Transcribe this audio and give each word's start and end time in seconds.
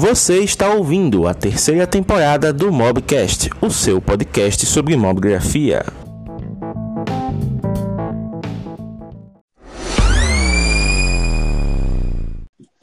Você 0.00 0.38
está 0.38 0.68
ouvindo 0.70 1.26
a 1.26 1.34
terceira 1.34 1.84
temporada 1.84 2.52
do 2.52 2.70
Mobcast, 2.70 3.50
o 3.60 3.68
seu 3.68 4.00
podcast 4.00 4.64
sobre 4.64 4.96
mobgrafia. 4.96 5.84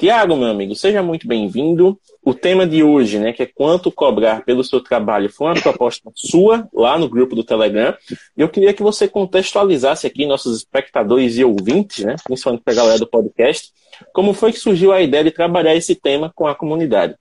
Tiago, 0.05 0.37
meu 0.37 0.49
amigo, 0.49 0.75
seja 0.75 1.01
muito 1.01 1.27
bem-vindo. 1.27 1.99
O 2.23 2.31
tema 2.31 2.67
de 2.67 2.83
hoje, 2.83 3.17
né, 3.17 3.33
que 3.33 3.41
é 3.41 3.47
quanto 3.47 3.91
cobrar 3.91 4.45
pelo 4.45 4.63
seu 4.63 4.79
trabalho, 4.79 5.33
foi 5.33 5.47
uma 5.47 5.59
proposta 5.59 6.11
sua 6.13 6.69
lá 6.71 6.95
no 6.99 7.09
grupo 7.09 7.35
do 7.35 7.43
Telegram. 7.43 7.91
E 8.37 8.41
eu 8.41 8.47
queria 8.47 8.71
que 8.71 8.83
você 8.83 9.07
contextualizasse 9.07 10.05
aqui 10.05 10.27
nossos 10.27 10.57
espectadores 10.57 11.39
e 11.39 11.43
ouvintes, 11.43 12.05
né, 12.05 12.17
principalmente 12.23 12.61
para 12.61 12.73
a 12.73 12.75
galera 12.75 12.99
do 12.99 13.07
podcast, 13.07 13.73
como 14.13 14.35
foi 14.35 14.51
que 14.51 14.59
surgiu 14.59 14.91
a 14.91 15.01
ideia 15.01 15.23
de 15.23 15.31
trabalhar 15.31 15.75
esse 15.75 15.95
tema 15.95 16.31
com 16.35 16.45
a 16.45 16.53
comunidade. 16.53 17.15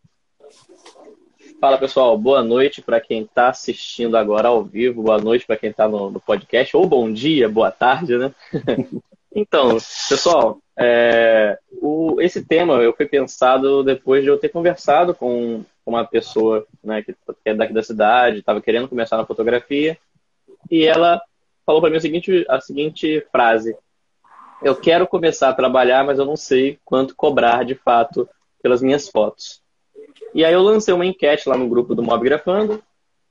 Fala 1.59 1.79
pessoal, 1.79 2.19
boa 2.19 2.43
noite 2.43 2.83
para 2.83 3.01
quem 3.01 3.23
está 3.23 3.49
assistindo 3.49 4.15
agora 4.15 4.49
ao 4.49 4.63
vivo, 4.63 5.05
boa 5.05 5.17
noite 5.17 5.47
para 5.47 5.57
quem 5.57 5.71
está 5.71 5.89
no, 5.89 6.11
no, 6.11 6.21
podcast, 6.21 6.77
ou 6.77 6.87
bom 6.87 7.11
dia, 7.11 7.49
boa 7.49 7.71
tarde, 7.71 8.19
né? 8.19 8.35
então, 9.35 9.79
pessoal, 10.07 10.59
é, 10.77 11.59
o, 11.81 12.21
esse 12.21 12.45
tema 12.45 12.75
eu 12.83 12.95
fui 12.95 13.07
pensado 13.07 13.83
depois 13.85 14.23
de 14.23 14.29
eu 14.29 14.39
ter 14.39 14.49
conversado 14.49 15.15
com 15.15 15.65
uma 15.87 16.05
pessoa 16.05 16.67
né, 16.83 17.03
que, 17.03 17.13
que 17.13 17.19
é 17.45 17.55
daqui 17.55 17.73
da 17.73 17.83
cidade, 17.83 18.39
estava 18.39 18.61
querendo 18.61 18.89
começar 18.89 19.17
na 19.17 19.27
fotografia, 19.27 19.99
e 20.71 20.85
ela 20.85 21.21
falou 21.65 21.81
para 21.81 21.91
mim 21.91 21.97
a 21.97 22.01
seguinte, 22.01 22.45
a 22.49 22.61
seguinte 22.61 23.27
frase: 23.31 23.77
Eu 24.63 24.75
quero 24.75 25.07
começar 25.07 25.51
a 25.51 25.55
trabalhar, 25.55 26.05
mas 26.05 26.19
eu 26.19 26.25
não 26.25 26.37
sei 26.37 26.79
quanto 26.85 27.15
cobrar 27.15 27.65
de 27.65 27.75
fato 27.75 28.29
pelas 28.63 28.83
minhas 28.83 29.09
fotos. 29.09 29.63
E 30.35 30.45
aí 30.45 30.53
eu 30.53 30.63
lancei 30.63 30.93
uma 30.93 31.07
enquete 31.07 31.49
lá 31.49 31.57
no 31.57 31.69
grupo 31.69 31.95
do 31.95 32.03
Mob 32.03 32.25
Grafando, 32.25 32.83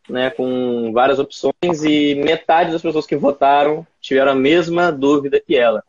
né, 0.08 0.30
com 0.30 0.92
várias 0.94 1.20
opções, 1.20 1.84
e 1.84 2.16
metade 2.16 2.72
das 2.72 2.82
pessoas 2.82 3.06
que 3.06 3.16
votaram 3.16 3.86
tiveram 4.00 4.32
a 4.32 4.36
mesma 4.36 4.92
dúvida 4.92 5.40
que 5.40 5.56
ela. 5.56 5.84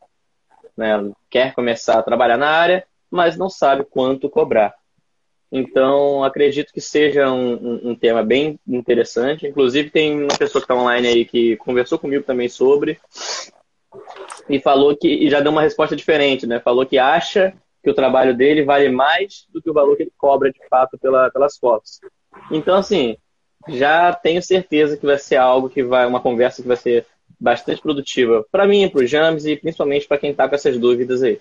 Né? 0.76 1.12
Quer 1.34 1.52
começar 1.52 1.98
a 1.98 2.02
trabalhar 2.04 2.36
na 2.36 2.48
área, 2.48 2.86
mas 3.10 3.36
não 3.36 3.50
sabe 3.50 3.84
quanto 3.84 4.30
cobrar. 4.30 4.72
Então, 5.50 6.22
acredito 6.22 6.72
que 6.72 6.80
seja 6.80 7.28
um, 7.28 7.54
um, 7.54 7.90
um 7.90 7.94
tema 7.96 8.22
bem 8.22 8.56
interessante. 8.64 9.44
Inclusive, 9.44 9.90
tem 9.90 10.22
uma 10.22 10.38
pessoa 10.38 10.62
que 10.62 10.72
está 10.72 10.76
online 10.76 11.08
aí 11.08 11.24
que 11.24 11.56
conversou 11.56 11.98
comigo 11.98 12.22
também 12.22 12.48
sobre 12.48 13.00
e 14.48 14.60
falou 14.60 14.96
que 14.96 15.08
e 15.08 15.28
já 15.28 15.40
deu 15.40 15.50
uma 15.50 15.62
resposta 15.62 15.96
diferente, 15.96 16.46
né? 16.46 16.60
Falou 16.60 16.86
que 16.86 16.98
acha 16.98 17.52
que 17.82 17.90
o 17.90 17.94
trabalho 17.94 18.36
dele 18.36 18.62
vale 18.62 18.88
mais 18.88 19.48
do 19.52 19.60
que 19.60 19.68
o 19.68 19.74
valor 19.74 19.96
que 19.96 20.04
ele 20.04 20.12
cobra 20.16 20.52
de 20.52 20.60
fato 20.68 20.96
pela, 20.96 21.32
pelas 21.32 21.58
fotos. 21.58 21.98
Então, 22.48 22.76
assim, 22.76 23.16
já 23.66 24.12
tenho 24.12 24.40
certeza 24.40 24.96
que 24.96 25.04
vai 25.04 25.18
ser 25.18 25.34
algo 25.38 25.68
que 25.68 25.82
vai, 25.82 26.06
uma 26.06 26.20
conversa 26.20 26.62
que 26.62 26.68
vai 26.68 26.76
ser 26.76 27.04
bastante 27.44 27.80
produtiva 27.80 28.44
para 28.50 28.66
mim, 28.66 28.88
para 28.88 29.02
o 29.02 29.06
James 29.06 29.44
e 29.44 29.54
principalmente 29.54 30.08
para 30.08 30.18
quem 30.18 30.30
está 30.30 30.48
com 30.48 30.54
essas 30.54 30.78
dúvidas 30.78 31.22
aí. 31.22 31.38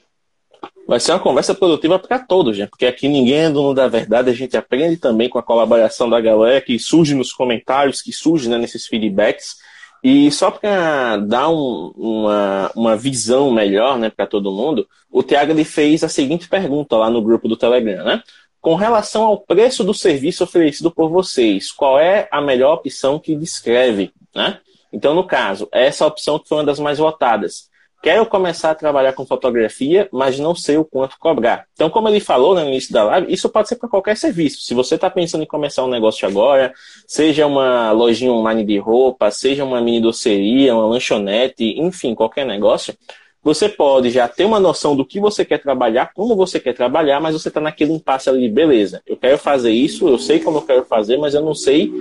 Vai 0.86 1.00
ser 1.00 1.14
uma 1.14 1.20
conversa 1.20 1.56
produtiva 1.56 1.98
para 1.98 2.20
todos, 2.20 2.58
né? 2.58 2.68
Porque 2.68 2.86
aqui 2.86 3.08
ninguém 3.08 3.46
é 3.46 3.50
dono 3.50 3.74
da 3.74 3.88
verdade, 3.88 4.30
a 4.30 4.34
gente 4.34 4.56
aprende 4.58 4.98
também 4.98 5.30
com 5.30 5.40
a 5.40 5.44
colaboração 5.44 6.10
da 6.10 6.20
galera 6.20 6.60
que 6.62 6.78
surge 6.78 7.16
nos 7.16 7.32
comentários, 7.32 8.02
que 8.02 8.12
surge 8.12 8.50
né, 8.50 8.58
nesses 8.58 8.86
feedbacks. 8.86 9.56
E 10.04 10.30
só 10.32 10.52
para 10.52 11.18
dar 11.18 11.50
um, 11.50 11.94
uma, 11.96 12.72
uma 12.76 12.98
visão 12.98 13.50
melhor 13.50 13.98
né, 13.98 14.10
para 14.10 14.28
todo 14.28 14.52
mundo, 14.52 14.86
o 15.10 15.24
Tiago 15.24 15.54
fez 15.64 16.04
a 16.04 16.10
seguinte 16.10 16.50
pergunta 16.50 16.98
lá 16.98 17.10
no 17.10 17.22
grupo 17.22 17.48
do 17.48 17.56
Telegram, 17.56 18.04
né? 18.04 18.22
Com 18.60 18.76
relação 18.76 19.24
ao 19.24 19.40
preço 19.40 19.84
do 19.84 19.94
serviço 19.94 20.44
oferecido 20.44 20.92
por 20.92 21.10
vocês, 21.10 21.72
qual 21.72 22.00
é 22.00 22.28
a 22.32 22.42
melhor 22.42 22.76
opção 22.76 23.20
que 23.20 23.36
descreve? 23.36 24.12
Né? 24.34 24.58
Então, 24.94 25.16
no 25.16 25.26
caso, 25.26 25.68
essa 25.72 26.06
opção 26.06 26.38
que 26.38 26.48
foi 26.48 26.60
uma 26.60 26.64
das 26.64 26.80
mais 26.80 27.00
votadas. 27.00 27.74
Quero 28.04 28.26
começar 28.26 28.72
a 28.72 28.76
trabalhar 28.76 29.14
com 29.14 29.26
fotografia, 29.26 30.10
mas 30.12 30.38
não 30.38 30.54
sei 30.54 30.76
o 30.76 30.84
quanto 30.84 31.18
cobrar. 31.18 31.66
Então, 31.74 31.90
como 31.90 32.10
ele 32.10 32.20
falou 32.20 32.54
no 32.54 32.60
início 32.60 32.92
da 32.92 33.06
live, 33.06 33.34
isso 33.34 33.48
pode 33.48 33.70
ser 33.70 33.78
para 33.78 33.88
qualquer 33.88 34.18
serviço. 34.18 34.62
Se 34.62 34.74
você 34.74 34.96
está 34.96 35.10
pensando 35.10 35.42
em 35.42 35.48
começar 35.48 35.86
um 35.86 35.90
negócio 35.90 36.28
agora, 36.28 36.74
seja 37.08 37.48
uma 37.48 37.94
lojinha 37.94 38.34
online 38.34 38.66
de 38.66 38.78
roupa, 38.78 39.32
seja 39.32 39.64
uma 39.64 39.80
mini 39.80 40.02
doceria, 40.02 40.76
uma 40.76 40.86
lanchonete, 40.86 41.80
enfim, 41.80 42.14
qualquer 42.14 42.46
negócio, 42.46 42.94
você 43.42 43.68
pode 43.68 44.10
já 44.10 44.28
ter 44.28 44.46
uma 44.46 44.60
noção 44.60 44.96
do 44.96 45.06
que 45.06 45.20
você 45.20 45.44
quer 45.44 45.58
trabalhar, 45.58 46.12
como 46.14 46.36
você 46.36 46.60
quer 46.60 46.74
trabalhar, 46.74 47.20
mas 47.20 47.34
você 47.34 47.50
está 47.50 47.60
naquele 47.60 47.94
impasse 47.94 48.30
ali 48.30 48.50
beleza. 48.50 49.02
Eu 49.06 49.18
quero 49.18 49.38
fazer 49.38 49.72
isso, 49.72 50.08
eu 50.08 50.18
sei 50.18 50.40
como 50.40 50.60
eu 50.60 50.62
quero 50.62 50.86
fazer, 50.86 51.18
mas 51.18 51.34
eu 51.34 51.42
não 51.42 51.54
sei 51.54 51.92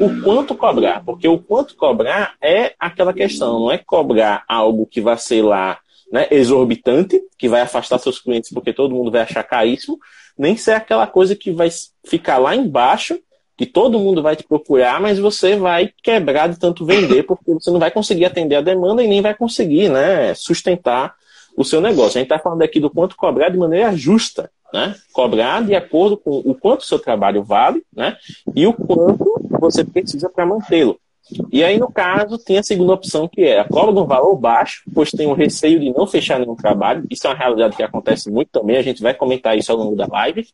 o 0.00 0.22
quanto 0.22 0.54
cobrar, 0.54 1.04
porque 1.04 1.28
o 1.28 1.38
quanto 1.38 1.76
cobrar 1.76 2.34
é 2.40 2.74
aquela 2.78 3.12
questão, 3.12 3.60
não 3.60 3.72
é 3.72 3.78
cobrar 3.78 4.44
algo 4.48 4.86
que 4.86 5.00
vai 5.00 5.16
ser 5.18 5.42
lá 5.42 5.78
né, 6.12 6.26
exorbitante, 6.30 7.20
que 7.38 7.48
vai 7.48 7.62
afastar 7.62 7.98
seus 7.98 8.18
clientes 8.18 8.50
porque 8.52 8.72
todo 8.72 8.94
mundo 8.94 9.10
vai 9.10 9.22
achar 9.22 9.42
caríssimo, 9.42 9.98
nem 10.38 10.56
ser 10.56 10.72
aquela 10.72 11.06
coisa 11.06 11.34
que 11.34 11.50
vai 11.50 11.68
ficar 12.04 12.38
lá 12.38 12.54
embaixo, 12.54 13.18
que 13.56 13.66
todo 13.66 13.98
mundo 13.98 14.22
vai 14.22 14.34
te 14.34 14.44
procurar, 14.44 15.00
mas 15.00 15.18
você 15.18 15.56
vai 15.56 15.90
quebrar 16.02 16.48
de 16.48 16.58
tanto 16.58 16.84
vender, 16.84 17.22
porque 17.24 17.52
você 17.52 17.70
não 17.70 17.78
vai 17.78 17.90
conseguir 17.90 18.24
atender 18.24 18.56
a 18.56 18.60
demanda 18.60 19.02
e 19.02 19.08
nem 19.08 19.22
vai 19.22 19.34
conseguir 19.34 19.88
né, 19.88 20.34
sustentar 20.34 21.14
o 21.56 21.64
seu 21.64 21.80
negócio. 21.80 22.18
A 22.18 22.20
gente 22.20 22.32
está 22.32 22.38
falando 22.38 22.62
aqui 22.62 22.80
do 22.80 22.90
quanto 22.90 23.16
cobrar 23.16 23.50
de 23.50 23.58
maneira 23.58 23.94
justa, 23.96 24.50
né? 24.72 24.94
Cobrar 25.12 25.62
de 25.64 25.74
acordo 25.74 26.16
com 26.16 26.38
o 26.38 26.54
quanto 26.54 26.80
o 26.80 26.86
seu 26.86 26.98
trabalho 26.98 27.42
vale, 27.42 27.82
né? 27.94 28.16
E 28.54 28.66
o 28.66 28.72
quanto 28.72 29.40
você 29.60 29.84
precisa 29.84 30.28
para 30.28 30.46
mantê-lo. 30.46 30.98
E 31.52 31.62
aí, 31.62 31.78
no 31.78 31.90
caso, 31.90 32.36
tem 32.36 32.58
a 32.58 32.62
segunda 32.62 32.92
opção, 32.92 33.28
que 33.28 33.42
é 33.42 33.60
a 33.60 33.64
cobra 33.64 33.92
de 33.92 34.00
um 34.00 34.04
valor 34.04 34.36
baixo, 34.36 34.82
pois 34.92 35.10
tem 35.10 35.26
o 35.26 35.34
receio 35.34 35.78
de 35.78 35.90
não 35.90 36.06
fechar 36.06 36.38
nenhum 36.38 36.56
trabalho. 36.56 37.06
Isso 37.08 37.26
é 37.26 37.30
uma 37.30 37.36
realidade 37.36 37.76
que 37.76 37.82
acontece 37.82 38.30
muito 38.30 38.48
também, 38.50 38.76
a 38.76 38.82
gente 38.82 39.02
vai 39.02 39.14
comentar 39.14 39.56
isso 39.56 39.70
ao 39.70 39.78
longo 39.78 39.94
da 39.94 40.06
live. 40.06 40.46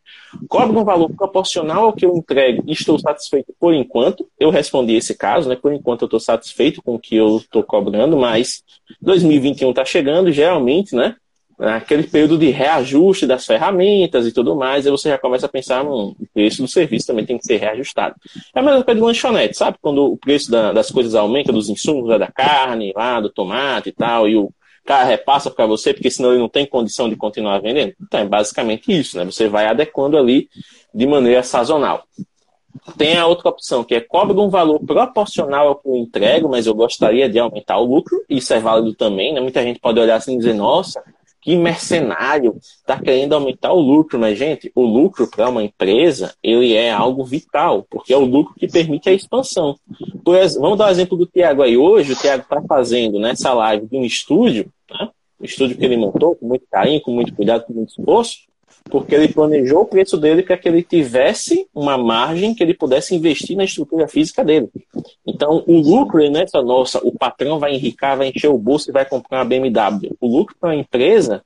Cobra 0.49 0.79
um 0.79 0.85
valor 0.85 1.11
proporcional 1.11 1.87
ao 1.87 1.93
que 1.93 2.05
eu 2.05 2.17
entrego 2.17 2.63
e 2.67 2.73
estou 2.73 2.99
satisfeito 2.99 3.53
por 3.59 3.75
enquanto. 3.75 4.29
Eu 4.39 4.51
respondi 4.51 4.95
esse 4.95 5.17
caso, 5.17 5.49
né? 5.49 5.57
Por 5.57 5.73
enquanto 5.73 6.03
eu 6.03 6.07
estou 6.07 6.21
satisfeito 6.21 6.83
com 6.83 6.95
o 6.95 6.99
que 6.99 7.17
eu 7.17 7.39
estou 7.39 7.63
cobrando, 7.63 8.17
mas 8.17 8.63
2021 9.01 9.71
está 9.71 9.85
chegando, 9.85 10.31
geralmente, 10.31 10.95
né? 10.95 11.17
Aquele 11.59 12.05
período 12.05 12.39
de 12.39 12.51
reajuste 12.51 13.27
das 13.27 13.45
ferramentas 13.45 14.27
e 14.27 14.33
tudo 14.33 14.55
mais, 14.55 14.87
aí 14.87 14.93
você 14.93 15.09
já 15.09 15.19
começa 15.19 15.47
a 15.47 15.49
pensar 15.49 15.83
no 15.85 16.15
preço 16.33 16.63
do 16.63 16.69
serviço 16.69 17.07
também 17.07 17.27
tem 17.27 17.37
que 17.37 17.45
ser 17.45 17.57
reajustado. 17.57 18.15
É 18.55 18.61
a 18.61 18.63
mesma 18.63 18.85
coisa 18.85 19.01
de 19.01 19.05
lanchonete, 19.05 19.57
sabe? 19.57 19.77
Quando 19.81 20.05
o 20.05 20.17
preço 20.17 20.51
da, 20.51 20.73
das 20.73 20.91
coisas 20.91 21.15
aumenta, 21.15 21.53
dos 21.53 21.69
insumos, 21.69 22.09
né, 22.09 22.19
da 22.19 22.31
carne, 22.31 22.93
lá, 22.95 23.21
do 23.21 23.29
tomate 23.29 23.89
e 23.89 23.93
tal, 23.93 24.29
e 24.29 24.37
o 24.37 24.53
cara 24.85 25.05
repassa 25.05 25.51
para 25.51 25.67
você, 25.67 25.93
porque 25.93 26.11
senão 26.11 26.31
ele 26.31 26.41
não 26.41 26.49
tem 26.49 26.65
condição 26.65 27.09
de 27.09 27.17
continuar 27.17 27.59
vendendo. 27.59 27.93
Então 28.01 28.21
é 28.21 28.25
basicamente 28.25 28.91
isso, 28.93 29.19
né? 29.19 29.25
Você 29.25 29.49
vai 29.49 29.67
adequando 29.67 30.17
ali 30.17 30.49
de 30.95 31.07
maneira 31.07 31.43
sazonal. 31.43 32.05
Tem 32.97 33.17
a 33.17 33.27
outra 33.27 33.49
opção, 33.49 33.83
que 33.83 33.95
é 33.95 34.01
cobra 34.01 34.39
um 34.41 34.49
valor 34.49 34.81
proporcional 34.81 35.69
ao 35.69 35.77
que 35.77 35.89
eu 35.89 35.97
entrego, 35.97 36.49
mas 36.49 36.67
eu 36.67 36.75
gostaria 36.75 37.29
de 37.29 37.39
aumentar 37.39 37.79
o 37.79 37.85
lucro. 37.85 38.25
Isso 38.29 38.55
é 38.55 38.61
válido 38.61 38.95
também, 38.95 39.35
né? 39.35 39.41
Muita 39.41 39.63
gente 39.63 39.81
pode 39.81 39.99
olhar 39.99 40.17
assim 40.17 40.35
e 40.35 40.39
dizer, 40.39 40.55
nossa, 40.55 41.03
que 41.49 41.57
mercenário 41.57 42.59
está 42.61 43.01
querendo 43.01 43.33
aumentar 43.33 43.73
o 43.73 43.81
lucro, 43.81 44.19
mas 44.19 44.37
gente, 44.37 44.71
o 44.75 44.83
lucro 44.83 45.27
para 45.27 45.49
uma 45.49 45.65
empresa 45.65 46.35
ele 46.43 46.75
é 46.75 46.91
algo 46.91 47.25
vital, 47.25 47.87
porque 47.89 48.13
é 48.13 48.17
o 48.19 48.25
lucro 48.27 48.55
que 48.55 48.69
permite 48.69 49.09
a 49.09 49.15
expansão. 49.15 49.75
Exemplo, 50.29 50.61
vamos 50.61 50.77
dar 50.77 50.85
o 50.85 50.89
um 50.89 50.91
exemplo 50.91 51.17
do 51.17 51.25
Tiago 51.25 51.63
aí. 51.63 51.75
Hoje 51.75 52.13
o 52.13 52.17
Tiago 52.17 52.43
está 52.43 52.61
fazendo 52.69 53.19
nessa 53.19 53.55
live 53.55 53.87
de 53.87 53.97
um 53.97 54.05
estúdio, 54.05 54.71
né? 54.91 55.09
um 55.41 55.45
estúdio 55.47 55.79
que 55.79 55.87
ele 55.87 55.97
montou 55.97 56.37
com 56.37 56.47
muito 56.47 56.67
carinho, 56.71 57.01
com 57.01 57.13
muito 57.13 57.35
cuidado, 57.35 57.65
com 57.65 57.73
muito 57.73 57.99
esforço, 57.99 58.41
porque 58.91 59.15
ele 59.15 59.29
planejou 59.29 59.83
o 59.83 59.87
preço 59.87 60.17
dele 60.17 60.43
para 60.43 60.57
que 60.57 60.69
ele 60.69 60.83
tivesse 60.83 61.69
uma 61.75 61.97
margem 61.97 62.55
que 62.55 62.63
ele 62.63 62.75
pudesse 62.75 63.15
investir 63.15 63.57
na 63.57 63.65
estrutura 63.65 64.09
física 64.09 64.45
dele. 64.45 64.69
Então, 65.27 65.63
o 65.67 65.81
lucro 65.81 66.29
nessa 66.31 66.63
nossa, 66.63 66.99
o 67.03 67.13
patrão 67.13 67.59
vai 67.59 67.75
enricar, 67.75 68.17
vai 68.17 68.29
encher 68.29 68.49
o 68.49 68.59
bolso 68.59 68.91
e 68.91 68.93
vai 68.93 69.05
comprar 69.05 69.39
uma 69.39 69.45
BMW. 69.45 70.17
O 70.21 70.27
lucro 70.27 70.57
para 70.59 70.71
a 70.71 70.77
empresa 70.77 71.43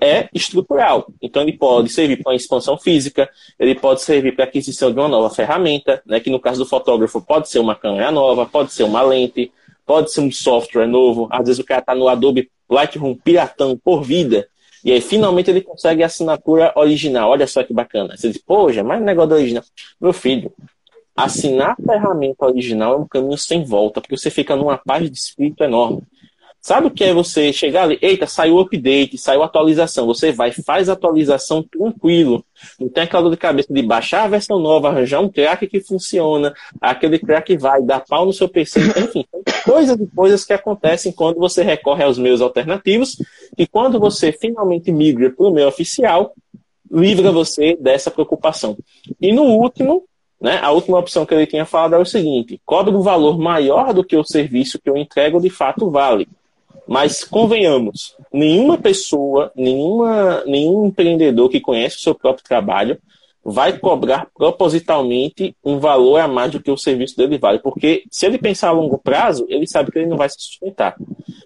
é 0.00 0.28
estrutural. 0.34 1.06
Então, 1.20 1.42
ele 1.42 1.52
pode 1.52 1.88
servir 1.88 2.22
para 2.22 2.34
expansão 2.34 2.76
física, 2.76 3.28
ele 3.58 3.74
pode 3.74 4.02
servir 4.02 4.34
para 4.34 4.44
aquisição 4.44 4.92
de 4.92 4.98
uma 4.98 5.08
nova 5.08 5.34
ferramenta, 5.34 6.02
né, 6.04 6.20
que 6.20 6.30
no 6.30 6.40
caso 6.40 6.64
do 6.64 6.68
fotógrafo 6.68 7.20
pode 7.20 7.48
ser 7.48 7.58
uma 7.58 7.74
câmera 7.74 8.10
nova, 8.10 8.44
pode 8.44 8.72
ser 8.72 8.82
uma 8.82 9.02
lente, 9.02 9.52
pode 9.86 10.12
ser 10.12 10.20
um 10.20 10.30
software 10.30 10.86
novo. 10.86 11.28
Às 11.30 11.46
vezes 11.46 11.58
o 11.58 11.64
cara 11.64 11.80
está 11.80 11.94
no 11.94 12.08
Adobe 12.08 12.50
Lightroom 12.68 13.14
piratão 13.14 13.78
por 13.82 14.02
vida 14.02 14.48
e 14.84 14.90
aí, 14.90 15.00
finalmente, 15.00 15.50
ele 15.50 15.60
consegue 15.60 16.02
a 16.02 16.06
assinatura 16.06 16.72
original. 16.76 17.30
Olha 17.30 17.46
só 17.46 17.62
que 17.62 17.72
bacana. 17.72 18.16
Você 18.16 18.30
diz, 18.30 18.38
poxa, 18.38 18.82
mas 18.82 19.00
negócio 19.02 19.30
do 19.30 19.34
original. 19.36 19.64
Meu 20.00 20.12
filho, 20.12 20.52
assinar 21.16 21.76
a 21.78 21.92
ferramenta 21.92 22.46
original 22.46 22.94
é 22.94 22.96
um 22.96 23.06
caminho 23.06 23.38
sem 23.38 23.64
volta, 23.64 24.00
porque 24.00 24.16
você 24.16 24.30
fica 24.30 24.56
numa 24.56 24.76
paz 24.78 25.08
de 25.08 25.16
espírito 25.16 25.62
enorme. 25.62 26.02
Sabe 26.62 26.86
o 26.86 26.90
que 26.92 27.02
é 27.02 27.12
você 27.12 27.52
chegar 27.52 27.82
ali? 27.82 27.98
Eita, 28.00 28.24
saiu 28.24 28.60
update, 28.60 29.18
saiu 29.18 29.42
atualização. 29.42 30.06
Você 30.06 30.30
vai, 30.30 30.52
faz 30.52 30.88
atualização 30.88 31.60
tranquilo. 31.60 32.44
Não 32.78 32.88
tem 32.88 33.02
aquela 33.02 33.24
dor 33.24 33.32
de 33.32 33.36
cabeça 33.36 33.74
de 33.74 33.82
baixar 33.82 34.22
a 34.22 34.28
versão 34.28 34.60
nova, 34.60 34.88
arranjar 34.88 35.20
um 35.20 35.28
crack 35.28 35.66
que 35.66 35.80
funciona, 35.80 36.54
aquele 36.80 37.18
crack 37.18 37.56
vai 37.56 37.82
dar 37.82 37.98
pau 37.98 38.24
no 38.24 38.32
seu 38.32 38.48
PC. 38.48 38.78
Enfim, 38.96 39.26
coisas 39.64 39.98
e 39.98 40.06
coisas 40.06 40.44
que 40.44 40.52
acontecem 40.52 41.10
quando 41.10 41.40
você 41.40 41.64
recorre 41.64 42.04
aos 42.04 42.16
meios 42.16 42.40
alternativos. 42.40 43.20
E 43.58 43.66
quando 43.66 43.98
você 43.98 44.30
finalmente 44.30 44.92
migra 44.92 45.30
para 45.30 45.44
o 45.44 45.50
meio 45.50 45.66
oficial, 45.66 46.32
livra 46.88 47.32
você 47.32 47.76
dessa 47.80 48.08
preocupação. 48.08 48.78
E 49.20 49.32
no 49.32 49.42
último, 49.42 50.04
né, 50.40 50.60
a 50.62 50.70
última 50.70 51.00
opção 51.00 51.26
que 51.26 51.34
ele 51.34 51.44
tinha 51.44 51.66
falado 51.66 51.96
é 51.96 51.98
o 51.98 52.06
seguinte: 52.06 52.60
cobre 52.64 52.94
um 52.94 53.02
valor 53.02 53.36
maior 53.36 53.92
do 53.92 54.04
que 54.04 54.16
o 54.16 54.22
serviço 54.22 54.80
que 54.80 54.88
eu 54.88 54.96
entrego 54.96 55.40
de 55.40 55.50
fato 55.50 55.90
vale. 55.90 56.28
Mas 56.92 57.24
convenhamos, 57.24 58.14
nenhuma 58.30 58.76
pessoa, 58.76 59.50
nenhuma, 59.56 60.44
nenhum 60.44 60.88
empreendedor 60.88 61.48
que 61.48 61.58
conhece 61.58 61.96
o 61.96 62.00
seu 62.00 62.14
próprio 62.14 62.44
trabalho 62.44 62.98
vai 63.42 63.78
cobrar 63.78 64.28
propositalmente 64.36 65.56
um 65.64 65.78
valor 65.78 66.18
a 66.18 66.28
mais 66.28 66.52
do 66.52 66.62
que 66.62 66.70
o 66.70 66.76
serviço 66.76 67.16
dele 67.16 67.38
vale. 67.38 67.60
Porque 67.60 68.04
se 68.10 68.26
ele 68.26 68.36
pensar 68.36 68.68
a 68.68 68.72
longo 68.72 68.98
prazo, 68.98 69.46
ele 69.48 69.66
sabe 69.66 69.90
que 69.90 70.00
ele 70.00 70.06
não 70.10 70.18
vai 70.18 70.28
se 70.28 70.36
sustentar. 70.38 70.94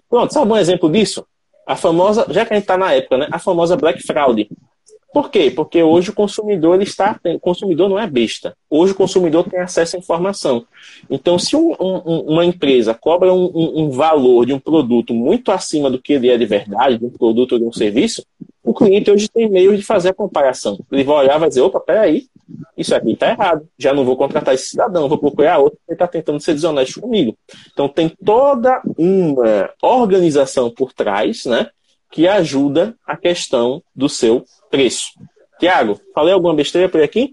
Pronto, 0.09 0.33
sabe 0.33 0.51
um 0.51 0.57
exemplo 0.57 0.91
disso? 0.91 1.25
A 1.65 1.77
famosa, 1.77 2.25
já 2.29 2.45
que 2.45 2.51
a 2.51 2.57
gente 2.57 2.65
está 2.65 2.77
na 2.77 2.91
época, 2.91 3.17
né? 3.17 3.29
A 3.31 3.39
famosa 3.39 3.77
Black 3.77 4.05
Fraud. 4.05 4.49
Por 5.17 5.31
quê? 5.31 5.49
Porque 5.49 5.81
hoje 5.81 6.11
o 6.11 6.13
consumidor 6.13 6.75
ele 6.75 6.83
está, 6.83 7.19
o 7.25 7.39
consumidor 7.39 7.89
não 7.89 7.97
é 7.97 8.05
besta. 8.05 8.55
Hoje 8.69 8.93
o 8.93 8.95
consumidor 8.95 9.49
tem 9.49 9.59
acesso 9.59 9.95
à 9.95 9.99
informação. 9.99 10.67
Então, 11.09 11.39
se 11.39 11.55
um, 11.55 11.71
um, 11.79 12.19
uma 12.27 12.45
empresa 12.45 12.93
cobra 12.93 13.33
um, 13.33 13.51
um, 13.55 13.89
valor 13.89 14.45
de 14.45 14.53
um 14.53 14.59
produto 14.59 15.15
muito 15.15 15.51
acima 15.51 15.89
do 15.89 15.99
que 15.99 16.13
ele 16.13 16.29
é 16.29 16.37
de 16.37 16.45
verdade, 16.45 16.99
de 16.99 17.05
um 17.05 17.09
produto 17.09 17.53
ou 17.53 17.57
de 17.57 17.65
um 17.65 17.73
serviço, 17.73 18.23
o 18.63 18.75
cliente 18.75 19.09
hoje 19.09 19.27
tem 19.27 19.49
meio 19.49 19.75
de 19.75 19.81
fazer 19.81 20.09
a 20.09 20.13
comparação. 20.13 20.77
Ele 20.91 21.03
vai 21.03 21.15
olhar 21.15 21.37
e 21.37 21.39
vai 21.39 21.49
dizer, 21.49 21.61
opa, 21.61 21.79
peraí, 21.79 22.27
isso 22.77 22.93
aqui 22.93 23.13
está 23.13 23.31
errado. 23.31 23.67
Já 23.75 23.95
não 23.95 24.05
vou 24.05 24.15
contratar 24.15 24.53
esse 24.53 24.69
cidadão, 24.69 25.09
vou 25.09 25.17
procurar 25.17 25.57
outro 25.57 25.79
que 25.87 25.93
está 25.93 26.05
tentando 26.05 26.39
ser 26.39 26.53
desonesto 26.53 27.01
comigo. 27.01 27.35
Então 27.73 27.89
tem 27.89 28.07
toda 28.23 28.83
uma 28.95 29.71
organização 29.81 30.69
por 30.69 30.93
trás, 30.93 31.45
né? 31.45 31.71
Que 32.11 32.27
ajuda 32.27 32.95
a 33.05 33.17
questão 33.17 33.81
do 33.95 34.07
seu 34.07 34.45
preço. 34.69 35.11
Tiago, 35.59 35.99
falei 36.13 36.33
alguma 36.33 36.53
besteira 36.53 36.87
por 36.87 37.01
aqui? 37.01 37.31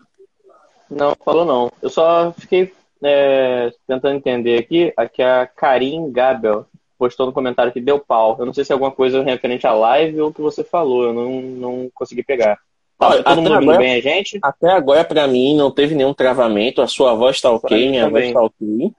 Não, 0.91 1.15
falou 1.25 1.45
não. 1.45 1.73
Eu 1.83 1.91
só 1.91 2.33
fiquei 2.39 2.73
é, 3.03 3.73
tentando 3.87 4.17
entender 4.17 4.59
aqui, 4.59 4.93
aqui 4.97 5.23
a 5.23 5.47
Karim 5.47 6.11
Gabel 6.11 6.67
postou 6.99 7.27
no 7.27 7.33
comentário 7.33 7.73
que 7.73 7.81
deu 7.81 7.99
pau. 7.99 8.37
Eu 8.39 8.47
não 8.47 8.55
sei 8.55 8.65
se 8.65 8.73
é 8.73 8.75
alguma 8.75 8.91
coisa 8.91 9.23
referente 9.23 9.67
à 9.67 9.73
live 9.73 10.21
ou 10.21 10.31
o 10.31 10.35
que 10.35 10.41
você 10.41 10.65
falou, 10.65 11.05
eu 11.05 11.13
não, 11.13 11.43
não 11.43 11.91
consegui 11.95 12.23
pegar. 12.23 12.59
Tá 12.99 13.09
Olha, 13.09 13.23
todo 13.23 13.43
mundo 13.43 13.55
agora, 13.55 13.79
bem 13.79 13.95
a 13.95 14.01
gente? 14.01 14.39
Até 14.43 14.71
agora, 14.71 15.05
para 15.05 15.27
mim, 15.27 15.57
não 15.57 15.71
teve 15.71 15.95
nenhum 15.95 16.15
travamento. 16.15 16.81
A 16.81 16.87
sua 16.87 17.15
voz 17.15 17.37
está 17.37 17.51
ok, 17.51 17.91
minha 17.91 18.09
voz 18.09 18.27
está 18.27 18.41
ok. 18.41 18.93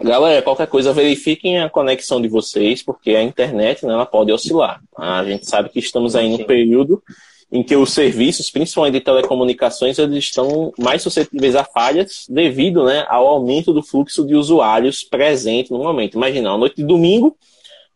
Galera, 0.00 0.42
qualquer 0.42 0.68
coisa, 0.68 0.92
verifiquem 0.92 1.60
a 1.60 1.68
conexão 1.68 2.20
de 2.20 2.28
vocês, 2.28 2.82
porque 2.82 3.10
a 3.10 3.22
internet 3.22 3.84
né, 3.84 3.92
ela 3.92 4.06
pode 4.06 4.32
oscilar. 4.32 4.80
A 4.96 5.24
gente 5.24 5.48
sabe 5.48 5.68
que 5.68 5.80
estamos 5.80 6.14
aí 6.14 6.28
num 6.28 6.44
período 6.44 7.02
em 7.50 7.62
que 7.62 7.74
os 7.74 7.92
serviços, 7.92 8.50
principalmente 8.50 8.94
de 8.94 9.00
telecomunicações, 9.00 9.98
eles 9.98 10.24
estão 10.24 10.72
mais 10.78 11.02
suscetíveis 11.02 11.56
a 11.56 11.64
falhas 11.64 12.26
devido 12.28 12.84
né, 12.84 13.06
ao 13.08 13.26
aumento 13.26 13.72
do 13.72 13.82
fluxo 13.82 14.26
de 14.26 14.34
usuários 14.34 15.02
presente 15.02 15.70
no 15.70 15.78
momento. 15.78 16.14
Imagina, 16.14 16.56
noite 16.58 16.76
de 16.76 16.84
domingo, 16.84 17.36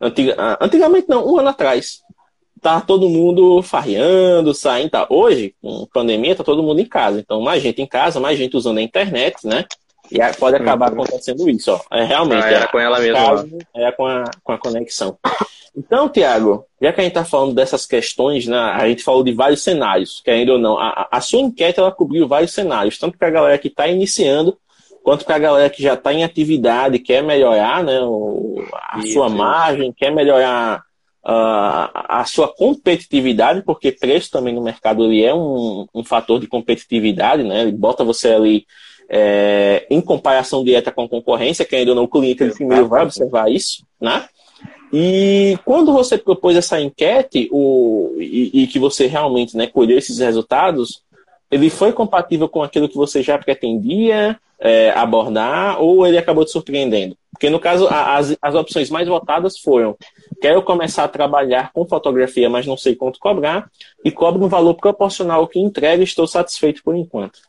antiga, 0.01 0.35
ah, 0.37 0.57
antigamente 0.59 1.07
não, 1.07 1.27
um 1.27 1.37
ano 1.37 1.49
atrás, 1.49 2.01
tá 2.63 2.81
todo 2.81 3.09
mundo 3.09 3.61
farreando, 3.61 4.53
saindo, 4.55 4.89
tá. 4.89 5.05
Hoje, 5.09 5.53
com 5.61 5.85
pandemia, 5.93 6.35
tá 6.35 6.43
todo 6.43 6.63
mundo 6.63 6.79
em 6.79 6.85
casa. 6.85 7.19
Então, 7.19 7.39
mais 7.41 7.61
gente 7.61 7.81
em 7.81 7.87
casa, 7.87 8.19
mais 8.19 8.39
gente 8.39 8.57
usando 8.57 8.79
a 8.79 8.81
internet, 8.81 9.45
né? 9.45 9.65
E 10.11 10.19
pode 10.37 10.55
acabar 10.55 10.91
uhum. 10.91 11.01
acontecendo 11.01 11.49
isso, 11.49 11.71
ó. 11.71 11.79
É 11.95 12.03
realmente. 12.03 12.43
Ah, 12.43 12.51
era 12.51 12.65
é, 12.65 12.67
com 12.67 12.79
ela 12.79 12.99
mesmo. 12.99 13.59
É 13.75 13.91
com 13.91 14.05
a, 14.05 14.23
com 14.43 14.51
a 14.51 14.57
conexão. 14.57 15.17
Então, 15.75 16.07
Tiago, 16.07 16.65
já 16.79 16.93
que 16.93 17.01
a 17.01 17.03
gente 17.03 17.11
está 17.13 17.25
falando 17.25 17.55
dessas 17.55 17.85
questões, 17.85 18.45
né, 18.45 18.57
a 18.57 18.87
gente 18.87 19.03
falou 19.03 19.23
de 19.23 19.33
vários 19.33 19.63
cenários, 19.63 20.21
querendo 20.23 20.53
ou 20.53 20.59
não. 20.59 20.77
A, 20.77 21.07
a 21.11 21.19
sua 21.19 21.39
enquete 21.39 21.79
ela 21.79 21.91
cobriu 21.91 22.27
vários 22.27 22.51
cenários, 22.51 22.97
tanto 22.99 23.17
para 23.17 23.27
a 23.27 23.31
galera 23.31 23.57
que 23.57 23.69
está 23.69 23.87
iniciando, 23.87 24.57
quanto 25.03 25.25
para 25.25 25.35
a 25.35 25.39
galera 25.39 25.69
que 25.69 25.81
já 25.81 25.95
está 25.95 26.13
em 26.13 26.23
atividade, 26.23 26.99
quer 26.99 27.23
melhorar 27.23 27.83
né, 27.83 27.99
o, 28.01 28.63
a 28.71 28.99
isso, 28.99 29.13
sua 29.13 29.29
margem, 29.29 29.91
quer 29.91 30.11
melhorar 30.11 30.83
uh, 31.25 31.89
a 31.93 32.23
sua 32.25 32.47
competitividade, 32.47 33.63
porque 33.63 33.91
preço 33.91 34.29
também 34.29 34.53
no 34.53 34.61
mercado 34.61 35.05
ele 35.05 35.23
é 35.23 35.33
um, 35.33 35.87
um 35.93 36.03
fator 36.03 36.39
de 36.39 36.47
competitividade, 36.47 37.43
né? 37.43 37.63
Ele 37.63 37.71
bota 37.71 38.03
você 38.03 38.29
ali 38.29 38.65
é, 39.09 39.85
em 39.89 40.01
comparação 40.01 40.63
direta 40.63 40.91
com 40.91 41.03
a 41.03 41.09
concorrência, 41.09 41.65
querendo 41.65 41.89
ou 41.89 41.95
não, 41.95 42.03
o 42.03 42.07
cliente 42.07 42.43
ele 42.43 42.53
primeiro 42.53 42.87
vai 42.87 43.03
observar 43.03 43.51
isso, 43.51 43.85
né? 43.99 44.27
E 44.95 45.57
quando 45.65 45.91
você 45.91 46.19
propôs 46.19 46.55
essa 46.55 46.79
enquete 46.79 47.49
o, 47.51 48.15
e, 48.19 48.61
e, 48.61 48.67
que 48.67 48.77
você 48.77 49.07
realmente 49.07 49.57
né, 49.57 49.65
colheu 49.65 49.97
esses 49.97 50.19
resultados, 50.19 51.01
ele 51.49 51.71
foi 51.71 51.91
compatível 51.91 52.47
com 52.47 52.61
aquilo 52.61 52.87
que 52.87 52.95
você 52.95 53.23
já 53.23 53.35
pretendia 53.39 54.39
é, 54.59 54.91
abordar 54.91 55.81
ou 55.81 56.05
ele 56.05 56.19
acabou 56.19 56.45
te 56.45 56.51
surpreendendo? 56.51 57.17
Porque 57.31 57.49
no 57.49 57.59
caso, 57.59 57.87
as, 57.89 58.37
as 58.39 58.53
opções 58.53 58.91
mais 58.91 59.07
votadas 59.07 59.57
foram: 59.57 59.97
quero 60.39 60.61
começar 60.61 61.05
a 61.05 61.09
trabalhar 61.09 61.71
com 61.73 61.87
fotografia, 61.87 62.47
mas 62.47 62.67
não 62.67 62.77
sei 62.77 62.95
quanto 62.95 63.19
cobrar, 63.19 63.71
e 64.05 64.11
cobro 64.11 64.45
um 64.45 64.47
valor 64.47 64.75
proporcional 64.75 65.41
ao 65.41 65.47
que 65.47 65.59
entrega 65.59 66.01
e 66.01 66.05
estou 66.05 66.27
satisfeito 66.27 66.83
por 66.83 66.95
enquanto 66.95 67.39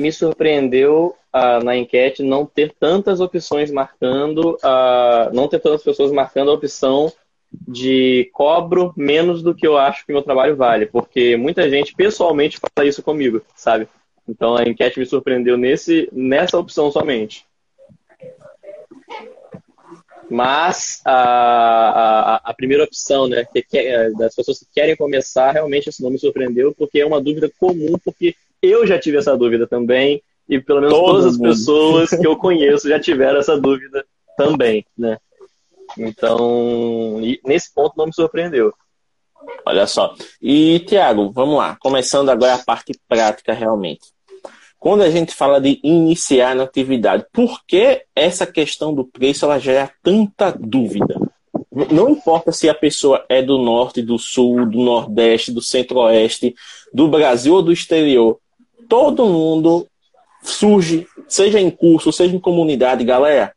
me 0.00 0.10
surpreendeu 0.10 1.14
uh, 1.34 1.62
na 1.62 1.76
enquete 1.76 2.22
não 2.22 2.46
ter 2.46 2.74
tantas 2.78 3.20
opções 3.20 3.70
marcando, 3.70 4.56
uh, 4.56 5.32
não 5.32 5.46
ter 5.46 5.60
tantas 5.60 5.82
pessoas 5.82 6.10
marcando 6.10 6.50
a 6.50 6.54
opção 6.54 7.12
de 7.52 8.30
cobro 8.32 8.92
menos 8.96 9.42
do 9.42 9.54
que 9.54 9.66
eu 9.66 9.76
acho 9.76 10.06
que 10.06 10.12
meu 10.12 10.22
trabalho 10.22 10.56
vale, 10.56 10.86
porque 10.86 11.36
muita 11.36 11.68
gente 11.68 11.94
pessoalmente 11.94 12.58
fala 12.58 12.88
isso 12.88 13.02
comigo, 13.02 13.42
sabe? 13.54 13.88
Então 14.28 14.56
a 14.56 14.62
enquete 14.62 14.98
me 14.98 15.06
surpreendeu 15.06 15.56
nesse, 15.56 16.08
nessa 16.12 16.58
opção 16.58 16.90
somente. 16.90 17.44
Mas 20.30 21.02
a, 21.04 21.12
a, 21.12 22.36
a 22.50 22.54
primeira 22.54 22.84
opção, 22.84 23.26
né, 23.26 23.44
que, 23.52 23.62
que, 23.62 24.10
das 24.10 24.32
pessoas 24.32 24.60
que 24.60 24.66
querem 24.72 24.94
começar, 24.94 25.50
realmente 25.50 25.90
isso 25.90 26.02
não 26.04 26.10
me 26.10 26.20
surpreendeu, 26.20 26.72
porque 26.72 27.00
é 27.00 27.06
uma 27.06 27.20
dúvida 27.20 27.50
comum, 27.58 27.98
porque 28.04 28.36
eu 28.62 28.86
já 28.86 28.98
tive 28.98 29.18
essa 29.18 29.36
dúvida 29.36 29.66
também, 29.66 30.22
e 30.48 30.60
pelo 30.60 30.80
menos 30.80 30.94
Todo 30.94 31.06
todas 31.06 31.26
as 31.26 31.38
pessoas 31.38 32.10
que 32.10 32.26
eu 32.26 32.36
conheço 32.38 32.88
já 32.88 32.98
tiveram 32.98 33.38
essa 33.38 33.58
dúvida 33.58 34.04
também, 34.36 34.84
né? 34.96 35.18
Então, 35.98 37.20
nesse 37.44 37.72
ponto 37.72 37.94
não 37.96 38.06
me 38.06 38.14
surpreendeu. 38.14 38.72
Olha 39.64 39.86
só. 39.86 40.14
E, 40.40 40.80
Tiago, 40.80 41.30
vamos 41.32 41.56
lá. 41.56 41.76
Começando 41.80 42.28
agora 42.28 42.54
a 42.54 42.58
parte 42.58 42.92
prática 43.08 43.52
realmente. 43.52 44.12
Quando 44.78 45.02
a 45.02 45.10
gente 45.10 45.34
fala 45.34 45.60
de 45.60 45.78
iniciar 45.82 46.54
na 46.54 46.64
atividade, 46.64 47.26
por 47.32 47.60
que 47.66 48.02
essa 48.14 48.46
questão 48.46 48.94
do 48.94 49.04
preço 49.04 49.44
ela 49.44 49.58
gera 49.58 49.92
tanta 50.02 50.52
dúvida? 50.58 51.16
Não 51.90 52.08
importa 52.08 52.50
se 52.50 52.68
a 52.68 52.74
pessoa 52.74 53.24
é 53.28 53.42
do 53.42 53.58
norte, 53.58 54.02
do 54.02 54.18
sul, 54.18 54.66
do 54.66 54.80
nordeste, 54.80 55.52
do 55.52 55.60
centro-oeste, 55.62 56.54
do 56.92 57.08
Brasil 57.08 57.54
ou 57.54 57.62
do 57.62 57.72
exterior 57.72 58.40
todo 58.90 59.24
mundo 59.24 59.86
surge, 60.42 61.06
seja 61.28 61.60
em 61.60 61.70
curso, 61.70 62.12
seja 62.12 62.34
em 62.34 62.40
comunidade, 62.40 63.04
galera. 63.04 63.54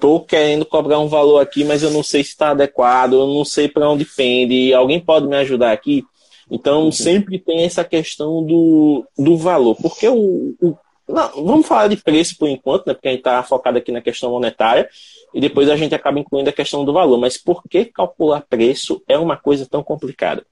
Tô 0.00 0.18
querendo 0.18 0.66
cobrar 0.66 0.98
um 0.98 1.06
valor 1.06 1.38
aqui, 1.38 1.62
mas 1.62 1.84
eu 1.84 1.90
não 1.92 2.02
sei 2.02 2.24
se 2.24 2.30
está 2.30 2.50
adequado, 2.50 3.12
eu 3.12 3.28
não 3.28 3.44
sei 3.44 3.68
para 3.68 3.88
onde 3.88 4.04
pende. 4.04 4.74
Alguém 4.74 4.98
pode 4.98 5.28
me 5.28 5.36
ajudar 5.36 5.70
aqui? 5.70 6.04
Então 6.50 6.86
uhum. 6.86 6.92
sempre 6.92 7.38
tem 7.38 7.62
essa 7.62 7.84
questão 7.84 8.44
do, 8.44 9.06
do 9.16 9.36
valor, 9.36 9.76
porque 9.76 10.08
o, 10.08 10.54
o 10.60 10.76
não, 11.08 11.44
vamos 11.44 11.66
falar 11.66 11.88
de 11.88 11.96
preço 11.96 12.36
por 12.36 12.48
enquanto, 12.48 12.86
né? 12.86 12.94
Porque 12.94 13.08
a 13.08 13.10
gente 13.10 13.20
está 13.20 13.42
focado 13.42 13.78
aqui 13.78 13.92
na 13.92 14.00
questão 14.00 14.30
monetária 14.30 14.88
e 15.32 15.40
depois 15.40 15.68
a 15.68 15.76
gente 15.76 15.94
acaba 15.94 16.18
incluindo 16.18 16.50
a 16.50 16.52
questão 16.52 16.84
do 16.84 16.92
valor. 16.92 17.18
Mas 17.18 17.36
por 17.36 17.62
que 17.68 17.84
calcular 17.84 18.44
preço 18.48 19.02
é 19.06 19.18
uma 19.18 19.36
coisa 19.36 19.66
tão 19.66 19.82
complicada? 19.82 20.44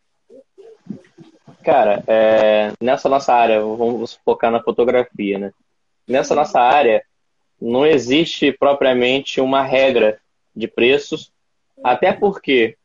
Cara, 1.62 2.02
é, 2.07 2.73
nessa 2.81 3.09
nossa 3.09 3.35
área, 3.35 3.61
vamos 3.61 4.19
focar 4.25 4.50
na 4.50 4.62
fotografia, 4.62 5.38
né? 5.38 5.52
Nessa 6.09 6.35
nossa 6.35 6.59
área, 6.61 7.02
não 7.61 7.85
existe 7.85 8.52
propriamente 8.52 9.40
uma 9.40 9.62
regra 9.62 10.19
de 10.57 10.67
preços, 10.67 11.31
até 11.85 12.12
porque, 12.12 12.76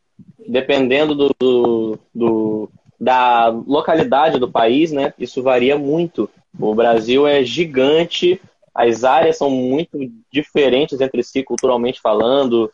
dependendo 0.47 1.15
do, 1.15 1.35
do, 1.39 1.99
do, 2.13 2.69
da 2.99 3.47
localidade 3.47 4.39
do 4.39 4.51
país, 4.51 4.91
né, 4.91 5.13
isso 5.17 5.41
varia 5.41 5.77
muito. 5.77 6.29
O 6.59 6.75
Brasil 6.75 7.25
é 7.25 7.43
gigante, 7.43 8.41
as 8.73 9.03
áreas 9.03 9.37
são 9.37 9.49
muito 9.49 9.97
diferentes 10.31 10.99
entre 10.99 11.23
si, 11.23 11.43
culturalmente 11.43 12.01
falando. 12.01 12.71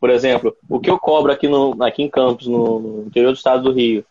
Por 0.00 0.10
exemplo, 0.10 0.54
o 0.68 0.80
que 0.80 0.90
eu 0.90 0.98
cobro 0.98 1.32
aqui, 1.32 1.48
no, 1.48 1.80
aqui 1.82 2.02
em 2.02 2.10
Campos, 2.10 2.46
no, 2.46 2.80
no 2.80 3.06
interior 3.06 3.32
do 3.32 3.36
estado 3.36 3.62
do 3.62 3.72
Rio, 3.72 4.04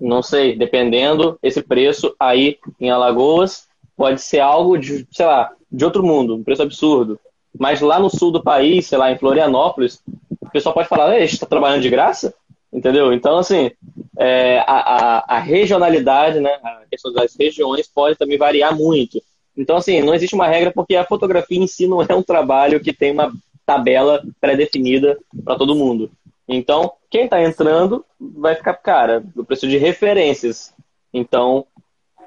não 0.00 0.22
sei, 0.22 0.56
dependendo, 0.56 1.38
esse 1.42 1.62
preço 1.62 2.14
aí 2.18 2.58
em 2.80 2.90
Alagoas 2.90 3.66
pode 3.96 4.20
ser 4.20 4.40
algo 4.40 4.76
de, 4.76 5.06
sei 5.10 5.26
lá, 5.26 5.52
de 5.70 5.84
outro 5.84 6.02
mundo, 6.02 6.36
um 6.36 6.44
preço 6.44 6.62
absurdo. 6.62 7.18
Mas 7.58 7.80
lá 7.80 8.00
no 8.00 8.10
sul 8.10 8.30
do 8.32 8.42
país, 8.42 8.86
sei 8.86 8.98
lá, 8.98 9.12
em 9.12 9.18
Florianópolis, 9.18 10.02
o 10.40 10.50
pessoal 10.50 10.74
pode 10.74 10.88
falar, 10.88 11.18
gente 11.20 11.34
está 11.34 11.46
trabalhando 11.46 11.82
de 11.82 11.90
graça? 11.90 12.34
Entendeu? 12.72 13.12
Então, 13.12 13.38
assim, 13.38 13.70
é, 14.18 14.58
a, 14.60 14.64
a, 14.66 15.36
a, 15.36 15.38
regionalidade, 15.38 16.40
né, 16.40 16.50
a 16.62 16.82
questão 16.90 17.12
das 17.12 17.36
regiões 17.38 17.86
pode 17.86 18.16
também 18.16 18.36
variar 18.36 18.76
muito. 18.76 19.22
Então, 19.56 19.76
assim, 19.76 20.02
não 20.02 20.12
existe 20.12 20.34
uma 20.34 20.48
regra 20.48 20.72
porque 20.72 20.96
a 20.96 21.04
fotografia 21.04 21.58
em 21.58 21.68
si 21.68 21.86
não 21.86 22.02
é 22.02 22.14
um 22.14 22.22
trabalho 22.22 22.80
que 22.80 22.92
tem 22.92 23.12
uma 23.12 23.32
tabela 23.64 24.22
pré-definida 24.40 25.16
para 25.44 25.56
todo 25.56 25.76
mundo. 25.76 26.10
Então, 26.48 26.92
quem 27.14 27.26
está 27.26 27.40
entrando 27.40 28.04
vai 28.18 28.56
ficar, 28.56 28.74
cara, 28.74 29.22
eu 29.36 29.44
preciso 29.44 29.70
de 29.70 29.78
referências. 29.78 30.74
Então, 31.12 31.64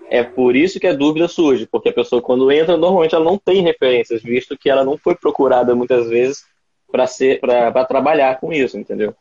é 0.09 0.23
por 0.23 0.55
isso 0.55 0.79
que 0.79 0.87
a 0.87 0.93
dúvida 0.93 1.27
surge, 1.27 1.67
porque 1.69 1.89
a 1.89 1.93
pessoa, 1.93 2.21
quando 2.21 2.49
entra, 2.49 2.77
normalmente 2.77 3.13
ela 3.13 3.25
não 3.25 3.37
tem 3.37 3.61
referências, 3.61 4.23
visto 4.23 4.57
que 4.57 4.69
ela 4.69 4.85
não 4.85 4.97
foi 4.97 5.13
procurada 5.13 5.75
muitas 5.75 6.07
vezes 6.07 6.45
para 6.89 7.83
trabalhar 7.83 8.39
com 8.39 8.53
isso, 8.53 8.79
entendeu? 8.79 9.13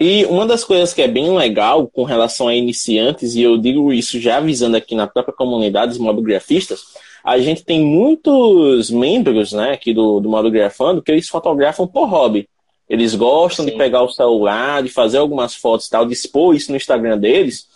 E 0.00 0.24
uma 0.24 0.44
das 0.44 0.64
coisas 0.64 0.92
que 0.92 1.02
é 1.02 1.06
bem 1.06 1.38
legal 1.38 1.86
com 1.86 2.02
relação 2.02 2.48
a 2.48 2.54
iniciantes, 2.56 3.36
e 3.36 3.42
eu 3.42 3.56
digo 3.56 3.92
isso 3.92 4.18
já 4.18 4.38
avisando 4.38 4.76
aqui 4.76 4.96
na 4.96 5.06
própria 5.06 5.32
comunidade 5.32 5.90
dos 5.90 6.00
mobigrafistas, 6.00 6.82
a 7.22 7.38
gente 7.38 7.64
tem 7.64 7.80
muitos 7.80 8.90
membros 8.90 9.52
né, 9.52 9.70
aqui 9.70 9.94
do, 9.94 10.18
do 10.18 10.28
Mobigrafando 10.28 11.00
que 11.00 11.12
eles 11.12 11.28
fotografam 11.28 11.86
por 11.86 12.08
hobby. 12.08 12.48
Eles 12.90 13.14
gostam 13.14 13.64
Sim. 13.64 13.70
de 13.70 13.78
pegar 13.78 14.02
o 14.02 14.10
celular, 14.10 14.82
de 14.82 14.88
fazer 14.88 15.18
algumas 15.18 15.54
fotos 15.54 15.86
e 15.86 15.90
tal, 15.90 16.04
de 16.04 16.12
expor 16.12 16.56
isso 16.56 16.72
no 16.72 16.76
Instagram 16.76 17.16
deles. 17.16 17.68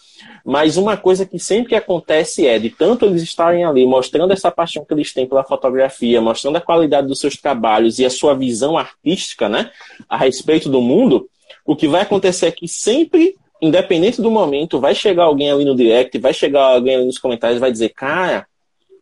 Mas 0.45 0.77
uma 0.77 0.97
coisa 0.97 1.25
que 1.25 1.39
sempre 1.39 1.77
acontece 1.77 2.49
é, 2.49 2.59
de 2.59 2.69
tanto 2.69 3.05
eles 3.05 3.23
estarem 3.23 3.65
ali 3.65 3.87
mostrando 3.87 4.33
essa 4.33 4.51
paixão 4.51 4.85
que 4.85 4.93
eles 4.93 5.13
têm 5.13 5.27
pela 5.27 5.45
fotografia, 5.45 6.21
mostrando 6.21 6.57
a 6.57 6.61
qualidade 6.61 7.07
dos 7.07 7.21
seus 7.21 7.37
trabalhos 7.37 8.01
e 8.01 8.05
a 8.05 8.11
sua 8.11 8.35
visão 8.35 8.77
artística, 8.77 9.49
né, 9.49 9.71
a 10.09 10.17
respeito 10.17 10.69
do 10.69 10.81
mundo, 10.81 11.29
o 11.65 11.77
que 11.77 11.87
vai 11.87 12.03
acontecer 12.03 12.47
é 12.47 12.51
que 12.51 12.67
sempre, 12.67 13.37
independente 13.63 14.21
do 14.21 14.31
momento, 14.31 14.81
vai 14.81 14.95
chegar 14.95 15.25
alguém 15.25 15.51
ali 15.51 15.65
no 15.65 15.77
direct, 15.77 16.19
vai 16.19 16.35
chegar 16.35 16.75
alguém 16.75 16.97
ali 16.97 17.07
nos 17.07 17.19
comentários 17.19 17.59
e 17.59 17.61
vai 17.61 17.71
dizer, 17.71 17.91
cara, 17.91 18.47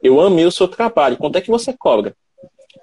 eu 0.03 0.21
amei 0.21 0.45
o 0.45 0.53
seu 0.53 0.69
trabalho, 0.69 1.17
quanto 1.17 1.37
é 1.37 1.41
que 1.41 1.51
você 1.51 1.73
cobra? 1.73 2.15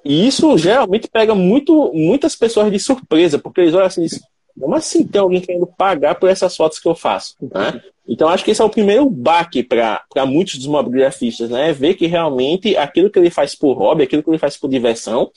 E 0.03 0.27
isso 0.27 0.57
geralmente 0.57 1.07
pega 1.07 1.35
muito, 1.35 1.91
muitas 1.93 2.35
pessoas 2.35 2.71
de 2.71 2.79
surpresa, 2.79 3.37
porque 3.37 3.61
eles 3.61 3.73
olham 3.73 3.85
assim 3.85 4.01
e 4.01 4.05
dizem, 4.05 4.21
como 4.59 4.75
assim 4.75 5.05
tem 5.05 5.21
alguém 5.21 5.41
querendo 5.41 5.67
pagar 5.67 6.15
por 6.15 6.29
essas 6.29 6.55
fotos 6.55 6.79
que 6.79 6.87
eu 6.87 6.95
faço? 6.95 7.35
Né? 7.41 7.81
Então 8.07 8.27
acho 8.27 8.43
que 8.43 8.51
esse 8.51 8.61
é 8.61 8.65
o 8.65 8.69
primeiro 8.69 9.09
baque 9.09 9.63
para 9.63 10.25
muitos 10.25 10.55
dos 10.55 10.67
mobigrafistas, 10.67 11.49
né? 11.49 11.71
Ver 11.71 11.93
que 11.93 12.07
realmente 12.07 12.75
aquilo 12.75 13.09
que 13.09 13.19
ele 13.19 13.29
faz 13.29 13.55
por 13.55 13.73
hobby, 13.73 14.03
aquilo 14.03 14.23
que 14.23 14.29
ele 14.29 14.39
faz 14.39 14.57
por 14.57 14.69
diversão, 14.69 15.31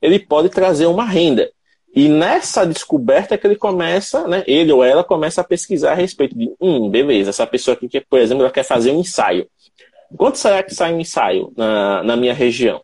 ele 0.00 0.18
pode 0.18 0.48
trazer 0.48 0.86
uma 0.86 1.04
renda. 1.04 1.50
E 1.94 2.08
nessa 2.08 2.64
descoberta 2.64 3.36
que 3.36 3.46
ele 3.46 3.56
começa, 3.56 4.26
né, 4.26 4.42
ele 4.46 4.72
ou 4.72 4.82
ela 4.82 5.04
começa 5.04 5.42
a 5.42 5.44
pesquisar 5.44 5.92
a 5.92 5.94
respeito 5.94 6.36
de, 6.36 6.50
hum, 6.58 6.88
beleza, 6.88 7.28
essa 7.28 7.46
pessoa 7.46 7.74
aqui, 7.74 7.86
que, 7.86 8.00
por 8.00 8.18
exemplo, 8.18 8.42
ela 8.42 8.50
quer 8.50 8.64
fazer 8.64 8.92
um 8.92 9.00
ensaio. 9.00 9.46
Quanto 10.16 10.38
será 10.38 10.62
que 10.62 10.74
sai 10.74 10.94
um 10.94 11.00
ensaio 11.00 11.52
na, 11.54 12.02
na 12.02 12.16
minha 12.16 12.32
região? 12.32 12.80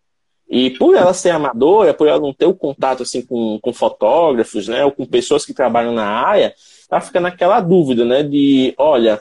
E 0.49 0.71
por 0.71 0.97
ela 0.97 1.13
ser 1.13 1.31
amadora, 1.31 1.93
por 1.93 2.09
ela 2.09 2.19
não 2.19 2.33
ter 2.33 2.47
o 2.47 2.55
contato 2.55 3.03
assim 3.03 3.21
com, 3.21 3.59
com 3.61 3.73
fotógrafos, 3.73 4.67
né, 4.67 4.85
ou 4.85 4.91
com 4.91 5.05
pessoas 5.05 5.45
que 5.45 5.53
trabalham 5.53 5.93
na 5.93 6.07
área, 6.07 6.55
ela 6.91 7.01
fica 7.01 7.21
naquela 7.21 7.61
dúvida, 7.61 8.05
né, 8.05 8.23
de, 8.23 8.75
olha, 8.79 9.21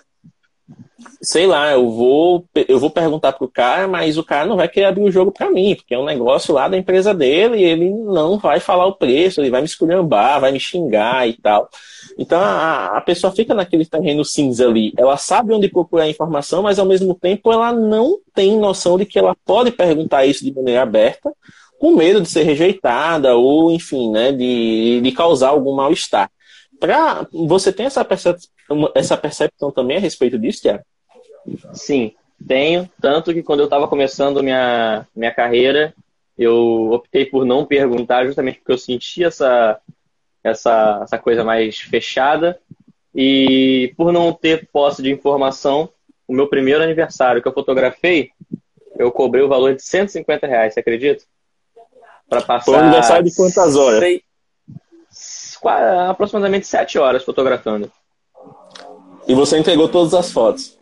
sei 1.21 1.45
lá, 1.45 1.71
eu 1.71 1.89
vou 1.89 2.45
eu 2.67 2.79
vou 2.79 2.89
perguntar 2.89 3.33
pro 3.33 3.47
cara, 3.47 3.87
mas 3.87 4.17
o 4.17 4.23
cara 4.23 4.45
não 4.45 4.55
vai 4.55 4.67
querer 4.67 4.85
abrir 4.85 5.03
o 5.03 5.11
jogo 5.11 5.31
para 5.31 5.49
mim, 5.49 5.75
porque 5.75 5.93
é 5.93 5.99
um 5.99 6.05
negócio 6.05 6.53
lá 6.53 6.67
da 6.67 6.77
empresa 6.77 7.13
dele 7.13 7.57
e 7.57 7.63
ele 7.63 7.89
não 7.89 8.37
vai 8.37 8.59
falar 8.59 8.85
o 8.85 8.95
preço, 8.95 9.41
ele 9.41 9.49
vai 9.49 9.61
me 9.61 9.67
esculhambar, 9.67 10.41
vai 10.41 10.51
me 10.51 10.59
xingar 10.59 11.27
e 11.27 11.33
tal. 11.33 11.69
Então 12.17 12.39
a, 12.39 12.97
a 12.97 13.01
pessoa 13.01 13.33
fica 13.33 13.53
naquele 13.53 13.85
terreno 13.85 14.25
cinza 14.25 14.67
ali. 14.67 14.93
Ela 14.97 15.17
sabe 15.17 15.53
onde 15.53 15.69
procurar 15.69 16.09
informação, 16.09 16.63
mas 16.63 16.79
ao 16.79 16.85
mesmo 16.85 17.13
tempo 17.13 17.51
ela 17.51 17.71
não 17.71 18.17
tem 18.33 18.57
noção 18.57 18.97
de 18.97 19.05
que 19.05 19.19
ela 19.19 19.35
pode 19.45 19.71
perguntar 19.71 20.25
isso 20.25 20.43
de 20.43 20.53
maneira 20.53 20.81
aberta, 20.81 21.31
com 21.79 21.95
medo 21.95 22.21
de 22.21 22.29
ser 22.29 22.43
rejeitada 22.43 23.35
ou, 23.35 23.71
enfim, 23.71 24.09
né, 24.11 24.31
de, 24.31 24.99
de 25.01 25.11
causar 25.11 25.49
algum 25.49 25.75
mal-estar. 25.75 26.29
Pra, 26.79 27.27
você 27.31 27.71
tem 27.73 27.85
essa 27.85 28.03
percepção, 28.05 28.49
essa 28.93 29.17
percepção 29.17 29.71
também 29.71 29.97
a 29.97 29.99
respeito 29.99 30.37
disso, 30.37 30.61
Tiago? 30.61 30.83
Sim, 31.73 32.13
tenho. 32.45 32.89
Tanto 33.01 33.33
que 33.33 33.41
quando 33.41 33.61
eu 33.61 33.65
estava 33.65 33.87
começando 33.87 34.43
minha, 34.43 35.07
minha 35.15 35.33
carreira, 35.33 35.93
eu 36.37 36.91
optei 36.91 37.25
por 37.25 37.45
não 37.45 37.65
perguntar, 37.65 38.25
justamente 38.25 38.59
porque 38.59 38.71
eu 38.71 38.77
senti 38.77 39.23
essa, 39.23 39.79
essa, 40.43 41.01
essa 41.03 41.17
coisa 41.17 41.43
mais 41.43 41.77
fechada. 41.79 42.59
E 43.15 43.93
por 43.97 44.11
não 44.11 44.31
ter 44.31 44.67
posse 44.71 45.01
de 45.01 45.11
informação, 45.11 45.89
o 46.27 46.33
meu 46.33 46.47
primeiro 46.47 46.83
aniversário 46.83 47.41
que 47.41 47.47
eu 47.47 47.53
fotografei, 47.53 48.29
eu 48.95 49.11
cobrei 49.11 49.43
o 49.43 49.47
valor 49.47 49.75
de 49.75 49.81
150 49.81 50.45
reais, 50.45 50.73
você 50.73 50.81
acredita? 50.81 51.23
Para 52.29 52.41
passar. 52.41 52.65
Foi 52.65 52.75
um 52.75 52.79
aniversário 52.79 53.23
de 53.23 53.35
quantas 53.35 53.75
horas? 53.75 53.99
Sei, 53.99 54.21
aproximadamente 56.09 56.67
7 56.67 56.97
horas 56.97 57.23
fotografando. 57.23 57.91
E 59.27 59.33
você 59.33 59.57
entregou 59.57 59.89
todas 59.89 60.13
as 60.13 60.31
fotos? 60.31 60.77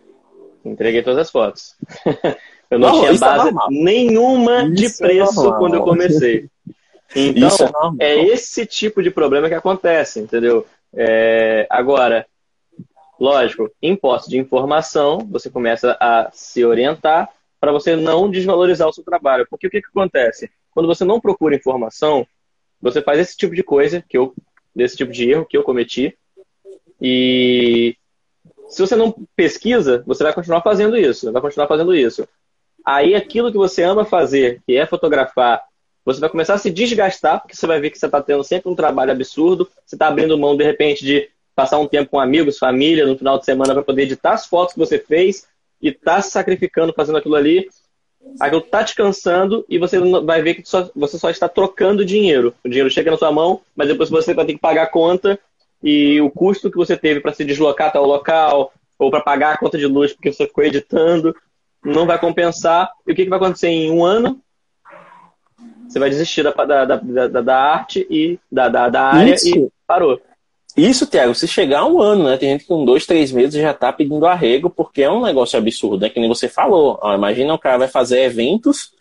Entreguei 0.63 1.01
todas 1.01 1.19
as 1.19 1.31
fotos. 1.31 1.75
eu 2.69 2.79
não, 2.79 2.89
não 2.89 2.99
tinha 2.99 3.11
é 3.11 3.17
base 3.17 3.49
é 3.49 3.53
nenhuma 3.69 4.63
isso 4.63 4.75
de 4.75 4.85
é 4.85 4.97
preço 4.97 5.47
é 5.47 5.57
quando 5.57 5.75
eu 5.75 5.83
comecei. 5.83 6.49
Então, 7.15 7.95
é, 7.99 8.15
é, 8.15 8.25
esse 8.25 8.65
tipo 8.65 9.01
de 9.01 9.09
problema 9.09 9.47
que 9.47 9.53
acontece, 9.53 10.19
entendeu? 10.19 10.65
É, 10.93 11.65
agora, 11.69 12.25
lógico, 13.17 13.71
em 13.81 13.95
posse 13.95 14.29
de 14.29 14.37
informação, 14.37 15.19
você 15.19 15.49
começa 15.49 15.95
a 15.99 16.29
se 16.33 16.65
orientar 16.65 17.29
para 17.59 17.71
você 17.71 17.95
não 17.95 18.29
desvalorizar 18.29 18.89
o 18.89 18.93
seu 18.93 19.03
trabalho. 19.03 19.47
Porque 19.49 19.67
o 19.67 19.69
que, 19.69 19.81
que 19.81 19.87
acontece? 19.87 20.49
Quando 20.71 20.87
você 20.87 21.05
não 21.05 21.21
procura 21.21 21.55
informação, 21.55 22.27
você 22.81 23.01
faz 23.01 23.19
esse 23.19 23.37
tipo 23.37 23.55
de 23.55 23.63
coisa, 23.63 24.03
que 24.07 24.17
eu, 24.17 24.33
desse 24.75 24.97
tipo 24.97 25.11
de 25.11 25.29
erro 25.29 25.45
que 25.45 25.57
eu 25.57 25.63
cometi, 25.63 26.17
e 27.01 27.95
se 28.69 28.81
você 28.81 28.95
não 28.95 29.15
pesquisa, 29.35 30.03
você 30.05 30.23
vai 30.23 30.33
continuar 30.33 30.61
fazendo 30.61 30.97
isso, 30.97 31.31
vai 31.31 31.41
continuar 31.41 31.67
fazendo 31.67 31.95
isso. 31.95 32.27
Aí 32.85 33.15
aquilo 33.15 33.51
que 33.51 33.57
você 33.57 33.83
ama 33.83 34.05
fazer, 34.05 34.61
que 34.65 34.75
é 34.75 34.85
fotografar, 34.85 35.63
você 36.03 36.19
vai 36.19 36.29
começar 36.29 36.53
a 36.53 36.57
se 36.57 36.69
desgastar, 36.69 37.41
porque 37.41 37.55
você 37.55 37.65
vai 37.65 37.79
ver 37.79 37.89
que 37.89 37.97
você 37.97 38.05
está 38.05 38.21
tendo 38.21 38.43
sempre 38.43 38.69
um 38.69 38.75
trabalho 38.75 39.11
absurdo, 39.11 39.67
você 39.85 39.95
está 39.95 40.07
abrindo 40.07 40.37
mão, 40.37 40.55
de 40.55 40.63
repente, 40.63 41.03
de 41.03 41.29
passar 41.55 41.79
um 41.79 41.87
tempo 41.87 42.11
com 42.11 42.19
amigos, 42.19 42.59
família, 42.59 43.07
no 43.07 43.17
final 43.17 43.39
de 43.39 43.45
semana, 43.45 43.73
para 43.73 43.81
poder 43.81 44.03
editar 44.03 44.33
as 44.33 44.45
fotos 44.45 44.73
que 44.73 44.79
você 44.79 44.99
fez 44.99 45.47
e 45.81 45.89
está 45.89 46.21
se 46.21 46.29
sacrificando 46.29 46.93
fazendo 46.93 47.17
aquilo 47.17 47.35
ali. 47.35 47.67
Aquilo 48.39 48.61
está 48.61 48.83
te 48.83 48.95
cansando 48.95 49.65
e 49.69 49.77
você 49.77 49.99
vai 50.21 50.41
ver 50.41 50.55
que 50.55 50.67
só, 50.67 50.89
você 50.95 51.17
só 51.17 51.29
está 51.29 51.47
trocando 51.47 52.05
dinheiro. 52.05 52.53
O 52.63 52.69
dinheiro 52.69 52.89
chega 52.89 53.11
na 53.11 53.17
sua 53.17 53.31
mão, 53.31 53.61
mas 53.75 53.87
depois 53.87 54.09
você 54.09 54.33
vai 54.33 54.45
ter 54.45 54.53
que 54.53 54.59
pagar 54.59 54.83
a 54.83 54.87
conta 54.87 55.39
e 55.81 56.19
o 56.21 56.29
custo 56.29 56.71
que 56.71 56.77
você 56.77 56.97
teve 56.97 57.19
para 57.19 57.33
se 57.33 57.45
deslocar 57.45 57.87
até 57.87 57.99
o 57.99 58.05
local 58.05 58.73
ou 58.97 59.11
para 59.11 59.21
pagar 59.21 59.53
a 59.53 59.57
conta 59.57 59.77
de 59.77 59.85
luz 59.85 60.13
porque 60.13 60.31
você 60.31 60.47
ficou 60.47 60.63
editando 60.63 61.35
não 61.85 62.05
vai 62.05 62.17
compensar. 62.17 62.91
E 63.05 63.11
o 63.11 63.15
que, 63.15 63.23
que 63.23 63.29
vai 63.29 63.37
acontecer 63.37 63.67
em 63.67 63.91
um 63.91 64.03
ano? 64.03 64.41
Você 65.87 65.99
vai 65.99 66.09
desistir 66.09 66.43
da, 66.43 66.51
da, 66.51 66.85
da, 66.85 67.41
da 67.41 67.57
arte 67.57 68.05
e 68.09 68.39
da, 68.51 68.67
da, 68.67 68.89
da 68.89 69.01
área 69.03 69.35
Isso. 69.35 69.47
e 69.47 69.69
parou. 69.85 70.19
Isso, 70.75 71.07
Tiago, 71.07 71.33
se 71.33 71.47
chegar 71.47 71.85
um 71.85 72.01
ano, 72.01 72.25
né? 72.25 72.37
Tem 72.37 72.49
gente 72.51 72.61
que 72.61 72.67
com 72.67 72.83
dois, 72.83 73.05
três 73.05 73.31
meses 73.31 73.61
já 73.61 73.73
tá 73.73 73.93
pedindo 73.93 74.25
arrego, 74.25 74.69
porque 74.69 75.03
é 75.03 75.09
um 75.11 75.23
negócio 75.23 75.57
absurdo, 75.57 76.01
né? 76.01 76.09
Que 76.09 76.19
nem 76.19 76.27
você 76.27 76.49
falou. 76.49 76.99
Ó, 77.01 77.15
imagina 77.15 77.53
o 77.53 77.59
cara 77.59 77.77
vai 77.77 77.87
fazer 77.87 78.21
eventos 78.23 78.93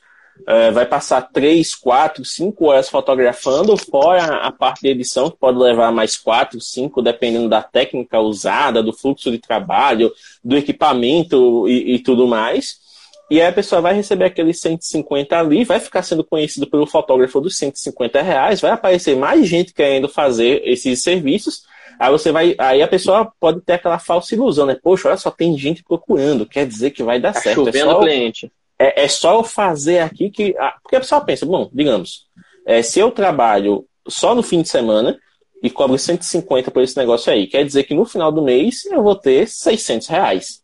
é, 0.46 0.70
vai 0.70 0.84
passar 0.84 1.22
três, 1.22 1.74
quatro, 1.74 2.24
cinco 2.24 2.66
horas 2.66 2.88
fotografando, 2.88 3.76
fora 3.76 4.38
a 4.38 4.50
parte 4.50 4.82
de 4.82 4.88
edição, 4.88 5.30
que 5.30 5.36
pode 5.36 5.58
levar 5.58 5.92
mais 5.92 6.16
quatro, 6.16 6.60
cinco, 6.60 7.00
dependendo 7.00 7.48
da 7.48 7.62
técnica 7.62 8.18
usada, 8.18 8.82
do 8.82 8.92
fluxo 8.92 9.30
de 9.30 9.38
trabalho, 9.38 10.12
do 10.42 10.56
equipamento 10.56 11.68
e, 11.68 11.94
e 11.94 11.98
tudo 12.00 12.26
mais. 12.26 12.82
E 13.30 13.40
aí 13.40 13.46
a 13.46 13.52
pessoa 13.52 13.80
vai 13.80 13.94
receber 13.94 14.26
aqueles 14.26 14.60
150 14.60 15.38
ali, 15.38 15.64
vai 15.64 15.80
ficar 15.80 16.02
sendo 16.02 16.22
conhecido 16.22 16.66
pelo 16.66 16.86
fotógrafo 16.86 17.40
dos 17.40 17.56
150 17.56 18.20
reais, 18.20 18.60
vai 18.60 18.70
aparecer 18.70 19.16
mais 19.16 19.46
gente 19.46 19.72
querendo 19.72 20.08
fazer 20.08 20.62
esses 20.64 21.02
serviços. 21.02 21.62
Aí 21.98 22.10
você 22.10 22.30
vai. 22.32 22.54
Aí 22.58 22.82
a 22.82 22.88
pessoa 22.88 23.32
pode 23.40 23.60
ter 23.60 23.74
aquela 23.74 23.98
falsa 23.98 24.34
ilusão, 24.34 24.66
né? 24.66 24.76
Poxa, 24.82 25.08
olha 25.08 25.16
só, 25.16 25.30
tem 25.30 25.56
gente 25.56 25.82
procurando, 25.82 26.44
quer 26.44 26.66
dizer 26.66 26.90
que 26.90 27.02
vai 27.02 27.20
dar 27.20 27.32
tá 27.32 27.40
certo. 27.40 27.64
Chovendo 27.64 27.90
é 27.90 27.92
só... 27.92 28.00
cliente 28.00 28.52
é, 28.78 29.04
é 29.04 29.08
só 29.08 29.38
eu 29.38 29.44
fazer 29.44 30.00
aqui 30.00 30.30
que. 30.30 30.54
Porque 30.82 30.96
a 30.96 31.00
pessoa 31.00 31.20
pensa, 31.20 31.46
bom, 31.46 31.70
digamos, 31.72 32.26
é, 32.66 32.82
se 32.82 32.98
eu 32.98 33.10
trabalho 33.10 33.86
só 34.08 34.34
no 34.34 34.42
fim 34.42 34.62
de 34.62 34.68
semana 34.68 35.18
e 35.62 35.70
cobro 35.70 35.98
150 35.98 36.70
por 36.70 36.82
esse 36.82 36.96
negócio 36.96 37.32
aí. 37.32 37.46
Quer 37.46 37.64
dizer 37.64 37.84
que 37.84 37.94
no 37.94 38.04
final 38.04 38.30
do 38.30 38.42
mês 38.42 38.84
eu 38.86 39.02
vou 39.02 39.14
ter 39.14 39.48
600 39.48 40.08
reais. 40.08 40.62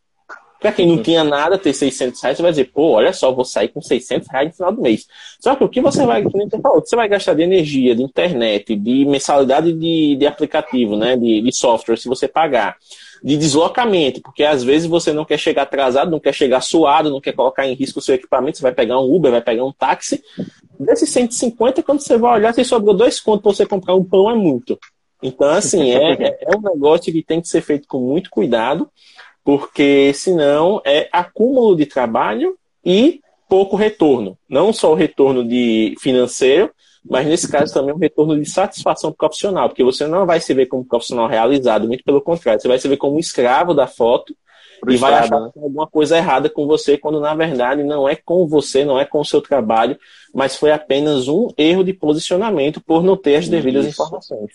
Para 0.61 0.73
quem 0.73 0.87
não 0.87 0.97
uhum. 0.97 1.03
tinha 1.03 1.25
nada, 1.25 1.57
ter 1.57 1.73
600 1.73 2.21
reais, 2.21 2.37
você 2.37 2.43
vai 2.43 2.53
dizer, 2.53 2.67
pô, 2.67 2.91
olha 2.91 3.15
só, 3.15 3.33
vou 3.33 3.47
sair 3.47 3.69
com 3.69 3.81
600 3.81 4.29
reais 4.29 4.49
no 4.49 4.55
final 4.55 4.73
do 4.73 4.83
mês. 4.83 5.07
Só 5.41 5.57
que 5.57 5.65
o 5.65 5.69
que 5.69 5.81
você 5.81 6.05
vai, 6.05 6.23
você 6.23 6.97
vai 6.97 7.09
gastar 7.09 7.33
de 7.33 7.43
energia, 7.43 7.97
de 7.97 8.03
internet, 8.03 8.77
de 8.77 9.07
mensalidade 9.07 9.73
de, 9.73 10.17
de 10.17 10.27
aplicativo, 10.27 10.97
né, 10.97 11.17
de, 11.17 11.41
de 11.41 11.57
software, 11.57 11.97
se 11.97 12.09
você 12.09 12.29
pagar, 12.29 12.77
de 13.25 13.39
deslocamento, 13.39 14.21
porque 14.21 14.45
às 14.45 14.63
vezes 14.63 14.87
você 14.87 15.15
não 15.15 15.25
quer 15.25 15.39
chegar 15.39 15.63
atrasado, 15.63 16.11
não 16.11 16.21
quer 16.21 16.35
chegar 16.35 16.61
suado, 16.61 17.09
não 17.09 17.23
quer 17.23 17.33
colocar 17.33 17.67
em 17.67 17.73
risco 17.73 17.99
o 17.99 18.03
seu 18.03 18.15
equipamento, 18.15 18.59
você 18.59 18.63
vai 18.63 18.73
pegar 18.73 19.01
um 19.01 19.15
Uber, 19.15 19.31
vai 19.31 19.43
pegar 19.43 19.65
um 19.65 19.73
táxi. 19.73 20.23
Desses 20.79 21.09
150, 21.09 21.83
quando 21.83 22.01
você 22.01 22.19
vai 22.19 22.35
olhar, 22.35 22.53
se 22.53 22.65
sobrou 22.65 22.95
dois 22.95 23.19
contos 23.19 23.43
para 23.43 23.53
você 23.53 23.67
comprar 23.67 23.95
um 23.95 24.05
pão, 24.05 24.31
é 24.31 24.35
muito. 24.35 24.79
Então, 25.23 25.49
assim, 25.49 25.91
é, 25.91 26.39
é 26.43 26.57
um 26.57 26.61
negócio 26.61 27.13
que 27.13 27.23
tem 27.23 27.41
que 27.41 27.49
ser 27.49 27.63
feito 27.63 27.89
com 27.89 27.99
muito 27.99 28.31
cuidado 28.31 28.91
porque 29.45 30.13
senão 30.15 30.81
é 30.85 31.09
acúmulo 31.13 31.77
de 31.77 31.87
trabalho 31.87 32.57
e 32.85 33.21
pouco 33.49 33.77
retorno. 33.77 34.39
Não 34.49 34.73
só 34.73 34.93
o 34.93 34.97
retorno 34.97 35.47
de 35.47 35.95
financeiro, 36.01 36.71
mas 37.09 37.27
nesse 37.27 37.51
caso 37.51 37.73
também 37.73 37.95
um 37.95 37.99
retorno 37.99 38.39
de 38.39 38.49
satisfação 38.49 39.13
profissional, 39.13 39.69
porque 39.69 39.83
você 39.83 40.07
não 40.07 40.27
vai 40.27 40.41
se 40.41 40.53
ver 40.53 40.67
como 40.67 40.85
profissional 40.85 41.27
realizado, 41.27 41.89
muito 41.89 42.05
pelo 42.05 42.21
contrário, 42.21 42.61
você 42.61 42.69
vai 42.69 42.79
se 42.79 42.89
ver 42.89 42.99
como 42.99 43.17
um 43.17 43.21
escravo 43.21 43.75
da 43.75 43.87
foto 43.87 44.35
e 44.89 44.97
vai 44.97 45.15
achar 45.15 45.41
né? 45.41 45.51
alguma 45.57 45.87
coisa 45.87 46.17
errada 46.17 46.49
com 46.49 46.67
você, 46.67 46.97
quando 46.97 47.21
na 47.21 47.35
verdade 47.35 47.83
não 47.83 48.09
é 48.09 48.17
com 48.17 48.47
você, 48.47 48.85
não 48.85 48.99
é 48.99 49.05
com 49.05 49.21
o 49.21 49.25
seu 49.25 49.41
trabalho, 49.41 49.99
mas 50.35 50.57
foi 50.57 50.71
apenas 50.71 51.29
um 51.29 51.49
erro 51.57 51.83
de 51.83 51.93
posicionamento 51.93 52.81
por 52.81 53.03
não 53.03 53.17
ter 53.17 53.37
as 53.37 53.49
devidas 53.49 53.87
Isso. 53.87 54.01
informações. 54.03 54.53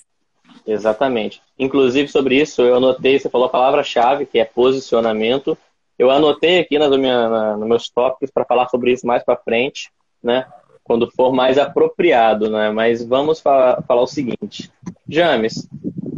Exatamente. 0.66 1.42
Inclusive, 1.60 2.08
sobre 2.08 2.42
isso, 2.42 2.62
eu 2.62 2.76
anotei, 2.76 3.20
você 3.20 3.30
falou 3.30 3.48
a 3.48 3.52
palavra-chave, 3.52 4.26
que 4.26 4.40
é 4.40 4.46
posicionamento. 4.46 5.58
Eu 5.98 6.10
anotei 6.10 6.60
aqui 6.60 6.80
nas 6.80 6.90
minha, 6.98 7.30
na, 7.30 7.58
nos 7.58 7.68
meus 7.68 7.90
tópicos 7.90 8.32
para 8.32 8.46
falar 8.46 8.68
sobre 8.70 8.92
isso 8.92 9.06
mais 9.06 9.24
para 9.24 9.38
frente, 9.38 9.92
né? 10.24 10.46
Quando 10.84 11.10
for 11.12 11.34
mais 11.34 11.58
apropriado, 11.58 12.50
né? 12.50 12.72
Mas 12.72 13.04
vamos 13.04 13.40
fa 13.40 13.82
falar 13.88 14.02
o 14.02 14.08
seguinte. 14.08 14.72
James, 15.08 15.68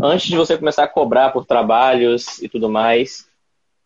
antes 0.01 0.27
de 0.27 0.37
você 0.37 0.57
começar 0.57 0.83
a 0.83 0.89
cobrar 0.89 1.31
por 1.31 1.45
trabalhos 1.45 2.41
e 2.41 2.49
tudo 2.49 2.69
mais, 2.69 3.27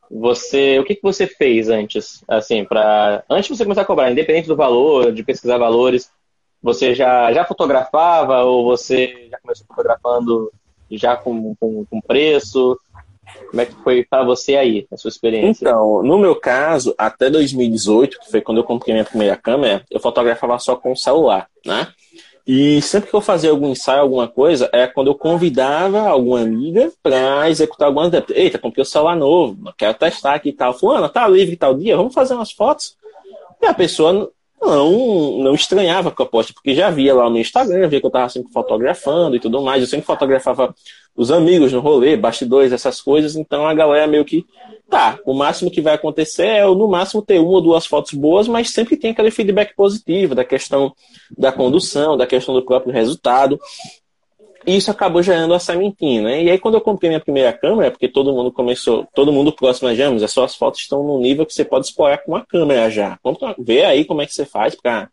você, 0.10 0.78
o 0.80 0.84
que, 0.84 0.96
que 0.96 1.04
você 1.04 1.26
fez 1.26 1.70
antes, 1.70 2.24
assim, 2.28 2.66
para 2.66 3.24
antes 3.30 3.50
de 3.50 3.58
você 3.58 3.64
começar 3.64 3.82
a 3.82 3.86
cobrar, 3.86 4.12
independente 4.12 4.48
do 4.48 4.56
valor, 4.56 5.12
de 5.12 5.24
pesquisar 5.24 5.58
valores, 5.58 6.12
você 6.62 6.94
já, 6.94 7.32
já 7.34 7.46
fotografava 7.46 8.44
ou 8.44 8.64
você 8.64 9.28
já 9.30 9.40
começou 9.40 9.66
fotografando 9.68 10.52
já 10.92 11.16
com, 11.16 11.56
com, 11.56 11.86
com 11.86 12.02
preço? 12.02 12.78
Como 13.50 13.62
é 13.62 13.66
que 13.66 13.74
foi 13.76 14.04
para 14.04 14.24
você 14.24 14.56
aí, 14.56 14.86
a 14.92 14.98
sua 14.98 15.10
experiência? 15.10 15.64
Então, 15.64 16.04
no 16.04 16.18
meu 16.18 16.36
caso, 16.36 16.94
até 16.98 17.30
2018, 17.30 18.20
que 18.20 18.32
foi 18.32 18.42
quando 18.42 18.58
eu 18.58 18.64
comprei 18.64 18.94
minha 18.94 19.06
primeira 19.06 19.36
câmera, 19.36 19.86
eu 19.90 20.00
fotografava 20.00 20.60
só 20.60 20.76
com 20.76 20.92
o 20.92 20.98
celular, 20.98 21.48
né? 21.66 21.88
E 22.46 22.82
sempre 22.82 23.10
que 23.10 23.16
eu 23.16 23.22
fazia 23.22 23.52
algum 23.52 23.70
ensaio, 23.70 24.02
alguma 24.02 24.28
coisa, 24.28 24.70
é 24.74 24.88
quando 24.88 25.08
eu 25.08 25.16
convidava 25.16 26.02
alguma 26.02 26.42
amiga 26.42 26.92
para 27.02 27.50
executar 27.50 27.88
alguma. 27.88 28.10
Eita, 28.30 28.58
comprei 28.58 28.82
o 28.82 28.86
celular 28.86 29.16
novo, 29.16 29.72
quero 29.78 29.94
testar 29.94 30.36
aqui 30.36 30.50
e 30.50 30.54
tal. 30.54 30.74
Fulana, 30.74 31.08
tá 31.08 31.28
livre 31.28 31.56
tal 31.56 31.76
dia, 31.76 31.96
vamos 31.96 32.14
fazer 32.14 32.34
umas 32.34 32.52
fotos. 32.52 32.98
E 33.62 33.66
a 33.66 33.74
pessoa 33.74 34.32
não, 34.62 35.40
não 35.40 35.56
estranhava 35.56 36.10
a 36.10 36.12
proposta, 36.12 36.54
porque 36.54 36.76
já 36.76 36.90
via 36.92 37.16
lá 37.16 37.30
no 37.30 37.40
Instagram, 37.40 37.88
via 37.88 38.00
que 38.00 38.06
eu 38.06 38.10
estava 38.10 38.30
sempre 38.30 38.54
fotografando 38.54 39.36
e 39.36 39.40
tudo 39.40 39.62
mais. 39.62 39.82
Eu 39.82 39.88
sempre 39.88 40.06
fotografava 40.06 40.76
os 41.16 41.32
amigos 41.32 41.74
no 41.74 41.80
rolê, 41.80 42.16
bastidores, 42.16 42.72
essas 42.72 43.02
coisas. 43.02 43.36
Então 43.36 43.66
a 43.66 43.74
galera 43.74 44.06
meio 44.08 44.24
que, 44.24 44.46
tá, 44.90 45.20
o 45.26 45.34
máximo 45.34 45.72
que 45.72 45.82
vai 45.82 45.96
acontecer 45.96 46.46
é 46.46 46.66
no 46.66 46.88
máximo 46.88 47.22
ter 47.22 47.40
uma 47.40 47.54
ou 47.54 47.62
duas 47.62 47.86
fotos 47.86 48.14
boas, 48.14 48.48
mas 48.48 48.70
sempre 48.70 48.96
tem 48.96 49.12
aquele 49.12 49.32
feedback 49.32 49.76
positivo 49.76 50.36
da 50.36 50.46
questão 50.46 50.94
da 51.36 51.52
condução, 51.52 52.16
da 52.16 52.28
questão 52.28 52.54
do 52.54 52.64
próprio 52.64 52.94
resultado. 52.94 53.60
Isso 54.66 54.92
acabou 54.92 55.24
gerando 55.24 55.54
a 55.54 55.60
sementinha, 55.60 56.22
né? 56.22 56.44
E 56.44 56.52
aí 56.52 56.60
quando 56.60 56.76
eu 56.76 56.82
comprei 56.82 57.10
minha 57.10 57.20
primeira 57.20 57.52
câmera, 57.52 57.92
porque 57.92 58.08
todo 58.08 58.34
mundo 58.34 58.52
começou, 58.52 59.08
todo 59.14 59.32
mundo 59.32 59.52
próximo 59.52 59.90
a 59.90 59.96
James, 59.96 60.22
as 60.22 60.32
suas 60.32 60.56
fotos 60.56 60.82
estão 60.82 61.04
no 61.04 61.20
nível 61.20 61.46
que 61.46 61.54
você 61.54 61.66
pode 61.66 61.88
explorar 61.88 62.20
com 62.20 62.32
uma 62.32 62.46
câmera 62.46 62.90
já. 62.90 63.18
Vamos 63.24 63.40
ver 63.60 63.86
aí 63.86 64.06
como 64.06 64.22
é 64.22 64.26
que 64.26 64.34
você 64.34 64.46
faz 64.46 64.76
para 64.76 65.10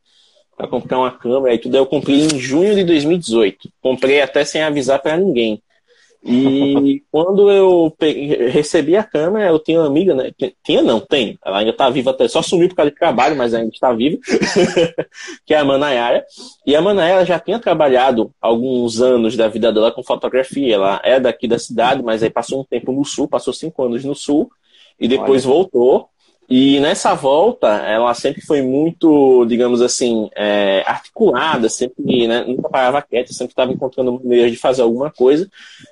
comprar 0.71 0.99
uma 0.99 1.11
câmera 1.11 1.55
e 1.55 1.59
tudo. 1.59 1.77
Eu 1.77 1.87
comprei 1.87 2.21
em 2.21 2.39
junho 2.39 2.75
de 2.75 2.85
2018. 2.85 3.71
Comprei 3.81 4.21
até 4.21 4.45
sem 4.45 4.63
avisar 4.63 5.01
para 5.01 5.17
ninguém. 5.17 5.63
E 6.29 7.03
quando 7.11 7.51
eu 7.51 7.93
peguei, 7.99 8.49
recebi 8.49 8.95
a 8.97 9.03
câmera, 9.03 9.49
eu 9.49 9.59
tinha 9.59 9.81
uma 9.81 9.87
amiga, 9.87 10.15
né? 10.15 10.31
Tinha 10.63 10.83
não, 10.83 11.01
tem. 11.01 11.39
Ela 11.45 11.61
ainda 11.61 11.71
está 11.71 11.89
viva 11.89 12.11
até, 12.11 12.29
só 12.29 12.43
sumiu 12.43 12.69
por 12.69 12.77
causa 12.77 12.91
de 12.91 12.99
trabalho, 12.99 13.35
mas 13.35 13.55
ainda 13.55 13.71
está 13.73 13.93
viva, 13.93 14.19
que 15.47 15.55
é 15.55 15.59
a 15.59 15.65
Manayara. 15.65 16.25
E 16.67 16.77
a 16.77 16.83
Manayara 16.83 17.25
já 17.25 17.41
tinha 17.41 17.59
trabalhado 17.59 18.31
alguns 18.41 19.01
anos 19.01 19.37
da 19.37 19.49
vida 19.49 19.73
dela 19.73 19.91
com 19.91 20.03
fotografia. 20.03 20.75
Ela 20.75 21.01
é 21.03 21.19
daqui 21.19 21.49
da 21.49 21.59
cidade, 21.59 22.03
mas 22.03 22.23
aí 22.23 22.31
passou 22.31 22.61
um 22.61 22.65
tempo 22.65 22.93
no 22.93 23.05
sul, 23.05 23.27
passou 23.27 23.53
cinco 23.53 23.83
anos 23.83 24.05
no 24.05 24.15
sul, 24.15 24.51
e 25.01 25.09
depois 25.09 25.47
Olha. 25.47 25.55
voltou 25.55 26.11
e 26.51 26.81
nessa 26.81 27.13
volta, 27.15 27.69
ela 27.69 28.15
sempre 28.15 28.41
foi 28.41 28.63
muito, 28.63 29.45
digamos 29.45 29.83
assim, 29.83 30.31
é, 30.35 30.83
articulada, 30.87 31.69
sempre, 31.69 32.27
né, 32.27 32.43
nunca 32.43 32.71
parava 32.71 33.03
quieta, 33.03 33.35
sempre 33.35 33.53
estava 33.53 33.71
encontrando 33.71 34.15
maneiras 34.15 34.51
de 34.51 34.57
fazer 34.57 34.81
alguma 34.81 35.11
coisa. 35.11 35.47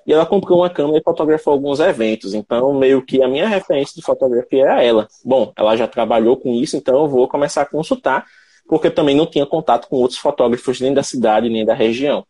E 0.07 0.15
ela 0.15 0.25
comprou 0.25 0.61
uma 0.61 0.71
câmera 0.71 0.99
e 0.99 1.03
fotografou 1.03 1.53
alguns 1.53 1.79
eventos. 1.79 2.33
Então, 2.33 2.73
meio 2.73 3.05
que 3.05 3.23
a 3.23 3.29
minha 3.29 3.47
referência 3.47 3.95
de 3.95 4.03
fotografia 4.03 4.63
era 4.63 4.83
ela. 4.83 5.07
Bom, 5.23 5.53
ela 5.57 5.77
já 5.77 5.87
trabalhou 5.87 6.39
com 6.39 6.55
isso, 6.55 6.75
então 6.75 7.03
eu 7.03 7.09
vou 7.09 7.29
começar 7.29 7.61
a 7.61 7.67
consultar, 7.67 8.25
porque 8.67 8.89
também 8.89 9.15
não 9.15 9.27
tinha 9.27 9.45
contato 9.45 9.89
com 9.89 9.97
outros 9.97 10.19
fotógrafos 10.19 10.81
nem 10.81 10.95
da 10.95 11.03
cidade, 11.03 11.51
nem 11.51 11.67
da 11.67 11.75
região. 11.75 12.25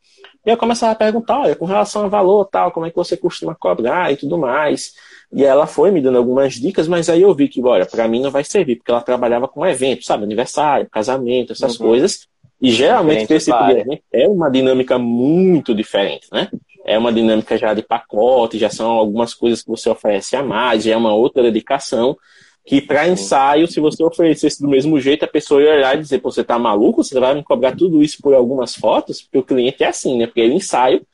E 0.44 0.50
eu 0.50 0.56
começava 0.56 0.92
a 0.92 0.96
perguntar, 0.96 1.40
olha, 1.40 1.54
com 1.54 1.64
relação 1.64 2.04
a 2.04 2.08
valor, 2.08 2.44
tal, 2.46 2.72
como 2.72 2.86
é 2.86 2.90
que 2.90 2.96
você 2.96 3.16
costuma 3.16 3.54
cobrar 3.54 4.12
e 4.12 4.16
tudo 4.16 4.36
mais. 4.36 4.94
E 5.32 5.44
ela 5.44 5.66
foi 5.66 5.90
me 5.90 6.00
dando 6.00 6.18
algumas 6.18 6.54
dicas, 6.54 6.86
mas 6.86 7.08
aí 7.08 7.22
eu 7.22 7.34
vi 7.34 7.48
que, 7.48 7.60
olha, 7.62 7.84
para 7.84 8.06
mim 8.06 8.22
não 8.22 8.30
vai 8.30 8.44
servir, 8.44 8.76
porque 8.76 8.90
ela 8.90 9.00
trabalhava 9.00 9.48
com 9.48 9.66
eventos, 9.66 10.06
sabe? 10.06 10.24
Aniversário, 10.24 10.88
casamento, 10.90 11.52
essas 11.52 11.78
uhum. 11.78 11.86
coisas. 11.86 12.28
E 12.60 12.70
geralmente 12.70 13.30
esse 13.32 13.50
tipo 13.50 13.66
de 13.66 13.72
evento 13.72 14.02
é 14.12 14.26
uma 14.26 14.50
dinâmica 14.50 14.98
muito 14.98 15.74
diferente, 15.74 16.26
né? 16.32 16.48
É 16.84 16.96
uma 16.96 17.12
dinâmica 17.12 17.58
já 17.58 17.74
de 17.74 17.82
pacote, 17.82 18.58
já 18.58 18.70
são 18.70 18.90
algumas 18.92 19.34
coisas 19.34 19.62
que 19.62 19.68
você 19.68 19.90
oferece 19.90 20.36
a 20.36 20.42
mais, 20.42 20.84
já 20.84 20.92
é 20.92 20.96
uma 20.96 21.14
outra 21.14 21.42
dedicação. 21.42 22.16
Que 22.64 22.80
para 22.80 23.08
ensaio, 23.08 23.68
se 23.68 23.78
você 23.78 24.02
oferecesse 24.02 24.60
do 24.60 24.68
mesmo 24.68 24.98
jeito, 24.98 25.24
a 25.24 25.28
pessoa 25.28 25.62
ia 25.62 25.74
olhar 25.74 25.96
e 25.96 26.00
dizer: 26.00 26.20
você 26.20 26.42
tá 26.42 26.58
maluco? 26.58 27.04
Você 27.04 27.18
vai 27.20 27.34
me 27.34 27.42
cobrar 27.42 27.76
tudo 27.76 28.02
isso 28.02 28.18
por 28.20 28.34
algumas 28.34 28.74
fotos? 28.74 29.22
Porque 29.22 29.38
o 29.38 29.42
cliente 29.42 29.84
é 29.84 29.88
assim, 29.88 30.18
né? 30.18 30.26
Porque 30.26 30.40
ele 30.40 30.54
ensaio 30.54 31.06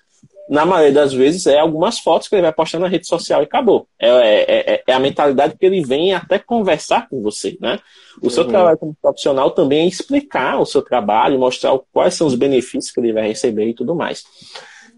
na 0.49 0.67
maioria 0.67 0.93
das 0.93 1.13
vezes, 1.13 1.47
é 1.47 1.59
algumas 1.59 1.99
fotos 1.99 2.29
que 2.29 2.35
ele 2.35 2.43
vai 2.43 2.53
postar 2.53 2.79
na 2.79 2.89
rede 2.89 3.07
social 3.07 3.41
e 3.41 3.45
acabou. 3.45 3.87
É, 3.99 4.09
é, 4.09 4.75
é, 4.75 4.83
é 4.87 4.93
a 4.93 4.99
mentalidade 4.99 5.57
que 5.59 5.65
ele 5.65 5.83
vem 5.83 6.13
até 6.13 6.39
conversar 6.39 7.09
com 7.09 7.23
você, 7.23 7.57
né? 7.61 7.79
O 8.21 8.25
uhum. 8.25 8.31
seu 8.31 8.45
trabalho 8.45 8.77
como 8.77 8.97
profissional 9.01 9.51
também 9.51 9.85
é 9.85 9.87
explicar 9.87 10.61
o 10.61 10.67
seu 10.67 10.83
trabalho, 10.83 11.39
mostrar 11.39 11.79
quais 11.93 12.15
são 12.15 12.27
os 12.27 12.35
benefícios 12.35 12.91
que 12.91 13.01
ele 13.01 13.13
vai 13.13 13.29
receber 13.29 13.67
e 13.69 13.75
tudo 13.75 13.95
mais. 13.95 14.25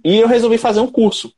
E 0.04 0.18
eu 0.18 0.28
resolvi 0.28 0.59
fazer 0.59 0.80
um 0.80 0.87
curso. 0.87 1.33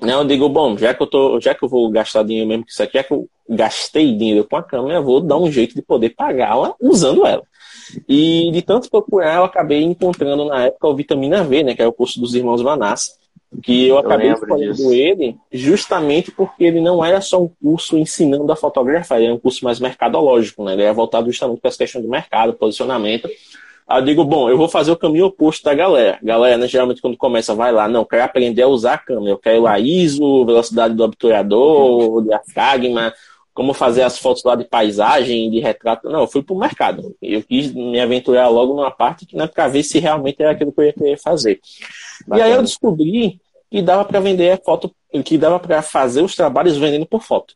Né? 0.00 0.14
Eu 0.14 0.24
digo, 0.24 0.48
bom, 0.48 0.76
já 0.76 0.94
que 0.94 1.02
eu, 1.02 1.06
tô, 1.06 1.40
já 1.40 1.54
que 1.54 1.64
eu 1.64 1.68
vou 1.68 1.90
gastar 1.90 2.24
dinheiro 2.24 2.48
mesmo 2.48 2.64
com 2.64 2.70
isso 2.70 2.82
aqui, 2.82 2.98
já 2.98 3.04
que 3.04 3.12
eu 3.12 3.28
gastei 3.48 4.16
dinheiro 4.16 4.46
com 4.48 4.56
a 4.56 4.62
câmera, 4.62 4.98
eu 4.98 5.04
vou 5.04 5.20
dar 5.20 5.36
um 5.36 5.50
jeito 5.50 5.74
de 5.74 5.82
poder 5.82 6.10
pagá-la 6.10 6.74
usando 6.80 7.26
ela. 7.26 7.42
E 8.08 8.50
de 8.52 8.62
tanto 8.62 8.90
procurar, 8.90 9.36
eu 9.36 9.44
acabei 9.44 9.82
encontrando 9.82 10.44
na 10.44 10.66
época 10.66 10.88
o 10.88 10.94
Vitamina 10.94 11.42
V, 11.42 11.62
né, 11.62 11.74
que 11.74 11.82
é 11.82 11.86
o 11.86 11.92
curso 11.92 12.20
dos 12.20 12.34
irmãos 12.34 12.62
Vanassa, 12.62 13.12
que 13.62 13.88
eu, 13.88 13.96
eu 13.96 13.98
acabei 13.98 14.30
escolhendo 14.30 14.74
disso. 14.74 14.92
ele 14.92 15.36
justamente 15.52 16.30
porque 16.30 16.64
ele 16.64 16.80
não 16.80 17.04
era 17.04 17.20
só 17.20 17.42
um 17.42 17.50
curso 17.60 17.98
ensinando 17.98 18.50
a 18.52 18.56
fotografar, 18.56 19.18
ele 19.18 19.26
era 19.26 19.34
um 19.34 19.40
curso 19.40 19.64
mais 19.64 19.80
mercadológico, 19.80 20.64
né? 20.64 20.74
Ele 20.74 20.82
era 20.82 20.92
voltado 20.92 21.26
justamente 21.30 21.60
para 21.60 21.68
essa 21.68 21.78
questão 21.78 22.00
de 22.00 22.08
mercado, 22.08 22.54
posicionamento. 22.54 23.28
Aí 23.88 24.00
eu 24.00 24.04
digo, 24.04 24.24
bom, 24.24 24.48
eu 24.48 24.56
vou 24.56 24.68
fazer 24.68 24.92
o 24.92 24.96
caminho 24.96 25.26
oposto 25.26 25.64
da 25.64 25.74
galera. 25.74 26.16
Galera, 26.22 26.56
né, 26.56 26.68
geralmente 26.68 27.02
quando 27.02 27.16
começa, 27.16 27.52
vai 27.56 27.72
lá, 27.72 27.88
não, 27.88 28.04
quero 28.04 28.22
aprender 28.22 28.62
a 28.62 28.68
usar 28.68 28.94
a 28.94 28.98
câmera, 28.98 29.32
eu 29.32 29.38
quero 29.38 29.66
a 29.66 29.80
ISO, 29.80 30.46
velocidade 30.46 30.94
do 30.94 31.02
obturador, 31.02 32.18
uhum. 32.18 32.22
diafragma, 32.22 33.12
como 33.60 33.74
fazer 33.74 34.04
as 34.04 34.18
fotos 34.18 34.42
lá 34.42 34.56
de 34.56 34.64
paisagem, 34.64 35.50
de 35.50 35.60
retrato. 35.60 36.08
Não, 36.08 36.20
eu 36.20 36.26
fui 36.26 36.42
para 36.42 36.54
o 36.54 36.58
mercado. 36.58 37.14
Eu 37.20 37.42
quis 37.42 37.70
me 37.74 38.00
aventurar 38.00 38.48
logo 38.48 38.72
numa 38.74 38.90
parte 38.90 39.26
que 39.26 39.36
não 39.36 39.44
é 39.44 39.48
para 39.48 39.68
ver 39.68 39.82
se 39.82 39.98
realmente 39.98 40.40
era 40.40 40.52
aquilo 40.52 40.72
que 40.72 40.80
eu 40.80 40.84
ia 40.86 40.94
querer 40.94 41.18
fazer. 41.18 41.60
Bacana. 42.26 42.48
E 42.48 42.50
aí 42.50 42.56
eu 42.56 42.62
descobri 42.62 43.38
que 43.70 43.82
dava 43.82 44.02
para 44.06 44.18
vender 44.18 44.58
foto, 44.64 44.90
que 45.22 45.36
dava 45.36 45.60
para 45.60 45.82
fazer 45.82 46.22
os 46.22 46.34
trabalhos 46.34 46.78
vendendo 46.78 47.04
por 47.04 47.20
foto. 47.20 47.52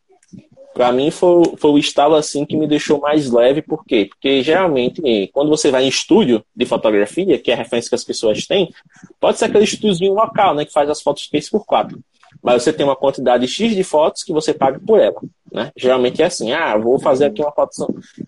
para 0.75 0.93
mim 0.93 1.11
foi, 1.11 1.55
foi 1.57 1.71
o 1.71 1.79
estalo 1.79 2.17
assim 2.17 2.45
que 2.45 2.55
me 2.55 2.67
deixou 2.67 3.01
mais 3.01 3.31
leve, 3.31 3.63
por 3.63 3.83
quê? 3.87 4.05
Porque 4.05 4.43
geralmente, 4.43 5.01
quando 5.33 5.49
você 5.49 5.71
vai 5.71 5.85
em 5.85 5.89
estúdio 5.89 6.45
de 6.55 6.67
fotografia, 6.67 7.39
que 7.39 7.51
é 7.51 7.55
a 7.55 7.57
referência 7.57 7.89
que 7.89 7.95
as 7.95 8.05
pessoas 8.05 8.47
têm, 8.47 8.71
pode 9.19 9.39
ser 9.39 9.47
aquele 9.47 9.65
estúdiozinho 9.65 10.13
local, 10.13 10.55
né, 10.55 10.67
que 10.67 10.73
faz 10.73 10.91
as 10.91 11.01
fotos 11.01 11.31
3x4. 11.33 11.99
Mas 12.45 12.63
você 12.63 12.75
tem 12.75 12.85
uma 12.85 12.95
quantidade 12.95 13.49
X 13.49 13.75
de 13.75 13.83
fotos 13.83 14.23
que 14.23 14.31
você 14.31 14.53
paga 14.53 14.79
por 14.79 15.01
ela. 15.01 15.19
Né? 15.51 15.73
Geralmente 15.75 16.21
é 16.21 16.27
assim, 16.27 16.53
ah, 16.53 16.77
vou 16.77 16.99
fazer 16.99 17.25
aqui 17.25 17.41
uma 17.41 17.51
foto 17.51 17.73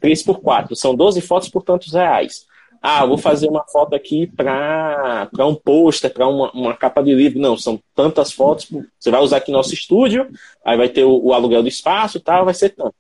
3x4, 0.01 0.75
são 0.75 0.95
12 0.95 1.21
fotos 1.21 1.51
por 1.51 1.63
tantos 1.63 1.93
reais. 1.93 2.47
Ah, 2.81 3.05
vou 3.05 3.19
fazer 3.19 3.47
uma 3.49 3.65
foto 3.67 3.95
aqui 3.95 4.27
para 4.27 5.29
um 5.41 5.55
pôster, 5.55 6.11
para 6.11 6.27
uma, 6.27 6.51
uma 6.53 6.75
capa 6.75 7.03
de 7.03 7.13
livro. 7.13 7.39
Não, 7.39 7.59
são 7.59 7.79
tantas 7.95 8.33
fotos. 8.33 8.69
Você 8.99 9.11
vai 9.11 9.21
usar 9.21 9.39
aqui 9.39 9.53
nosso 9.53 9.75
estúdio, 9.75 10.31
aí 10.65 10.79
vai 10.79 10.89
ter 10.89 11.05
o, 11.05 11.27
o 11.27 11.33
aluguel 11.35 11.63
do 11.63 11.69
espaço 11.69 12.17
e 12.17 12.21
tal, 12.21 12.45
vai 12.45 12.55
ser 12.55 12.71
tanto. 12.71 12.95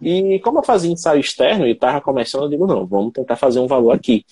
E 0.00 0.38
como 0.40 0.60
eu 0.60 0.62
fazia 0.62 0.90
ensaio 0.90 1.20
externo 1.20 1.66
e 1.66 1.72
estava 1.72 2.00
começando, 2.00 2.44
eu 2.44 2.48
digo, 2.48 2.66
não, 2.66 2.86
vamos 2.86 3.12
tentar 3.12 3.36
fazer 3.36 3.58
um 3.58 3.66
valor 3.66 3.90
aqui. 3.90 4.24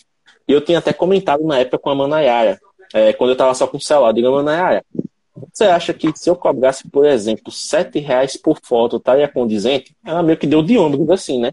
E 0.48 0.52
eu 0.52 0.60
tinha 0.62 0.78
até 0.78 0.92
comentado 0.92 1.44
na 1.44 1.58
época 1.58 1.78
com 1.78 1.90
a 1.90 1.94
Manayara, 1.94 2.58
é, 2.94 3.12
quando 3.12 3.30
eu 3.30 3.34
estava 3.34 3.52
só 3.54 3.66
com 3.66 3.76
o 3.76 3.80
celular, 3.80 4.10
eu 4.10 4.14
digo, 4.14 4.30
Manayara, 4.30 4.84
você 5.53 5.64
acha 5.64 5.92
que 5.92 6.11
se 6.16 6.31
eu 6.31 6.37
cobrasse, 6.37 6.88
por 6.88 7.05
exemplo, 7.05 7.51
sete 7.51 7.99
reais 7.99 8.37
por 8.37 8.59
foto, 8.62 8.97
estaria 8.97 9.29
condizente? 9.29 9.97
Ela 10.05 10.23
meio 10.23 10.38
que 10.38 10.47
deu 10.47 10.62
de 10.62 10.79
ombros 10.79 11.11
assim, 11.11 11.40
né? 11.40 11.53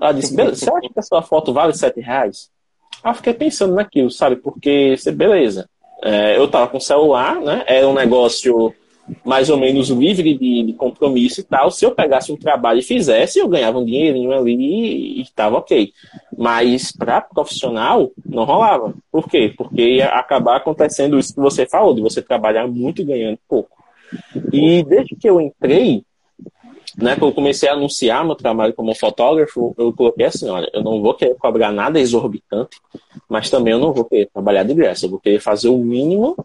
Ela 0.00 0.12
disse, 0.12 0.34
você 0.34 0.68
acha 0.70 0.88
que 0.92 0.98
a 0.98 1.02
sua 1.02 1.22
foto 1.22 1.52
vale 1.52 1.72
sete 1.72 2.00
reais? 2.00 2.50
Aí 3.02 3.10
eu 3.10 3.14
fiquei 3.14 3.34
pensando 3.34 3.74
naquilo, 3.74 4.10
sabe? 4.10 4.36
Porque, 4.36 4.94
beleza, 5.14 5.68
é, 6.02 6.36
eu 6.38 6.48
tava 6.48 6.68
com 6.68 6.78
celular, 6.78 7.40
né? 7.40 7.64
Era 7.66 7.88
um 7.88 7.94
negócio 7.94 8.74
mais 9.24 9.50
ou 9.50 9.56
menos 9.56 9.90
livre 9.90 10.34
de, 10.36 10.62
de, 10.64 10.72
compromisso 10.72 11.40
e 11.40 11.44
tal. 11.44 11.70
Se 11.70 11.84
eu 11.84 11.94
pegasse 11.94 12.32
um 12.32 12.36
trabalho 12.36 12.78
e 12.78 12.82
fizesse, 12.82 13.38
eu 13.38 13.48
ganhava 13.48 13.78
um 13.78 13.84
dinheirinho 13.84 14.32
ali 14.32 15.18
e 15.18 15.22
estava 15.22 15.58
ok. 15.58 15.92
Mas 16.36 16.92
para 16.92 17.20
profissional, 17.20 18.10
não 18.24 18.44
rolava. 18.44 18.94
Por 19.10 19.28
quê? 19.28 19.52
Porque 19.56 19.96
ia 19.96 20.08
acabar 20.08 20.56
acontecendo 20.56 21.18
isso 21.18 21.34
que 21.34 21.40
você 21.40 21.66
falou, 21.66 21.94
de 21.94 22.00
você 22.00 22.22
trabalhar 22.22 22.66
muito 22.66 23.02
e 23.02 23.04
ganhando 23.04 23.38
pouco. 23.48 23.82
E 24.52 24.82
desde 24.84 25.16
que 25.16 25.28
eu 25.28 25.40
entrei, 25.40 26.04
né, 26.96 27.16
quando 27.16 27.30
eu 27.30 27.34
comecei 27.34 27.68
a 27.68 27.72
anunciar 27.72 28.24
meu 28.24 28.34
trabalho 28.34 28.72
como 28.72 28.94
fotógrafo, 28.94 29.74
eu 29.76 29.92
coloquei 29.92 30.26
assim, 30.26 30.48
olha, 30.48 30.70
eu 30.72 30.82
não 30.82 31.02
vou 31.02 31.14
querer 31.14 31.34
cobrar 31.34 31.72
nada 31.72 32.00
exorbitante, 32.00 32.78
mas 33.28 33.50
também 33.50 33.72
eu 33.72 33.78
não 33.78 33.92
vou 33.92 34.04
querer 34.04 34.30
trabalhar 34.32 34.62
de 34.62 34.74
graça, 34.74 35.06
eu 35.06 35.10
vou 35.10 35.18
querer 35.18 35.40
fazer 35.40 35.68
o 35.68 35.78
mínimo 35.78 36.36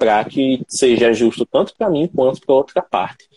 para 0.00 0.24
que 0.24 0.62
seja 0.66 1.12
justo 1.12 1.44
tanto 1.44 1.74
para 1.76 1.90
mim 1.90 2.08
quanto 2.08 2.40
para 2.40 2.54
outra 2.54 2.80
parte. 2.80 3.28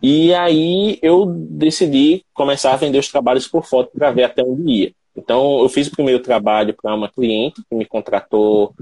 E 0.00 0.32
aí 0.32 0.98
eu 1.02 1.26
decidi 1.26 2.24
começar 2.32 2.72
a 2.72 2.76
vender 2.76 2.98
os 2.98 3.08
trabalhos 3.08 3.48
por 3.48 3.66
foto 3.66 3.90
para 3.92 4.12
ver 4.12 4.22
até 4.22 4.42
onde 4.42 4.70
ia. 4.70 4.92
Então 5.16 5.58
eu 5.58 5.68
fiz 5.68 5.88
o 5.88 5.90
primeiro 5.90 6.22
trabalho 6.22 6.74
para 6.80 6.94
uma 6.94 7.10
cliente 7.10 7.60
que 7.68 7.74
me 7.74 7.84
contratou, 7.84 8.72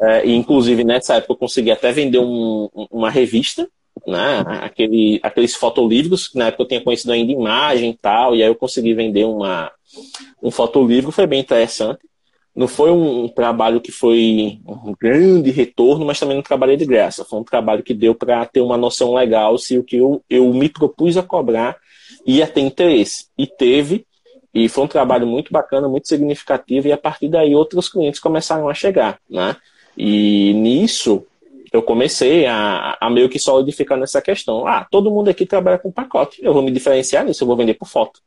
é, 0.00 0.24
e 0.24 0.34
inclusive 0.34 0.84
nessa 0.84 1.16
época 1.16 1.32
eu 1.32 1.38
consegui 1.38 1.72
até 1.72 1.90
vender 1.90 2.20
um, 2.20 2.68
uma 2.90 3.10
revista 3.10 3.68
né? 4.06 4.44
Aquele, 4.62 5.20
aqueles 5.22 5.54
fotolivros, 5.54 6.28
que 6.28 6.38
na 6.38 6.46
época 6.46 6.62
eu 6.62 6.68
tinha 6.68 6.80
conhecido 6.80 7.12
ainda 7.12 7.32
imagem 7.32 7.90
e 7.90 7.96
tal, 7.96 8.34
e 8.34 8.42
aí 8.42 8.48
eu 8.48 8.54
consegui 8.54 8.94
vender 8.94 9.24
uma, 9.24 9.70
um 10.42 10.50
fotolivro, 10.50 11.12
foi 11.12 11.26
bem 11.26 11.40
interessante. 11.40 12.00
Não 12.54 12.66
foi 12.66 12.90
um, 12.90 13.28
trabalho 13.28 13.80
que 13.80 13.92
foi 13.92 14.58
um 14.66 14.94
grande 15.00 15.50
retorno, 15.50 16.04
mas 16.04 16.18
também 16.18 16.36
não 16.36 16.42
trabalhei 16.42 16.76
de 16.76 16.84
graça. 16.84 17.24
Foi 17.24 17.38
um 17.38 17.44
trabalho 17.44 17.82
que 17.82 17.94
deu 17.94 18.14
para 18.14 18.44
ter 18.44 18.60
uma 18.60 18.76
noção 18.76 19.14
legal 19.14 19.56
se 19.56 19.78
o 19.78 19.84
que 19.84 19.96
eu, 19.96 20.22
eu 20.28 20.52
me 20.52 20.68
propus 20.68 21.16
a 21.16 21.22
cobrar 21.22 21.76
ia 22.26 22.46
ter 22.46 22.60
interesse. 22.60 23.26
E 23.38 23.46
teve, 23.46 24.04
e 24.52 24.68
foi 24.68 24.84
um 24.84 24.88
trabalho 24.88 25.26
muito 25.26 25.52
bacana, 25.52 25.88
muito 25.88 26.08
significativo, 26.08 26.88
e 26.88 26.92
a 26.92 26.98
partir 26.98 27.28
daí 27.28 27.54
outros 27.54 27.88
clientes 27.88 28.20
começaram 28.20 28.68
a 28.68 28.74
chegar. 28.74 29.18
Né? 29.28 29.56
E 29.96 30.52
nisso, 30.54 31.24
eu 31.72 31.82
comecei 31.82 32.46
a, 32.46 32.96
a 33.00 33.08
meio 33.08 33.28
que 33.28 33.38
solidificar 33.38 33.96
nessa 33.96 34.20
questão. 34.20 34.66
Ah, 34.66 34.86
todo 34.90 35.10
mundo 35.10 35.28
aqui 35.28 35.46
trabalha 35.46 35.78
com 35.78 35.90
pacote. 35.92 36.40
Eu 36.42 36.52
vou 36.52 36.62
me 36.62 36.70
diferenciar 36.70 37.24
nisso, 37.24 37.44
eu 37.44 37.46
vou 37.46 37.56
vender 37.56 37.74
por 37.74 37.86
foto. 37.86 38.20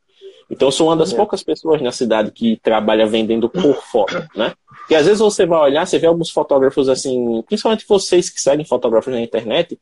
Então 0.54 0.68
eu 0.68 0.72
sou 0.72 0.88
uma 0.88 0.96
das 0.96 1.12
é. 1.12 1.16
poucas 1.16 1.42
pessoas 1.42 1.82
na 1.82 1.90
cidade 1.90 2.30
que 2.30 2.58
trabalha 2.62 3.06
vendendo 3.06 3.48
por 3.48 3.74
foto, 3.82 4.14
né? 4.36 4.54
Porque 4.66 4.94
às 4.94 5.04
vezes 5.06 5.20
você 5.20 5.44
vai 5.44 5.58
olhar, 5.60 5.86
você 5.86 5.98
vê 5.98 6.06
alguns 6.06 6.30
fotógrafos 6.30 6.88
assim, 6.88 7.42
principalmente 7.46 7.84
vocês 7.88 8.30
que 8.30 8.40
seguem 8.40 8.64
fotógrafos 8.64 9.12
na 9.12 9.20
internet, 9.20 9.78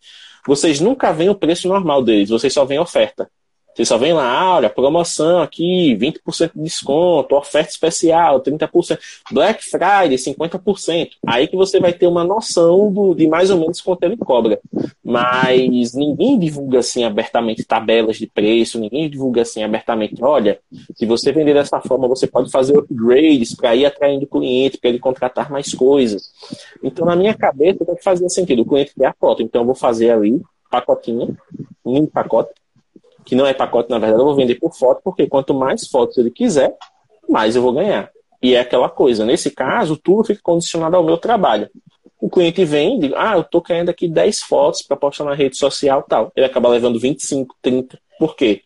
vocês 0.47 0.81
nunca 0.81 1.13
veem 1.13 1.29
o 1.29 1.35
preço 1.35 1.69
normal 1.69 2.03
deles, 2.03 2.31
vocês 2.31 2.53
só 2.53 2.65
veem 2.65 2.81
oferta. 2.81 3.29
Você 3.75 3.85
só 3.85 3.97
vem 3.97 4.13
lá, 4.13 4.41
ah, 4.41 4.57
olha, 4.57 4.71
promoção 4.71 5.41
aqui, 5.41 5.97
20% 5.97 6.53
de 6.55 6.63
desconto, 6.63 7.35
oferta 7.35 7.71
especial, 7.71 8.41
30%, 8.41 8.99
Black 9.31 9.65
Friday, 9.65 10.17
50%. 10.17 11.11
Aí 11.27 11.47
que 11.49 11.57
você 11.57 11.81
vai 11.81 11.93
ter 11.93 12.07
uma 12.07 12.23
noção 12.23 12.93
do, 12.93 13.15
de 13.15 13.27
mais 13.27 13.51
ou 13.51 13.59
menos 13.59 13.81
quanto 13.81 14.05
ele 14.05 14.17
cobra. 14.17 14.61
Mas 15.03 15.95
ninguém 15.95 16.39
divulga 16.39 16.81
assim 16.81 17.05
abertamente 17.05 17.65
tabelas 17.65 18.17
de 18.17 18.27
preço, 18.27 18.79
ninguém 18.79 19.09
divulga 19.09 19.43
assim 19.43 19.63
abertamente, 19.63 20.23
olha, 20.23 20.59
se 20.95 21.07
você 21.07 21.33
vender 21.33 21.55
dessa 21.55 21.81
forma, 21.81 22.07
você 22.07 22.27
pode 22.27 22.51
fazer 22.51 22.77
upgrades 22.77 23.55
para 23.55 23.75
ir 23.75 23.87
atraindo 23.87 24.25
o 24.25 24.29
cliente, 24.29 24.79
para 24.79 24.91
ele 24.91 24.99
contratar 24.99 25.51
mais 25.51 25.73
coisas. 25.73 26.31
Então, 26.83 27.07
na 27.07 27.17
minha 27.17 27.35
cabeça, 27.35 27.85
tem 27.85 27.97
que 27.97 28.05
fazer 28.05 28.29
sentido. 28.29 28.63
O 28.63 28.67
cliente 28.67 28.93
quer 28.95 29.07
a 29.07 29.15
foto, 29.19 29.43
então 29.43 29.63
eu 29.63 29.67
vou 29.67 29.75
fazer 29.75 30.11
ali, 30.11 30.41
pacotinho, 30.71 31.37
um 31.85 32.07
pacote, 32.07 32.51
que 33.25 33.35
não 33.35 33.47
é 33.47 33.55
pacote, 33.55 33.91
na 33.91 33.99
verdade, 33.99 34.21
eu 34.21 34.27
vou 34.27 34.35
vender 34.35 34.57
por 34.57 34.75
foto, 34.75 35.01
porque 35.03 35.27
quanto 35.27 35.55
mais 35.55 35.87
fotos 35.89 36.19
ele 36.19 36.31
quiser, 36.31 36.75
mais 37.29 37.57
eu 37.57 37.63
vou 37.63 37.73
ganhar. 37.73 38.11
E 38.43 38.55
é 38.55 38.61
aquela 38.61 38.89
coisa, 38.89 39.25
nesse 39.25 39.51
caso, 39.51 39.97
tudo 39.97 40.25
fica 40.25 40.41
condicionado 40.43 40.97
ao 40.97 41.05
meu 41.05 41.17
trabalho. 41.17 41.71
O 42.21 42.29
cliente 42.29 42.65
vem 42.65 42.99
diz, 42.99 43.13
ah, 43.17 43.37
eu 43.37 43.45
tô 43.45 43.61
querendo 43.61 43.89
aqui 43.89 44.09
10 44.09 44.43
fotos 44.43 44.83
para 44.83 44.97
postar 44.97 45.25
na 45.25 45.35
rede 45.35 45.57
social 45.57 46.05
tal. 46.09 46.33
Ele 46.37 46.47
acaba 46.47 46.69
levando 46.69 46.99
25, 46.99 47.57
30. 47.61 47.99
Por 48.19 48.37
quê? 48.37 48.63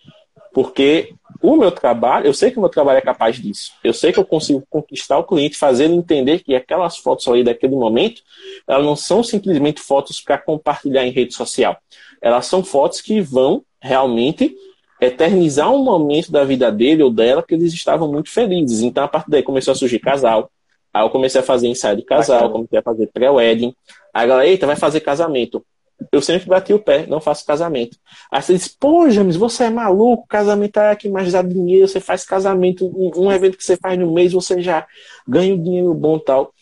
Porque 0.53 1.15
o 1.43 1.57
meu 1.57 1.71
trabalho, 1.71 2.27
eu 2.27 2.35
sei 2.35 2.51
que 2.51 2.59
o 2.59 2.61
meu 2.61 2.71
trabalho 2.71 2.99
é 2.99 3.03
capaz 3.03 3.37
disso. 3.37 3.73
Eu 3.85 3.93
sei 3.93 4.13
que 4.13 4.19
eu 4.19 4.25
consigo 4.25 4.63
conquistar 4.69 5.19
o 5.19 5.25
cliente, 5.25 5.57
fazer 5.57 5.85
ele 5.85 5.95
entender 5.95 6.41
que 6.41 6.55
aquelas 6.55 6.97
fotos 6.97 7.29
ali 7.29 7.45
daquele 7.45 7.75
momento, 7.75 8.23
elas 8.67 8.85
não 8.85 8.97
são 8.97 9.23
simplesmente 9.23 9.81
fotos 9.81 10.21
para 10.21 10.39
compartilhar 10.39 11.07
em 11.07 11.11
rede 11.11 11.35
social. 11.35 11.77
Elas 12.23 12.47
são 12.47 12.65
fotos 12.65 13.01
que 13.01 13.21
vão 13.21 13.63
realmente 13.87 14.55
eternizar 15.01 15.71
um 15.71 15.83
momento 15.83 16.33
da 16.33 16.45
vida 16.45 16.71
dele 16.71 17.03
ou 17.03 17.11
dela 17.11 17.43
que 17.43 17.55
eles 17.55 17.73
estavam 17.73 18.11
muito 18.11 18.31
felizes. 18.31 18.81
Então, 18.81 19.05
a 19.05 19.09
partir 19.09 19.31
daí 19.31 19.43
começou 19.43 19.73
a 19.73 19.75
surgir 19.75 19.99
casal. 19.99 20.51
Aí 20.93 21.05
eu 21.05 21.11
comecei 21.11 21.41
a 21.41 21.45
fazer 21.45 21.69
ensaio 21.69 21.97
de 21.97 22.03
casal, 22.03 22.51
comecei 22.51 22.79
a 22.79 22.83
fazer 22.83 23.07
pré-wedding. 23.09 23.75
Aí 24.15 24.25
a 24.25 24.27
galera, 24.27 24.49
eita, 24.49 24.67
vai 24.67 24.77
fazer 24.77 25.01
casamento. 25.01 25.65
Eu 26.13 26.21
sempre 26.21 26.47
bati 26.47 26.73
o 26.73 26.79
pé, 26.79 27.07
não 27.07 27.21
faço 27.21 27.45
casamento. 27.45 27.99
Aí 28.31 28.41
você 28.41 28.55
diz, 28.55 28.69
pô, 28.69 29.09
James, 29.11 29.37
você 29.37 29.65
é 29.65 29.71
maluco, 29.71 30.27
casamento 30.29 30.79
é 30.79 30.95
que 30.95 31.09
mais 31.09 31.33
dá 31.33 31.43
dinheiro, 31.43 31.89
você 31.89 32.01
faz 32.01 32.25
casamento, 32.25 32.87
um, 32.87 33.31
evento 33.33 33.57
que 33.57 33.65
você 33.65 33.77
faz 33.77 33.99
no 33.99 34.13
mês, 34.13 34.33
você 34.33 34.61
já 34.61 34.87
ganha 35.27 35.55
um 35.55 35.63
dinheiro 35.63 35.93
bom 35.95 36.19
tal. 36.19 36.53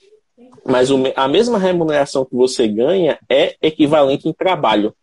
Mas 0.64 0.88
a 1.14 1.28
mesma 1.28 1.58
remuneração 1.58 2.24
que 2.24 2.34
você 2.34 2.66
ganha 2.66 3.18
é 3.28 3.54
equivalente 3.60 4.28
em 4.28 4.32
trabalho. 4.32 4.94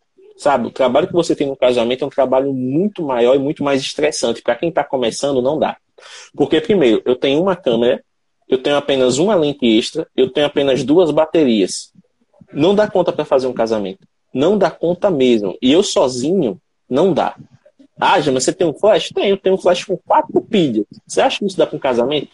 Sabe, 0.42 0.66
o 0.66 0.72
trabalho 0.72 1.06
que 1.06 1.12
você 1.12 1.36
tem 1.36 1.46
no 1.46 1.54
casamento 1.54 2.02
é 2.02 2.06
um 2.08 2.10
trabalho 2.10 2.52
muito 2.52 3.00
maior 3.00 3.36
e 3.36 3.38
muito 3.38 3.62
mais 3.62 3.80
estressante. 3.80 4.42
Para 4.42 4.56
quem 4.56 4.70
está 4.70 4.82
começando, 4.82 5.40
não 5.40 5.56
dá. 5.56 5.76
Porque, 6.34 6.60
primeiro, 6.60 7.00
eu 7.04 7.14
tenho 7.14 7.40
uma 7.40 7.54
câmera, 7.54 8.02
eu 8.48 8.58
tenho 8.60 8.74
apenas 8.74 9.18
uma 9.18 9.36
lente 9.36 9.64
extra, 9.64 10.04
eu 10.16 10.28
tenho 10.28 10.44
apenas 10.44 10.82
duas 10.82 11.12
baterias. 11.12 11.92
Não 12.52 12.74
dá 12.74 12.90
conta 12.90 13.12
para 13.12 13.24
fazer 13.24 13.46
um 13.46 13.52
casamento. 13.52 14.00
Não 14.34 14.58
dá 14.58 14.68
conta 14.68 15.12
mesmo. 15.12 15.56
E 15.62 15.70
eu 15.70 15.80
sozinho, 15.80 16.60
não 16.90 17.14
dá. 17.14 17.36
Ah, 18.00 18.16
mas 18.16 18.44
você 18.44 18.52
tem 18.52 18.66
um 18.66 18.74
flash? 18.74 19.10
Tenho, 19.14 19.36
tenho 19.36 19.54
um 19.54 19.58
flash 19.58 19.84
com 19.84 19.96
quatro 19.96 20.40
pilhas. 20.40 20.86
Você 21.06 21.20
acha 21.20 21.38
que 21.38 21.46
isso 21.46 21.56
dá 21.56 21.68
para 21.68 21.76
um 21.76 21.80
casamento? 21.80 22.30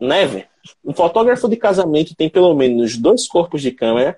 Never. 0.00 0.48
Um 0.82 0.94
fotógrafo 0.94 1.46
de 1.46 1.58
casamento 1.58 2.16
tem 2.16 2.30
pelo 2.30 2.54
menos 2.54 2.96
dois 2.96 3.28
corpos 3.28 3.60
de 3.60 3.70
câmera, 3.70 4.16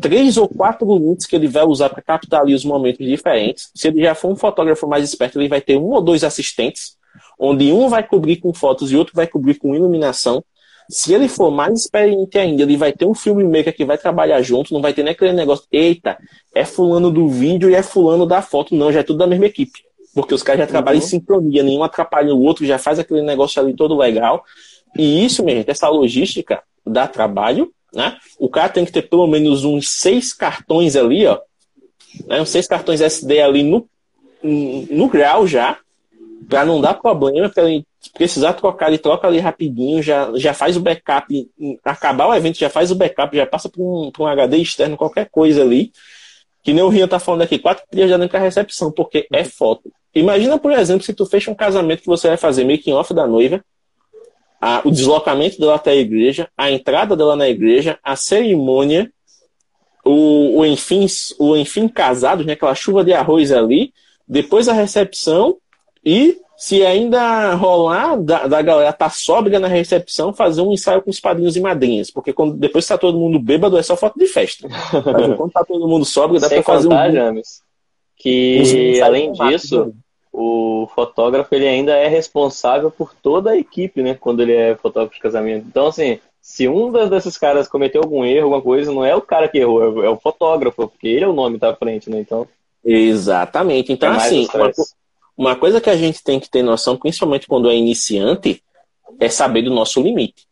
três 0.00 0.36
ou 0.36 0.48
quatro 0.48 0.92
lentes 0.94 1.26
que 1.26 1.36
ele 1.36 1.48
vai 1.48 1.64
usar 1.64 1.88
para 1.88 2.02
captar 2.02 2.40
ali 2.40 2.54
os 2.54 2.64
momentos 2.64 3.04
diferentes. 3.06 3.70
Se 3.74 3.88
ele 3.88 4.02
já 4.02 4.14
for 4.14 4.30
um 4.30 4.36
fotógrafo 4.36 4.86
mais 4.86 5.04
esperto, 5.04 5.38
ele 5.38 5.48
vai 5.48 5.60
ter 5.60 5.76
um 5.76 5.90
ou 5.90 6.00
dois 6.00 6.24
assistentes, 6.24 6.96
onde 7.38 7.72
um 7.72 7.88
vai 7.88 8.06
cobrir 8.06 8.36
com 8.36 8.52
fotos 8.52 8.90
e 8.90 8.96
outro 8.96 9.14
vai 9.14 9.26
cobrir 9.26 9.54
com 9.54 9.74
iluminação. 9.74 10.42
Se 10.90 11.12
ele 11.12 11.28
for 11.28 11.50
mais 11.50 11.80
experiente 11.80 12.38
ainda, 12.38 12.62
ele 12.62 12.76
vai 12.76 12.92
ter 12.92 13.04
um 13.04 13.14
filmmaker 13.14 13.76
que 13.76 13.84
vai 13.84 13.98
trabalhar 13.98 14.40
junto, 14.40 14.72
não 14.72 14.80
vai 14.80 14.94
ter 14.94 15.02
nem 15.02 15.12
aquele 15.12 15.34
negócio, 15.34 15.66
eita, 15.70 16.16
é 16.54 16.64
fulano 16.64 17.10
do 17.10 17.28
vídeo 17.28 17.68
e 17.68 17.74
é 17.74 17.82
fulano 17.82 18.24
da 18.24 18.40
foto, 18.40 18.74
não, 18.74 18.90
já 18.90 19.00
é 19.00 19.02
tudo 19.02 19.18
da 19.18 19.26
mesma 19.26 19.46
equipe. 19.46 19.80
Porque 20.14 20.34
os 20.34 20.42
caras 20.42 20.60
já 20.60 20.66
trabalham 20.66 20.98
uhum. 20.98 21.04
em 21.04 21.08
sincronia, 21.08 21.62
nenhum 21.62 21.82
atrapalha 21.82 22.34
o 22.34 22.40
outro, 22.40 22.64
já 22.64 22.78
faz 22.78 22.98
aquele 22.98 23.20
negócio 23.20 23.60
ali 23.60 23.74
todo 23.74 23.96
legal. 23.96 24.42
E 24.96 25.24
isso, 25.24 25.44
minha 25.44 25.58
gente, 25.58 25.70
essa 25.70 25.88
logística 25.88 26.62
dá 26.86 27.06
trabalho, 27.06 27.70
né? 27.92 28.16
O 28.38 28.48
cara 28.48 28.68
tem 28.68 28.84
que 28.84 28.92
ter 28.92 29.02
pelo 29.02 29.26
menos 29.26 29.64
uns 29.64 29.88
seis 29.88 30.32
cartões 30.32 30.96
ali, 30.96 31.26
ó. 31.26 31.38
Né? 32.26 32.40
Uns 32.40 32.50
seis 32.50 32.66
cartões 32.66 33.00
SD 33.00 33.40
ali 33.40 33.62
no, 33.62 33.88
no 34.42 35.08
grau 35.08 35.46
já. 35.46 35.78
para 36.48 36.64
não 36.64 36.80
dar 36.80 36.94
problema, 36.94 37.48
para 37.48 37.64
precisar 38.14 38.52
trocar, 38.54 38.88
ele 38.88 38.98
troca 38.98 39.26
ali 39.26 39.38
rapidinho, 39.38 40.02
já, 40.02 40.30
já 40.36 40.54
faz 40.54 40.76
o 40.76 40.80
backup, 40.80 41.50
acabar 41.84 42.28
o 42.28 42.34
evento, 42.34 42.58
já 42.58 42.70
faz 42.70 42.90
o 42.90 42.94
backup, 42.94 43.36
já 43.36 43.46
passa 43.46 43.68
para 43.68 43.82
um, 43.82 44.10
um 44.18 44.26
HD 44.26 44.58
externo, 44.58 44.96
qualquer 44.96 45.28
coisa 45.30 45.62
ali. 45.62 45.92
Que 46.62 46.72
nem 46.72 46.82
o 46.82 46.88
Rian 46.88 47.08
tá 47.08 47.18
falando 47.18 47.42
aqui, 47.42 47.58
quatro 47.58 47.84
dias 47.90 48.10
já 48.10 48.16
dentro 48.16 48.32
da 48.32 48.44
recepção, 48.44 48.92
porque 48.92 49.26
é 49.32 49.44
foto. 49.44 49.90
Imagina, 50.14 50.58
por 50.58 50.72
exemplo, 50.72 51.02
se 51.02 51.14
tu 51.14 51.24
fecha 51.24 51.50
um 51.50 51.54
casamento 51.54 52.00
que 52.00 52.06
você 52.06 52.28
vai 52.28 52.36
fazer 52.36 52.64
making 52.64 52.92
off 52.92 53.14
da 53.14 53.26
noiva, 53.26 53.64
a, 54.60 54.82
o 54.84 54.90
deslocamento 54.90 55.58
dela 55.58 55.76
até 55.76 55.92
a 55.92 55.96
igreja, 55.96 56.48
a 56.56 56.70
entrada 56.70 57.16
dela 57.16 57.36
na 57.36 57.48
igreja, 57.48 57.98
a 58.02 58.16
cerimônia, 58.16 59.10
o, 60.04 60.58
o 60.58 60.66
enfim, 60.66 61.06
o 61.38 61.56
enfim 61.56 61.88
casado, 61.88 62.44
né, 62.44 62.54
aquela 62.54 62.74
chuva 62.74 63.04
de 63.04 63.12
arroz 63.12 63.52
ali, 63.52 63.92
depois 64.26 64.68
a 64.68 64.72
recepção 64.72 65.56
e 66.04 66.38
se 66.58 66.84
ainda 66.84 67.54
rolar 67.54 68.16
da, 68.16 68.48
da 68.48 68.60
galera 68.60 68.92
tá 68.92 69.08
sóbria 69.08 69.60
na 69.60 69.68
recepção, 69.68 70.32
fazer 70.32 70.60
um 70.60 70.72
ensaio 70.72 71.00
com 71.00 71.08
os 71.08 71.20
padrinhos 71.20 71.54
e 71.54 71.60
madrinhas. 71.60 72.10
Porque 72.10 72.32
quando, 72.32 72.54
depois 72.54 72.84
que 72.84 72.88
tá 72.88 72.98
todo 72.98 73.16
mundo 73.16 73.38
bêbado, 73.38 73.78
é 73.78 73.82
só 73.82 73.96
foto 73.96 74.18
de 74.18 74.26
festa. 74.26 74.66
Mas 74.68 75.36
quando 75.36 75.52
tá 75.52 75.64
todo 75.64 75.86
mundo 75.86 76.04
sóbrio, 76.04 76.40
dá 76.40 76.48
Sem 76.48 76.60
pra 76.60 76.74
fazer 76.74 76.88
contar, 76.88 77.10
um. 77.10 77.12
James, 77.12 77.62
que 78.16 79.00
além 79.00 79.30
disso, 79.30 79.94
o 80.40 80.86
fotógrafo 80.94 81.52
ele 81.52 81.66
ainda 81.66 81.96
é 81.96 82.06
responsável 82.06 82.92
por 82.92 83.12
toda 83.12 83.50
a 83.50 83.56
equipe, 83.56 84.00
né? 84.02 84.14
Quando 84.14 84.40
ele 84.40 84.52
é 84.52 84.76
fotógrafo 84.76 85.16
de 85.16 85.20
casamento. 85.20 85.66
Então, 85.66 85.88
assim, 85.88 86.20
se 86.40 86.68
um 86.68 86.92
desses 86.92 87.36
caras 87.36 87.66
cometeu 87.66 88.00
algum 88.00 88.24
erro, 88.24 88.44
alguma 88.44 88.62
coisa, 88.62 88.92
não 88.92 89.04
é 89.04 89.16
o 89.16 89.20
cara 89.20 89.48
que 89.48 89.58
errou, 89.58 90.04
é 90.04 90.08
o 90.08 90.16
fotógrafo, 90.16 90.86
porque 90.88 91.08
ele 91.08 91.24
é 91.24 91.28
o 91.28 91.32
nome 91.32 91.58
tá 91.58 91.70
à 91.70 91.74
frente, 91.74 92.08
né? 92.08 92.20
Então. 92.20 92.46
Exatamente. 92.84 93.92
Então, 93.92 94.12
É 94.12 94.16
assim, 94.16 94.46
uma, 94.54 94.70
uma 95.36 95.56
coisa 95.56 95.80
que 95.80 95.90
a 95.90 95.96
gente 95.96 96.22
tem 96.22 96.38
que 96.38 96.48
ter 96.48 96.62
noção, 96.62 96.96
principalmente 96.96 97.48
quando 97.48 97.68
é 97.68 97.74
iniciante, 97.74 98.62
é 99.18 99.28
saber 99.28 99.62
do 99.62 99.74
nosso 99.74 100.00
limite. 100.00 100.46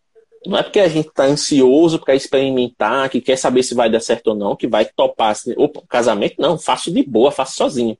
Não 0.45 0.59
é 0.59 0.65
porque 0.65 0.81
a 0.81 0.89
gente 0.89 1.09
está 1.09 1.25
ansioso 1.25 2.01
para 2.01 2.17
experimentar, 2.17 3.09
que 3.09 3.21
quer 3.21 3.37
saber 3.37 3.63
se 3.63 3.75
vai 3.75 3.89
dar 3.89 4.01
certo 4.01 4.29
ou 4.29 4.35
não, 4.35 4.57
que 4.57 4.67
vai 4.67 4.85
topar. 4.85 5.31
assim, 5.31 5.55
Opa, 5.57 5.81
casamento, 5.89 6.35
não, 6.41 6.59
faço 6.59 6.93
de 6.93 7.05
boa, 7.05 7.31
faço 7.31 7.57
sozinho. 7.57 7.97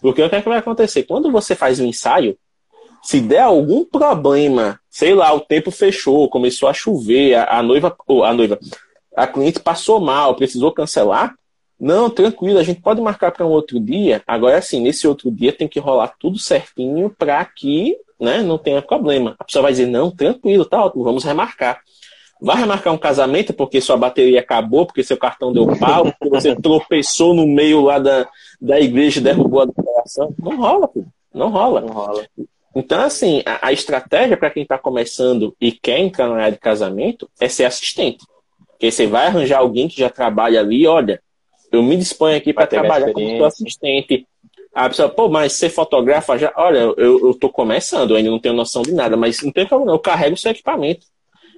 Porque 0.00 0.22
o 0.22 0.28
que, 0.28 0.36
é 0.36 0.42
que 0.42 0.48
vai 0.48 0.58
acontecer? 0.58 1.02
Quando 1.04 1.30
você 1.30 1.54
faz 1.54 1.80
um 1.80 1.86
ensaio, 1.86 2.36
se 3.02 3.20
der 3.20 3.42
algum 3.42 3.84
problema, 3.84 4.78
sei 4.90 5.14
lá, 5.14 5.32
o 5.32 5.40
tempo 5.40 5.70
fechou, 5.70 6.28
começou 6.28 6.68
a 6.68 6.74
chover, 6.74 7.34
a, 7.34 7.58
a 7.58 7.62
noiva, 7.62 7.96
a 8.24 8.34
noiva, 8.34 8.58
a 9.16 9.26
cliente 9.26 9.60
passou 9.60 10.00
mal, 10.00 10.34
precisou 10.34 10.72
cancelar, 10.72 11.34
não, 11.80 12.10
tranquilo, 12.10 12.58
a 12.58 12.62
gente 12.62 12.82
pode 12.82 13.00
marcar 13.00 13.32
para 13.32 13.46
um 13.46 13.50
outro 13.50 13.80
dia. 13.80 14.22
Agora, 14.26 14.58
assim, 14.58 14.82
nesse 14.82 15.08
outro 15.08 15.30
dia 15.30 15.50
tem 15.50 15.66
que 15.66 15.80
rolar 15.80 16.14
tudo 16.20 16.38
certinho 16.38 17.08
para 17.08 17.42
que 17.44 17.96
né, 18.20 18.42
não 18.42 18.58
tenha 18.58 18.82
problema. 18.82 19.34
A 19.38 19.44
pessoa 19.44 19.62
vai 19.62 19.72
dizer, 19.72 19.86
não, 19.86 20.10
tranquilo, 20.10 20.66
tá 20.66 20.84
ótimo, 20.84 21.02
vamos 21.02 21.24
remarcar. 21.24 21.80
Vai 22.40 22.56
remarcar 22.56 22.92
um 22.92 22.98
casamento 22.98 23.52
porque 23.52 23.80
sua 23.80 23.96
bateria 23.96 24.40
acabou, 24.40 24.86
porque 24.86 25.02
seu 25.02 25.16
cartão 25.16 25.52
deu 25.52 25.66
pau, 25.78 26.04
porque 26.04 26.28
você 26.28 26.56
tropeçou 26.60 27.34
no 27.34 27.46
meio 27.46 27.82
lá 27.82 27.98
da, 27.98 28.28
da 28.60 28.80
igreja 28.80 29.20
e 29.20 29.22
derrubou 29.22 29.60
a 29.60 29.66
decoração. 29.66 30.34
Não 30.38 30.56
rola, 30.56 30.88
pô. 30.88 31.04
Não 31.34 31.50
rola. 31.50 31.80
Não 31.82 31.92
rola. 31.92 32.26
Então, 32.74 33.00
assim, 33.00 33.42
a, 33.44 33.68
a 33.68 33.72
estratégia 33.72 34.36
para 34.36 34.50
quem 34.50 34.62
está 34.62 34.78
começando 34.78 35.54
e 35.60 35.72
quer 35.72 35.98
entrar 35.98 36.28
na 36.28 36.36
área 36.36 36.52
de 36.52 36.58
casamento 36.58 37.28
é 37.38 37.48
ser 37.48 37.64
assistente. 37.64 38.24
Porque 38.70 38.90
você 38.90 39.06
vai 39.06 39.26
arranjar 39.26 39.58
alguém 39.58 39.88
que 39.88 40.00
já 40.00 40.08
trabalha 40.08 40.60
ali, 40.60 40.86
olha, 40.86 41.20
eu 41.70 41.82
me 41.82 41.96
disponho 41.96 42.36
aqui 42.36 42.52
para 42.52 42.66
trabalhar 42.66 43.12
como 43.12 43.28
seu 43.28 43.44
assistente. 43.44 44.26
A 44.74 44.88
pessoa, 44.88 45.08
pô, 45.08 45.28
mas 45.28 45.52
você 45.52 45.68
fotografa 45.68 46.38
já? 46.38 46.52
Olha, 46.56 46.78
eu, 46.78 46.96
eu 46.96 47.34
tô 47.34 47.50
começando, 47.50 48.10
eu 48.10 48.16
ainda 48.16 48.30
não 48.30 48.38
tenho 48.38 48.54
noção 48.54 48.82
de 48.82 48.92
nada, 48.92 49.16
mas 49.16 49.42
não 49.42 49.52
tem 49.52 49.66
problema, 49.66 49.92
eu 49.92 49.98
carrego 49.98 50.34
o 50.34 50.38
seu 50.38 50.52
equipamento. 50.52 51.06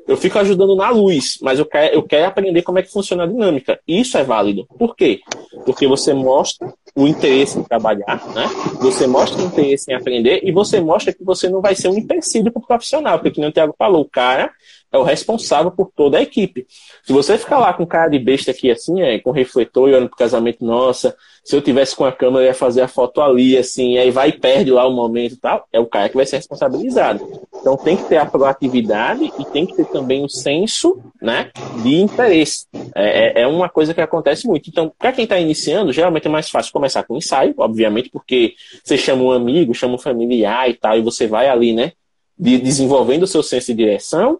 Eu 0.06 0.16
fico 0.16 0.38
ajudando 0.38 0.74
na 0.74 0.90
luz, 0.90 1.38
mas 1.40 1.58
eu 1.58 1.66
quero, 1.66 1.94
eu 1.94 2.02
quero 2.02 2.26
aprender 2.26 2.62
como 2.62 2.78
é 2.78 2.82
que 2.82 2.90
funciona 2.90 3.24
a 3.24 3.26
dinâmica. 3.26 3.80
Isso 3.86 4.18
é 4.18 4.24
válido. 4.24 4.66
Por 4.78 4.96
quê? 4.96 5.20
Porque 5.64 5.86
você 5.86 6.12
mostra 6.12 6.72
o 6.94 7.06
interesse 7.06 7.58
em 7.58 7.62
trabalhar, 7.62 8.22
né? 8.34 8.46
Você 8.80 9.06
mostra 9.06 9.40
o 9.40 9.46
interesse 9.46 9.90
em 9.90 9.94
aprender 9.94 10.40
e 10.42 10.50
você 10.50 10.80
mostra 10.80 11.12
que 11.12 11.24
você 11.24 11.48
não 11.48 11.60
vai 11.60 11.74
ser 11.74 11.88
um 11.88 11.96
empecilho 11.96 12.52
para 12.52 12.60
o 12.60 12.66
profissional, 12.66 13.18
porque, 13.18 13.34
como 13.34 13.46
o 13.46 13.52
Thiago 13.52 13.74
falou, 13.78 14.02
o 14.02 14.10
cara 14.10 14.50
é 14.92 14.98
o 14.98 15.02
responsável 15.02 15.70
por 15.70 15.90
toda 15.96 16.18
a 16.18 16.22
equipe. 16.22 16.66
Se 17.02 17.12
você 17.12 17.38
ficar 17.38 17.58
lá 17.58 17.72
com 17.72 17.86
cara 17.86 18.08
de 18.08 18.18
besta 18.18 18.50
aqui 18.50 18.70
assim, 18.70 19.00
é, 19.02 19.18
com 19.18 19.30
refletor 19.30 19.88
e 19.88 19.92
olhando 19.94 20.08
pro 20.08 20.18
casamento, 20.18 20.64
nossa, 20.64 21.16
se 21.44 21.56
eu 21.56 21.62
tivesse 21.62 21.96
com 21.96 22.04
a 22.04 22.12
câmera, 22.12 22.44
eu 22.44 22.48
ia 22.48 22.54
fazer 22.54 22.82
a 22.82 22.88
foto 22.88 23.20
ali, 23.20 23.56
assim, 23.56 23.98
aí 23.98 24.10
vai 24.10 24.28
e 24.28 24.32
perde 24.38 24.70
lá 24.70 24.86
o 24.86 24.92
momento 24.92 25.32
e 25.32 25.36
tal, 25.36 25.66
é 25.72 25.80
o 25.80 25.86
cara 25.86 26.08
que 26.08 26.14
vai 26.16 26.26
ser 26.26 26.36
responsabilizado. 26.36 27.26
Então 27.60 27.76
tem 27.76 27.96
que 27.96 28.04
ter 28.04 28.18
a 28.18 28.26
proatividade 28.26 29.32
e 29.38 29.44
tem 29.46 29.66
que 29.66 29.74
ter 29.74 29.86
também 29.86 30.24
o 30.24 30.28
senso 30.28 31.00
né, 31.20 31.50
de 31.82 31.94
interesse. 31.96 32.66
É, 32.94 33.40
é- 33.40 33.42
é 33.42 33.46
uma 33.46 33.68
coisa 33.68 33.94
que 33.94 34.00
acontece 34.00 34.46
muito. 34.46 34.68
Então, 34.68 34.92
para 34.98 35.12
quem 35.12 35.24
está 35.24 35.38
iniciando, 35.38 35.92
geralmente 35.92 36.26
é 36.26 36.30
mais 36.30 36.50
fácil 36.50 36.72
começar 36.72 37.02
com 37.04 37.16
ensaio, 37.16 37.54
obviamente, 37.56 38.10
porque 38.10 38.54
você 38.84 38.96
chama 38.98 39.22
um 39.24 39.32
amigo, 39.32 39.74
chama 39.74 39.94
um 39.94 39.98
familiar 39.98 40.68
e 40.68 40.74
tal, 40.74 40.98
e 40.98 41.02
você 41.02 41.26
vai 41.26 41.48
ali, 41.48 41.72
né, 41.72 41.92
de- 42.38 42.58
desenvolvendo 42.58 43.22
o 43.24 43.26
seu 43.26 43.42
senso 43.42 43.68
de 43.68 43.74
direção. 43.74 44.38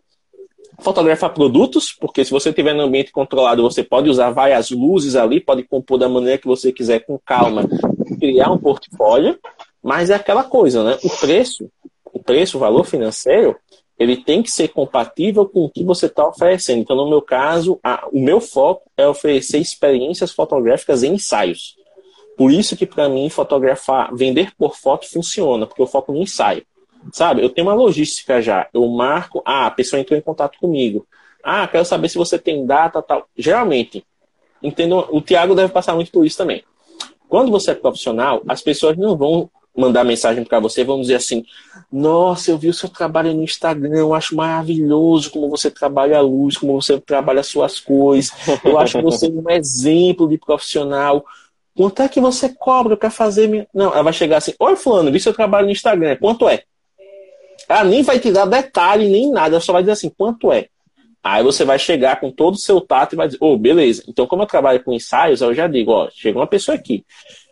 Fotografar 0.82 1.32
produtos, 1.32 1.92
porque 1.92 2.24
se 2.24 2.30
você 2.30 2.48
estiver 2.48 2.74
no 2.74 2.82
ambiente 2.82 3.12
controlado, 3.12 3.62
você 3.62 3.84
pode 3.84 4.10
usar 4.10 4.30
várias 4.30 4.70
luzes 4.70 5.14
ali, 5.14 5.40
pode 5.40 5.62
compor 5.62 5.98
da 5.98 6.08
maneira 6.08 6.38
que 6.38 6.46
você 6.46 6.72
quiser, 6.72 7.00
com 7.00 7.18
calma, 7.24 7.68
criar 8.18 8.50
um 8.50 8.58
portfólio, 8.58 9.38
mas 9.82 10.10
é 10.10 10.14
aquela 10.14 10.42
coisa, 10.42 10.82
né? 10.82 10.98
O 11.04 11.10
preço, 11.10 11.70
o 12.12 12.22
preço, 12.22 12.56
o 12.56 12.60
valor 12.60 12.84
financeiro, 12.84 13.56
ele 13.98 14.16
tem 14.16 14.42
que 14.42 14.50
ser 14.50 14.68
compatível 14.68 15.46
com 15.46 15.60
o 15.64 15.70
que 15.70 15.84
você 15.84 16.06
está 16.06 16.26
oferecendo. 16.26 16.80
Então, 16.80 16.96
no 16.96 17.08
meu 17.08 17.22
caso, 17.22 17.78
a- 17.82 18.08
o 18.12 18.18
meu 18.20 18.40
foco 18.40 18.82
é 18.96 19.06
oferecer 19.06 19.58
experiências 19.58 20.32
fotográficas 20.32 21.04
em 21.04 21.14
ensaios. 21.14 21.76
Por 22.36 22.50
isso 22.50 22.76
que, 22.76 22.86
para 22.86 23.08
mim, 23.08 23.28
fotografar, 23.28 24.12
vender 24.14 24.50
por 24.58 24.74
foto 24.74 25.08
funciona, 25.08 25.66
porque 25.66 25.80
eu 25.82 25.86
foco 25.86 26.12
no 26.12 26.22
ensaio. 26.22 26.64
Sabe, 27.12 27.42
eu 27.42 27.50
tenho 27.50 27.66
uma 27.66 27.74
logística 27.74 28.40
já. 28.40 28.68
Eu 28.72 28.86
marco, 28.88 29.42
ah, 29.44 29.66
a 29.66 29.70
pessoa 29.70 30.00
entrou 30.00 30.18
em 30.18 30.22
contato 30.22 30.58
comigo. 30.58 31.06
Ah, 31.42 31.66
quero 31.66 31.84
saber 31.84 32.08
se 32.08 32.18
você 32.18 32.38
tem 32.38 32.64
data, 32.64 33.02
tal. 33.02 33.26
Geralmente, 33.36 34.04
entendo, 34.62 35.06
o 35.10 35.20
Tiago 35.20 35.54
deve 35.54 35.72
passar 35.72 35.94
muito 35.94 36.12
por 36.12 36.24
isso 36.24 36.38
também. 36.38 36.62
Quando 37.28 37.50
você 37.50 37.72
é 37.72 37.74
profissional, 37.74 38.42
as 38.46 38.60
pessoas 38.60 38.96
não 38.96 39.16
vão 39.16 39.50
mandar 39.76 40.04
mensagem 40.04 40.44
para 40.44 40.60
você, 40.60 40.84
vão 40.84 41.00
dizer 41.00 41.16
assim: 41.16 41.44
Nossa, 41.90 42.50
eu 42.50 42.58
vi 42.58 42.68
o 42.68 42.74
seu 42.74 42.88
trabalho 42.88 43.32
no 43.34 43.42
Instagram, 43.42 43.96
eu 43.96 44.14
acho 44.14 44.36
maravilhoso 44.36 45.30
como 45.30 45.48
você 45.48 45.70
trabalha 45.70 46.18
a 46.18 46.20
luz, 46.20 46.56
como 46.56 46.80
você 46.80 47.00
trabalha 47.00 47.40
as 47.40 47.46
suas 47.46 47.80
cores. 47.80 48.30
Eu 48.64 48.78
acho 48.78 49.00
você 49.02 49.28
um 49.28 49.50
exemplo 49.50 50.28
de 50.28 50.38
profissional. 50.38 51.24
Quanto 51.74 52.02
é 52.02 52.08
que 52.08 52.20
você 52.20 52.50
cobra 52.50 52.96
para 52.96 53.10
fazer? 53.10 53.48
Minha... 53.48 53.66
Não, 53.72 53.92
ela 53.92 54.02
vai 54.02 54.12
chegar 54.12 54.36
assim: 54.36 54.54
Oi, 54.58 54.76
Fulano, 54.76 55.10
vi 55.10 55.18
seu 55.18 55.32
trabalho 55.32 55.66
no 55.66 55.72
Instagram, 55.72 56.16
quanto 56.16 56.48
é? 56.48 56.64
Ela 57.72 57.84
nem 57.84 58.02
vai 58.02 58.18
te 58.18 58.30
dar 58.30 58.44
detalhe 58.44 59.08
nem 59.08 59.30
nada, 59.30 59.54
ela 59.54 59.60
só 59.60 59.72
vai 59.72 59.82
dizer 59.82 59.92
assim: 59.92 60.10
quanto 60.10 60.52
é? 60.52 60.68
Aí 61.24 61.42
você 61.42 61.64
vai 61.64 61.78
chegar 61.78 62.18
com 62.18 62.32
todo 62.32 62.54
o 62.54 62.58
seu 62.58 62.80
tato 62.80 63.14
e 63.14 63.16
vai 63.16 63.28
dizer, 63.28 63.38
ô, 63.40 63.56
beleza. 63.56 64.02
Então, 64.08 64.26
como 64.26 64.42
eu 64.42 64.46
trabalho 64.46 64.82
com 64.82 64.92
ensaios, 64.92 65.40
eu 65.40 65.54
já 65.54 65.68
digo, 65.68 65.92
ó, 65.92 66.10
chega 66.10 66.36
uma 66.36 66.48
pessoa 66.48 66.74
aqui. 66.74 67.04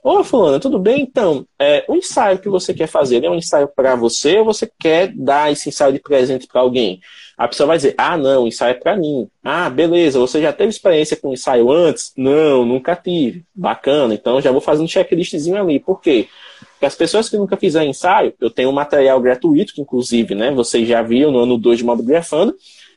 Ô, 0.03 0.25
fulano, 0.25 0.59
tudo 0.59 0.77
bem? 0.77 1.03
Então, 1.03 1.47
é, 1.57 1.85
o 1.87 1.95
ensaio 1.95 2.41
que 2.41 2.49
você 2.49 2.75
quer 2.75 2.89
fazer 2.89 3.23
é 3.23 3.31
um 3.31 3.35
ensaio 3.37 3.69
para 3.69 3.95
você 3.95 4.39
ou 4.39 4.47
você 4.47 4.69
quer 4.79 5.13
dar 5.15 5.53
esse 5.53 5.69
ensaio 5.69 5.93
de 5.93 6.01
presente 6.01 6.49
para 6.49 6.63
alguém? 6.63 7.01
A 7.39 7.47
pessoa 7.47 7.69
vai 7.69 7.77
dizer, 7.77 7.95
ah, 7.97 8.17
não, 8.17 8.43
o 8.43 8.49
ensaio 8.49 8.73
é 8.73 8.75
para 8.75 8.97
mim. 8.97 9.29
Ah, 9.45 9.71
beleza, 9.71 10.19
você 10.19 10.43
já 10.43 10.53
teve 10.53 10.71
experiência 10.71 11.17
com 11.17 11.33
ensaio 11.33 11.71
antes? 11.71 12.13
Não, 12.17 12.65
nunca 12.65 12.97
tive. 12.97 13.45
Bacana, 13.55 14.15
então 14.15 14.41
já 14.41 14.51
vou 14.51 14.61
fazer 14.61 14.83
um 14.83 14.89
checklistzinho 14.89 15.57
ali. 15.57 15.79
Por 15.79 16.01
quê? 16.01 16.27
Porque 16.29 16.50
as 16.87 16.95
pessoas 16.95 17.29
que 17.29 17.37
nunca 17.37 17.57
fizeram 17.57 17.87
ensaio, 17.87 18.33
eu 18.40 18.51
tenho 18.51 18.71
um 18.71 18.73
material 18.73 19.21
gratuito, 19.21 19.75
que 19.75 19.81
inclusive, 19.81 20.35
né, 20.35 20.51
vocês 20.51 20.87
já 20.88 21.03
viram 21.03 21.31
no 21.31 21.40
ano 21.40 21.59
2 21.59 21.79
de 21.79 21.85
Mobigrafando, 21.85 22.55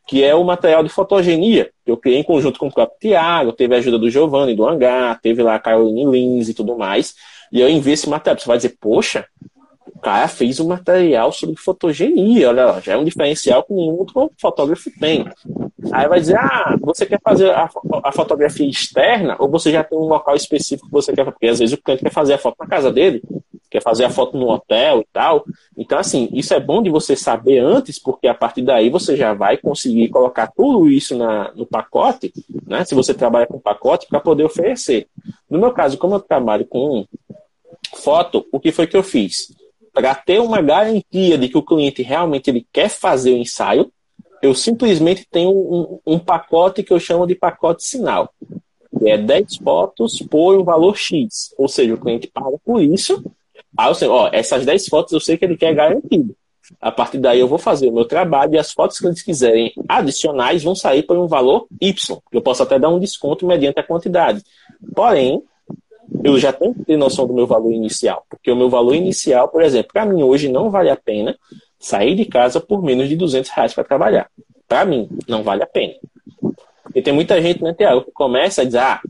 que 0.08 0.24
é 0.24 0.36
o 0.36 0.43
material 0.43 0.84
de 0.84 0.89
fotogenia, 0.89 1.69
que 1.86 1.91
eu 1.91 1.98
criei 1.98 2.19
em 2.19 2.24
conjunto 2.24 2.60
com 2.60 2.67
o 2.67 2.74
próprio 2.74 3.00
Tiago, 3.00 3.54
teve 3.54 3.74
a 3.76 3.78
ajuda 3.78 3.98
do 3.98 4.10
Giovanni, 4.10 4.56
do 4.56 4.67
Hangar, 4.67 5.19
teve 5.22 5.41
lá 5.41 5.56
a 5.56 5.60
Caroline 5.60 6.06
Lins 6.06 6.50
e 6.50 6.54
tudo 6.54 6.78
mais. 6.78 7.15
E 7.52 7.62
eu 7.62 7.69
envio 7.69 7.93
esse 7.93 8.10
material. 8.10 8.39
Você 8.39 8.48
vai 8.48 8.58
dizer, 8.58 8.76
poxa, 8.82 9.26
o 9.88 10.00
cara 10.00 10.28
fez 10.28 10.60
um 10.60 10.67
material 10.67 11.32
sobre 11.32 11.56
fotogenia, 11.56 12.50
olha 12.50 12.65
lá, 12.65 12.80
já 12.82 12.93
é 12.93 12.98
um 12.98 13.06
diferencial 13.06 13.63
que 13.63 13.74
nenhum 13.74 13.93
outro 13.93 14.30
fotógrafo 14.38 14.89
tem. 15.00 15.26
Aí 15.91 16.08
vai 16.08 16.19
dizer, 16.19 16.38
ah, 16.38 16.76
você 16.82 17.06
quer 17.06 17.19
fazer 17.24 17.52
a, 17.52 17.69
a 18.04 18.12
fotografia 18.12 18.67
externa 18.67 19.38
ou 19.39 19.50
você 19.50 19.72
já 19.72 19.84
tem 19.84 19.98
um 19.98 20.08
local 20.08 20.36
específico 20.36 20.88
que 20.88 20.93
você 20.93 21.13
quer, 21.13 21.24
porque 21.24 21.48
às 21.48 21.60
vezes 21.60 21.74
o 21.74 21.82
cliente 21.82 22.04
quer 22.04 22.12
fazer 22.12 22.34
a 22.34 22.38
foto 22.38 22.56
na 22.60 22.67
casa 22.67 22.91
dele, 22.91 23.22
quer 23.74 23.82
fazer 23.82 24.06
a 24.06 24.10
foto 24.10 24.38
no 24.38 24.50
hotel 24.50 25.02
e 25.02 25.08
tal. 25.12 25.44
Então, 25.78 26.00
assim, 26.00 26.30
isso 26.32 26.54
é 26.54 26.60
bom 26.60 26.82
de 26.82 26.90
você 26.90 27.16
saber 27.16 27.60
antes, 27.60 28.00
porque 28.00 28.28
a 28.28 28.34
partir 28.34 28.62
daí 28.62 28.90
você 28.90 29.18
já 29.18 29.34
vai 29.34 29.58
conseguir 29.58 30.10
colocar 30.10 30.48
tudo 30.48 30.90
isso 30.90 31.18
na, 31.18 31.52
no 31.54 31.66
pacote, 31.66 32.32
né? 32.66 32.86
Se 32.86 32.96
você 32.96 33.14
trabalha 33.14 33.46
com 33.46 33.60
pacote, 33.60 34.08
para 34.08 34.20
poder 34.20 34.44
oferecer. 34.44 35.08
No 35.50 35.60
meu 35.60 35.72
caso, 35.72 35.98
como 35.98 36.16
eu 36.16 36.20
trabalho 36.20 36.66
com 36.66 37.06
foto, 37.96 38.46
o 38.52 38.60
que 38.60 38.72
foi 38.72 38.88
que 38.88 38.96
eu 38.96 39.04
fiz? 39.04 39.54
para 39.94 40.16
ter 40.16 40.42
uma 40.42 40.60
garantia 40.60 41.38
de 41.38 41.48
que 41.48 41.58
o 41.58 41.62
cliente 41.62 42.02
realmente 42.02 42.50
ele 42.50 42.66
quer 42.74 42.90
fazer 42.90 43.32
o 43.32 43.38
ensaio, 43.38 43.92
eu 44.42 44.56
simplesmente 44.56 45.26
tenho 45.30 45.52
um, 45.52 46.00
um 46.06 46.20
pacote 46.20 46.84
que 46.84 46.92
eu 46.92 47.00
chamo 47.00 47.28
de 47.28 47.36
pacote 47.36 47.84
sinal. 47.84 48.34
É 49.06 49.18
10 49.18 49.58
fotos 49.58 50.20
por 50.20 50.60
um 50.60 50.64
valor 50.64 50.98
X. 50.98 51.54
Ou 51.58 51.68
seja, 51.68 51.94
o 51.94 51.98
cliente 51.98 52.28
paga 52.28 52.58
por 52.66 52.82
isso. 52.82 53.24
Aí 53.78 53.90
eu 53.90 53.96
sei, 53.96 54.08
ó, 54.08 54.30
essas 54.32 54.66
10 54.66 54.88
fotos 54.88 55.14
eu 55.14 55.20
sei 55.20 55.38
que 55.38 55.46
ele 55.46 55.58
quer 55.58 55.74
garantido. 55.74 56.36
A 56.80 56.92
partir 56.92 57.18
daí 57.18 57.40
eu 57.40 57.48
vou 57.48 57.58
fazer 57.58 57.90
o 57.90 57.94
meu 57.94 58.06
trabalho 58.06 58.54
e 58.54 58.58
as 58.58 58.72
fotos 58.72 59.00
que 59.00 59.06
eles 59.06 59.22
quiserem 59.22 59.74
adicionais 59.88 60.64
vão 60.64 60.76
sair 60.76 61.04
por 61.04 61.18
um 61.18 61.28
valor 61.28 61.68
Y. 61.82 62.18
Eu 62.32 62.42
posso 62.42 62.64
até 62.64 62.80
dar 62.80 62.90
um 62.90 63.00
desconto 63.00 63.46
mediante 63.46 63.80
a 63.80 63.84
quantidade. 63.84 64.42
Porém, 64.96 65.44
eu 66.24 66.40
já 66.40 66.54
tenho 66.54 66.74
que 66.74 66.86
ter 66.86 66.98
noção 66.98 67.28
do 67.28 67.34
meu 67.34 67.46
valor 67.46 67.72
inicial. 67.72 68.26
Porque 68.30 68.50
o 68.50 68.56
meu 68.56 68.70
valor 68.70 68.96
inicial, 68.96 69.50
por 69.50 69.62
exemplo, 69.62 69.92
para 69.92 70.06
mim 70.06 70.24
hoje 70.24 70.48
não 70.48 70.70
vale 70.70 70.90
a 70.90 70.96
pena 70.96 71.38
sair 71.80 72.16
de 72.16 72.26
casa 72.26 72.62
por 72.62 72.82
menos 72.82 73.10
de 73.10 73.16
200 73.16 73.50
reais 73.52 73.74
para 73.74 73.84
trabalhar. 73.84 74.30
Para 74.68 74.86
mim, 74.86 75.10
não 75.28 75.44
vale 75.44 75.64
a 75.64 75.68
pena. 75.68 75.96
Porque 76.84 77.02
tem 77.02 77.14
muita 77.14 77.42
gente, 77.42 77.62
né, 77.62 77.74
Tiago, 77.74 78.06
que 78.06 78.12
começa 78.12 78.62
a 78.62 78.66
dizer, 78.66 78.80
ah, 78.80 79.02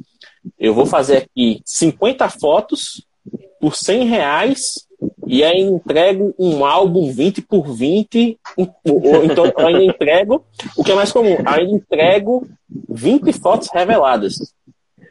eu 0.59 0.73
vou 0.73 0.85
fazer 0.85 1.17
aqui 1.17 1.61
50 1.65 2.29
fotos 2.29 3.05
por 3.63 3.77
100 3.77 4.07
reais 4.07 4.85
e 5.25 5.41
aí 5.41 5.61
entrego 5.61 6.35
um 6.37 6.65
álbum 6.65 7.09
20 7.13 7.41
por 7.43 7.73
20, 7.73 8.37
ou, 8.57 9.23
então 9.23 9.45
ainda 9.55 9.85
entrego, 9.85 10.45
o 10.75 10.83
que 10.83 10.91
é 10.91 10.95
mais 10.95 11.13
comum, 11.13 11.37
ainda 11.45 11.71
entrego 11.71 12.45
20 12.89 13.31
fotos 13.31 13.69
reveladas. 13.73 14.53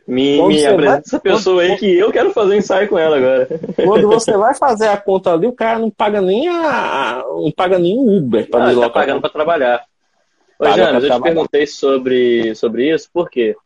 Me, 0.07 0.37
me 0.47 0.67
apresenta 0.67 0.83
vai, 0.83 0.99
essa 0.99 1.19
pessoa 1.19 1.63
aí 1.63 1.79
que 1.79 1.99
eu 1.99 2.13
quero 2.13 2.31
fazer 2.35 2.55
um 2.55 2.59
ensaio 2.59 2.91
com 2.91 2.99
ela 2.99 3.17
agora. 3.17 3.49
Quando 3.83 4.07
você 4.07 4.37
vai 4.37 4.55
fazer 4.55 4.89
a 4.89 4.99
conta 4.99 5.33
ali, 5.33 5.47
o 5.47 5.55
cara 5.55 5.79
não 5.79 5.89
paga 5.91 6.21
nem 6.21 6.47
a. 6.47 7.25
não 7.27 7.51
paga 7.53 7.79
nem 7.79 7.97
o 7.97 8.19
Uber 8.19 8.51
para 8.51 8.67
deslocar. 8.67 8.93
Tá 8.93 9.01
pagando 9.01 9.21
para 9.23 9.31
trabalhar. 9.31 9.85
Ô, 10.59 10.67
James, 10.67 11.05
eu 11.05 11.11
te 11.11 11.23
perguntei 11.23 11.67
sobre, 11.67 12.55
sobre 12.55 12.95
isso, 12.95 13.09
porque 13.15 13.57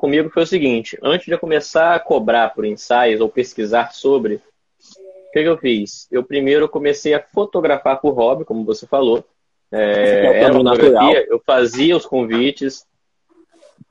comigo 0.00 0.30
foi 0.30 0.44
o 0.44 0.46
seguinte: 0.46 0.98
antes 1.02 1.26
de 1.26 1.32
eu 1.32 1.38
começar 1.38 1.94
a 1.94 2.00
cobrar 2.00 2.54
por 2.54 2.64
ensaios 2.64 3.20
ou 3.20 3.28
pesquisar 3.28 3.92
sobre, 3.92 4.36
o 4.36 5.32
que, 5.32 5.42
que 5.42 5.48
eu 5.48 5.58
fiz? 5.58 6.08
Eu 6.10 6.24
primeiro 6.24 6.68
comecei 6.68 7.12
a 7.12 7.22
fotografar 7.22 8.00
por 8.00 8.12
hobby, 8.12 8.46
como 8.46 8.64
você 8.64 8.86
falou. 8.86 9.22
É, 9.70 10.42
era 10.42 10.58
uma 10.58 10.74
fotografia, 10.74 11.26
eu 11.28 11.40
fazia 11.46 11.96
os 11.96 12.06
convites, 12.06 12.84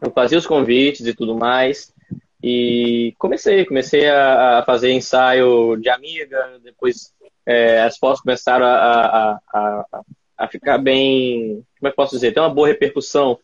eu 0.02 0.12
fazia 0.12 0.38
os 0.38 0.48
convites 0.48 1.06
e 1.06 1.14
tudo 1.14 1.38
mais. 1.38 1.94
E 2.42 3.14
comecei, 3.20 3.66
comecei 3.66 4.10
a, 4.10 4.60
a 4.60 4.64
fazer 4.64 4.92
ensaio 4.92 5.78
de 5.78 5.90
amiga, 5.90 6.60
depois 6.64 7.14
é, 7.46 7.82
as 7.82 7.98
fotos 7.98 8.22
começaram 8.22 8.66
a, 8.66 8.72
a, 8.74 9.40
a, 9.54 10.02
a 10.40 10.48
ficar 10.48 10.78
bem. 10.78 11.64
Como 11.80 11.88
é 11.88 11.92
que 11.92 11.96
posso 11.96 12.16
dizer? 12.16 12.34
Tem 12.34 12.42
uma 12.42 12.54
boa 12.54 12.68
repercussão. 12.68 13.38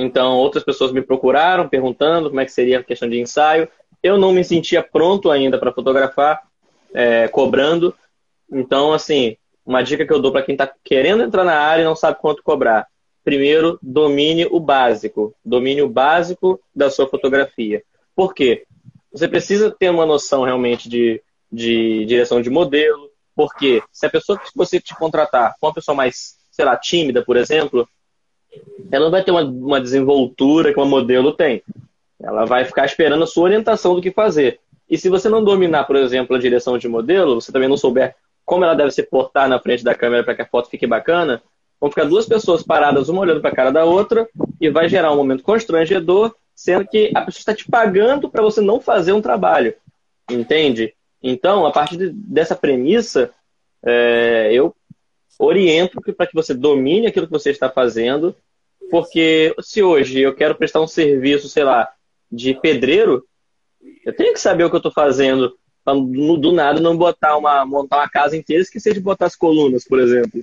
Então, 0.00 0.36
outras 0.36 0.62
pessoas 0.62 0.92
me 0.92 1.02
procuraram 1.02 1.68
perguntando 1.68 2.28
como 2.28 2.40
é 2.40 2.44
que 2.44 2.52
seria 2.52 2.78
a 2.78 2.84
questão 2.84 3.08
de 3.08 3.20
ensaio. 3.20 3.68
Eu 4.02 4.16
não 4.16 4.32
me 4.32 4.44
sentia 4.44 4.82
pronto 4.82 5.30
ainda 5.30 5.58
para 5.58 5.72
fotografar, 5.72 6.40
é, 6.94 7.26
cobrando. 7.26 7.92
Então, 8.50 8.92
assim, 8.92 9.36
uma 9.66 9.82
dica 9.82 10.06
que 10.06 10.12
eu 10.12 10.20
dou 10.20 10.30
para 10.30 10.42
quem 10.42 10.54
está 10.54 10.72
querendo 10.84 11.22
entrar 11.22 11.44
na 11.44 11.58
área 11.58 11.82
e 11.82 11.84
não 11.84 11.96
sabe 11.96 12.18
quanto 12.20 12.42
cobrar 12.42 12.86
primeiro 13.28 13.78
domine 13.82 14.46
o 14.46 14.58
básico, 14.58 15.34
domine 15.44 15.82
o 15.82 15.88
básico 15.88 16.58
da 16.74 16.88
sua 16.88 17.06
fotografia. 17.06 17.82
Por 18.16 18.32
quê? 18.32 18.64
Você 19.12 19.28
precisa 19.28 19.70
ter 19.70 19.90
uma 19.90 20.06
noção 20.06 20.44
realmente 20.44 20.88
de, 20.88 21.22
de 21.52 22.06
direção 22.06 22.40
de 22.40 22.48
modelo, 22.48 23.10
porque 23.36 23.82
se 23.92 24.06
a 24.06 24.10
pessoa 24.10 24.38
que 24.38 24.48
você 24.56 24.80
te 24.80 24.94
contratar 24.94 25.54
for 25.60 25.66
uma 25.66 25.74
pessoa 25.74 25.94
mais, 25.94 26.36
sei 26.50 26.64
lá, 26.64 26.74
tímida, 26.74 27.22
por 27.22 27.36
exemplo, 27.36 27.86
ela 28.90 29.04
não 29.04 29.10
vai 29.10 29.22
ter 29.22 29.30
uma, 29.30 29.42
uma 29.42 29.80
desenvoltura 29.80 30.72
que 30.72 30.78
uma 30.78 30.86
modelo 30.86 31.32
tem. 31.32 31.62
Ela 32.20 32.44
vai 32.44 32.64
ficar 32.64 32.84
esperando 32.84 33.24
a 33.24 33.26
sua 33.26 33.44
orientação 33.44 33.94
do 33.94 34.02
que 34.02 34.10
fazer. 34.10 34.60
E 34.90 34.96
se 34.96 35.08
você 35.08 35.28
não 35.28 35.44
dominar, 35.44 35.84
por 35.84 35.96
exemplo, 35.96 36.34
a 36.34 36.38
direção 36.38 36.78
de 36.78 36.88
modelo, 36.88 37.40
você 37.40 37.52
também 37.52 37.68
não 37.68 37.76
souber 37.76 38.14
como 38.44 38.64
ela 38.64 38.74
deve 38.74 38.90
se 38.90 39.02
portar 39.02 39.48
na 39.48 39.58
frente 39.58 39.84
da 39.84 39.94
câmera 39.94 40.24
para 40.24 40.34
que 40.34 40.42
a 40.42 40.46
foto 40.46 40.70
fique 40.70 40.86
bacana, 40.86 41.42
Vão 41.80 41.90
ficar 41.90 42.04
duas 42.04 42.26
pessoas 42.26 42.62
paradas, 42.62 43.08
uma 43.08 43.20
olhando 43.20 43.40
para 43.40 43.50
a 43.50 43.54
cara 43.54 43.70
da 43.70 43.84
outra, 43.84 44.28
e 44.60 44.68
vai 44.68 44.88
gerar 44.88 45.12
um 45.12 45.16
momento 45.16 45.44
constrangedor, 45.44 46.34
sendo 46.54 46.86
que 46.86 47.12
a 47.14 47.22
pessoa 47.22 47.40
está 47.40 47.54
te 47.54 47.64
pagando 47.68 48.28
para 48.28 48.42
você 48.42 48.60
não 48.60 48.80
fazer 48.80 49.12
um 49.12 49.22
trabalho. 49.22 49.74
Entende? 50.28 50.92
Então, 51.22 51.64
a 51.64 51.70
partir 51.70 51.96
de, 51.96 52.10
dessa 52.10 52.56
premissa, 52.56 53.30
é, 53.84 54.50
eu 54.52 54.74
oriento 55.38 56.00
para 56.00 56.26
que 56.26 56.34
você 56.34 56.52
domine 56.52 57.06
aquilo 57.06 57.26
que 57.26 57.32
você 57.32 57.50
está 57.50 57.70
fazendo, 57.70 58.34
porque 58.90 59.54
se 59.60 59.82
hoje 59.82 60.20
eu 60.20 60.34
quero 60.34 60.54
prestar 60.54 60.80
um 60.80 60.86
serviço, 60.86 61.48
sei 61.48 61.64
lá, 61.64 61.88
de 62.30 62.54
pedreiro, 62.54 63.24
eu 64.04 64.14
tenho 64.14 64.32
que 64.32 64.40
saber 64.40 64.64
o 64.64 64.70
que 64.70 64.76
eu 64.76 64.78
estou 64.78 64.92
fazendo, 64.92 65.56
para 65.84 65.94
do 65.94 66.52
nada 66.52 66.80
não 66.80 66.96
botar 66.96 67.36
uma, 67.36 67.64
montar 67.64 67.98
uma 67.98 68.08
casa 68.08 68.36
inteira 68.36 68.60
e 68.60 68.64
esquecer 68.64 68.94
de 68.94 69.00
botar 69.00 69.26
as 69.26 69.36
colunas, 69.36 69.84
por 69.84 69.98
exemplo. 69.98 70.42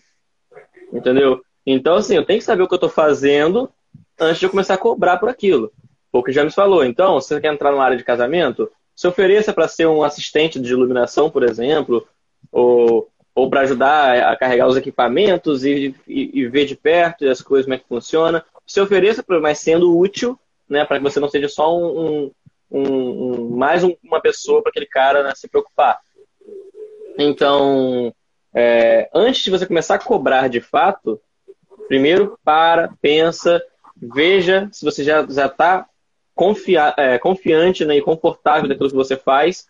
Entendeu? 0.92 1.42
Então, 1.66 1.96
assim, 1.96 2.16
eu 2.16 2.26
tenho 2.26 2.40
que 2.40 2.46
saber 2.46 2.64
o 2.64 2.68
que 2.68 2.74
eu 2.74 2.78
estou 2.78 2.90
fazendo 2.90 3.70
antes 4.20 4.40
de 4.40 4.46
eu 4.46 4.50
começar 4.50 4.76
a 4.76 4.80
cobrar 4.80 5.18
por 5.18 5.30
aquilo. 5.30 5.72
O 6.12 6.24
que 6.24 6.32
já 6.32 6.44
me 6.44 6.52
falou. 6.52 6.84
Então, 6.84 7.20
se 7.20 7.28
você 7.28 7.42
quer 7.42 7.54
entrar 7.54 7.72
numa 7.72 7.84
área 7.84 7.98
de 7.98 8.04
casamento, 8.04 8.72
se 8.96 9.08
ofereça 9.08 9.52
para 9.52 9.68
ser 9.68 9.88
um 9.88 10.04
assistente 10.04 10.60
de 10.60 10.72
iluminação, 10.72 11.30
por 11.30 11.44
exemplo, 11.44 12.08
ou, 12.52 13.10
ou 13.36 13.50
para 13.50 13.62
ajudar 13.62 14.32
a 14.32 14.38
carregar 14.38 14.66
os 14.66 14.78
equipamentos 14.78 15.66
e, 15.66 15.94
e, 16.08 16.40
e, 16.40 16.48
ver 16.48 16.66
de 16.66 16.76
perto 16.76 17.28
as 17.28 17.42
coisas, 17.42 17.66
como 17.66 17.76
é 17.76 17.78
que 17.78 17.88
funciona. 17.88 18.46
Se 18.66 18.80
ofereça, 18.80 19.24
mas 19.42 19.60
sendo 19.60 19.96
útil, 19.96 20.40
né, 20.70 20.86
para 20.86 20.98
que 20.98 21.04
você 21.04 21.20
não 21.20 21.28
seja 21.28 21.50
só 21.50 21.78
um, 21.78 22.32
um, 22.72 22.82
um 22.82 23.50
mais 23.50 23.84
uma 23.84 24.22
pessoa 24.22 24.64
para 24.64 24.70
aquele 24.70 24.86
cara 24.86 25.22
né, 25.22 25.34
se 25.36 25.50
preocupar. 25.50 26.00
Então, 27.18 28.14
é, 28.54 29.10
antes 29.14 29.44
de 29.44 29.52
você 29.52 29.66
começar 29.66 29.96
a 29.96 30.00
cobrar 30.00 30.48
de 30.48 30.62
fato, 30.62 31.20
primeiro 31.90 32.40
para, 32.42 32.94
pensa, 33.02 33.62
veja 33.98 34.70
se 34.72 34.86
você 34.86 35.04
já 35.04 35.22
está 35.22 35.86
confia, 36.34 36.94
é, 36.98 37.18
confiante 37.18 37.84
né, 37.84 37.98
e 37.98 38.02
confortável 38.02 38.70
daquilo 38.70 38.90
que 38.90 38.96
você 38.96 39.18
faz, 39.18 39.68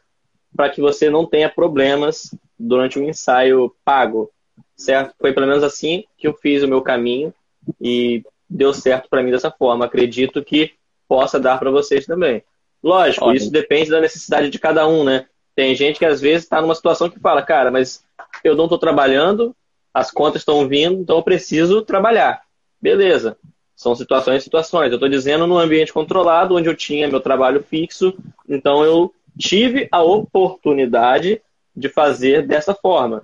para 0.56 0.70
que 0.70 0.82
você 0.82 1.10
não 1.10 1.26
tenha 1.26 1.50
problemas 1.50 2.34
durante 2.58 2.98
o 2.98 3.02
um 3.02 3.10
ensaio 3.10 3.74
pago, 3.84 4.32
certo? 4.76 5.14
Foi 5.20 5.34
pelo 5.34 5.48
menos 5.48 5.64
assim 5.64 6.04
que 6.18 6.28
eu 6.28 6.34
fiz 6.34 6.64
o 6.64 6.68
meu 6.68 6.82
caminho 6.82 7.34
e 7.82 8.24
deu 8.50 8.74
certo 8.74 9.10
para 9.10 9.22
mim 9.22 9.32
dessa 9.32 9.52
forma. 9.52 9.86
Acredito 9.86 10.44
que 10.44 10.74
possa 11.08 11.40
dar 11.40 11.60
para 11.60 11.72
vocês 11.72 12.06
também. 12.06 12.44
Lógico, 12.84 13.26
Ótimo. 13.26 13.38
isso 13.38 13.52
depende 13.52 13.90
da 13.90 14.00
necessidade 14.00 14.50
de 14.50 14.60
cada 14.60 14.88
um, 14.88 15.04
né? 15.04 15.26
Tem 15.56 15.74
gente 15.76 16.00
que 16.00 16.06
às 16.06 16.22
vezes 16.22 16.44
está 16.44 16.62
numa 16.62 16.76
situação 16.76 17.10
que 17.10 17.20
fala, 17.20 17.42
cara, 17.42 17.72
mas 17.72 18.04
eu 18.44 18.56
não 18.56 18.66
estou 18.66 18.78
trabalhando, 18.78 19.56
as 19.94 20.12
contas 20.12 20.42
estão 20.42 20.68
vindo, 20.68 21.00
então 21.02 21.18
eu 21.18 21.24
preciso 21.24 21.82
trabalhar. 21.82 22.42
Beleza. 22.82 23.38
São 23.76 23.96
situações 23.96 24.42
e 24.42 24.44
situações. 24.44 24.90
Eu 24.90 24.96
estou 24.96 25.10
dizendo 25.10 25.48
num 25.48 25.58
ambiente 25.58 25.92
controlado, 25.92 26.56
onde 26.56 26.70
eu 26.70 26.76
tinha 26.76 27.08
meu 27.08 27.20
trabalho 27.20 27.64
fixo, 27.64 28.14
então 28.48 28.84
eu 28.84 29.14
tive 29.38 29.88
a 29.92 30.04
oportunidade 30.04 31.42
de 31.76 31.90
fazer 31.90 32.46
dessa 32.46 32.74
forma. 32.74 33.24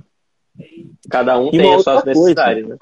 Cada 1.10 1.40
um 1.40 1.48
e 1.48 1.52
tem 1.52 1.74
as 1.74 1.84
suas 1.84 2.04
necessidades, 2.04 2.68
né? 2.68 2.78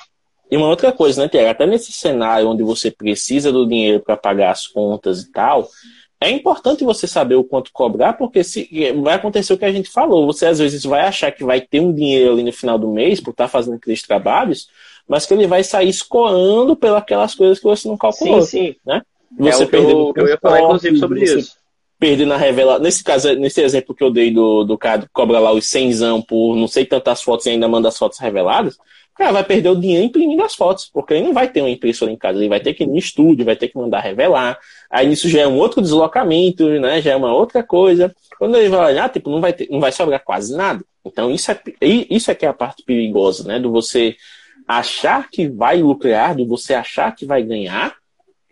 E 0.51 0.57
uma 0.57 0.67
outra 0.67 0.91
coisa, 0.91 1.21
né, 1.21 1.29
Tiago? 1.29 1.49
Até 1.49 1.67
nesse 1.67 1.91
cenário 1.91 2.49
onde 2.49 2.63
você 2.63 2.89
precisa 2.89 3.51
do 3.51 3.67
dinheiro 3.67 3.99
para 3.99 4.17
pagar 4.17 4.51
as 4.51 4.65
contas 4.65 5.21
e 5.21 5.31
tal, 5.31 5.69
é 6.19 6.29
importante 6.31 6.83
você 6.83 7.05
saber 7.05 7.35
o 7.35 7.43
quanto 7.43 7.71
cobrar, 7.71 8.13
porque 8.13 8.43
se 8.43 8.67
vai 9.01 9.13
acontecer 9.13 9.53
o 9.53 9.57
que 9.57 9.65
a 9.65 9.71
gente 9.71 9.89
falou. 9.89 10.25
Você 10.25 10.47
às 10.47 10.57
vezes 10.57 10.83
vai 10.83 11.01
achar 11.01 11.31
que 11.31 11.43
vai 11.43 11.61
ter 11.61 11.79
um 11.79 11.93
dinheiro 11.93 12.33
ali 12.33 12.43
no 12.43 12.51
final 12.51 12.79
do 12.79 12.89
mês 12.89 13.21
por 13.21 13.29
estar 13.29 13.47
fazendo 13.47 13.75
aqueles 13.75 14.01
trabalhos, 14.01 14.67
mas 15.07 15.27
que 15.27 15.33
ele 15.35 15.45
vai 15.45 15.63
sair 15.63 15.89
escoando 15.89 16.75
pelas 16.75 17.35
coisas 17.35 17.59
que 17.59 17.65
você 17.65 17.87
não 17.87 17.97
calculou. 17.97 18.41
Sim, 18.41 18.73
sim. 18.73 18.75
Né? 18.83 19.03
Você 19.37 19.63
é 19.63 19.65
o 19.65 19.69
que 19.69 19.75
eu, 19.75 20.13
eu 20.15 20.27
ia 20.27 20.37
falar, 20.39 20.63
inclusive, 20.63 20.97
sobre 20.97 21.23
isso. 21.23 21.58
Perder 21.99 22.25
na 22.25 22.37
revela. 22.37 22.79
Nesse 22.79 23.03
caso, 23.03 23.33
nesse 23.35 23.61
exemplo 23.61 23.93
que 23.93 24.03
eu 24.03 24.09
dei 24.09 24.31
do, 24.31 24.63
do 24.63 24.77
cara 24.77 25.01
que 25.01 25.09
cobra 25.11 25.37
lá 25.37 25.51
os 25.51 25.65
100 25.65 26.21
por 26.21 26.55
não 26.55 26.67
sei 26.67 26.85
tantas 26.85 27.21
fotos 27.21 27.45
e 27.45 27.49
ainda 27.49 27.67
manda 27.67 27.89
as 27.89 27.97
fotos 27.97 28.19
reveladas, 28.19 28.77
cara 29.19 29.33
vai 29.33 29.43
perder 29.43 29.69
o 29.69 29.75
dinheiro 29.75 30.05
imprimindo 30.05 30.41
as 30.41 30.55
fotos, 30.55 30.89
porque 30.91 31.13
ele 31.13 31.25
não 31.25 31.33
vai 31.33 31.49
ter 31.49 31.59
uma 31.59 31.69
impressora 31.69 32.09
em 32.09 32.15
casa, 32.15 32.39
ele 32.39 32.47
vai 32.47 32.61
ter 32.61 32.73
que 32.73 32.85
ir 32.85 32.87
no 32.87 32.97
estúdio, 32.97 33.43
vai 33.43 33.55
ter 33.55 33.67
que 33.67 33.77
mandar 33.77 33.99
revelar. 33.99 34.57
Aí 34.89 35.11
isso 35.11 35.27
já 35.27 35.41
é 35.41 35.47
um 35.47 35.57
outro 35.57 35.81
deslocamento, 35.81 36.65
né? 36.79 37.01
Já 37.01 37.11
é 37.11 37.15
uma 37.17 37.33
outra 37.33 37.61
coisa. 37.61 38.15
Quando 38.37 38.55
ele 38.55 38.69
vai 38.69 38.93
olhar, 38.93 39.09
tipo, 39.09 39.29
não 39.29 39.41
vai, 39.41 39.51
ter, 39.51 39.67
não 39.69 39.81
vai 39.81 39.91
sobrar 39.91 40.23
quase 40.23 40.55
nada. 40.55 40.83
Então 41.05 41.29
isso 41.29 41.51
é, 41.51 41.59
isso 41.81 42.31
é 42.31 42.35
que 42.35 42.45
é 42.45 42.49
a 42.49 42.53
parte 42.53 42.81
perigosa, 42.83 43.45
né? 43.45 43.59
Do 43.59 43.69
você 43.69 44.15
achar 44.65 45.29
que 45.29 45.49
vai 45.49 45.81
lucrar, 45.81 46.33
do 46.33 46.47
você 46.47 46.73
achar 46.73 47.13
que 47.13 47.25
vai 47.25 47.43
ganhar, 47.43 47.95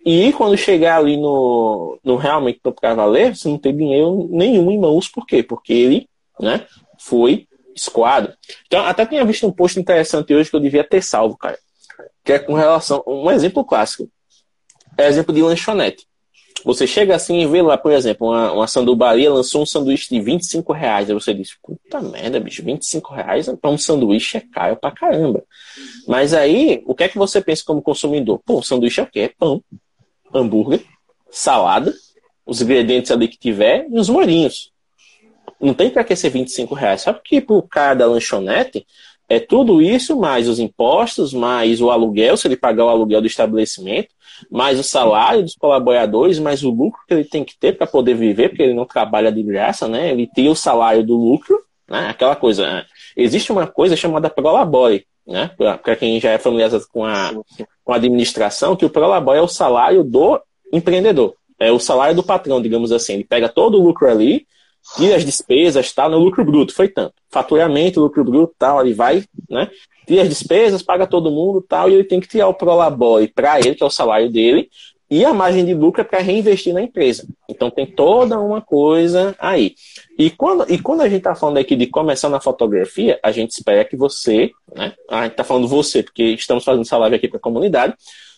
e 0.09 0.31
quando 0.31 0.55
chegar 0.55 0.99
ali 0.99 1.17
no, 1.17 1.99
no 2.01 2.15
realmente 2.15 2.61
para 2.61 2.93
valer, 2.93 3.35
você 3.35 3.49
não 3.49 3.57
tem 3.57 3.75
dinheiro 3.75 4.25
nenhum 4.31 4.71
em 4.71 4.79
mãos, 4.79 5.09
por 5.09 5.25
quê? 5.25 5.43
Porque 5.43 5.73
ele 5.73 6.09
né, 6.39 6.65
foi 6.97 7.45
escoado. 7.75 8.33
Então, 8.65 8.85
até 8.85 9.05
tinha 9.05 9.25
visto 9.25 9.45
um 9.45 9.51
post 9.51 9.77
interessante 9.77 10.33
hoje 10.33 10.49
que 10.49 10.55
eu 10.55 10.61
devia 10.61 10.85
ter 10.85 11.03
salvo, 11.03 11.35
cara. 11.35 11.59
Que 12.23 12.31
é 12.31 12.39
com 12.39 12.53
relação. 12.53 13.03
Um 13.05 13.29
exemplo 13.29 13.65
clássico. 13.65 14.09
É 14.97 15.09
exemplo 15.09 15.35
de 15.35 15.41
lanchonete. 15.41 16.07
Você 16.63 16.87
chega 16.87 17.13
assim 17.13 17.41
e 17.41 17.45
vê 17.45 17.61
lá, 17.61 17.77
por 17.77 17.91
exemplo, 17.91 18.27
uma, 18.27 18.53
uma 18.53 18.67
sandubaria 18.67 19.29
lançou 19.29 19.61
um 19.61 19.65
sanduíche 19.65 20.07
de 20.09 20.21
25 20.21 20.71
reais. 20.71 21.09
Aí 21.09 21.13
você 21.13 21.33
diz, 21.33 21.49
puta 21.61 22.01
merda, 22.01 22.39
bicho, 22.39 22.63
25 22.63 23.13
reais 23.13 23.49
para 23.61 23.69
um 23.69 23.77
sanduíche 23.77 24.37
é 24.37 24.41
caro 24.41 24.77
pra 24.77 24.89
caramba. 24.89 25.43
Mas 26.07 26.33
aí, 26.33 26.81
o 26.85 26.95
que 26.95 27.03
é 27.03 27.09
que 27.09 27.17
você 27.17 27.41
pensa 27.41 27.61
como 27.65 27.81
consumidor? 27.81 28.39
Pô, 28.45 28.63
sanduíche 28.63 29.01
é 29.01 29.03
o 29.03 29.07
quê? 29.07 29.19
É 29.19 29.27
pão, 29.27 29.61
hambúrguer, 30.33 30.83
salada, 31.29 31.93
os 32.45 32.61
ingredientes 32.61 33.11
ali 33.11 33.27
que 33.27 33.37
tiver 33.37 33.87
e 33.89 33.99
os 33.99 34.09
molinhos. 34.09 34.71
Não 35.59 35.73
tem 35.73 35.89
para 35.89 36.03
que 36.03 36.15
ser 36.15 36.29
25 36.29 36.75
reais. 36.75 37.01
Sabe 37.01 37.19
que 37.23 37.41
pro 37.41 37.61
cara 37.61 37.95
da 37.95 38.05
lanchonete, 38.05 38.85
é 39.29 39.39
tudo 39.39 39.81
isso, 39.81 40.17
mais 40.17 40.47
os 40.47 40.57
impostos, 40.57 41.33
mais 41.33 41.81
o 41.81 41.91
aluguel, 41.91 42.37
se 42.37 42.47
ele 42.47 42.55
pagar 42.55 42.85
o 42.85 42.89
aluguel 42.89 43.19
do 43.19 43.27
estabelecimento, 43.27 44.09
mais 44.49 44.79
o 44.79 44.83
salário 44.83 45.43
dos 45.43 45.55
colaboradores, 45.55 46.39
mais 46.39 46.63
o 46.63 46.69
lucro 46.69 47.01
que 47.07 47.13
ele 47.13 47.25
tem 47.25 47.43
que 47.43 47.57
ter 47.57 47.73
para 47.77 47.85
poder 47.85 48.13
viver, 48.13 48.49
porque 48.49 48.63
ele 48.63 48.73
não 48.73 48.85
trabalha 48.85 49.31
de 49.31 49.43
graça, 49.43 49.87
né? 49.87 50.11
Ele 50.11 50.27
tem 50.27 50.47
o 50.47 50.55
salário 50.55 51.03
do 51.03 51.15
lucro, 51.15 51.59
né? 51.89 52.07
Aquela 52.09 52.35
coisa. 52.35 52.85
Existe 53.17 53.51
uma 53.51 53.65
coisa 53.65 53.95
chamada 53.95 54.29
prolabore, 54.29 55.07
né? 55.25 55.49
Para 55.57 55.95
quem 55.95 56.19
já 56.19 56.31
é 56.31 56.37
familiarizado 56.37 56.85
com 56.93 57.03
a, 57.03 57.33
com 57.83 57.91
a 57.91 57.95
administração, 57.95 58.75
que 58.75 58.85
o 58.85 58.89
prolabore 58.89 59.39
é 59.39 59.41
o 59.41 59.47
salário 59.47 60.03
do 60.03 60.39
empreendedor. 60.71 61.33
É 61.59 61.71
o 61.71 61.79
salário 61.79 62.15
do 62.15 62.21
patrão, 62.21 62.61
digamos 62.61 62.91
assim. 62.91 63.13
Ele 63.13 63.23
pega 63.23 63.49
todo 63.49 63.79
o 63.79 63.83
lucro 63.83 64.07
ali, 64.07 64.45
tira 64.95 65.15
as 65.15 65.25
despesas, 65.25 65.91
tal, 65.91 66.11
no 66.11 66.19
lucro 66.19 66.45
bruto, 66.45 66.75
foi 66.75 66.87
tanto. 66.87 67.15
Faturamento, 67.29 67.99
lucro 67.99 68.23
bruto, 68.23 68.53
tal, 68.57 68.81
ele 68.81 68.93
vai, 68.93 69.23
né? 69.49 69.69
Tira 70.05 70.21
as 70.21 70.29
despesas, 70.29 70.83
paga 70.83 71.07
todo 71.07 71.31
mundo, 71.31 71.65
tal, 71.67 71.89
e 71.89 71.95
ele 71.95 72.03
tem 72.03 72.19
que 72.19 72.27
tirar 72.27 72.47
o 72.47 72.53
prolabore 72.53 73.27
para 73.27 73.59
ele, 73.59 73.73
que 73.73 73.83
é 73.83 73.85
o 73.85 73.89
salário 73.89 74.31
dele, 74.31 74.69
e 75.09 75.23
a 75.23 75.33
margem 75.33 75.63
de 75.65 75.73
lucro 75.73 76.01
é 76.01 76.03
para 76.03 76.19
reinvestir 76.19 76.73
na 76.73 76.81
empresa. 76.81 77.25
Então 77.49 77.69
tem 77.69 77.85
toda 77.85 78.39
uma 78.39 78.61
coisa 78.61 79.35
aí. 79.39 79.73
E 80.17 80.29
quando, 80.29 80.69
e 80.69 80.77
quando 80.77 81.01
a 81.01 81.07
gente 81.07 81.19
está 81.19 81.33
falando 81.33 81.57
aqui 81.57 81.75
de 81.75 81.87
começar 81.87 82.29
na 82.29 82.41
fotografia, 82.41 83.19
a 83.23 83.31
gente 83.31 83.51
espera 83.51 83.85
que 83.85 83.95
você, 83.95 84.51
né? 84.75 84.93
A 85.09 85.23
gente 85.23 85.31
está 85.31 85.43
falando 85.43 85.67
você, 85.67 86.03
porque 86.03 86.23
estamos 86.23 86.63
fazendo 86.63 86.81
essa 86.81 86.97
live 86.97 87.15
aqui 87.15 87.27
para 87.27 87.37
a 87.37 87.41
comunidade, 87.41 87.95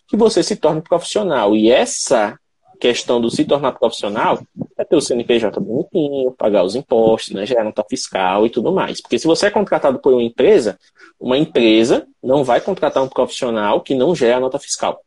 que 0.07 0.15
você 0.15 0.43
se 0.43 0.55
torne 0.55 0.81
profissional. 0.81 1.55
E 1.55 1.71
essa 1.71 2.37
questão 2.79 3.19
do 3.19 3.29
se 3.29 3.43
tornar 3.43 3.73
profissional 3.73 4.41
é 4.77 4.85
ter 4.85 4.95
o 4.95 5.01
CNPJ 5.01 5.59
bonitinho, 5.59 6.31
pagar 6.31 6.63
os 6.63 6.75
impostos, 6.75 7.33
né, 7.33 7.45
gerar 7.45 7.65
nota 7.65 7.83
fiscal 7.87 8.45
e 8.45 8.49
tudo 8.49 8.71
mais. 8.71 9.01
Porque 9.01 9.19
se 9.19 9.27
você 9.27 9.47
é 9.47 9.51
contratado 9.51 9.99
por 9.99 10.13
uma 10.13 10.23
empresa, 10.23 10.79
uma 11.19 11.37
empresa 11.37 12.07
não 12.23 12.43
vai 12.43 12.61
contratar 12.61 13.03
um 13.03 13.09
profissional 13.09 13.81
que 13.81 13.93
não 13.95 14.15
gera 14.15 14.39
nota 14.39 14.57
fiscal. 14.57 15.01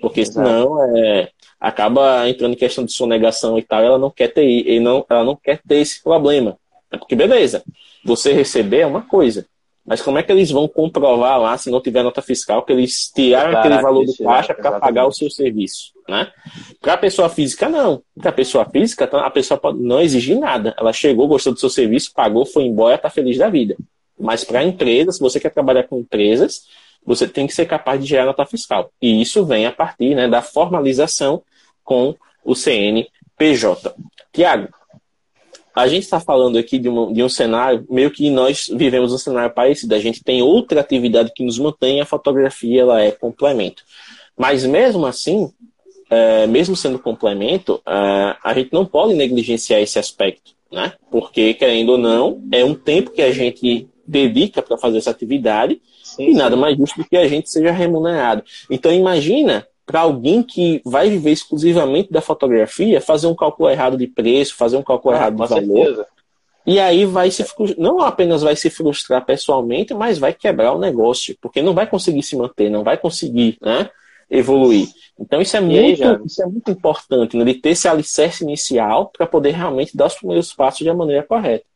Porque 0.00 0.24
senão 0.24 0.96
é, 0.96 1.30
acaba 1.60 2.28
entrando 2.28 2.52
em 2.52 2.56
questão 2.56 2.84
de 2.84 2.92
sonegação 2.92 3.58
e 3.58 3.62
tal, 3.62 3.82
ela 3.82 3.98
não 3.98 4.10
quer 4.10 4.28
ter, 4.28 4.44
e 4.44 4.78
não, 4.78 5.04
ela 5.08 5.24
não 5.24 5.36
quer 5.36 5.60
ter 5.66 5.76
esse 5.76 6.02
problema. 6.02 6.56
É 6.90 6.96
porque, 6.96 7.16
beleza, 7.16 7.62
você 8.04 8.32
receber 8.32 8.80
é 8.80 8.86
uma 8.86 9.02
coisa. 9.02 9.46
Mas 9.86 10.00
como 10.00 10.16
é 10.16 10.22
que 10.22 10.32
eles 10.32 10.50
vão 10.50 10.66
comprovar 10.66 11.38
lá, 11.38 11.58
se 11.58 11.70
não 11.70 11.80
tiver 11.80 12.02
nota 12.02 12.22
fiscal, 12.22 12.62
que 12.62 12.72
eles 12.72 13.10
tiraram 13.14 13.58
aquele 13.58 13.82
valor 13.82 14.06
do 14.06 14.16
caixa 14.16 14.54
para 14.54 14.80
pagar 14.80 15.06
o 15.06 15.12
seu 15.12 15.28
serviço? 15.28 15.92
Né? 16.08 16.30
Para 16.80 16.94
a 16.94 16.96
pessoa 16.96 17.28
física, 17.28 17.68
não. 17.68 18.02
Para 18.18 18.30
a 18.30 18.32
pessoa 18.32 18.64
física, 18.64 19.04
a 19.04 19.30
pessoa 19.30 19.58
pode 19.58 19.78
não 19.80 20.00
exigir 20.00 20.38
nada. 20.38 20.74
Ela 20.78 20.92
chegou, 20.92 21.28
gostou 21.28 21.52
do 21.52 21.60
seu 21.60 21.68
serviço, 21.68 22.12
pagou, 22.14 22.46
foi 22.46 22.62
embora, 22.64 22.94
está 22.94 23.10
feliz 23.10 23.36
da 23.36 23.50
vida. 23.50 23.76
Mas 24.18 24.42
para 24.42 24.60
a 24.60 24.64
empresa, 24.64 25.12
se 25.12 25.20
você 25.20 25.38
quer 25.38 25.50
trabalhar 25.50 25.82
com 25.82 25.98
empresas, 25.98 26.62
você 27.04 27.28
tem 27.28 27.46
que 27.46 27.54
ser 27.54 27.66
capaz 27.66 28.00
de 28.00 28.06
gerar 28.06 28.26
nota 28.26 28.46
fiscal. 28.46 28.90
E 29.00 29.20
isso 29.20 29.44
vem 29.44 29.66
a 29.66 29.72
partir 29.72 30.14
né, 30.14 30.28
da 30.28 30.42
formalização 30.42 31.42
com 31.82 32.14
o 32.44 32.54
CNPJ. 32.54 33.94
Tiago, 34.32 34.68
a 35.74 35.88
gente 35.88 36.04
está 36.04 36.20
falando 36.20 36.56
aqui 36.56 36.78
de 36.78 36.88
um, 36.88 37.12
de 37.12 37.22
um 37.22 37.28
cenário, 37.28 37.84
meio 37.90 38.10
que 38.10 38.30
nós 38.30 38.68
vivemos 38.72 39.12
um 39.12 39.18
cenário 39.18 39.52
parecido. 39.52 39.94
A 39.94 39.98
gente 39.98 40.22
tem 40.22 40.40
outra 40.40 40.80
atividade 40.80 41.32
que 41.34 41.44
nos 41.44 41.58
mantém, 41.58 42.00
a 42.00 42.06
fotografia 42.06 42.82
ela 42.82 43.02
é 43.02 43.10
complemento. 43.10 43.82
Mas 44.36 44.64
mesmo 44.64 45.04
assim, 45.04 45.52
é, 46.08 46.46
mesmo 46.46 46.76
sendo 46.76 46.98
complemento, 46.98 47.82
é, 47.86 48.36
a 48.42 48.54
gente 48.54 48.72
não 48.72 48.86
pode 48.86 49.14
negligenciar 49.14 49.80
esse 49.80 49.98
aspecto, 49.98 50.52
né? 50.70 50.92
Porque, 51.10 51.54
querendo 51.54 51.90
ou 51.90 51.98
não, 51.98 52.42
é 52.52 52.64
um 52.64 52.74
tempo 52.74 53.10
que 53.10 53.22
a 53.22 53.32
gente 53.32 53.88
dedica 54.06 54.62
para 54.62 54.78
fazer 54.78 54.98
essa 54.98 55.10
atividade 55.10 55.80
sim, 56.16 56.30
e 56.30 56.34
nada 56.34 56.56
mais 56.56 56.76
justo 56.76 57.02
do 57.02 57.08
que 57.08 57.16
a 57.16 57.28
gente 57.28 57.50
seja 57.50 57.70
remunerado. 57.70 58.42
Então, 58.70 58.92
imagina 58.92 59.66
para 59.86 60.00
alguém 60.00 60.42
que 60.42 60.80
vai 60.84 61.10
viver 61.10 61.30
exclusivamente 61.30 62.10
da 62.10 62.20
fotografia, 62.20 63.00
fazer 63.00 63.26
um 63.26 63.34
cálculo 63.34 63.68
errado 63.68 63.96
de 63.96 64.06
preço, 64.06 64.56
fazer 64.56 64.76
um 64.76 64.82
cálculo 64.82 65.14
ah, 65.14 65.18
errado 65.18 65.32
de 65.32 65.48
valor. 65.48 65.84
Certeza. 65.84 66.06
E 66.66 66.80
aí 66.80 67.04
vai 67.04 67.30
se 67.30 67.44
não 67.76 68.00
apenas 68.00 68.40
vai 68.40 68.56
se 68.56 68.70
frustrar 68.70 69.24
pessoalmente, 69.24 69.92
mas 69.92 70.16
vai 70.16 70.32
quebrar 70.32 70.72
o 70.72 70.78
negócio, 70.78 71.36
porque 71.40 71.60
não 71.60 71.74
vai 71.74 71.86
conseguir 71.86 72.22
se 72.22 72.36
manter, 72.36 72.70
não 72.70 72.82
vai 72.82 72.96
conseguir 72.96 73.58
né, 73.60 73.90
evoluir. 74.30 74.88
Então 75.20 75.42
isso 75.42 75.56
é, 75.56 75.60
muito, 75.60 76.02
aí, 76.02 76.18
isso 76.24 76.42
é 76.42 76.46
muito 76.46 76.70
importante, 76.70 77.36
né, 77.36 77.42
ele 77.42 77.54
ter 77.54 77.70
esse 77.70 77.86
alicerce 77.86 78.42
inicial 78.42 79.10
para 79.14 79.26
poder 79.26 79.50
realmente 79.50 79.94
dar 79.94 80.06
os 80.06 80.14
primeiros 80.14 80.54
passos 80.54 80.78
de 80.78 80.92
maneira 80.92 81.22
correta. 81.22 81.66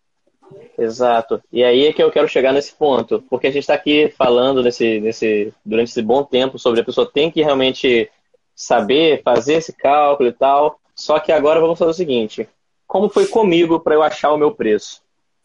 Exato. 0.78 1.42
E 1.52 1.64
aí 1.64 1.86
é 1.86 1.92
que 1.92 2.00
eu 2.00 2.10
quero 2.10 2.28
chegar 2.28 2.52
nesse 2.52 2.72
ponto, 2.72 3.20
porque 3.28 3.48
a 3.48 3.50
gente 3.50 3.62
está 3.62 3.74
aqui 3.74 4.14
falando 4.16 4.62
nesse, 4.62 5.00
nesse, 5.00 5.52
durante 5.64 5.88
esse 5.88 6.00
bom 6.00 6.22
tempo 6.22 6.56
sobre 6.56 6.80
a 6.80 6.84
pessoa 6.84 7.10
tem 7.10 7.32
que 7.32 7.42
realmente 7.42 8.08
saber 8.54 9.20
fazer 9.24 9.54
esse 9.54 9.72
cálculo 9.72 10.28
e 10.28 10.32
tal. 10.32 10.78
Só 10.94 11.18
que 11.18 11.32
agora 11.32 11.60
vamos 11.60 11.78
fazer 11.78 11.90
o 11.90 11.94
seguinte: 11.94 12.48
como 12.86 13.08
foi 13.08 13.26
comigo 13.26 13.80
para 13.80 13.94
eu 13.96 14.02
achar 14.02 14.32
o 14.32 14.38
meu 14.38 14.52
preço? 14.52 15.02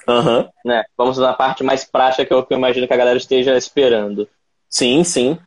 Uhum. 0.08 0.48
Né? 0.64 0.84
Vamos 0.96 1.18
na 1.18 1.34
parte 1.34 1.64
mais 1.64 1.84
prática 1.84 2.26
que 2.26 2.34
eu, 2.34 2.44
que 2.46 2.54
eu 2.54 2.58
imagino 2.58 2.86
que 2.86 2.94
a 2.94 2.98
galera 2.98 3.18
esteja 3.18 3.58
esperando. 3.58 4.30
Sim, 4.70 5.04
sim. 5.04 5.40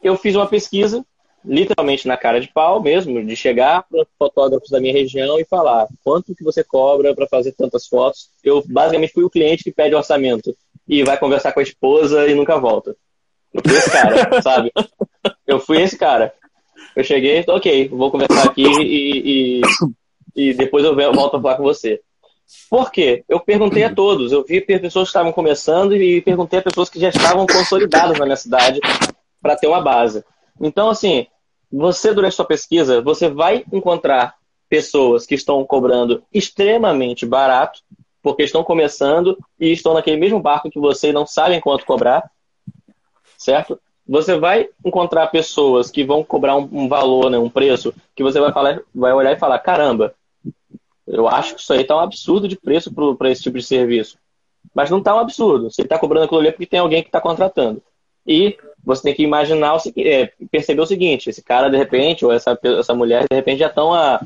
Eu 0.00 0.16
fiz 0.16 0.36
uma 0.36 0.46
pesquisa 0.46 1.04
literalmente 1.44 2.06
na 2.06 2.16
cara 2.16 2.40
de 2.40 2.48
pau 2.48 2.80
mesmo, 2.82 3.24
de 3.24 3.36
chegar 3.36 3.84
para 3.88 4.06
fotógrafos 4.18 4.70
da 4.70 4.80
minha 4.80 4.92
região 4.92 5.38
e 5.38 5.44
falar 5.44 5.88
quanto 6.04 6.34
que 6.34 6.44
você 6.44 6.62
cobra 6.62 7.14
para 7.14 7.26
fazer 7.26 7.52
tantas 7.52 7.86
fotos. 7.86 8.28
Eu 8.42 8.62
basicamente 8.66 9.12
fui 9.12 9.24
o 9.24 9.30
cliente 9.30 9.64
que 9.64 9.72
pede 9.72 9.94
orçamento 9.94 10.56
e 10.88 11.02
vai 11.02 11.18
conversar 11.18 11.52
com 11.52 11.60
a 11.60 11.62
esposa 11.62 12.28
e 12.28 12.34
nunca 12.34 12.58
volta. 12.58 12.96
Eu 13.52 13.62
fui 13.64 13.76
esse 13.76 13.90
cara, 13.90 14.42
sabe? 14.42 14.72
Eu 15.46 15.60
fui 15.60 15.82
esse 15.82 15.96
cara. 15.96 16.32
Eu 16.94 17.04
cheguei, 17.04 17.44
ok, 17.46 17.88
vou 17.88 18.10
conversar 18.10 18.44
aqui 18.44 18.64
e, 18.64 19.60
e, 19.60 19.60
e 20.34 20.54
depois 20.54 20.84
eu 20.84 20.94
volto 20.94 21.36
a 21.36 21.40
falar 21.40 21.56
com 21.56 21.62
você. 21.62 22.00
Por 22.68 22.90
quê? 22.90 23.24
Eu 23.28 23.40
perguntei 23.40 23.84
a 23.84 23.94
todos. 23.94 24.32
Eu 24.32 24.44
vi 24.44 24.60
pessoas 24.60 25.08
que 25.08 25.10
estavam 25.10 25.32
começando 25.32 25.94
e 25.94 26.20
perguntei 26.20 26.58
a 26.58 26.62
pessoas 26.62 26.88
que 26.88 27.00
já 27.00 27.08
estavam 27.08 27.46
consolidadas 27.46 28.18
na 28.18 28.24
minha 28.26 28.36
cidade 28.36 28.80
para 29.40 29.56
ter 29.56 29.66
uma 29.66 29.80
base. 29.80 30.24
Então, 30.60 30.90
assim, 30.90 31.26
você, 31.72 32.12
durante 32.12 32.34
sua 32.34 32.44
pesquisa, 32.44 33.00
você 33.00 33.28
vai 33.28 33.64
encontrar 33.72 34.34
pessoas 34.68 35.24
que 35.24 35.34
estão 35.34 35.64
cobrando 35.64 36.22
extremamente 36.32 37.24
barato, 37.24 37.80
porque 38.22 38.42
estão 38.42 38.62
começando 38.62 39.38
e 39.58 39.72
estão 39.72 39.94
naquele 39.94 40.18
mesmo 40.18 40.40
barco 40.40 40.70
que 40.70 40.78
você 40.78 41.08
e 41.08 41.12
não 41.12 41.26
sabem 41.26 41.60
quanto 41.60 41.86
cobrar, 41.86 42.30
certo? 43.36 43.80
Você 44.06 44.38
vai 44.38 44.68
encontrar 44.84 45.28
pessoas 45.28 45.90
que 45.90 46.04
vão 46.04 46.22
cobrar 46.22 46.56
um, 46.56 46.68
um 46.72 46.88
valor, 46.88 47.30
né, 47.30 47.38
um 47.38 47.48
preço, 47.48 47.94
que 48.14 48.22
você 48.22 48.38
vai, 48.38 48.52
falar, 48.52 48.80
vai 48.94 49.12
olhar 49.12 49.32
e 49.32 49.38
falar: 49.38 49.58
caramba, 49.60 50.14
eu 51.06 51.26
acho 51.28 51.54
que 51.54 51.60
isso 51.60 51.72
aí 51.72 51.82
está 51.82 51.96
um 51.96 52.00
absurdo 52.00 52.46
de 52.46 52.56
preço 52.56 52.92
para 53.16 53.30
esse 53.30 53.42
tipo 53.42 53.58
de 53.58 53.64
serviço. 53.64 54.18
Mas 54.74 54.90
não 54.90 54.98
está 54.98 55.14
um 55.14 55.18
absurdo. 55.18 55.70
Você 55.70 55.82
está 55.82 55.98
cobrando 55.98 56.24
aquilo 56.24 56.40
ali 56.40 56.48
é 56.48 56.52
porque 56.52 56.66
tem 56.66 56.80
alguém 56.80 57.02
que 57.02 57.08
está 57.08 57.20
contratando. 57.20 57.82
E 58.26 58.56
você 58.84 59.02
tem 59.02 59.14
que 59.14 59.22
imaginar, 59.22 59.74
o, 59.74 59.78
é, 59.98 60.30
perceber 60.50 60.80
o 60.80 60.86
seguinte: 60.86 61.30
esse 61.30 61.42
cara, 61.42 61.68
de 61.68 61.76
repente, 61.76 62.24
ou 62.24 62.32
essa, 62.32 62.58
essa 62.62 62.94
mulher, 62.94 63.26
de 63.30 63.36
repente, 63.36 63.60
já 63.60 63.68
estão 63.68 63.92
há 63.92 64.20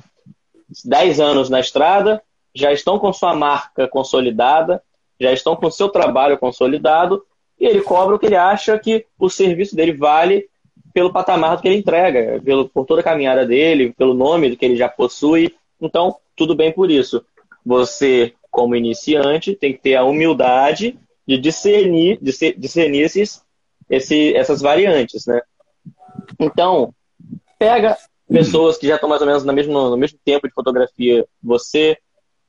10 0.84 1.20
anos 1.20 1.51
na 1.51 1.61
estrada, 1.61 2.22
já 2.55 2.72
estão 2.72 2.99
com 2.99 3.12
sua 3.12 3.34
marca 3.34 3.86
consolidada, 3.86 4.82
já 5.20 5.32
estão 5.32 5.57
com 5.57 5.70
seu 5.70 5.88
trabalho 5.88 6.38
consolidado, 6.38 7.22
e 7.59 7.66
ele 7.66 7.80
cobra 7.80 8.16
o 8.16 8.18
que 8.18 8.26
ele 8.26 8.36
acha 8.36 8.78
que 8.78 9.07
o 9.18 9.28
serviço 9.28 9.76
dele 9.76 9.92
vale 9.92 10.49
pelo 10.92 11.12
patamar 11.12 11.61
que 11.61 11.68
ele 11.68 11.76
entrega, 11.76 12.40
pelo, 12.42 12.68
por 12.68 12.86
toda 12.86 13.03
a 13.03 13.05
caminhada 13.05 13.44
dele, 13.44 13.92
pelo 13.92 14.14
nome 14.14 14.57
que 14.57 14.64
ele 14.64 14.76
já 14.76 14.88
possui. 14.88 15.55
Então, 15.78 16.16
tudo 16.34 16.55
bem 16.55 16.72
por 16.72 16.90
isso. 16.90 17.22
Você, 17.64 18.32
como 18.51 18.74
iniciante, 18.74 19.55
tem 19.55 19.74
que 19.74 19.80
ter 19.80 19.94
a 19.94 20.05
humildade 20.05 20.99
de 21.26 21.36
discernir, 21.36 22.18
discernir 22.22 23.03
esses 23.03 23.42
esse, 23.89 24.34
essas 24.34 24.61
variantes, 24.61 25.26
né? 25.26 25.41
Então, 26.39 26.95
pega 27.59 27.97
pessoas 28.28 28.76
que 28.76 28.87
já 28.87 28.97
estão 28.97 29.09
mais 29.09 29.20
ou 29.20 29.26
menos 29.26 29.45
no 29.45 29.53
mesmo, 29.53 29.72
no 29.72 29.97
mesmo 29.97 30.18
tempo 30.24 30.49
de 30.49 30.55
fotografia 30.55 31.26
você, 31.43 31.97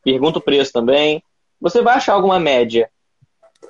pergunta 0.03 0.39
o 0.39 0.41
preço 0.41 0.73
também, 0.73 1.21
você 1.59 1.81
vai 1.81 1.95
achar 1.95 2.13
alguma 2.13 2.39
média. 2.39 2.89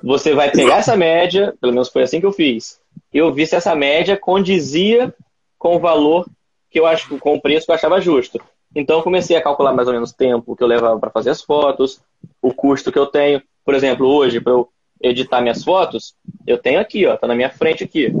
você 0.02 0.34
vai 0.34 0.50
pegar 0.50 0.78
essa 0.78 0.96
média, 0.96 1.54
pelo 1.60 1.72
menos 1.72 1.88
foi 1.88 2.02
assim 2.02 2.20
que 2.20 2.26
eu 2.26 2.32
fiz. 2.32 2.80
Eu 3.12 3.32
vi 3.32 3.46
se 3.46 3.56
essa 3.56 3.74
média 3.74 4.16
condizia 4.16 5.14
com 5.58 5.76
o 5.76 5.80
valor 5.80 6.26
que 6.70 6.78
eu 6.78 6.86
acho, 6.86 7.18
com 7.18 7.34
o 7.34 7.40
preço 7.40 7.66
que 7.66 7.72
eu 7.72 7.74
achava 7.74 8.00
justo. 8.00 8.40
Então, 8.74 9.02
comecei 9.02 9.36
a 9.36 9.42
calcular 9.42 9.72
mais 9.72 9.88
ou 9.88 9.94
menos 9.94 10.10
o 10.10 10.16
tempo 10.16 10.54
que 10.54 10.62
eu 10.62 10.68
levava 10.68 10.98
para 11.00 11.10
fazer 11.10 11.30
as 11.30 11.42
fotos, 11.42 12.00
o 12.42 12.52
custo 12.52 12.92
que 12.92 12.98
eu 12.98 13.06
tenho. 13.06 13.42
Por 13.64 13.74
exemplo, 13.74 14.06
hoje, 14.06 14.40
para 14.40 14.52
eu 14.52 14.68
editar 15.00 15.40
minhas 15.40 15.62
fotos, 15.62 16.14
eu 16.46 16.58
tenho 16.58 16.80
aqui, 16.80 17.06
ó, 17.06 17.16
tá 17.16 17.26
na 17.26 17.34
minha 17.34 17.50
frente 17.50 17.84
aqui. 17.84 18.12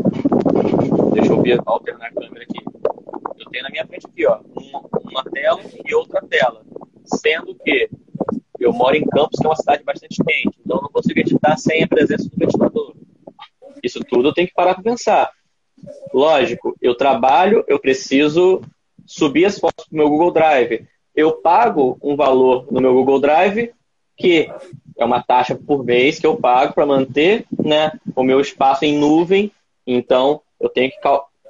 Deixa 1.12 1.32
eu 1.32 1.42
ver, 1.42 1.60
alternar 1.64 2.06
a 2.06 2.12
câmera 2.12 2.44
aqui. 2.44 2.64
Eu 3.38 3.46
tenho 3.50 3.64
na 3.64 3.70
minha 3.70 3.86
frente 3.86 4.06
aqui, 4.06 4.26
ó, 4.26 4.40
uma, 4.54 4.82
uma 5.04 5.24
tela 5.24 5.60
e 5.84 5.94
outra 5.94 6.22
tela. 6.22 6.62
Sendo 7.04 7.54
que 7.54 7.88
eu 8.60 8.72
moro 8.72 8.96
em 8.96 9.04
Campos, 9.04 9.38
que 9.38 9.46
é 9.46 9.48
uma 9.48 9.56
cidade 9.56 9.84
bastante 9.84 10.22
quente, 10.22 10.58
então 10.64 10.78
eu 10.78 10.82
não 10.82 10.90
consigo 10.90 11.18
editar 11.18 11.56
sem 11.56 11.82
a 11.82 11.88
presença 11.88 12.28
do 12.28 12.36
ventilador. 12.36 12.94
Isso 13.82 14.00
tudo 14.00 14.28
eu 14.28 14.34
tenho 14.34 14.48
que 14.48 14.54
parar 14.54 14.74
para 14.74 14.82
pensar. 14.82 15.30
Lógico, 16.12 16.76
eu 16.82 16.94
trabalho, 16.94 17.64
eu 17.68 17.78
preciso 17.78 18.60
subir 19.06 19.44
as 19.44 19.58
fotos 19.58 19.86
para 19.86 19.94
o 19.94 19.96
meu 19.96 20.08
Google 20.08 20.32
Drive. 20.32 20.86
Eu 21.14 21.32
pago 21.32 21.98
um 22.02 22.14
valor 22.16 22.66
no 22.70 22.80
meu 22.80 22.92
Google 22.92 23.20
Drive 23.20 23.72
que 24.18 24.50
é 24.98 25.04
uma 25.04 25.22
taxa 25.22 25.54
por 25.54 25.84
mês 25.84 26.18
que 26.18 26.26
eu 26.26 26.36
pago 26.36 26.74
para 26.74 26.84
manter 26.84 27.46
né, 27.64 27.92
o 28.16 28.22
meu 28.24 28.40
espaço 28.40 28.84
em 28.84 28.98
nuvem. 28.98 29.52
Então, 29.86 30.42
eu 30.60 30.68
tenho 30.68 30.90
que 30.90 30.98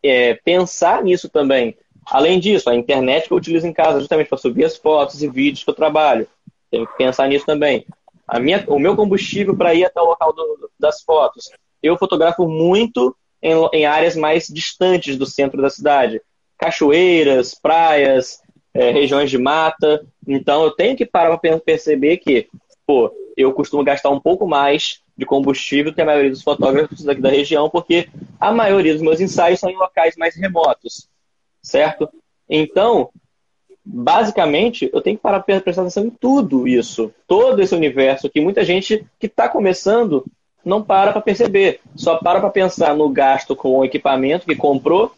é, 0.05 0.35
pensar 0.35 1.03
nisso 1.03 1.29
também. 1.29 1.75
Além 2.07 2.39
disso, 2.39 2.69
a 2.69 2.75
internet 2.75 3.27
que 3.27 3.33
eu 3.33 3.39
utilizo 3.39 3.67
em 3.67 3.73
casa 3.73 3.99
justamente 3.99 4.29
para 4.29 4.39
subir 4.39 4.65
as 4.65 4.77
fotos 4.77 5.23
e 5.23 5.29
vídeos 5.29 5.65
que 5.65 5.71
eu 5.71 5.75
trabalho. 5.75 6.27
Tenho 6.71 6.87
que 6.87 6.97
pensar 6.97 7.27
nisso 7.29 7.47
também. 7.47 7.87
A 8.27 8.39
minha, 8.39 8.63
o 8.69 8.79
meu 8.79 8.95
combustível 8.95 9.57
para 9.57 9.75
ir 9.75 9.85
até 9.85 10.01
o 10.01 10.07
local 10.07 10.33
do, 10.35 10.71
das 10.79 11.03
fotos. 11.03 11.51
Eu 11.83 11.97
fotografo 11.97 12.47
muito 12.47 13.17
em, 13.43 13.55
em, 13.73 13.87
áreas 13.87 14.15
mais 14.15 14.47
distantes 14.47 15.17
do 15.17 15.25
centro 15.25 15.63
da 15.63 15.71
cidade. 15.71 16.21
Cachoeiras, 16.59 17.55
praias, 17.55 18.43
é, 18.79 18.93
regiões 18.93 19.29
de 19.29 19.37
mata. 19.37 20.07
Então 20.27 20.63
eu 20.63 20.71
tenho 20.71 20.97
que 20.97 21.05
parar 21.05 21.37
para 21.37 21.59
perceber 21.59 22.19
que, 22.19 22.47
pô, 22.87 23.13
eu 23.37 23.53
costumo 23.53 23.83
gastar 23.83 24.11
um 24.11 24.21
pouco 24.21 24.47
mais 24.47 25.01
de 25.17 25.27
combustível 25.27 25.93
que 25.93 26.01
a 26.01 26.05
maioria 26.05 26.31
dos 26.31 26.45
fotógrafos 26.45 27.03
daqui 27.03 27.21
da 27.21 27.29
região, 27.29 27.69
porque 27.69 28.09
a 28.39 28.53
maioria 28.53 28.93
dos 28.93 29.03
meus 29.03 29.21
ensaios 29.21 29.59
são 29.59 29.69
em 29.69 29.77
locais 29.77 30.15
mais 30.17 30.37
remotos, 30.37 31.09
certo? 31.61 32.09
Então, 32.49 33.11
basicamente, 33.85 34.89
eu 34.93 35.01
tenho 35.01 35.17
que 35.17 35.23
parar 35.23 35.41
para 35.41 35.61
prestar 35.61 35.83
atenção 35.83 36.05
em 36.05 36.11
tudo 36.11 36.69
isso, 36.69 37.13
todo 37.27 37.61
esse 37.61 37.75
universo 37.75 38.31
que 38.31 38.41
muita 38.41 38.65
gente 38.65 39.05
que 39.19 39.27
está 39.27 39.49
começando 39.49 40.25
não 40.65 40.83
para 40.83 41.11
para 41.13 41.21
perceber, 41.21 41.81
só 41.97 42.17
para 42.17 42.41
para 42.41 42.51
pensar 42.51 42.95
no 42.95 43.09
gasto 43.09 43.57
com 43.57 43.79
o 43.79 43.85
equipamento 43.85 44.47
que 44.47 44.55
comprou 44.55 45.13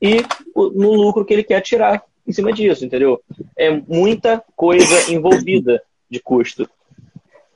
e 0.00 0.22
no 0.54 0.94
lucro 0.94 1.26
que 1.26 1.34
ele 1.34 1.42
quer 1.42 1.60
tirar 1.60 2.02
em 2.26 2.32
cima 2.32 2.52
disso, 2.52 2.84
entendeu? 2.84 3.20
É 3.56 3.70
muita 3.70 4.42
coisa 4.54 5.12
envolvida 5.12 5.82
de 6.10 6.20
custo. 6.20 6.68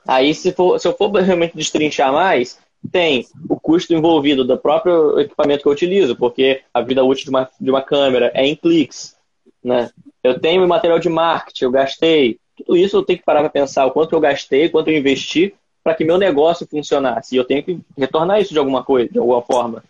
Aí, 0.07 0.35
se, 0.35 0.53
for, 0.53 0.79
se 0.79 0.89
eu 0.89 0.97
for 0.97 1.11
realmente 1.12 1.57
destrinchar 1.57 2.12
mais, 2.12 2.59
tem 2.91 3.27
o 3.49 3.59
custo 3.59 3.93
envolvido 3.93 4.45
do 4.45 4.57
próprio 4.57 5.21
equipamento 5.21 5.62
que 5.62 5.68
eu 5.68 5.73
utilizo, 5.73 6.16
porque 6.16 6.62
a 6.73 6.81
vida 6.81 7.05
útil 7.05 7.25
de 7.25 7.31
uma, 7.31 7.51
de 7.61 7.71
uma 7.71 7.83
câmera 7.83 8.31
é 8.35 8.47
em 8.47 8.57
cliques, 8.57 9.14
né? 9.62 9.91
Eu 10.23 10.39
tenho 10.39 10.66
material 10.66 10.99
de 10.99 11.09
marketing, 11.09 11.64
eu 11.64 11.71
gastei. 11.71 12.39
Tudo 12.57 12.77
isso 12.77 12.97
eu 12.97 13.03
tenho 13.03 13.18
que 13.18 13.25
parar 13.25 13.41
para 13.41 13.51
pensar 13.51 13.87
o 13.87 13.91
quanto 13.91 14.14
eu 14.14 14.21
gastei, 14.21 14.68
quanto 14.68 14.89
eu 14.89 14.97
investi 14.97 15.55
para 15.83 15.95
que 15.95 16.05
meu 16.05 16.18
negócio 16.18 16.66
funcionasse. 16.66 17.35
E 17.35 17.39
eu 17.39 17.45
tenho 17.45 17.62
que 17.62 17.81
retornar 17.97 18.41
isso 18.41 18.53
de 18.53 18.59
alguma 18.59 18.85
coisa, 18.85 19.11
de 19.11 19.18
alguma 19.18 19.43
forma. 19.43 19.83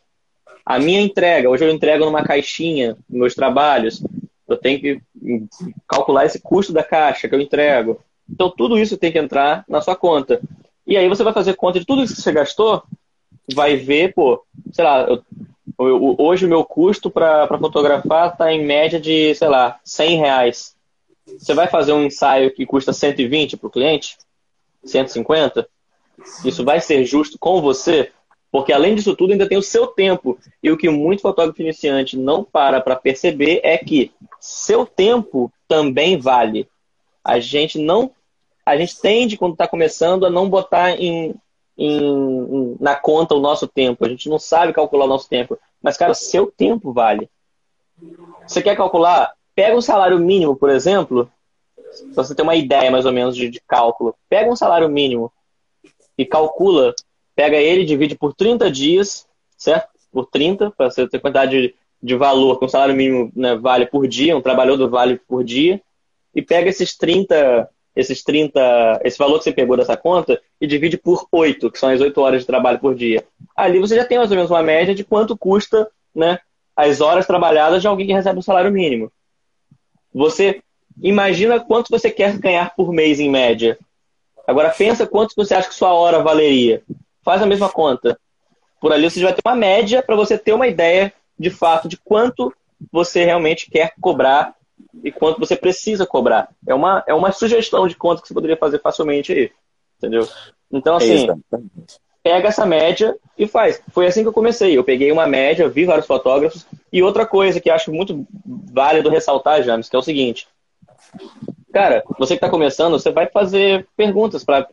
A 0.64 0.78
minha 0.78 1.00
entrega, 1.00 1.48
hoje 1.48 1.64
eu 1.64 1.70
entrego 1.70 2.04
numa 2.04 2.22
caixinha 2.22 2.96
meus 3.08 3.34
trabalhos. 3.34 4.02
Eu 4.54 4.58
tenho 4.58 4.80
que 4.80 5.00
calcular 5.88 6.26
esse 6.26 6.40
custo 6.40 6.72
da 6.72 6.82
caixa 6.82 7.28
que 7.28 7.34
eu 7.34 7.40
entrego. 7.40 8.00
Então 8.28 8.50
tudo 8.50 8.78
isso 8.78 8.96
tem 8.96 9.12
que 9.12 9.18
entrar 9.18 9.64
na 9.68 9.80
sua 9.80 9.96
conta. 9.96 10.40
E 10.86 10.96
aí 10.96 11.08
você 11.08 11.22
vai 11.22 11.32
fazer 11.32 11.54
conta 11.54 11.78
de 11.78 11.86
tudo 11.86 12.02
isso 12.02 12.14
que 12.14 12.22
você 12.22 12.32
gastou, 12.32 12.82
vai 13.54 13.76
ver, 13.76 14.14
pô, 14.14 14.44
sei 14.72 14.84
lá, 14.84 15.02
eu 15.02 15.22
Hoje 15.82 16.44
o 16.44 16.48
meu 16.48 16.62
custo 16.62 17.10
para 17.10 17.48
fotografar 17.58 18.32
está 18.32 18.52
em 18.52 18.62
média 18.62 19.00
de, 19.00 19.34
sei 19.34 19.48
lá, 19.48 19.80
100 19.82 20.18
reais. 20.18 20.76
Você 21.26 21.54
vai 21.54 21.68
fazer 21.68 21.94
um 21.94 22.04
ensaio 22.04 22.52
que 22.52 22.66
custa 22.66 22.92
120 22.92 23.56
para 23.56 23.66
o 23.66 23.70
cliente? 23.70 24.18
150? 24.84 25.66
Isso 26.44 26.64
vai 26.66 26.82
ser 26.82 27.06
justo 27.06 27.38
com 27.38 27.62
você? 27.62 28.12
Porque 28.50 28.72
além 28.72 28.94
disso 28.94 29.14
tudo, 29.14 29.32
ainda 29.32 29.48
tem 29.48 29.58
o 29.58 29.62
seu 29.62 29.86
tempo. 29.86 30.38
E 30.62 30.70
o 30.70 30.76
que 30.76 30.88
muito 30.88 31.22
fotógrafo 31.22 31.62
iniciante 31.62 32.18
não 32.18 32.42
para 32.42 32.80
para 32.80 32.96
perceber 32.96 33.60
é 33.62 33.78
que 33.78 34.12
seu 34.40 34.84
tempo 34.84 35.52
também 35.68 36.18
vale. 36.18 36.68
A 37.24 37.38
gente 37.38 37.78
não. 37.78 38.10
A 38.66 38.76
gente 38.76 39.00
tende, 39.00 39.36
quando 39.36 39.52
está 39.52 39.68
começando, 39.68 40.26
a 40.26 40.30
não 40.30 40.48
botar 40.48 40.90
em, 41.00 41.34
em, 41.78 42.76
na 42.80 42.94
conta 42.96 43.34
o 43.34 43.40
nosso 43.40 43.68
tempo. 43.68 44.04
A 44.04 44.08
gente 44.08 44.28
não 44.28 44.38
sabe 44.38 44.72
calcular 44.72 45.04
o 45.04 45.08
nosso 45.08 45.28
tempo. 45.28 45.58
Mas, 45.82 45.96
cara, 45.96 46.14
seu 46.14 46.50
tempo 46.50 46.92
vale. 46.92 47.28
Você 48.46 48.62
quer 48.62 48.76
calcular? 48.76 49.32
Pega 49.54 49.76
um 49.76 49.80
salário 49.80 50.18
mínimo, 50.18 50.56
por 50.56 50.70
exemplo, 50.70 51.30
para 52.14 52.24
você 52.24 52.34
ter 52.34 52.42
uma 52.42 52.56
ideia 52.56 52.90
mais 52.90 53.06
ou 53.06 53.12
menos 53.12 53.36
de, 53.36 53.48
de, 53.48 53.60
cálculo. 53.60 54.14
Pega 54.28 54.50
um 54.50 54.56
salário 54.56 54.88
mínimo 54.88 55.32
e 56.16 56.24
calcula, 56.24 56.94
pega 57.40 57.56
ele, 57.56 57.86
divide 57.86 58.14
por 58.14 58.34
30 58.34 58.70
dias, 58.70 59.26
certo? 59.56 59.88
Por 60.12 60.26
30, 60.26 60.72
para 60.72 60.90
você 60.90 61.08
ter 61.08 61.18
quantidade 61.18 61.74
de, 62.02 62.14
valor 62.14 62.58
que 62.58 62.66
um 62.66 62.68
salário 62.68 62.94
mínimo 62.94 63.32
né, 63.34 63.56
vale 63.56 63.86
por 63.86 64.06
dia, 64.06 64.36
um 64.36 64.42
trabalhador 64.42 64.90
vale 64.90 65.18
por 65.26 65.42
dia, 65.42 65.80
e 66.34 66.42
pega 66.42 66.68
esses 66.68 66.94
30 66.94 67.66
esses 67.96 68.22
30, 68.22 69.00
esse 69.02 69.18
valor 69.18 69.38
que 69.38 69.44
você 69.44 69.52
pegou 69.52 69.76
dessa 69.76 69.96
conta 69.96 70.40
e 70.60 70.66
divide 70.66 70.96
por 70.96 71.26
8, 71.32 71.70
que 71.70 71.78
são 71.78 71.88
as 71.88 72.00
8 72.00 72.20
horas 72.20 72.42
de 72.42 72.46
trabalho 72.46 72.78
por 72.78 72.94
dia. 72.94 73.24
Ali 73.56 73.78
você 73.78 73.96
já 73.96 74.04
tem 74.04 74.16
mais 74.18 74.30
ou 74.30 74.36
menos 74.36 74.50
uma 74.50 74.62
média 74.62 74.94
de 74.94 75.02
quanto 75.02 75.36
custa 75.36 75.90
né, 76.14 76.38
as 76.76 77.00
horas 77.00 77.26
trabalhadas 77.26 77.80
de 77.80 77.88
alguém 77.88 78.06
que 78.06 78.12
recebe 78.12 78.38
um 78.38 78.42
salário 78.42 78.70
mínimo. 78.70 79.10
Você 80.14 80.62
imagina 81.02 81.58
quanto 81.58 81.88
você 81.90 82.10
quer 82.10 82.38
ganhar 82.38 82.74
por 82.76 82.92
mês 82.92 83.18
em 83.18 83.28
média. 83.28 83.78
Agora 84.46 84.70
pensa 84.70 85.06
quanto 85.06 85.34
você 85.34 85.54
acha 85.54 85.68
que 85.68 85.74
sua 85.74 85.92
hora 85.92 86.22
valeria. 86.22 86.82
Faz 87.22 87.42
a 87.42 87.46
mesma 87.46 87.68
conta. 87.68 88.18
Por 88.80 88.92
ali 88.92 89.10
você 89.10 89.22
vai 89.22 89.34
ter 89.34 89.42
uma 89.44 89.56
média 89.56 90.02
para 90.02 90.16
você 90.16 90.38
ter 90.38 90.52
uma 90.52 90.66
ideia 90.66 91.12
de 91.38 91.50
fato 91.50 91.88
de 91.88 91.96
quanto 91.96 92.52
você 92.90 93.24
realmente 93.24 93.70
quer 93.70 93.92
cobrar 94.00 94.54
e 95.04 95.12
quanto 95.12 95.38
você 95.38 95.54
precisa 95.54 96.06
cobrar. 96.06 96.48
É 96.66 96.74
uma, 96.74 97.04
é 97.06 97.14
uma 97.14 97.32
sugestão 97.32 97.86
de 97.86 97.94
conta 97.94 98.22
que 98.22 98.28
você 98.28 98.34
poderia 98.34 98.56
fazer 98.56 98.80
facilmente 98.80 99.32
aí. 99.32 99.52
Entendeu? 99.98 100.26
Então, 100.72 100.96
assim, 100.96 101.28
é 101.28 101.34
pega 102.22 102.48
essa 102.48 102.66
média 102.66 103.16
e 103.36 103.46
faz. 103.46 103.82
Foi 103.90 104.06
assim 104.06 104.22
que 104.22 104.28
eu 104.28 104.32
comecei. 104.32 104.76
Eu 104.76 104.84
peguei 104.84 105.10
uma 105.10 105.26
média, 105.26 105.68
vi 105.68 105.84
vários 105.84 106.06
fotógrafos. 106.06 106.66
E 106.92 107.02
outra 107.02 107.26
coisa 107.26 107.60
que 107.60 107.70
acho 107.70 107.92
muito 107.92 108.26
válido 108.44 109.10
ressaltar, 109.10 109.62
James, 109.62 109.88
que 109.88 109.96
é 109.96 109.98
o 109.98 110.02
seguinte. 110.02 110.46
Cara, 111.72 112.02
você 112.18 112.34
que 112.34 112.38
está 112.38 112.50
começando, 112.50 112.92
você 112.92 113.10
vai 113.10 113.26
fazer 113.26 113.86
perguntas 113.96 114.44
para 114.44 114.68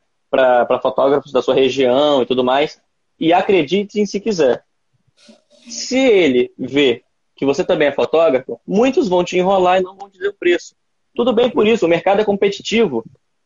fotógrafos 0.82 1.32
da 1.32 1.42
sua 1.42 1.56
região 1.56 2.22
e 2.22 2.26
tudo 2.26 2.44
mais. 2.44 2.80
E 3.20 3.34
acredite 3.34 4.00
em 4.00 4.06
se 4.06 4.20
quiser. 4.20 4.64
Se 5.68 5.98
ele 5.98 6.52
vê 6.58 7.04
que 7.36 7.46
você 7.46 7.64
também 7.64 7.88
é 7.88 7.92
fotógrafo, 7.92 8.60
muitos 8.66 9.08
vão 9.08 9.24
te 9.24 9.38
enrolar 9.38 9.80
e 9.80 9.84
não 9.84 9.96
vão 9.96 10.10
dizer 10.10 10.30
o 10.30 10.34
preço. 10.34 10.76
Tudo 11.16 11.34
bem 11.34 11.50
por 11.50 11.66
isso, 11.66 11.86
o 11.86 11.90
mercado 11.90 12.22
é 12.22 12.26
competitivo. 12.26 13.04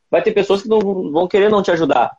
Vai 0.10 0.22
ter 0.22 0.34
pessoas 0.34 0.62
que 0.62 0.68
não 0.68 0.80
vão 1.12 1.28
querer 1.28 1.50
não 1.50 1.64
te 1.64 1.72
ajudar. 1.72 2.18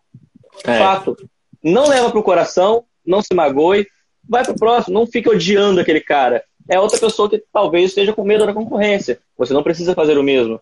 É. 0.64 0.78
Fato. 0.78 1.16
Não 1.62 1.88
leva 1.88 2.10
pro 2.10 2.22
coração, 2.22 2.84
não 3.04 3.22
se 3.22 3.34
magoe, 3.34 3.86
vai 4.28 4.44
pro 4.44 4.54
próximo, 4.54 4.94
não 4.94 5.06
fique 5.06 5.28
odiando 5.28 5.80
aquele 5.80 6.00
cara. 6.00 6.42
É 6.68 6.78
outra 6.78 6.98
pessoa 6.98 7.28
que 7.28 7.42
talvez 7.52 7.90
esteja 7.90 8.12
com 8.12 8.24
medo 8.24 8.46
da 8.46 8.54
concorrência. 8.54 9.20
Você 9.36 9.52
não 9.52 9.62
precisa 9.62 9.94
fazer 9.94 10.16
o 10.16 10.22
mesmo. 10.22 10.60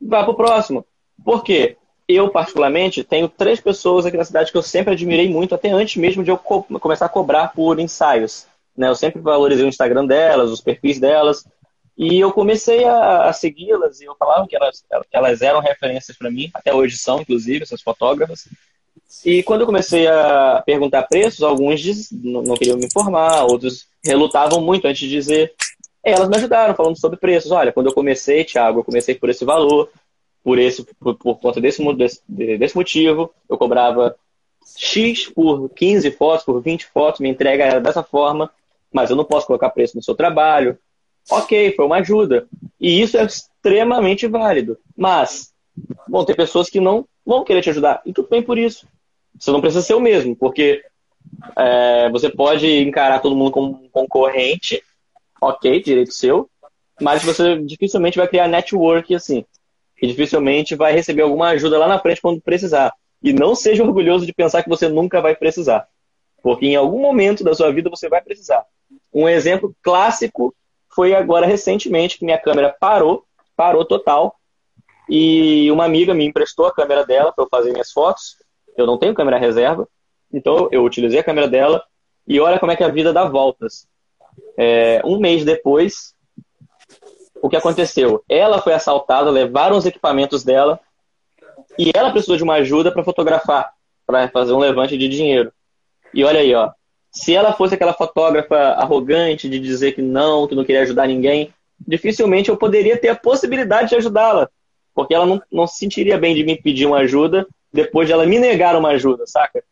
Vá 0.00 0.24
pro 0.24 0.34
próximo. 0.34 0.86
Por 1.24 1.42
quê? 1.42 1.76
Eu, 2.06 2.28
particularmente, 2.28 3.02
tenho 3.02 3.28
três 3.28 3.60
pessoas 3.60 4.04
aqui 4.04 4.16
na 4.16 4.24
cidade 4.24 4.52
que 4.52 4.58
eu 4.58 4.62
sempre 4.62 4.92
admirei 4.92 5.28
muito, 5.28 5.54
até 5.54 5.70
antes 5.70 5.96
mesmo 5.96 6.22
de 6.22 6.30
eu 6.30 6.36
começar 6.36 7.06
a 7.06 7.10
cobrar 7.10 7.48
por 7.48 7.78
ensaios. 7.78 8.46
Né? 8.76 8.88
Eu 8.88 8.94
sempre 8.94 9.20
valorizei 9.20 9.64
o 9.64 9.68
Instagram 9.68 10.06
delas, 10.06 10.50
os 10.50 10.60
perfis 10.60 11.00
delas. 11.00 11.46
E 11.96 12.18
eu 12.18 12.32
comecei 12.32 12.84
a, 12.84 13.28
a 13.28 13.32
segui-las 13.32 14.00
e 14.00 14.04
eu 14.04 14.16
falava 14.16 14.46
que 14.48 14.56
elas, 14.56 14.84
elas 15.12 15.42
eram 15.42 15.60
referências 15.60 16.16
para 16.16 16.30
mim, 16.30 16.50
até 16.52 16.74
hoje 16.74 16.96
são, 16.96 17.20
inclusive, 17.20 17.62
essas 17.62 17.80
fotógrafas. 17.80 18.48
E 19.24 19.42
quando 19.42 19.60
eu 19.60 19.66
comecei 19.66 20.06
a 20.08 20.62
perguntar 20.66 21.04
preços, 21.04 21.42
alguns 21.42 21.80
diz, 21.80 22.10
não, 22.10 22.42
não, 22.42 22.56
queriam 22.56 22.76
me 22.76 22.86
informar, 22.86 23.44
outros 23.44 23.86
relutavam 24.04 24.60
muito 24.60 24.86
antes 24.86 25.00
de 25.00 25.08
dizer. 25.08 25.54
Elas 26.02 26.28
me 26.28 26.36
ajudaram 26.36 26.74
falando 26.74 26.98
sobre 26.98 27.16
preços. 27.16 27.50
Olha, 27.50 27.72
quando 27.72 27.86
eu 27.86 27.94
comecei, 27.94 28.44
Thiago, 28.44 28.80
eu 28.80 28.84
comecei 28.84 29.14
por 29.14 29.30
esse 29.30 29.44
valor, 29.44 29.88
por 30.44 30.58
esse, 30.58 30.84
por, 31.00 31.16
por 31.16 31.40
conta 31.40 31.60
desse, 31.60 31.82
desse, 31.94 32.20
desse 32.28 32.76
motivo, 32.76 33.32
eu 33.48 33.56
cobrava 33.56 34.14
X 34.76 35.26
por 35.26 35.70
15 35.70 36.10
fotos, 36.12 36.44
por 36.44 36.60
20 36.60 36.86
fotos, 36.86 37.20
me 37.20 37.30
entrega 37.30 37.80
dessa 37.80 38.02
forma, 38.02 38.50
mas 38.92 39.08
eu 39.08 39.16
não 39.16 39.24
posso 39.24 39.46
colocar 39.46 39.70
preço 39.70 39.96
no 39.96 40.02
seu 40.02 40.14
trabalho. 40.14 40.78
Ok, 41.30 41.72
foi 41.74 41.86
uma 41.86 41.96
ajuda. 41.96 42.46
E 42.78 43.00
isso 43.00 43.16
é 43.16 43.24
extremamente 43.24 44.26
válido. 44.26 44.78
Mas 44.94 45.52
vão 46.06 46.24
ter 46.24 46.36
pessoas 46.36 46.68
que 46.68 46.78
não 46.78 47.06
vão 47.24 47.42
querer 47.42 47.62
te 47.62 47.70
ajudar. 47.70 48.02
E 48.04 48.12
tudo 48.12 48.28
bem 48.28 48.42
por 48.42 48.58
isso. 48.58 48.86
Você 49.38 49.50
não 49.50 49.62
precisa 49.62 49.82
ser 49.82 49.94
o 49.94 50.00
mesmo, 50.00 50.36
porque 50.36 50.84
é, 51.56 52.10
você 52.10 52.28
pode 52.28 52.66
encarar 52.82 53.20
todo 53.20 53.34
mundo 53.34 53.50
como 53.50 53.84
um 53.84 53.88
concorrente, 53.88 54.82
ok, 55.40 55.82
direito 55.82 56.12
seu, 56.12 56.48
mas 57.00 57.24
você 57.24 57.58
dificilmente 57.58 58.18
vai 58.18 58.28
criar 58.28 58.46
network 58.46 59.14
assim. 59.14 59.44
E 60.00 60.06
dificilmente 60.06 60.74
vai 60.74 60.92
receber 60.92 61.22
alguma 61.22 61.48
ajuda 61.50 61.78
lá 61.78 61.88
na 61.88 61.98
frente 61.98 62.20
quando 62.20 62.40
precisar. 62.40 62.92
E 63.22 63.32
não 63.32 63.54
seja 63.54 63.82
orgulhoso 63.82 64.26
de 64.26 64.32
pensar 64.32 64.62
que 64.62 64.68
você 64.68 64.88
nunca 64.88 65.20
vai 65.20 65.34
precisar. 65.34 65.88
Porque 66.42 66.66
em 66.66 66.76
algum 66.76 67.00
momento 67.00 67.42
da 67.42 67.54
sua 67.54 67.72
vida 67.72 67.88
você 67.88 68.08
vai 68.08 68.20
precisar. 68.20 68.64
Um 69.12 69.28
exemplo 69.28 69.74
clássico 69.82 70.54
foi 70.94 71.14
agora 71.14 71.46
recentemente 71.46 72.18
que 72.18 72.24
minha 72.24 72.38
câmera 72.38 72.74
parou, 72.78 73.24
parou 73.56 73.84
total, 73.84 74.36
e 75.08 75.70
uma 75.70 75.84
amiga 75.84 76.14
me 76.14 76.24
emprestou 76.24 76.66
a 76.66 76.72
câmera 76.72 77.04
dela 77.04 77.32
para 77.32 77.44
eu 77.44 77.48
fazer 77.48 77.72
minhas 77.72 77.92
fotos. 77.92 78.36
Eu 78.76 78.86
não 78.86 78.98
tenho 78.98 79.14
câmera 79.14 79.38
reserva, 79.38 79.88
então 80.32 80.68
eu 80.72 80.82
utilizei 80.84 81.20
a 81.20 81.24
câmera 81.24 81.48
dela 81.48 81.82
e 82.26 82.40
olha 82.40 82.58
como 82.58 82.72
é 82.72 82.76
que 82.76 82.84
a 82.84 82.88
vida 82.88 83.12
dá 83.12 83.24
voltas. 83.24 83.86
É, 84.56 85.00
um 85.04 85.18
mês 85.18 85.44
depois, 85.44 86.13
o 87.44 87.48
que 87.50 87.56
aconteceu? 87.56 88.24
Ela 88.26 88.62
foi 88.62 88.72
assaltada, 88.72 89.30
levaram 89.30 89.76
os 89.76 89.84
equipamentos 89.84 90.42
dela 90.42 90.80
e 91.78 91.92
ela 91.94 92.10
precisou 92.10 92.38
de 92.38 92.42
uma 92.42 92.54
ajuda 92.54 92.90
para 92.90 93.04
fotografar, 93.04 93.70
para 94.06 94.30
fazer 94.30 94.54
um 94.54 94.58
levante 94.58 94.96
de 94.96 95.06
dinheiro. 95.06 95.52
E 96.14 96.24
olha 96.24 96.40
aí, 96.40 96.54
ó. 96.54 96.70
Se 97.12 97.34
ela 97.34 97.52
fosse 97.52 97.74
aquela 97.74 97.92
fotógrafa 97.92 98.56
arrogante 98.56 99.46
de 99.46 99.58
dizer 99.58 99.92
que 99.92 100.00
não, 100.00 100.48
que 100.48 100.54
não 100.54 100.64
queria 100.64 100.80
ajudar 100.80 101.06
ninguém, 101.06 101.52
dificilmente 101.86 102.48
eu 102.48 102.56
poderia 102.56 102.96
ter 102.96 103.10
a 103.10 103.14
possibilidade 103.14 103.90
de 103.90 103.96
ajudá-la. 103.96 104.48
Porque 104.94 105.12
ela 105.12 105.26
não, 105.26 105.42
não 105.52 105.66
se 105.66 105.76
sentiria 105.76 106.16
bem 106.16 106.34
de 106.34 106.44
me 106.44 106.56
pedir 106.56 106.86
uma 106.86 107.00
ajuda 107.00 107.46
depois 107.70 108.06
de 108.06 108.14
ela 108.14 108.24
me 108.24 108.38
negar 108.38 108.74
uma 108.74 108.92
ajuda, 108.92 109.26
saca? 109.26 109.62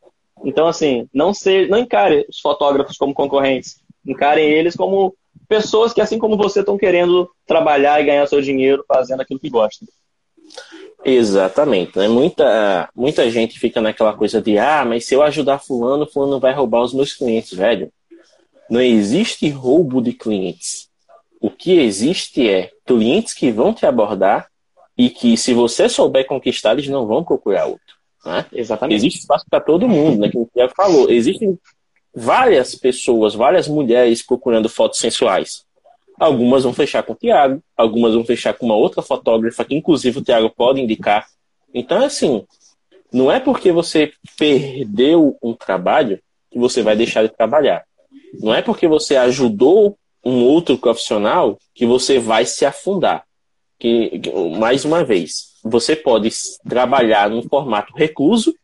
Então, 0.44 0.66
assim, 0.66 1.08
não, 1.10 1.32
ser, 1.32 1.70
não 1.70 1.78
encare 1.78 2.26
os 2.28 2.38
fotógrafos 2.38 2.98
como 2.98 3.14
concorrentes. 3.14 3.80
Encarem 4.04 4.44
eles 4.44 4.76
como 4.76 5.16
pessoas 5.48 5.92
que, 5.92 6.00
assim 6.00 6.18
como 6.18 6.36
você, 6.36 6.60
estão 6.60 6.78
querendo 6.78 7.30
trabalhar 7.46 8.00
e 8.00 8.06
ganhar 8.06 8.26
seu 8.26 8.40
dinheiro 8.40 8.84
fazendo 8.86 9.20
aquilo 9.20 9.40
que 9.40 9.50
gostam. 9.50 9.86
Exatamente. 11.04 11.98
Né? 11.98 12.08
Muita, 12.08 12.88
muita 12.94 13.30
gente 13.30 13.58
fica 13.58 13.80
naquela 13.80 14.14
coisa 14.14 14.40
de 14.40 14.58
ah, 14.58 14.84
mas 14.84 15.04
se 15.04 15.14
eu 15.14 15.22
ajudar 15.22 15.58
fulano, 15.58 16.06
fulano 16.06 16.38
vai 16.38 16.54
roubar 16.54 16.82
os 16.82 16.94
meus 16.94 17.12
clientes, 17.12 17.52
velho. 17.56 17.92
Não 18.70 18.80
existe 18.80 19.48
roubo 19.50 20.00
de 20.00 20.12
clientes. 20.12 20.88
O 21.40 21.50
que 21.50 21.72
existe 21.72 22.48
é 22.48 22.70
clientes 22.86 23.34
que 23.34 23.50
vão 23.50 23.74
te 23.74 23.84
abordar 23.84 24.48
e 24.96 25.10
que, 25.10 25.36
se 25.36 25.52
você 25.52 25.88
souber 25.88 26.26
conquistar, 26.26 26.72
eles 26.72 26.88
não 26.88 27.06
vão 27.06 27.24
procurar 27.24 27.66
outro. 27.66 27.96
Né? 28.24 28.46
Exatamente. 28.52 28.96
Existe 28.96 29.20
espaço 29.20 29.44
para 29.50 29.60
todo 29.60 29.88
mundo, 29.88 30.20
né? 30.20 30.30
Como 30.30 30.44
o 30.44 30.50
Tiago 30.54 30.72
falou. 30.76 31.10
Existem 31.10 31.58
várias 32.14 32.74
pessoas, 32.74 33.34
várias 33.34 33.68
mulheres 33.68 34.22
procurando 34.22 34.68
fotos 34.68 34.98
sensuais. 34.98 35.64
Algumas 36.18 36.64
vão 36.64 36.72
fechar 36.72 37.02
com 37.02 37.14
o 37.14 37.16
Tiago, 37.16 37.62
algumas 37.76 38.14
vão 38.14 38.24
fechar 38.24 38.54
com 38.54 38.66
uma 38.66 38.76
outra 38.76 39.02
fotógrafa, 39.02 39.64
que 39.64 39.74
inclusive 39.74 40.18
o 40.18 40.22
Tiago 40.22 40.50
pode 40.50 40.80
indicar. 40.80 41.26
Então, 41.74 42.04
assim, 42.04 42.44
não 43.12 43.30
é 43.30 43.40
porque 43.40 43.72
você 43.72 44.12
perdeu 44.38 45.36
um 45.42 45.54
trabalho 45.54 46.20
que 46.50 46.58
você 46.58 46.82
vai 46.82 46.94
deixar 46.94 47.22
de 47.22 47.34
trabalhar. 47.34 47.84
Não 48.40 48.54
é 48.54 48.62
porque 48.62 48.86
você 48.86 49.16
ajudou 49.16 49.98
um 50.24 50.44
outro 50.44 50.78
profissional 50.78 51.58
que 51.74 51.84
você 51.84 52.18
vai 52.18 52.44
se 52.46 52.64
afundar. 52.64 53.24
Que, 53.78 54.20
mais 54.58 54.84
uma 54.84 55.02
vez, 55.02 55.52
você 55.64 55.96
pode 55.96 56.30
trabalhar 56.68 57.28
num 57.28 57.42
formato 57.42 57.92
recluso, 57.94 58.54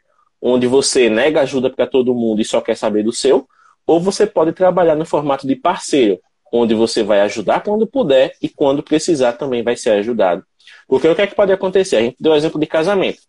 onde 0.41 0.67
você 0.67 1.09
nega 1.11 1.41
ajuda 1.41 1.71
para 1.71 1.87
todo 1.87 2.15
mundo 2.15 2.41
e 2.41 2.45
só 2.45 2.61
quer 2.61 2.77
saber 2.77 3.03
do 3.03 3.13
seu, 3.13 3.49
ou 3.87 4.01
você 4.01 4.27
pode 4.27 4.53
trabalhar 4.53 4.95
no 4.95 5.05
formato 5.05 5.47
de 5.47 5.57
parceiro, 5.57 6.21
onde 6.53 6.75
você 6.75 7.03
vai 7.03 7.21
ajudar 7.23 7.63
quando 7.63 7.87
puder 7.87 8.35
e 8.41 8.49
quando 8.49 8.83
precisar 8.83 9.33
também 9.33 9.63
vai 9.63 9.77
ser 9.77 9.91
ajudado. 9.91 10.45
Porque 10.87 11.09
o 11.09 11.15
que 11.15 11.23
é 11.23 11.27
que 11.27 11.35
pode 11.35 11.53
acontecer? 11.53 11.97
A 11.97 12.01
gente 12.03 12.17
deu 12.21 12.33
o 12.33 12.37
exemplo 12.37 12.61
de 12.61 12.67
casamento. 12.67 13.21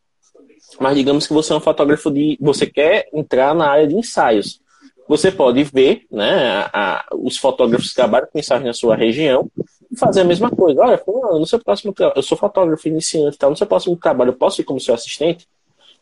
Mas 0.80 0.96
digamos 0.96 1.26
que 1.26 1.34
você 1.34 1.54
é 1.54 1.56
um 1.56 1.62
fotógrafo 1.62 2.12
de. 2.12 2.38
você 2.40 2.66
quer 2.66 3.08
entrar 3.14 3.56
na 3.56 3.70
área 3.70 3.88
de 3.88 3.96
ensaios. 3.96 4.62
Você 5.08 5.32
pode 5.32 5.64
ver 5.64 6.06
né, 6.12 6.70
a, 6.72 7.00
a, 7.00 7.06
os 7.16 7.38
fotógrafos 7.38 7.90
que 7.90 7.96
trabalham 7.96 8.28
com 8.32 8.38
ensaios 8.38 8.64
na 8.64 8.74
sua 8.74 8.96
região 8.96 9.50
e 9.92 9.98
fazer 9.98 10.22
a 10.22 10.24
mesma 10.24 10.52
coisa. 10.52 10.82
Olha, 10.82 11.02
no 11.08 11.46
seu 11.48 11.60
próximo 11.60 11.94
eu 12.16 12.22
sou 12.22 12.38
fotógrafo 12.38 12.88
iniciante, 12.88 13.38
tá? 13.38 13.50
no 13.50 13.58
seu 13.58 13.66
próximo 13.66 13.98
trabalho 13.98 14.30
eu 14.30 14.38
posso 14.38 14.62
ir 14.62 14.64
como 14.64 14.80
seu 14.80 14.94
assistente? 14.94 15.48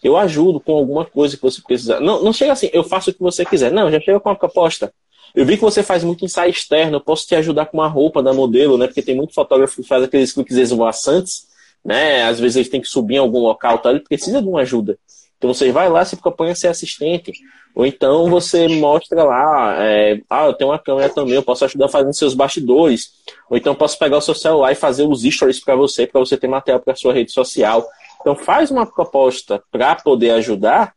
Eu 0.04 0.16
ajudo 0.18 0.60
com 0.60 0.74
alguma 0.74 1.06
coisa 1.06 1.36
que 1.36 1.42
você 1.42 1.62
precisar. 1.62 2.00
Não, 2.00 2.24
não 2.24 2.32
chega 2.32 2.54
assim, 2.54 2.70
eu 2.72 2.84
faço 2.84 3.10
o 3.10 3.14
que 3.14 3.20
você 3.20 3.44
quiser. 3.44 3.72
Não, 3.72 3.92
já 3.92 4.00
chega 4.00 4.20
com 4.20 4.30
uma 4.30 4.36
proposta. 4.36 4.94
Eu 5.36 5.46
vi 5.46 5.56
que 5.56 5.62
você 5.62 5.84
faz 5.84 6.04
muito 6.04 6.26
ensaio 6.26 6.50
externo, 6.50 6.98
eu 6.98 7.02
posso 7.02 7.28
te 7.28 7.36
ajudar 7.36 7.68
com 7.68 7.78
uma 7.78 7.88
roupa 7.88 8.24
da 8.24 8.34
modelo, 8.34 8.78
né? 8.78 8.88
Porque 8.88 9.02
tem 9.02 9.16
muito 9.16 9.34
fotógrafo 9.34 9.82
que 9.82 9.88
faz 9.88 10.04
aqueles 10.04 10.32
cliques 10.32 10.58
esvoaçantes, 10.58 11.48
né? 11.84 12.24
Às 12.24 12.40
vezes 12.40 12.56
ele 12.56 12.70
tem 12.70 12.82
que 12.82 12.88
subir 12.88 13.16
em 13.16 13.20
algum 13.20 13.40
local, 13.40 13.80
tá? 13.80 13.92
ele 13.92 14.00
precisa 14.00 14.42
de 14.42 14.48
uma 14.48 14.62
ajuda. 14.62 14.98
Então 15.38 15.54
você 15.54 15.72
vai 15.72 15.88
lá, 15.90 16.04
se 16.04 16.16
propõe 16.16 16.50
a 16.50 16.56
ser 16.56 16.68
assistente. 16.68 17.32
Ou 17.76 17.86
então 17.86 18.28
você 18.30 18.68
mostra 18.68 19.24
lá, 19.24 19.76
é, 19.80 20.20
ah, 20.28 20.48
eu 20.48 20.54
tenho 20.54 20.72
uma 20.72 20.80
câmera 20.80 21.10
também, 21.10 21.36
eu 21.36 21.44
posso 21.44 21.64
ajudar 21.66 21.88
fazendo 21.88 22.14
seus 22.16 22.34
bastidores. 22.34 23.12
Ou 23.50 23.56
então 23.56 23.76
posso 23.76 24.00
pegar 24.00 24.18
o 24.18 24.22
seu 24.22 24.34
celular 24.34 24.72
e 24.72 24.76
fazer 24.76 25.04
os 25.04 25.22
stories 25.22 25.60
para 25.64 25.76
você, 25.76 26.08
para 26.08 26.20
você 26.20 26.36
ter 26.36 26.48
material 26.48 26.80
para 26.80 26.96
sua 26.96 27.14
rede 27.14 27.32
social. 27.32 27.88
Então 28.22 28.36
faz 28.36 28.72
uma 28.72 28.86
proposta 28.86 29.62
para 29.72 29.96
poder 29.96 30.32
ajudar 30.32 30.94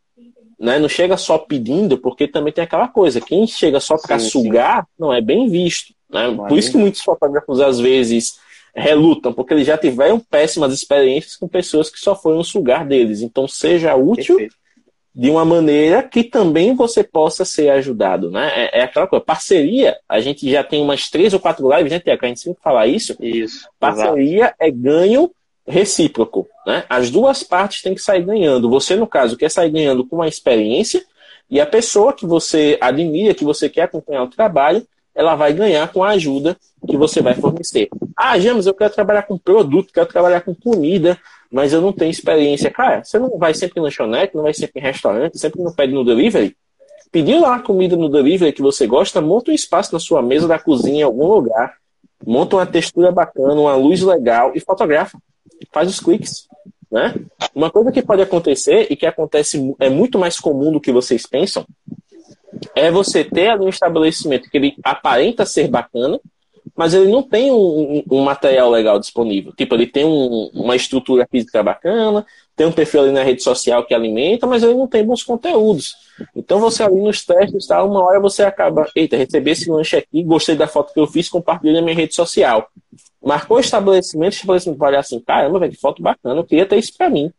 né? 0.60 0.78
Não 0.78 0.88
chega 0.90 1.16
só 1.16 1.38
pedindo, 1.38 1.96
porque 1.96 2.28
também 2.28 2.52
tem 2.52 2.62
aquela 2.62 2.86
coisa, 2.86 3.20
quem 3.20 3.46
chega 3.46 3.80
só 3.80 3.96
para 3.96 4.18
sugar 4.18 4.86
não 4.98 5.10
é 5.10 5.20
bem 5.20 5.48
visto. 5.48 5.94
Né? 6.10 6.30
Por 6.46 6.58
isso 6.58 6.70
que 6.70 6.76
muitos 6.76 7.00
fotógrafos 7.00 7.60
às 7.60 7.80
vezes 7.80 8.38
relutam, 8.74 9.32
porque 9.32 9.54
eles 9.54 9.66
já 9.66 9.78
tiveram 9.78 10.20
péssimas 10.20 10.72
experiências 10.72 11.34
com 11.34 11.48
pessoas 11.48 11.88
que 11.88 11.98
só 11.98 12.14
foram 12.14 12.44
sugar 12.44 12.86
deles. 12.86 13.22
Então 13.22 13.48
seja 13.48 13.94
útil 13.94 14.36
Perfeito. 14.36 14.54
de 15.14 15.30
uma 15.30 15.46
maneira 15.46 16.02
que 16.02 16.22
também 16.22 16.74
você 16.74 17.02
possa 17.02 17.44
ser 17.44 17.70
ajudado. 17.70 18.30
Né? 18.30 18.52
É, 18.54 18.80
é, 18.80 18.82
aquela 18.82 19.06
coisa, 19.06 19.24
parceria, 19.24 19.96
a 20.06 20.20
gente 20.20 20.48
já 20.48 20.62
tem 20.62 20.82
umas 20.82 21.08
três 21.08 21.32
ou 21.32 21.40
quatro 21.40 21.74
lives, 21.74 21.90
né, 21.90 22.00
Tiago? 22.00 22.24
A 22.24 22.28
gente 22.28 22.40
sempre 22.40 22.62
fala 22.62 22.86
isso. 22.86 23.16
Isso. 23.18 23.66
Parceria 23.78 24.44
exato. 24.44 24.56
é 24.60 24.70
ganho 24.70 25.30
recíproco. 25.66 26.48
Né? 26.66 26.84
As 26.88 27.10
duas 27.10 27.42
partes 27.42 27.82
têm 27.82 27.94
que 27.94 28.02
sair 28.02 28.22
ganhando. 28.22 28.68
Você, 28.70 28.96
no 28.96 29.06
caso, 29.06 29.36
quer 29.36 29.50
sair 29.50 29.70
ganhando 29.70 30.04
com 30.04 30.16
uma 30.16 30.28
experiência, 30.28 31.04
e 31.50 31.60
a 31.60 31.66
pessoa 31.66 32.12
que 32.12 32.24
você 32.24 32.78
admira, 32.80 33.34
que 33.34 33.44
você 33.44 33.68
quer 33.68 33.82
acompanhar 33.82 34.22
o 34.22 34.28
trabalho, 34.28 34.86
ela 35.12 35.34
vai 35.34 35.52
ganhar 35.52 35.92
com 35.92 36.04
a 36.04 36.10
ajuda 36.10 36.56
que 36.86 36.96
você 36.96 37.20
vai 37.20 37.34
fornecer. 37.34 37.88
Ah, 38.16 38.38
James, 38.38 38.66
eu 38.66 38.74
quero 38.74 38.94
trabalhar 38.94 39.24
com 39.24 39.36
produto, 39.36 39.92
quero 39.92 40.06
trabalhar 40.06 40.42
com 40.42 40.54
comida, 40.54 41.18
mas 41.50 41.72
eu 41.72 41.80
não 41.80 41.92
tenho 41.92 42.10
experiência. 42.10 42.70
Cara, 42.70 43.02
você 43.02 43.18
não 43.18 43.36
vai 43.36 43.52
sempre 43.52 43.80
em 43.80 43.82
lanchonete, 43.82 44.36
não 44.36 44.44
vai 44.44 44.54
sempre 44.54 44.80
em 44.80 44.84
restaurante, 44.84 45.38
sempre 45.38 45.60
não 45.60 45.72
pede 45.72 45.92
no 45.92 46.04
delivery. 46.04 46.56
Pediu 47.10 47.40
lá 47.40 47.56
a 47.56 47.60
comida 47.60 47.96
no 47.96 48.08
delivery 48.08 48.52
que 48.52 48.62
você 48.62 48.86
gosta, 48.86 49.20
monta 49.20 49.50
um 49.50 49.54
espaço 49.54 49.92
na 49.92 49.98
sua 49.98 50.22
mesa 50.22 50.46
da 50.46 50.58
cozinha 50.58 51.00
em 51.00 51.02
algum 51.02 51.26
lugar, 51.26 51.74
monta 52.24 52.54
uma 52.54 52.66
textura 52.66 53.10
bacana, 53.10 53.60
uma 53.60 53.74
luz 53.74 54.00
legal 54.02 54.52
e 54.54 54.60
fotografa 54.60 55.18
faz 55.72 55.88
os 55.88 56.00
cliques. 56.00 56.48
Né? 56.90 57.14
Uma 57.54 57.70
coisa 57.70 57.92
que 57.92 58.02
pode 58.02 58.22
acontecer 58.22 58.86
e 58.90 58.96
que 58.96 59.06
acontece 59.06 59.74
é 59.78 59.88
muito 59.88 60.18
mais 60.18 60.40
comum 60.40 60.72
do 60.72 60.80
que 60.80 60.92
vocês 60.92 61.24
pensam 61.24 61.64
é 62.74 62.90
você 62.90 63.24
ter 63.24 63.48
ali 63.48 63.64
um 63.64 63.68
estabelecimento 63.68 64.50
que 64.50 64.56
ele 64.56 64.74
aparenta 64.82 65.46
ser 65.46 65.68
bacana, 65.68 66.20
mas 66.76 66.94
ele 66.94 67.10
não 67.10 67.22
tem 67.22 67.50
um, 67.52 68.02
um 68.10 68.22
material 68.22 68.70
legal 68.70 68.98
disponível. 68.98 69.52
Tipo, 69.52 69.74
ele 69.74 69.86
tem 69.86 70.04
um, 70.04 70.50
uma 70.52 70.76
estrutura 70.76 71.26
física 71.30 71.62
bacana, 71.62 72.26
tem 72.56 72.66
um 72.66 72.72
perfil 72.72 73.02
ali 73.02 73.12
na 73.12 73.22
rede 73.22 73.42
social 73.42 73.84
que 73.84 73.94
alimenta, 73.94 74.46
mas 74.46 74.62
ele 74.62 74.74
não 74.74 74.86
tem 74.86 75.04
bons 75.04 75.22
conteúdos. 75.22 75.94
Então 76.34 76.58
você 76.60 76.82
ali 76.82 77.00
nos 77.00 77.24
testes, 77.24 77.66
tá, 77.66 77.82
uma 77.82 78.02
hora 78.02 78.20
você 78.20 78.42
acaba, 78.42 78.86
eita, 78.94 79.16
recebi 79.16 79.52
esse 79.52 79.70
lanche 79.70 79.96
aqui, 79.96 80.22
gostei 80.22 80.54
da 80.54 80.66
foto 80.66 80.92
que 80.92 81.00
eu 81.00 81.06
fiz, 81.06 81.28
compartilhei 81.28 81.74
na 81.74 81.82
minha 81.82 81.96
rede 81.96 82.14
social. 82.14 82.68
Marcou 83.22 83.58
o 83.58 83.60
estabelecimento, 83.60 84.32
o 84.32 84.36
estabelecimento 84.36 84.78
vai 84.78 84.90
olhar 84.90 85.00
assim, 85.00 85.20
caramba, 85.20 85.58
velho, 85.58 85.72
que 85.72 85.80
foto 85.80 86.02
bacana, 86.02 86.40
eu 86.40 86.44
queria 86.44 86.66
ter 86.66 86.78
isso 86.78 86.96
para 86.96 87.10
mim. 87.10 87.32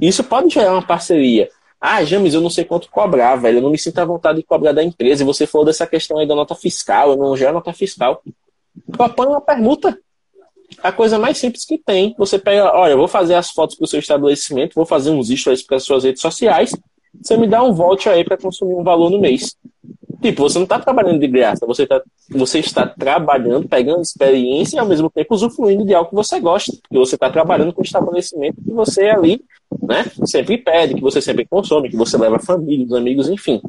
Isso 0.00 0.24
pode 0.24 0.52
gerar 0.52 0.72
uma 0.72 0.86
parceria. 0.86 1.48
Ah, 1.80 2.02
James, 2.02 2.32
eu 2.32 2.40
não 2.40 2.48
sei 2.48 2.64
quanto 2.64 2.90
cobrar, 2.90 3.36
velho. 3.36 3.58
Eu 3.58 3.62
não 3.62 3.70
me 3.70 3.78
sinto 3.78 3.98
à 3.98 4.04
vontade 4.06 4.38
de 4.38 4.44
cobrar 4.44 4.72
da 4.72 4.82
empresa. 4.82 5.22
E 5.22 5.26
você 5.26 5.46
falou 5.46 5.66
dessa 5.66 5.86
questão 5.86 6.18
aí 6.18 6.26
da 6.26 6.34
nota 6.34 6.54
fiscal, 6.54 7.10
eu 7.10 7.16
não 7.16 7.36
gero 7.36 7.52
nota 7.52 7.74
fiscal. 7.74 8.22
Propõe 8.90 9.26
uma 9.26 9.40
permuta. 9.40 9.98
A 10.82 10.90
coisa 10.90 11.18
mais 11.18 11.36
simples 11.36 11.64
que 11.64 11.78
tem. 11.78 12.14
Você 12.18 12.38
pega, 12.38 12.74
olha, 12.74 12.92
eu 12.92 12.96
vou 12.96 13.06
fazer 13.06 13.34
as 13.34 13.50
fotos 13.50 13.76
para 13.76 13.84
o 13.84 13.86
seu 13.86 13.98
estabelecimento, 13.98 14.74
vou 14.74 14.86
fazer 14.86 15.10
uns 15.10 15.28
stories 15.28 15.62
para 15.62 15.76
as 15.76 15.84
suas 15.84 16.04
redes 16.04 16.22
sociais. 16.22 16.72
você 17.22 17.36
me 17.36 17.46
dá 17.46 17.62
um 17.62 17.74
volte 17.74 18.08
aí 18.08 18.24
para 18.24 18.38
consumir 18.38 18.74
um 18.74 18.82
valor 18.82 19.10
no 19.10 19.20
mês. 19.20 19.54
Tipo, 20.24 20.44
você 20.44 20.56
não 20.56 20.64
está 20.64 20.80
trabalhando 20.80 21.20
de 21.20 21.28
graça, 21.28 21.66
você, 21.66 21.86
tá, 21.86 22.02
você 22.30 22.58
está 22.58 22.86
trabalhando, 22.86 23.68
pegando 23.68 24.00
experiência 24.00 24.76
e 24.76 24.78
ao 24.78 24.86
mesmo 24.86 25.10
tempo 25.10 25.34
usufruindo 25.34 25.84
de 25.84 25.92
algo 25.92 26.08
que 26.08 26.16
você 26.16 26.40
gosta. 26.40 26.72
E 26.90 26.96
você 26.96 27.14
está 27.14 27.28
trabalhando 27.28 27.74
com 27.74 27.82
o 27.82 27.84
estabelecimento 27.84 28.56
que 28.56 28.70
você 28.70 29.10
ali, 29.10 29.42
né, 29.82 30.06
sempre 30.24 30.56
pede, 30.56 30.94
que 30.94 31.00
você 31.02 31.20
sempre 31.20 31.44
consome, 31.44 31.90
que 31.90 31.96
você 31.96 32.16
leva 32.16 32.38
família, 32.38 32.86
os 32.86 32.94
amigos, 32.94 33.28
enfim. 33.28 33.60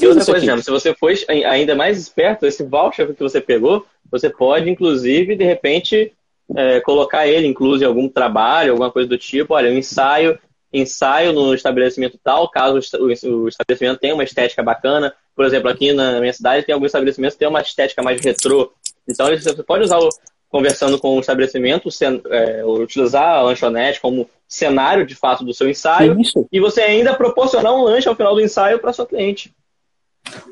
E 0.00 0.06
outra 0.06 0.24
coisa, 0.24 0.62
se 0.62 0.70
você 0.70 0.94
for 0.94 1.12
ainda 1.28 1.74
mais 1.74 1.98
esperto, 1.98 2.46
esse 2.46 2.64
voucher 2.64 3.14
que 3.14 3.22
você 3.22 3.38
pegou, 3.38 3.84
você 4.10 4.30
pode, 4.30 4.70
inclusive, 4.70 5.36
de 5.36 5.44
repente, 5.44 6.14
é, 6.56 6.80
colocar 6.80 7.26
ele 7.26 7.46
incluso 7.46 7.84
em 7.84 7.86
algum 7.86 8.08
trabalho, 8.08 8.70
alguma 8.70 8.90
coisa 8.90 9.06
do 9.06 9.18
tipo, 9.18 9.52
olha, 9.52 9.70
um 9.70 9.76
ensaio, 9.76 10.38
ensaio 10.72 11.34
no 11.34 11.52
estabelecimento 11.52 12.18
tal, 12.24 12.48
caso 12.48 12.80
o 12.98 13.48
estabelecimento 13.48 14.00
tenha 14.00 14.14
uma 14.14 14.24
estética 14.24 14.62
bacana. 14.62 15.14
Por 15.34 15.44
exemplo, 15.44 15.70
aqui 15.70 15.92
na 15.92 16.20
minha 16.20 16.32
cidade 16.32 16.64
tem 16.64 16.72
alguns 16.72 16.88
estabelecimentos 16.88 17.34
que 17.34 17.40
têm 17.40 17.48
uma 17.48 17.60
estética 17.60 18.02
mais 18.02 18.20
retrô. 18.20 18.72
Então 19.08 19.26
você 19.26 19.62
pode 19.62 19.84
usar 19.84 19.98
o, 19.98 20.08
conversando 20.48 20.98
com 20.98 21.16
o 21.16 21.20
estabelecimento, 21.20 21.88
é, 22.30 22.64
utilizar 22.64 23.38
a 23.38 23.42
lanchonete 23.42 24.00
como 24.00 24.28
cenário 24.48 25.06
de 25.06 25.14
fato 25.14 25.44
do 25.44 25.54
seu 25.54 25.70
ensaio 25.70 26.20
Isso. 26.20 26.46
e 26.50 26.58
você 26.58 26.82
ainda 26.82 27.14
proporcionar 27.14 27.72
um 27.72 27.82
lanche 27.82 28.08
ao 28.08 28.16
final 28.16 28.34
do 28.34 28.40
ensaio 28.40 28.80
para 28.80 28.92
sua 28.92 29.06
cliente. 29.06 29.54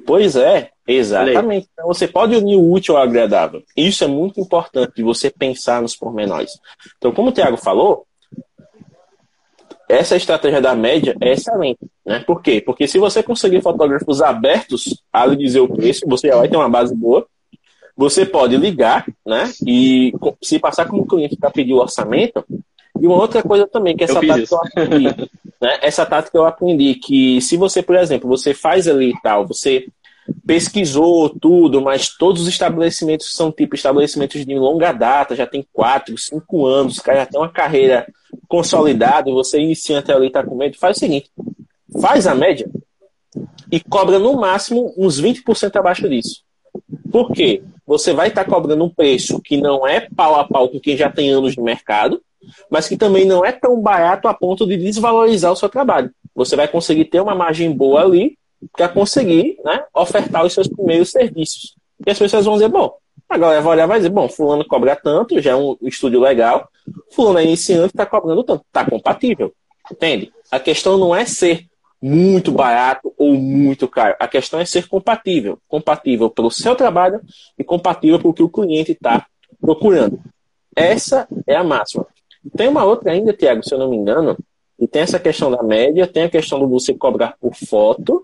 Pois 0.07 0.37
é, 0.37 0.71
exatamente. 0.87 1.69
Então, 1.73 1.87
você 1.87 2.09
pode 2.09 2.35
unir 2.35 2.57
o 2.57 2.73
útil 2.73 2.97
ao 2.97 3.03
agradável. 3.03 3.63
Isso 3.77 4.03
é 4.03 4.07
muito 4.07 4.41
importante 4.41 4.95
de 4.97 5.03
você 5.03 5.31
pensar 5.31 5.83
nos 5.83 5.95
pormenores. 5.95 6.53
Então, 6.97 7.13
como 7.13 7.29
o 7.29 7.33
Tiago 7.33 7.57
falou, 7.57 8.07
essa 9.89 10.17
estratégia 10.17 10.61
da 10.61 10.75
média 10.75 11.17
é 11.21 11.33
excelente. 11.33 11.81
Né? 12.05 12.21
Por 12.21 12.43
quê? 12.43 12.61
Porque 12.61 12.87
se 12.87 12.99
você 12.99 13.23
conseguir 13.23 13.63
fotógrafos 13.63 14.21
abertos 14.21 15.03
a 15.13 15.25
lhe 15.27 15.37
dizer 15.37 15.61
o 15.61 15.69
preço, 15.69 16.07
você 16.07 16.31
vai 16.31 16.49
ter 16.49 16.57
uma 16.57 16.69
base 16.69 16.95
boa. 16.95 17.27
Você 17.97 18.25
pode 18.25 18.57
ligar, 18.57 19.07
né? 19.27 19.51
E 19.67 20.13
se 20.41 20.59
passar 20.59 20.87
como 20.87 21.07
cliente 21.07 21.37
para 21.37 21.51
pedir 21.51 21.73
o 21.73 21.79
orçamento. 21.79 22.45
E 23.01 23.07
uma 23.07 23.17
outra 23.17 23.43
coisa 23.43 23.67
também, 23.67 23.97
que 23.97 24.05
essa 24.05 24.19
eu 24.19 24.27
tática 24.27 24.55
eu 24.55 24.61
aprendi. 24.61 25.31
né? 25.61 25.79
Essa 25.83 26.07
tática 26.07 26.39
eu 26.39 26.47
aprendi 26.47 26.95
que 26.95 27.41
se 27.41 27.57
você, 27.57 27.83
por 27.83 27.97
exemplo, 27.97 28.29
você 28.29 28.55
faz 28.55 28.87
ali 28.87 29.11
e 29.11 29.21
tal, 29.21 29.47
você 29.47 29.87
pesquisou 30.47 31.29
tudo, 31.29 31.81
mas 31.81 32.09
todos 32.17 32.43
os 32.43 32.49
estabelecimentos 32.49 33.35
são 33.35 33.53
tipo 33.53 33.75
estabelecimentos 33.75 34.45
de 34.45 34.55
longa 34.55 34.93
data, 34.93 35.37
já 35.37 35.47
tem 35.47 35.67
quatro, 35.73 36.17
cinco 36.17 36.67
anos, 36.67 36.99
o 36.99 37.03
cara 37.03 37.21
já 37.21 37.27
tem 37.27 37.41
uma 37.41 37.51
carreira 37.51 38.07
consolidada, 38.47 39.31
você 39.31 39.61
iniciante 39.61 40.11
ali 40.11 40.29
está 40.29 40.43
com 40.43 40.57
medo, 40.57 40.79
faz 40.79 40.97
o 40.97 41.01
seguinte, 41.01 41.31
faz 42.01 42.27
a 42.27 42.35
média 42.35 42.69
e 43.71 43.81
cobra 43.81 44.19
no 44.19 44.35
máximo 44.35 44.95
uns 44.97 45.21
20% 45.21 45.77
abaixo 45.77 46.09
disso. 46.09 46.43
Por 47.11 47.33
quê? 47.33 47.63
Você 47.87 48.13
vai 48.13 48.29
estar 48.29 48.45
tá 48.45 48.51
cobrando 48.51 48.85
um 48.85 48.91
preço 48.91 49.41
que 49.41 49.57
não 49.57 49.87
é 49.87 50.09
pau 50.15 50.37
a 50.37 50.45
pau 50.45 50.69
com 50.69 50.81
quem 50.81 50.97
já 50.97 51.11
tem 51.11 51.31
anos 51.31 51.55
de 51.55 51.61
mercado, 51.61 52.23
mas 52.71 52.89
que 52.89 52.97
também 52.97 53.25
não 53.25 53.45
é 53.45 53.53
tão 53.53 53.81
barato 53.81 54.29
a 54.29 54.35
ponto 54.35 54.67
de 54.67 54.77
desvalorizar 54.77 55.53
o 55.53 55.57
seu 55.57 55.69
trabalho. 55.69 56.11
Você 56.35 56.55
vai 56.55 56.69
conseguir 56.69 57.07
ter 57.07 57.21
uma 57.21 57.35
margem 57.35 57.71
boa 57.71 58.03
ali 58.03 58.38
para 58.77 58.89
conseguir 58.89 59.59
né, 59.65 59.85
ofertar 59.95 60.45
os 60.45 60.53
seus 60.53 60.69
primeiros 60.69 61.11
serviços. 61.11 61.77
E 62.07 62.11
as 62.11 62.19
pessoas 62.19 62.45
vão 62.45 62.55
dizer, 62.55 62.69
bom, 62.69 62.97
a 63.29 63.37
galera 63.37 63.61
vai 63.61 63.73
olhar 63.75 63.85
e 63.85 63.89
vai 63.89 63.99
dizer, 63.99 64.11
bom, 64.11 64.29
fulano 64.29 64.65
cobra 64.67 64.97
tanto, 64.97 65.41
já 65.41 65.53
é 65.53 65.57
um 65.57 65.77
estúdio 65.83 66.21
legal, 66.21 66.69
fulano 67.13 67.39
é 67.39 67.45
iniciante, 67.45 67.89
está 67.89 68.07
cobrando 68.07 68.43
tanto, 68.43 68.65
está 68.67 68.85
compatível. 68.89 69.53
Entende? 69.91 70.33
A 70.51 70.59
questão 70.61 70.99
não 70.99 71.15
é 71.15 71.25
ser 71.25 71.67
muito 72.01 72.53
barato 72.53 73.13
ou 73.19 73.35
muito 73.35 73.89
caro. 73.89 74.17
A 74.21 74.29
questão 74.29 74.61
é 74.61 74.65
ser 74.65 74.87
compatível. 74.87 75.59
Compatível 75.67 76.31
pelo 76.31 76.51
seu 76.51 76.77
trabalho 76.77 77.21
e 77.59 77.65
compatível 77.65 78.19
para 78.19 78.29
o 78.29 78.35
que 78.35 78.43
o 78.43 78.49
cliente 78.49 78.93
está 78.93 79.27
procurando. 79.61 80.21
Essa 80.77 81.27
é 81.47 81.57
a 81.57 81.65
máxima. 81.65 82.07
Tem 82.57 82.69
uma 82.69 82.85
outra 82.85 83.13
ainda, 83.13 83.33
Tiago, 83.33 83.65
se 83.65 83.75
eu 83.75 83.79
não 83.79 83.91
me 83.91 83.97
engano, 83.97 84.37
e 84.79 84.87
tem 84.87 85.03
essa 85.03 85.19
questão 85.19 85.51
da 85.51 85.63
média, 85.63 86.07
tem 86.07 86.25
a 86.25 86.31
questão 86.31 86.59
do 86.59 86.69
você 86.69 86.95
cobrar 86.95 87.35
por 87.41 87.55
foto, 87.55 88.23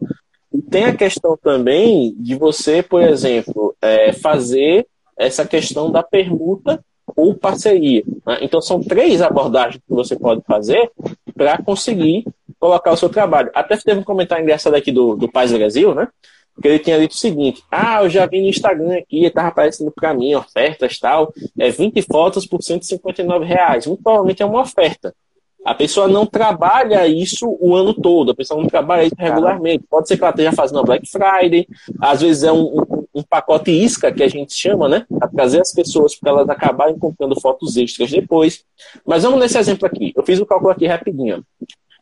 e 0.53 0.63
tem 0.63 0.85
a 0.85 0.97
questão 0.97 1.37
também 1.37 2.15
de 2.17 2.37
você, 2.37 2.83
por 2.83 3.03
exemplo, 3.03 3.75
é, 3.83 4.13
fazer 4.13 4.87
essa 5.17 5.45
questão 5.45 5.91
da 5.91 6.03
permuta 6.03 6.83
ou 7.17 7.35
parceria. 7.35 8.05
Né? 8.25 8.39
Então, 8.43 8.61
são 8.61 8.81
três 8.81 9.21
abordagens 9.21 9.83
que 9.87 9.95
você 9.95 10.17
pode 10.17 10.43
fazer 10.47 10.91
para 11.35 11.59
conseguir 11.59 12.25
colocar 12.59 12.93
o 12.93 12.97
seu 12.97 13.09
trabalho. 13.09 13.51
Até 13.55 13.77
teve 13.77 14.01
um 14.01 14.05
comentário 14.05 14.43
engraçado 14.43 14.75
aqui 14.75 14.93
do, 14.93 15.17
do 15.17 15.31
Paz 15.31 15.53
Brasil, 15.53 15.95
né? 15.95 16.09
Que 16.63 16.69
ele 16.69 16.79
tinha 16.79 17.01
dito 17.01 17.11
o 17.11 17.19
seguinte: 17.19 17.63
Ah, 17.69 18.03
eu 18.05 18.09
já 18.09 18.25
vi 18.27 18.41
no 18.41 18.49
Instagram 18.49 18.97
aqui, 18.97 19.25
estava 19.25 19.49
aparecendo 19.49 19.91
para 19.91 20.15
mim 20.15 20.35
ofertas 20.37 21.01
tal, 21.01 21.33
é 21.59 21.69
20 21.69 22.01
fotos 22.03 22.47
por 22.47 22.63
159 22.63 23.45
reais. 23.45 23.87
Muito 23.89 24.03
provavelmente 24.05 24.41
é 24.41 24.47
uma 24.47 24.61
oferta. 24.61 25.13
A 25.65 25.75
pessoa 25.75 26.07
não 26.07 26.27
trabalha 26.27 27.07
isso 27.07 27.57
o 27.59 27.75
ano 27.75 27.95
todo, 27.95 28.33
a 28.33 28.35
pessoa 28.35 28.61
não 28.61 28.69
trabalha 28.69 29.05
isso 29.05 29.15
regularmente. 29.19 29.85
Pode 29.89 30.07
ser 30.07 30.17
que 30.17 30.23
ela 30.23 30.31
esteja 30.31 30.53
fazendo 30.53 30.81
a 30.81 30.83
Black 30.83 31.09
Friday, 31.11 31.67
às 32.01 32.21
vezes 32.21 32.43
é 32.43 32.53
um, 32.53 32.81
um, 32.81 33.05
um 33.15 33.23
pacote 33.23 33.71
isca 33.71 34.13
que 34.13 34.23
a 34.23 34.29
gente 34.29 34.53
chama, 34.53 34.89
né? 34.89 35.07
A 35.21 35.27
trazer 35.27 35.61
as 35.61 35.73
pessoas 35.73 36.15
para 36.15 36.33
elas 36.33 36.49
acabarem 36.51 36.99
comprando 36.99 37.41
fotos 37.41 37.77
extras 37.77 38.11
depois. 38.11 38.63
Mas 39.07 39.23
vamos 39.23 39.41
nesse 39.41 39.57
exemplo 39.57 39.87
aqui. 39.87 40.13
Eu 40.15 40.23
fiz 40.23 40.39
o 40.39 40.45
cálculo 40.45 40.71
aqui 40.71 40.87
rapidinho. 40.87 41.43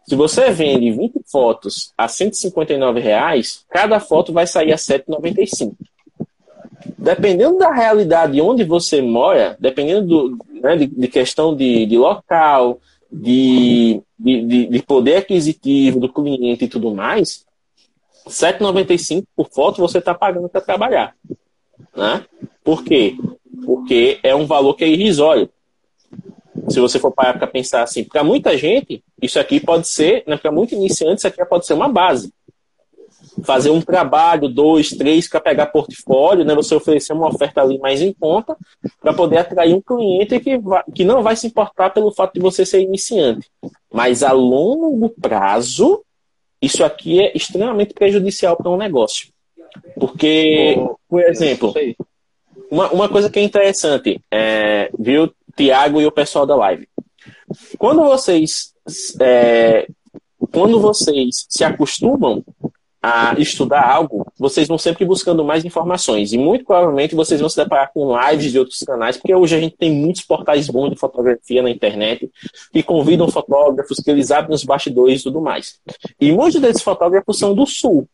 Se 0.05 0.17
você 0.17 0.51
vende 0.51 0.91
20 0.91 1.23
fotos 1.31 1.93
a 1.97 2.09
159 2.09 2.99
reais, 2.99 3.65
cada 3.71 4.01
foto 4.01 4.33
vai 4.33 4.47
sair 4.47 4.73
a 4.73 4.77
7,95. 4.77 5.75
Dependendo 6.99 7.59
da 7.59 7.73
realidade 7.73 8.41
onde 8.41 8.65
você 8.65 9.01
mora, 9.01 9.57
dependendo 9.61 10.07
do, 10.07 10.39
né, 10.61 10.77
de, 10.77 10.87
de, 10.87 11.09
questão 11.09 11.55
de, 11.55 11.87
de 11.87 11.97
local, 11.97 12.81
de, 13.13 14.01
de, 14.19 14.67
de, 14.67 14.83
poder 14.83 15.17
aquisitivo 15.17 16.01
do 16.01 16.11
cliente 16.11 16.65
e 16.65 16.69
tudo 16.69 16.95
mais, 16.95 17.45
7,95 18.27 19.25
por 19.37 19.51
foto 19.51 19.81
você 19.83 19.99
está 19.99 20.15
pagando 20.15 20.49
para 20.49 20.61
trabalhar. 20.61 21.15
Né? 21.95 22.25
Por 22.65 22.83
quê? 22.83 23.17
Porque 23.67 24.19
é 24.23 24.35
um 24.35 24.47
valor 24.47 24.75
que 24.75 24.85
é 24.85 24.89
irrisório. 24.89 25.51
Se 26.69 26.81
você 26.81 26.99
for 26.99 27.13
para 27.13 27.47
pensar 27.47 27.83
assim, 27.83 28.05
para 28.05 28.25
muita 28.25 28.57
gente, 28.57 29.05
isso 29.21 29.39
aqui 29.39 29.61
pode 29.61 29.89
ser, 29.89 30.25
né, 30.27 30.37
para 30.37 30.53
muitos 30.53 30.77
iniciantes, 30.77 31.19
isso 31.19 31.27
aqui 31.27 31.45
pode 31.45 31.67
ser 31.67 31.75
uma 31.75 31.89
base 31.89 32.33
fazer 33.45 33.71
um 33.71 33.81
trabalho, 33.81 34.49
dois, 34.49 34.91
três, 34.91 35.29
para 35.29 35.41
pegar 35.41 35.67
portfólio, 35.67 36.45
né? 36.45 36.55
Você 36.55 36.75
oferecer 36.75 37.13
uma 37.13 37.29
oferta 37.29 37.63
ali 37.63 37.79
mais 37.79 38.01
em 38.01 38.13
conta, 38.13 38.57
para 39.01 39.15
poder 39.15 39.39
atrair 39.39 39.75
um 39.75 39.81
cliente 39.81 40.39
que, 40.41 40.59
vai, 40.59 40.83
que 40.95 41.05
não 41.05 41.23
vai 41.23 41.37
se 41.37 41.47
importar 41.47 41.91
pelo 41.91 42.13
fato 42.13 42.35
de 42.35 42.41
você 42.41 42.67
ser 42.67 42.83
iniciante. 42.83 43.49
Mas 43.93 44.23
a 44.23 44.33
longo 44.33 45.09
prazo, 45.09 46.03
isso 46.61 46.85
aqui 46.85 47.21
é 47.21 47.37
extremamente 47.37 47.95
prejudicial 47.95 48.57
para 48.57 48.71
um 48.71 48.77
negócio. 48.77 49.29
Porque, 49.99 50.77
por 51.09 51.23
exemplo, 51.23 51.73
uma, 52.71 52.91
uma 52.91 53.09
coisa 53.09 53.31
que 53.31 53.39
é 53.39 53.43
interessante, 53.43 54.21
é, 54.31 54.91
viu, 54.99 55.33
Tiago 55.57 56.01
e 56.01 56.07
o 56.07 56.13
pessoal 56.13 56.47
da 56.47 56.57
live. 56.57 56.89
Quando 57.79 58.03
vocês 58.03 58.73
é, 59.21 59.87
quando 60.51 60.81
vocês 60.81 61.47
se 61.49 61.63
acostumam 61.65 62.45
a 63.03 63.35
estudar 63.37 63.83
algo, 63.83 64.25
vocês 64.39 64.69
vão 64.69 64.79
sempre 64.79 65.05
buscando 65.05 65.45
mais 65.45 65.65
informações. 65.65 66.33
E 66.33 66.39
muito 66.39 66.65
provavelmente 66.65 67.17
vocês 67.17 67.41
vão 67.41 67.49
se 67.49 67.57
deparar 67.57 67.91
com 67.93 68.17
lives 68.17 68.53
de 68.53 68.59
outros 68.59 68.79
canais, 68.81 69.17
porque 69.17 69.35
hoje 69.35 69.57
a 69.57 69.61
gente 69.61 69.77
tem 69.77 69.91
muitos 69.93 70.23
portais 70.23 70.69
bons 70.69 70.91
de 70.91 70.97
fotografia 70.97 71.63
na 71.63 71.71
internet 71.71 72.31
que 72.73 72.83
convidam 72.83 73.29
fotógrafos, 73.29 73.99
que 73.99 74.11
eles 74.11 74.31
abrem 74.31 74.55
os 74.55 74.63
bastidores 74.63 75.21
e 75.21 75.25
tudo 75.25 75.41
mais. 75.41 75.81
E 76.21 76.31
muitos 76.31 76.61
desses 76.61 76.83
fotógrafos 76.83 77.39
são 77.39 77.55
do 77.55 77.67
sul. 77.67 78.07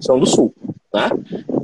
São 0.00 0.18
do 0.18 0.26
sul. 0.26 0.54
Né? 0.94 1.10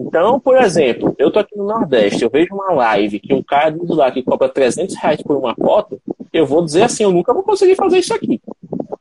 Então, 0.06 0.38
por 0.38 0.58
exemplo, 0.58 1.14
eu 1.18 1.30
tô 1.30 1.38
aqui 1.38 1.56
no 1.56 1.64
Nordeste, 1.64 2.22
eu 2.22 2.28
vejo 2.28 2.54
uma 2.54 2.70
live 2.74 3.18
que 3.18 3.32
um 3.32 3.42
cara 3.42 3.70
diz 3.70 3.88
lá 3.88 4.10
que 4.10 4.22
cobra 4.22 4.46
300 4.46 4.94
reais 4.96 5.22
por 5.22 5.38
uma 5.38 5.54
foto, 5.54 5.98
eu 6.30 6.44
vou 6.44 6.62
dizer 6.62 6.82
assim, 6.82 7.02
eu 7.02 7.10
nunca 7.10 7.32
vou 7.32 7.42
conseguir 7.42 7.76
fazer 7.76 7.98
isso 7.98 8.12
aqui. 8.12 8.38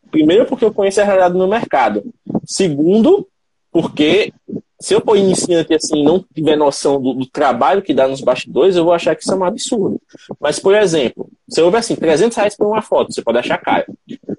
Primeiro, 0.10 0.45
porque 0.45 0.64
eu 0.64 0.74
conheço 0.74 1.02
a 1.02 1.04
realidade 1.04 1.38
no 1.38 1.47
mercado. 1.47 2.04
Segundo, 2.45 3.28
porque 3.72 4.34
se 4.82 4.95
eu 4.95 5.01
for 5.01 5.15
iniciante 5.15 5.74
assim 5.76 6.03
não 6.03 6.26
tiver 6.34 6.55
noção 6.55 6.99
do, 6.99 7.13
do, 7.13 7.26
trabalho 7.28 7.84
que 7.84 7.93
dá 7.93 8.07
nos 8.07 8.19
bastidores, 8.19 8.76
eu 8.76 8.84
vou 8.84 8.93
achar 8.93 9.15
que 9.15 9.22
isso 9.22 9.32
é 9.32 9.36
um 9.36 9.43
absurdo. 9.43 10.01
Mas, 10.39 10.57
por 10.57 10.74
exemplo, 10.74 11.30
se 11.47 11.61
houver 11.61 11.78
assim, 11.78 11.95
300 11.95 12.36
reais 12.36 12.57
por 12.57 12.65
uma 12.65 12.82
foto, 12.82 13.13
você 13.13 13.22
pode 13.22 13.38
achar 13.38 13.59
caro. 13.59 13.86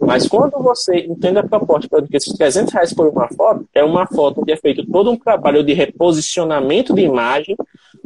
Mas 0.01 0.27
quando 0.27 0.61
você 0.61 0.97
entende 1.07 1.39
a 1.39 1.45
proposta 1.45 1.89
que 2.03 2.17
esses 2.17 2.33
300 2.33 2.75
reais 2.75 2.93
por 2.93 3.07
uma 3.07 3.29
foto, 3.29 3.65
é 3.73 3.85
uma 3.85 4.05
foto 4.07 4.45
que 4.45 4.51
é 4.51 4.57
feito 4.57 4.85
todo 4.85 5.13
um 5.13 5.17
trabalho 5.17 5.63
de 5.63 5.73
reposicionamento 5.73 6.93
de 6.93 7.03
imagem 7.03 7.57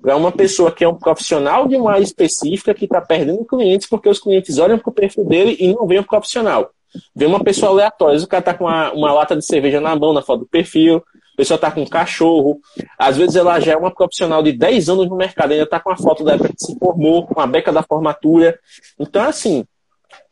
para 0.03 0.15
uma 0.15 0.31
pessoa 0.31 0.71
que 0.71 0.85
é 0.85 0.89
um 0.89 0.95
profissional 0.95 1.67
de 1.67 1.75
uma 1.77 1.93
área 1.93 2.05
específica 2.05 2.75
que 2.75 2.85
está 2.85 3.01
perdendo 3.01 3.47
clientes 3.47 3.89
porque 3.89 4.11
os 4.11 4.21
clientes 4.21 4.59
olham 4.59 4.79
para 4.79 4.91
o 4.91 4.95
perfil 4.95 5.25
dele 5.25 5.57
e 5.59 5.75
não 5.75 5.87
veem 5.87 6.01
o 6.01 6.05
profissional. 6.05 6.71
Vê 7.15 7.27
uma 7.27 7.43
pessoa 7.43 7.73
aleatória, 7.73 8.19
o 8.19 8.27
cara 8.27 8.43
tá 8.43 8.55
com 8.55 8.65
uma, 8.65 8.93
uma 8.93 9.13
lata 9.13 9.37
de 9.37 9.45
cerveja 9.45 9.81
na 9.81 9.95
mão, 9.97 10.13
na 10.13 10.23
foto 10.23 10.41
do 10.41 10.47
perfil, 10.47 10.97
a 10.99 11.37
pessoa 11.37 11.59
tá 11.59 11.71
com 11.71 11.83
um 11.83 11.87
cachorro, 11.87 12.59
às 12.99 13.17
vezes 13.17 13.37
ela 13.37 13.61
já 13.61 13.73
é 13.73 13.77
uma 13.77 13.91
profissional 13.91 14.43
de 14.43 14.53
10 14.53 14.89
anos 14.89 15.09
no 15.09 15.17
mercado, 15.17 15.53
ainda 15.53 15.67
tá 15.67 15.79
com 15.79 15.91
a 15.91 15.97
foto 15.97 16.25
da 16.25 16.35
época 16.35 16.49
que 16.49 16.65
se 16.65 16.79
formou, 16.79 17.27
com 17.27 17.41
a 17.41 17.47
beca 17.47 17.71
da 17.71 17.83
formatura. 17.83 18.59
Então, 18.99 19.23
assim, 19.23 19.65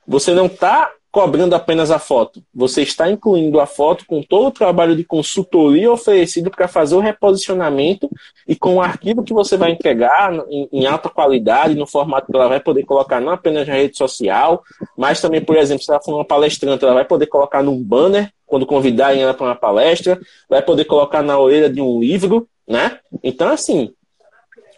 você 0.06 0.32
não 0.32 0.48
tá 0.48 0.90
cobrando 1.14 1.54
apenas 1.54 1.92
a 1.92 1.98
foto. 2.00 2.42
Você 2.52 2.82
está 2.82 3.08
incluindo 3.08 3.60
a 3.60 3.66
foto 3.66 4.04
com 4.04 4.20
todo 4.20 4.48
o 4.48 4.50
trabalho 4.50 4.96
de 4.96 5.04
consultoria 5.04 5.92
oferecido 5.92 6.50
para 6.50 6.66
fazer 6.66 6.96
o 6.96 6.98
reposicionamento 6.98 8.10
e 8.48 8.56
com 8.56 8.74
o 8.74 8.80
arquivo 8.80 9.22
que 9.22 9.32
você 9.32 9.56
vai 9.56 9.70
entregar 9.70 10.34
em, 10.50 10.68
em, 10.72 10.86
alta 10.86 11.08
qualidade, 11.08 11.76
no 11.76 11.86
formato 11.86 12.26
que 12.26 12.36
ela 12.36 12.48
vai 12.48 12.58
poder 12.58 12.82
colocar 12.82 13.20
não 13.20 13.30
apenas 13.30 13.64
na 13.68 13.74
rede 13.74 13.96
social, 13.96 14.64
mas 14.98 15.20
também, 15.20 15.40
por 15.40 15.56
exemplo, 15.56 15.84
se 15.84 15.90
ela 15.92 16.02
for 16.02 16.16
uma 16.16 16.24
palestrante, 16.24 16.84
ela 16.84 16.94
vai 16.94 17.04
poder 17.04 17.26
colocar 17.26 17.62
num 17.62 17.80
banner 17.80 18.32
quando 18.44 18.66
convidarem 18.66 19.22
ela 19.22 19.34
para 19.34 19.46
uma 19.46 19.54
palestra, 19.54 20.20
vai 20.48 20.62
poder 20.62 20.84
colocar 20.84 21.22
na 21.22 21.38
orelha 21.38 21.70
de 21.70 21.80
um 21.80 22.00
livro, 22.00 22.48
né? 22.66 22.98
Então, 23.22 23.50
assim, 23.50 23.94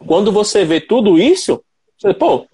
quando 0.07 0.30
você 0.30 0.66
vê 0.66 0.82
tudo 0.82 1.18
isso, 1.18 1.64
você, 1.99 2.12
pô, 2.12 2.47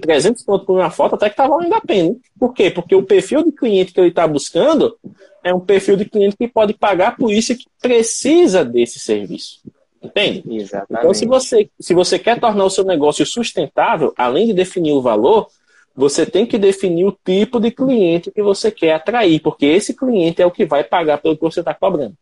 300 0.00 0.42
pontos 0.42 0.66
por 0.66 0.78
uma 0.78 0.90
foto 0.90 1.14
até 1.14 1.30
que 1.30 1.36
tá 1.36 1.46
valendo 1.46 1.74
a 1.74 1.80
pena. 1.80 2.14
Por 2.38 2.52
quê? 2.52 2.70
Porque 2.70 2.94
o 2.94 3.02
perfil 3.02 3.42
de 3.44 3.52
cliente 3.52 3.92
que 3.92 4.00
ele 4.00 4.08
está 4.08 4.26
buscando 4.26 4.96
é 5.42 5.54
um 5.54 5.60
perfil 5.60 5.96
de 5.96 6.04
cliente 6.04 6.36
que 6.36 6.48
pode 6.48 6.74
pagar 6.74 7.16
por 7.16 7.32
isso 7.32 7.52
e 7.52 7.56
que 7.56 7.66
precisa 7.80 8.64
desse 8.64 8.98
serviço. 8.98 9.60
Entende? 10.02 10.42
Exatamente. 10.48 11.00
Então, 11.00 11.14
se 11.14 11.26
você, 11.26 11.70
se 11.78 11.92
você 11.92 12.18
quer 12.18 12.40
tornar 12.40 12.64
o 12.64 12.70
seu 12.70 12.84
negócio 12.84 13.24
sustentável, 13.26 14.14
além 14.16 14.46
de 14.46 14.54
definir 14.54 14.92
o 14.92 15.02
valor, 15.02 15.48
você 15.94 16.24
tem 16.24 16.46
que 16.46 16.56
definir 16.56 17.04
o 17.04 17.16
tipo 17.24 17.60
de 17.60 17.70
cliente 17.70 18.30
que 18.30 18.42
você 18.42 18.70
quer 18.70 18.94
atrair, 18.94 19.40
porque 19.40 19.66
esse 19.66 19.94
cliente 19.94 20.40
é 20.40 20.46
o 20.46 20.50
que 20.50 20.64
vai 20.64 20.82
pagar 20.82 21.18
pelo 21.18 21.36
que 21.36 21.42
você 21.42 21.60
está 21.60 21.74
cobrando. 21.74 22.14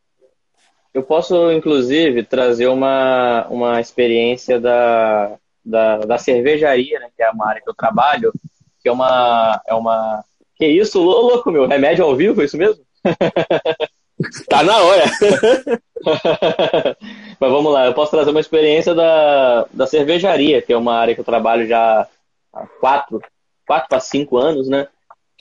Eu 0.93 1.03
posso, 1.03 1.53
inclusive, 1.53 2.25
trazer 2.25 2.67
uma, 2.67 3.47
uma 3.49 3.81
experiência 3.81 4.59
da, 4.59 5.39
da, 5.69 5.99
da 5.99 6.19
cervejaria, 6.19 6.99
né, 6.99 7.09
que 7.15 7.23
é 7.23 7.31
uma 7.31 7.49
área 7.49 7.61
que 7.61 7.69
eu 7.69 7.75
trabalho, 7.75 8.33
que 8.81 8.89
é 8.89 8.93
uma. 8.93 9.61
É 9.67 9.75
uma... 9.75 10.25
Que 10.57 10.67
isso, 10.67 11.01
louco, 11.01 11.53
meu? 11.53 11.69
Remédio 11.69 12.05
ao 12.05 12.17
vivo, 12.17 12.43
é 12.43 12.45
isso 12.45 12.57
mesmo? 12.57 12.83
tá 14.49 14.63
na 14.63 14.77
hora! 14.79 15.05
Mas 17.39 17.51
vamos 17.51 17.73
lá, 17.73 17.87
eu 17.87 17.95
posso 17.95 18.11
trazer 18.11 18.31
uma 18.31 18.41
experiência 18.41 18.95
da, 18.95 19.67
da 19.73 19.87
cervejaria, 19.87 20.61
que 20.61 20.73
é 20.73 20.77
uma 20.77 20.95
área 20.95 21.15
que 21.15 21.21
eu 21.21 21.25
trabalho 21.25 21.67
já 21.67 22.09
há 22.53 22.67
quatro, 22.81 23.23
quatro 23.67 23.89
para 23.89 24.01
cinco 24.01 24.37
anos, 24.37 24.69
né? 24.69 24.89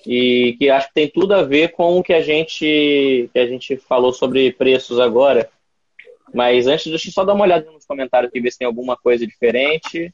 E 0.06 0.56
que 0.60 0.70
acho 0.70 0.88
que 0.90 0.94
tem 0.94 1.10
tudo 1.10 1.34
a 1.34 1.42
ver 1.42 1.72
com 1.72 1.98
o 1.98 2.04
que 2.04 2.14
a 2.14 2.22
gente, 2.22 3.30
que 3.34 3.40
a 3.40 3.48
gente 3.48 3.78
falou 3.78 4.14
sobre 4.14 4.52
preços 4.52 5.00
agora. 5.00 5.50
Mas 6.34 6.68
antes, 6.68 6.88
deixa 6.88 7.08
eu 7.10 7.14
só 7.14 7.24
dar 7.24 7.34
uma 7.34 7.46
olhada 7.46 7.70
nos 7.72 7.86
comentários 7.86 8.30
aqui, 8.30 8.40
ver 8.40 8.52
se 8.52 8.60
tem 8.60 8.68
alguma 8.68 8.96
coisa 8.96 9.26
diferente. 9.26 10.14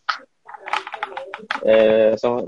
É, 1.63 2.15
só... 2.17 2.45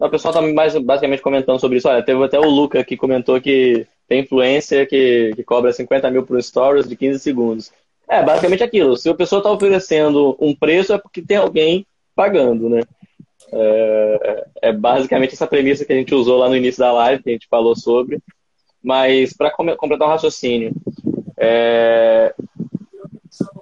O 0.00 0.08
pessoal 0.08 0.32
está 0.32 0.52
mais, 0.52 0.76
basicamente 0.78 1.22
comentando 1.22 1.58
sobre 1.58 1.78
isso. 1.78 1.88
Olha, 1.88 2.04
teve 2.04 2.22
até 2.22 2.38
o 2.38 2.48
Luca 2.48 2.84
que 2.84 2.96
comentou 2.96 3.40
que 3.40 3.86
tem 4.06 4.20
influência 4.20 4.86
que, 4.86 5.32
que 5.34 5.42
cobra 5.42 5.72
50 5.72 6.10
mil 6.10 6.24
por 6.24 6.40
stories 6.40 6.88
de 6.88 6.96
15 6.96 7.18
segundos. 7.18 7.72
É, 8.08 8.22
basicamente 8.22 8.62
aquilo. 8.62 8.96
Se 8.96 9.08
a 9.08 9.14
pessoa 9.14 9.40
está 9.40 9.50
oferecendo 9.50 10.36
um 10.40 10.54
preço, 10.54 10.92
é 10.92 10.98
porque 10.98 11.20
tem 11.20 11.36
alguém 11.36 11.86
pagando, 12.14 12.68
né? 12.68 12.80
É, 13.52 14.46
é, 14.62 14.72
basicamente 14.72 15.34
essa 15.34 15.46
premissa 15.46 15.84
que 15.84 15.92
a 15.92 15.96
gente 15.96 16.14
usou 16.14 16.38
lá 16.38 16.48
no 16.48 16.56
início 16.56 16.80
da 16.80 16.92
live, 16.92 17.22
que 17.22 17.30
a 17.30 17.32
gente 17.32 17.46
falou 17.48 17.76
sobre. 17.76 18.18
Mas, 18.82 19.34
para 19.34 19.50
completar 19.50 20.08
o 20.08 20.10
raciocínio, 20.10 20.72
é, 21.36 22.34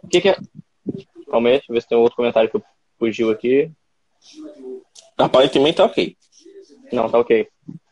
o 0.03 0.07
que, 0.09 0.21
que 0.21 0.29
é. 0.29 0.37
Calma 1.29 1.49
aí, 1.49 1.55
deixa 1.55 1.67
eu 1.69 1.75
ver 1.75 1.81
se 1.81 1.89
tem 1.89 1.99
um 1.99 2.03
outro 2.03 2.17
comentário 2.17 2.49
que 2.49 2.63
fugiu 2.99 3.31
aqui. 3.31 3.71
Aparentemente 5.17 5.77
tá 5.77 5.85
ok. 5.85 6.17
Não, 6.93 7.09
tá 7.09 7.19
ok. 7.19 7.49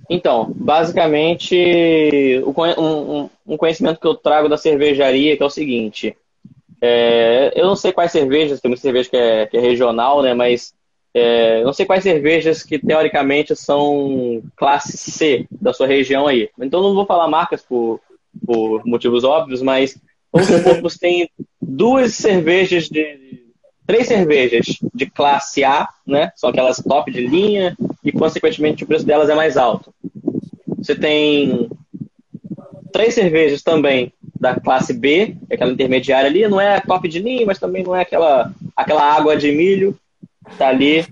Então, 0.08 0.52
basicamente, 0.54 2.42
um, 2.78 3.28
um 3.46 3.56
conhecimento 3.56 3.98
que 3.98 4.06
eu 4.06 4.14
trago 4.14 4.48
da 4.48 4.56
cervejaria 4.56 5.36
que 5.36 5.42
é 5.42 5.46
o 5.46 5.50
seguinte. 5.50 6.16
É, 6.80 7.52
eu 7.56 7.66
não 7.66 7.76
sei 7.76 7.92
quais 7.92 8.12
cervejas, 8.12 8.60
tem 8.60 8.68
muita 8.68 8.82
cerveja 8.82 9.08
que 9.08 9.16
é, 9.16 9.46
que 9.46 9.56
é 9.56 9.60
regional, 9.60 10.22
né? 10.22 10.34
Mas 10.34 10.74
é, 11.14 11.60
eu 11.60 11.64
não 11.64 11.72
sei 11.72 11.86
quais 11.86 12.02
cervejas 12.02 12.62
que 12.62 12.78
teoricamente 12.78 13.54
são 13.54 14.42
classe 14.56 14.98
C 14.98 15.46
da 15.50 15.72
sua 15.72 15.86
região 15.86 16.26
aí. 16.26 16.50
Então 16.58 16.82
não 16.82 16.94
vou 16.94 17.06
falar 17.06 17.28
marcas 17.28 17.62
por, 17.62 18.00
por 18.44 18.84
motivos 18.84 19.24
óbvios, 19.24 19.62
mas 19.62 19.96
vamos 20.32 20.48
supor 20.48 20.74
que 20.74 20.82
você 20.82 20.98
tem 20.98 21.30
duas 21.62 22.14
cervejas 22.14 22.88
de. 22.88 23.23
Três 23.86 24.06
cervejas 24.06 24.78
de 24.94 25.06
classe 25.06 25.62
A, 25.62 25.88
né? 26.06 26.32
São 26.36 26.48
aquelas 26.50 26.78
top 26.78 27.10
de 27.10 27.26
linha 27.26 27.76
e, 28.02 28.10
consequentemente, 28.10 28.84
o 28.84 28.86
preço 28.86 29.04
delas 29.04 29.28
é 29.28 29.34
mais 29.34 29.56
alto. 29.56 29.94
Você 30.78 30.94
tem 30.94 31.68
três 32.92 33.14
cervejas 33.14 33.62
também 33.62 34.12
da 34.38 34.58
classe 34.58 34.92
B, 34.92 35.36
é 35.50 35.54
aquela 35.54 35.72
intermediária 35.72 36.28
ali, 36.28 36.46
não 36.46 36.60
é 36.60 36.80
top 36.80 37.08
de 37.08 37.18
linha, 37.18 37.46
mas 37.46 37.58
também 37.58 37.82
não 37.82 37.96
é 37.96 38.02
aquela, 38.02 38.52
aquela 38.76 39.02
água 39.02 39.36
de 39.36 39.50
milho, 39.50 39.98
tá 40.58 40.68
ali 40.68 41.06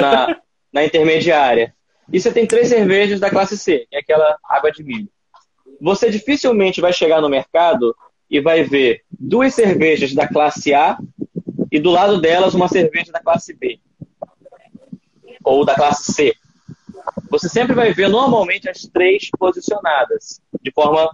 na, 0.00 0.40
na 0.72 0.84
intermediária. 0.84 1.74
E 2.12 2.20
você 2.20 2.32
tem 2.32 2.46
três 2.46 2.68
cervejas 2.68 3.20
da 3.20 3.30
classe 3.30 3.56
C, 3.56 3.86
que 3.88 3.96
é 3.96 4.00
aquela 4.00 4.36
água 4.44 4.70
de 4.70 4.82
milho. 4.82 5.08
Você 5.80 6.10
dificilmente 6.10 6.80
vai 6.80 6.92
chegar 6.92 7.20
no 7.20 7.28
mercado 7.28 7.94
e 8.30 8.40
vai 8.40 8.62
ver 8.62 9.02
duas 9.10 9.54
cervejas 9.54 10.12
da 10.12 10.28
classe 10.28 10.74
A 10.74 10.98
e 11.72 11.80
do 11.80 11.90
lado 11.90 12.20
delas 12.20 12.54
uma 12.54 12.68
cerveja 12.68 13.10
da 13.10 13.20
classe 13.20 13.54
B 13.54 13.80
ou 15.42 15.64
da 15.64 15.74
classe 15.74 16.12
C. 16.12 16.34
Você 17.30 17.48
sempre 17.48 17.74
vai 17.74 17.92
ver 17.92 18.08
normalmente 18.08 18.68
as 18.68 18.82
três 18.82 19.28
posicionadas 19.36 20.40
de 20.60 20.70
forma 20.70 21.10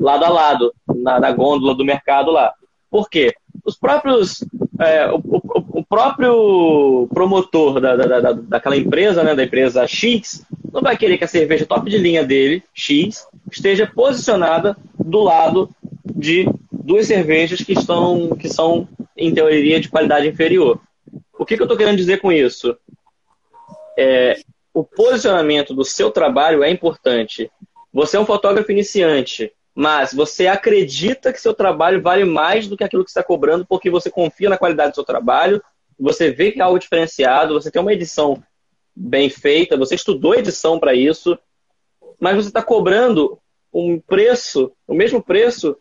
lado 0.00 0.24
a 0.24 0.28
lado 0.30 0.74
na, 0.88 1.20
na 1.20 1.30
gôndola 1.30 1.74
do 1.74 1.84
mercado 1.84 2.30
lá. 2.30 2.52
Por 2.90 3.08
quê? 3.08 3.34
Os 3.64 3.76
próprios 3.76 4.42
é, 4.80 5.06
o, 5.12 5.16
o, 5.18 5.80
o, 5.80 5.84
próprio 5.84 7.06
promotor 7.12 7.78
da, 7.78 7.94
da, 7.94 8.20
da, 8.20 8.32
daquela 8.32 8.76
empresa, 8.76 9.22
né, 9.22 9.34
da 9.34 9.44
empresa 9.44 9.86
X, 9.86 10.44
não 10.72 10.80
vai 10.80 10.96
querer 10.96 11.18
que 11.18 11.24
a 11.24 11.28
cerveja 11.28 11.66
top 11.66 11.90
de 11.90 11.98
linha 11.98 12.24
dele, 12.24 12.62
X, 12.72 13.26
esteja 13.52 13.86
posicionada 13.86 14.74
do 14.98 15.20
lado 15.20 15.68
de 16.16 16.48
duas 16.72 17.06
cervejas 17.06 17.60
que, 17.60 17.72
estão, 17.72 18.30
que 18.30 18.48
são, 18.48 18.88
em 19.20 19.34
teoria, 19.34 19.78
de 19.78 19.88
qualidade 19.88 20.26
inferior. 20.26 20.80
O 21.38 21.44
que, 21.44 21.56
que 21.56 21.62
eu 21.62 21.66
estou 21.66 21.76
querendo 21.76 21.98
dizer 21.98 22.20
com 22.20 22.32
isso? 22.32 22.76
É, 23.96 24.40
o 24.72 24.82
posicionamento 24.82 25.74
do 25.74 25.84
seu 25.84 26.10
trabalho 26.10 26.64
é 26.64 26.70
importante. 26.70 27.50
Você 27.92 28.16
é 28.16 28.20
um 28.20 28.26
fotógrafo 28.26 28.72
iniciante, 28.72 29.52
mas 29.74 30.14
você 30.14 30.46
acredita 30.46 31.32
que 31.32 31.40
seu 31.40 31.52
trabalho 31.52 32.00
vale 32.00 32.24
mais 32.24 32.66
do 32.66 32.76
que 32.76 32.84
aquilo 32.84 33.04
que 33.04 33.10
está 33.10 33.22
cobrando 33.22 33.66
porque 33.66 33.90
você 33.90 34.10
confia 34.10 34.48
na 34.48 34.58
qualidade 34.58 34.92
do 34.92 34.94
seu 34.94 35.04
trabalho, 35.04 35.62
você 35.98 36.30
vê 36.30 36.50
que 36.50 36.60
é 36.60 36.62
algo 36.62 36.78
diferenciado, 36.78 37.54
você 37.54 37.70
tem 37.70 37.82
uma 37.82 37.92
edição 37.92 38.42
bem 38.96 39.28
feita, 39.28 39.76
você 39.76 39.94
estudou 39.94 40.34
edição 40.34 40.78
para 40.78 40.94
isso, 40.94 41.38
mas 42.18 42.36
você 42.36 42.48
está 42.48 42.62
cobrando 42.62 43.38
um 43.72 44.00
preço, 44.00 44.72
o 44.86 44.94
mesmo 44.94 45.22
preço 45.22 45.76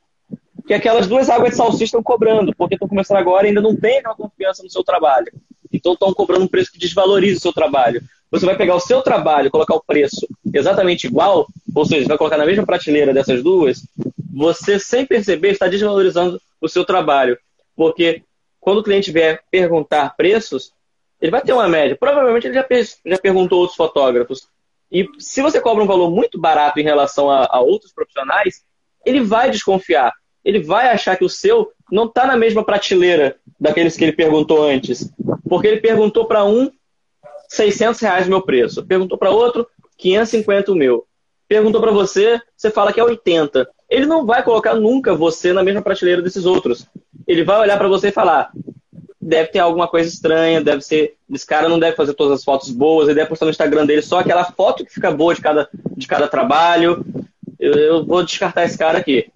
que 0.70 0.74
aquelas 0.76 1.08
duas 1.08 1.32
águas 1.32 1.50
de 1.50 1.56
salsicha 1.56 1.86
estão 1.86 2.04
cobrando, 2.04 2.54
porque 2.56 2.76
estão 2.76 2.88
começando 2.88 3.18
agora 3.18 3.48
e 3.48 3.50
ainda 3.50 3.60
não 3.60 3.76
tem 3.76 3.98
aquela 3.98 4.14
confiança 4.14 4.62
no 4.62 4.70
seu 4.70 4.84
trabalho. 4.84 5.26
Então 5.74 5.94
estão 5.94 6.14
cobrando 6.14 6.46
um 6.46 6.48
preço 6.48 6.72
que 6.72 6.78
desvaloriza 6.78 7.40
o 7.40 7.42
seu 7.42 7.52
trabalho. 7.52 8.04
Você 8.30 8.46
vai 8.46 8.56
pegar 8.56 8.76
o 8.76 8.80
seu 8.80 9.02
trabalho, 9.02 9.50
colocar 9.50 9.74
o 9.74 9.84
preço 9.84 10.28
exatamente 10.54 11.08
igual, 11.08 11.48
ou 11.74 11.86
seja, 11.88 12.08
vai 12.08 12.20
colocar 12.20 12.38
na 12.38 12.46
mesma 12.46 12.68
prateleira 12.68 13.12
dessas 13.12 13.42
duas, 13.42 13.84
você 14.32 14.78
sem 14.78 15.08
perceber 15.08 15.50
está 15.50 15.68
desvalorizando 15.68 16.40
o 16.62 16.70
seu 16.70 16.86
trabalho. 16.86 17.36
Porque 17.76 18.22
quando 18.60 18.78
o 18.78 18.84
cliente 18.84 19.12
vier 19.12 19.42
perguntar 19.50 20.16
preços, 20.16 20.72
ele 21.20 21.32
vai 21.32 21.42
ter 21.42 21.52
uma 21.52 21.68
média. 21.68 21.98
Provavelmente 22.00 22.46
ele 22.46 22.54
já, 22.54 22.68
já 23.08 23.18
perguntou 23.18 23.62
outros 23.62 23.76
fotógrafos. 23.76 24.48
E 24.92 25.10
se 25.18 25.42
você 25.42 25.60
cobra 25.60 25.84
um 25.84 25.88
valor 25.88 26.12
muito 26.12 26.40
barato 26.40 26.80
em 26.80 26.84
relação 26.84 27.28
a, 27.28 27.48
a 27.50 27.60
outros 27.60 27.92
profissionais, 27.92 28.64
ele 29.04 29.22
vai 29.22 29.50
desconfiar. 29.50 30.14
Ele 30.44 30.60
vai 30.62 30.90
achar 30.90 31.18
que 31.18 31.26
o 31.26 31.30
seu 31.30 31.72
não 31.92 32.06
está 32.06 32.26
na 32.26 32.38
mesma 32.38 32.64
prateleira 32.64 33.36
daqueles 33.60 33.98
que 33.98 34.04
ele 34.04 34.14
perguntou 34.14 34.64
antes. 34.64 35.12
Porque 35.48 35.68
ele 35.68 35.82
perguntou 35.82 36.26
para 36.26 36.46
um 36.46 36.72
600 37.50 38.00
reais 38.00 38.28
o 38.28 38.30
meu 38.30 38.42
preço. 38.42 38.86
Perguntou 38.86 39.18
para 39.18 39.32
outro 39.32 39.68
550 39.98 40.72
o 40.72 40.76
meu. 40.76 41.06
Perguntou 41.48 41.82
para 41.82 41.92
você, 41.92 42.40
você 42.56 42.70
fala 42.70 42.94
que 42.94 43.00
é 43.00 43.04
80. 43.04 43.68
Ele 43.90 44.06
não 44.06 44.26
vai 44.26 44.44
colocar 44.44 44.76
nunca 44.76 45.16
você 45.16 45.52
na 45.52 45.64
mesma 45.64 45.82
prateleira 45.82 46.22
desses 46.22 46.46
outros. 46.46 46.86
Ele 47.28 47.44
vai 47.44 47.60
olhar 47.60 47.78
para 47.78 47.88
você 47.88 48.10
e 48.10 48.12
falar: 48.12 48.52
deve 49.20 49.50
ter 49.50 49.60
alguma 49.60 49.88
coisa 49.88 50.08
estranha, 50.08 50.62
deve 50.62 50.82
ser. 50.82 51.16
Esse 51.34 51.46
cara 51.46 51.68
não 51.68 51.80
deve 51.80 51.96
fazer 51.96 52.14
todas 52.14 52.34
as 52.34 52.44
fotos 52.44 52.70
boas, 52.70 53.08
ele 53.08 53.16
deve 53.16 53.30
postar 53.30 53.46
no 53.46 53.52
Instagram 53.52 53.86
dele 53.86 54.02
só 54.02 54.20
aquela 54.20 54.46
foto 54.46 54.86
que 54.86 54.94
fica 54.94 55.12
boa 55.12 55.34
de 55.34 55.42
cada, 55.42 55.68
de 55.98 56.08
cada 56.08 56.28
trabalho. 56.28 57.04
Eu, 57.60 57.74
eu 57.74 58.06
vou 58.06 58.24
descartar 58.24 58.66
esse 58.66 58.78
cara 58.78 59.00
aqui. 59.00 59.30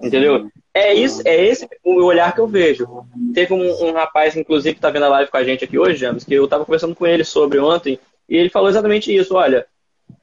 Entendeu? 0.00 0.48
É 0.74 0.92
isso, 0.94 1.22
é 1.24 1.44
esse 1.44 1.68
o 1.82 2.02
olhar 2.04 2.34
que 2.34 2.40
eu 2.40 2.46
vejo. 2.46 2.86
Teve 3.32 3.54
um, 3.54 3.88
um 3.88 3.92
rapaz, 3.92 4.36
inclusive, 4.36 4.74
que 4.74 4.78
está 4.78 4.90
vendo 4.90 5.04
a 5.04 5.08
live 5.08 5.30
com 5.30 5.36
a 5.36 5.44
gente 5.44 5.64
aqui 5.64 5.78
hoje, 5.78 5.98
James, 5.98 6.24
que 6.24 6.34
eu 6.34 6.44
estava 6.44 6.64
conversando 6.64 6.94
com 6.94 7.06
ele 7.06 7.24
sobre 7.24 7.58
ontem, 7.58 7.98
e 8.28 8.36
ele 8.36 8.50
falou 8.50 8.68
exatamente 8.68 9.14
isso. 9.14 9.34
Olha, 9.34 9.66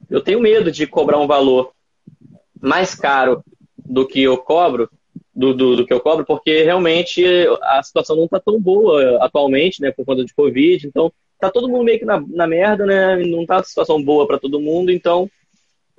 eu 0.08 0.20
tenho 0.20 0.40
medo 0.40 0.70
de 0.70 0.86
cobrar 0.86 1.18
um 1.18 1.26
valor 1.26 1.72
mais 2.60 2.94
caro 2.94 3.42
do 3.76 4.06
que 4.06 4.22
eu 4.22 4.38
cobro, 4.38 4.88
do, 5.34 5.52
do, 5.52 5.76
do 5.76 5.86
que 5.86 5.92
eu 5.92 6.00
cobro, 6.00 6.24
porque 6.24 6.62
realmente 6.62 7.24
a 7.62 7.82
situação 7.82 8.16
não 8.16 8.24
está 8.24 8.38
tão 8.38 8.60
boa 8.60 9.18
atualmente, 9.24 9.80
né, 9.82 9.90
por 9.90 10.04
conta 10.04 10.24
de 10.24 10.32
Covid. 10.32 10.86
Então, 10.86 11.12
tá 11.40 11.50
todo 11.50 11.68
mundo 11.68 11.84
meio 11.84 11.98
que 11.98 12.04
na, 12.04 12.22
na 12.28 12.46
merda, 12.46 12.86
né? 12.86 13.16
Não 13.16 13.44
a 13.48 13.62
situação 13.62 14.02
boa 14.02 14.26
para 14.26 14.38
todo 14.38 14.60
mundo, 14.60 14.90
então 14.90 15.28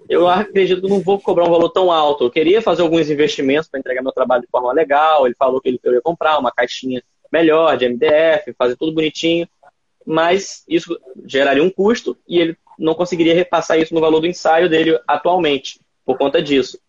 eu 0.08 0.28
acredito 0.28 0.82
que 0.82 0.90
não 0.90 1.00
vou 1.00 1.20
cobrar 1.20 1.46
um 1.46 1.52
valor 1.52 1.70
tão 1.70 1.92
alto. 1.92 2.26
Eu 2.26 2.32
queria 2.32 2.62
fazer 2.62 2.82
alguns 2.82 3.10
investimentos 3.10 3.68
para 3.68 3.80
entregar 3.80 4.02
meu 4.02 4.12
trabalho 4.12 4.44
de 4.44 4.50
forma 4.50 4.72
legal. 4.72 5.26
Ele 5.26 5.36
falou 5.38 5.60
que 5.60 5.70
ele 5.70 5.80
queria 5.80 6.02
comprar 6.02 6.38
uma 6.38 6.52
caixinha 6.52 7.04
melhor 7.32 7.76
de 7.78 7.88
MDF, 7.90 8.54
fazer 8.58 8.76
tudo 8.76 8.94
bonitinho, 8.94 9.48
mas 10.06 10.64
isso 10.68 10.98
geraria 11.26 11.64
um 11.64 11.70
custo 11.70 12.18
e 12.28 12.40
ele 12.40 12.58
não 12.78 12.94
conseguiria 12.94 13.34
repassar 13.34 13.80
isso 13.80 13.94
no 13.94 14.02
valor 14.02 14.20
do 14.20 14.28
ensaio 14.28 14.70
dele 14.70 15.00
atualmente, 15.08 15.80
por 16.06 16.18
conta 16.18 16.42
disso. 16.42 16.80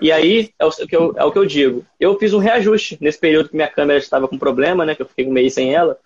E 0.00 0.10
aí 0.10 0.50
é 0.58 0.64
o 0.64 0.70
que 0.70 0.96
eu, 0.96 1.14
é 1.16 1.24
o 1.24 1.32
que 1.32 1.38
eu 1.38 1.46
digo. 1.46 1.84
Eu 1.98 2.18
fiz 2.18 2.32
um 2.32 2.38
reajuste 2.38 2.98
nesse 3.00 3.18
período 3.18 3.48
que 3.48 3.56
minha 3.56 3.68
câmera 3.68 3.98
estava 3.98 4.26
com 4.26 4.38
problema, 4.38 4.84
né? 4.84 4.94
Que 4.94 5.02
eu 5.02 5.06
fiquei 5.06 5.26
um 5.26 5.32
mês 5.32 5.54
sem 5.54 5.74
ela. 5.74 5.96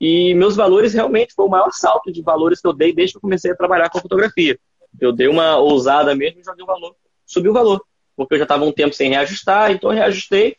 E 0.00 0.34
meus 0.34 0.56
valores 0.56 0.92
realmente 0.92 1.32
foi 1.34 1.46
o 1.46 1.48
maior 1.48 1.70
salto 1.72 2.12
de 2.12 2.20
valores 2.20 2.60
que 2.60 2.66
eu 2.66 2.72
dei 2.72 2.92
desde 2.92 3.14
que 3.14 3.16
eu 3.18 3.22
comecei 3.22 3.50
a 3.50 3.56
trabalhar 3.56 3.88
com 3.88 3.98
fotografia. 3.98 4.58
Eu 5.00 5.12
dei 5.12 5.28
uma 5.28 5.56
ousada 5.56 6.14
mesmo 6.14 6.40
e 6.40 6.44
joguei 6.44 6.62
o 6.62 6.66
valor. 6.66 6.94
Subiu 7.26 7.50
o 7.50 7.54
valor. 7.54 7.84
Porque 8.16 8.34
eu 8.34 8.38
já 8.38 8.44
estava 8.44 8.64
um 8.64 8.72
tempo 8.72 8.94
sem 8.94 9.10
reajustar, 9.10 9.72
então 9.72 9.90
eu 9.90 9.96
reajustei 9.96 10.56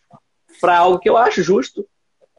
para 0.60 0.78
algo 0.78 1.00
que 1.00 1.10
eu 1.10 1.18
acho 1.18 1.42
justo, 1.42 1.86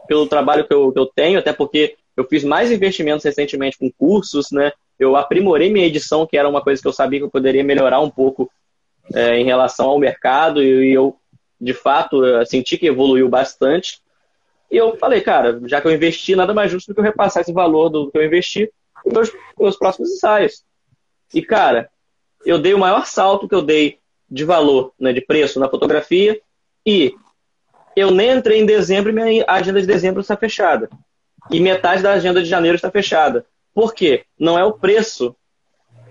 pelo 0.07 0.26
trabalho 0.26 0.66
que 0.66 0.74
eu, 0.74 0.92
que 0.92 0.99
eu 0.99 1.07
tenho, 1.07 1.38
até 1.38 1.53
porque 1.53 1.97
eu 2.16 2.24
fiz 2.24 2.44
mais 2.44 2.70
investimentos 2.70 3.24
recentemente 3.24 3.78
com 3.78 3.90
cursos, 3.90 4.51
né? 4.51 4.72
Eu 4.99 5.16
aprimorei 5.16 5.70
minha 5.70 5.86
edição, 5.86 6.26
que 6.26 6.38
era 6.38 6.49
uma 6.49 6.62
coisa 6.62 6.80
que 6.80 6.88
eu 6.88 6.92
sabia 6.92 7.18
que 7.18 7.24
eu 7.24 7.30
poderia 7.30 7.62
melhorar 7.62 8.01
um 8.01 8.11
pouco 8.11 8.51
é, 9.14 9.38
em 9.38 9.44
relação 9.44 9.88
ao 9.88 9.99
mercado, 9.99 10.62
e 10.62 10.92
eu, 10.92 11.16
de 11.61 11.74
fato, 11.74 12.22
senti 12.47 12.78
que 12.78 12.86
evoluiu 12.86 13.28
bastante. 13.28 14.01
E 14.70 14.76
eu 14.76 14.97
falei, 14.97 15.20
cara, 15.20 15.61
já 15.66 15.80
que 15.80 15.86
eu 15.86 15.92
investi, 15.92 16.34
nada 16.34 16.55
mais 16.55 16.70
justo 16.70 16.88
do 16.88 16.94
que 16.94 17.01
eu 17.01 17.05
repassar 17.05 17.42
esse 17.42 17.53
valor 17.53 17.88
do 17.88 18.11
que 18.11 18.18
eu 18.18 18.24
investi 18.24 18.70
nos 19.05 19.32
meus, 19.59 19.76
próximos 19.76 20.11
ensaios. 20.11 20.64
E, 21.33 21.43
cara, 21.43 21.91
eu 22.45 22.59
dei 22.59 22.74
o 22.74 22.79
maior 22.79 23.07
salto 23.07 23.49
que 23.49 23.55
eu 23.55 23.62
dei 23.62 23.99
de 24.31 24.45
valor, 24.45 24.93
né, 24.99 25.12
de 25.12 25.20
preço 25.20 25.61
na 25.61 25.68
fotografia, 25.68 26.41
e 26.85 27.14
eu 27.95 28.11
nem 28.11 28.31
entrei 28.31 28.61
em 28.61 28.66
dezembro 28.66 29.11
e 29.11 29.12
minha 29.12 29.45
agenda 29.49 29.81
de 29.81 29.87
dezembro 29.87 30.20
está 30.20 30.37
fechada. 30.37 30.89
E 31.51 31.61
metade 31.61 32.03
da 32.03 32.12
agenda 32.12 32.43
de 32.43 32.49
janeiro 32.49 32.77
está 32.77 32.91
fechada. 32.91 33.47
Por 33.72 33.95
quê? 33.95 34.24
Não 34.39 34.59
é 34.59 34.64
o 34.64 34.72
preço, 34.72 35.35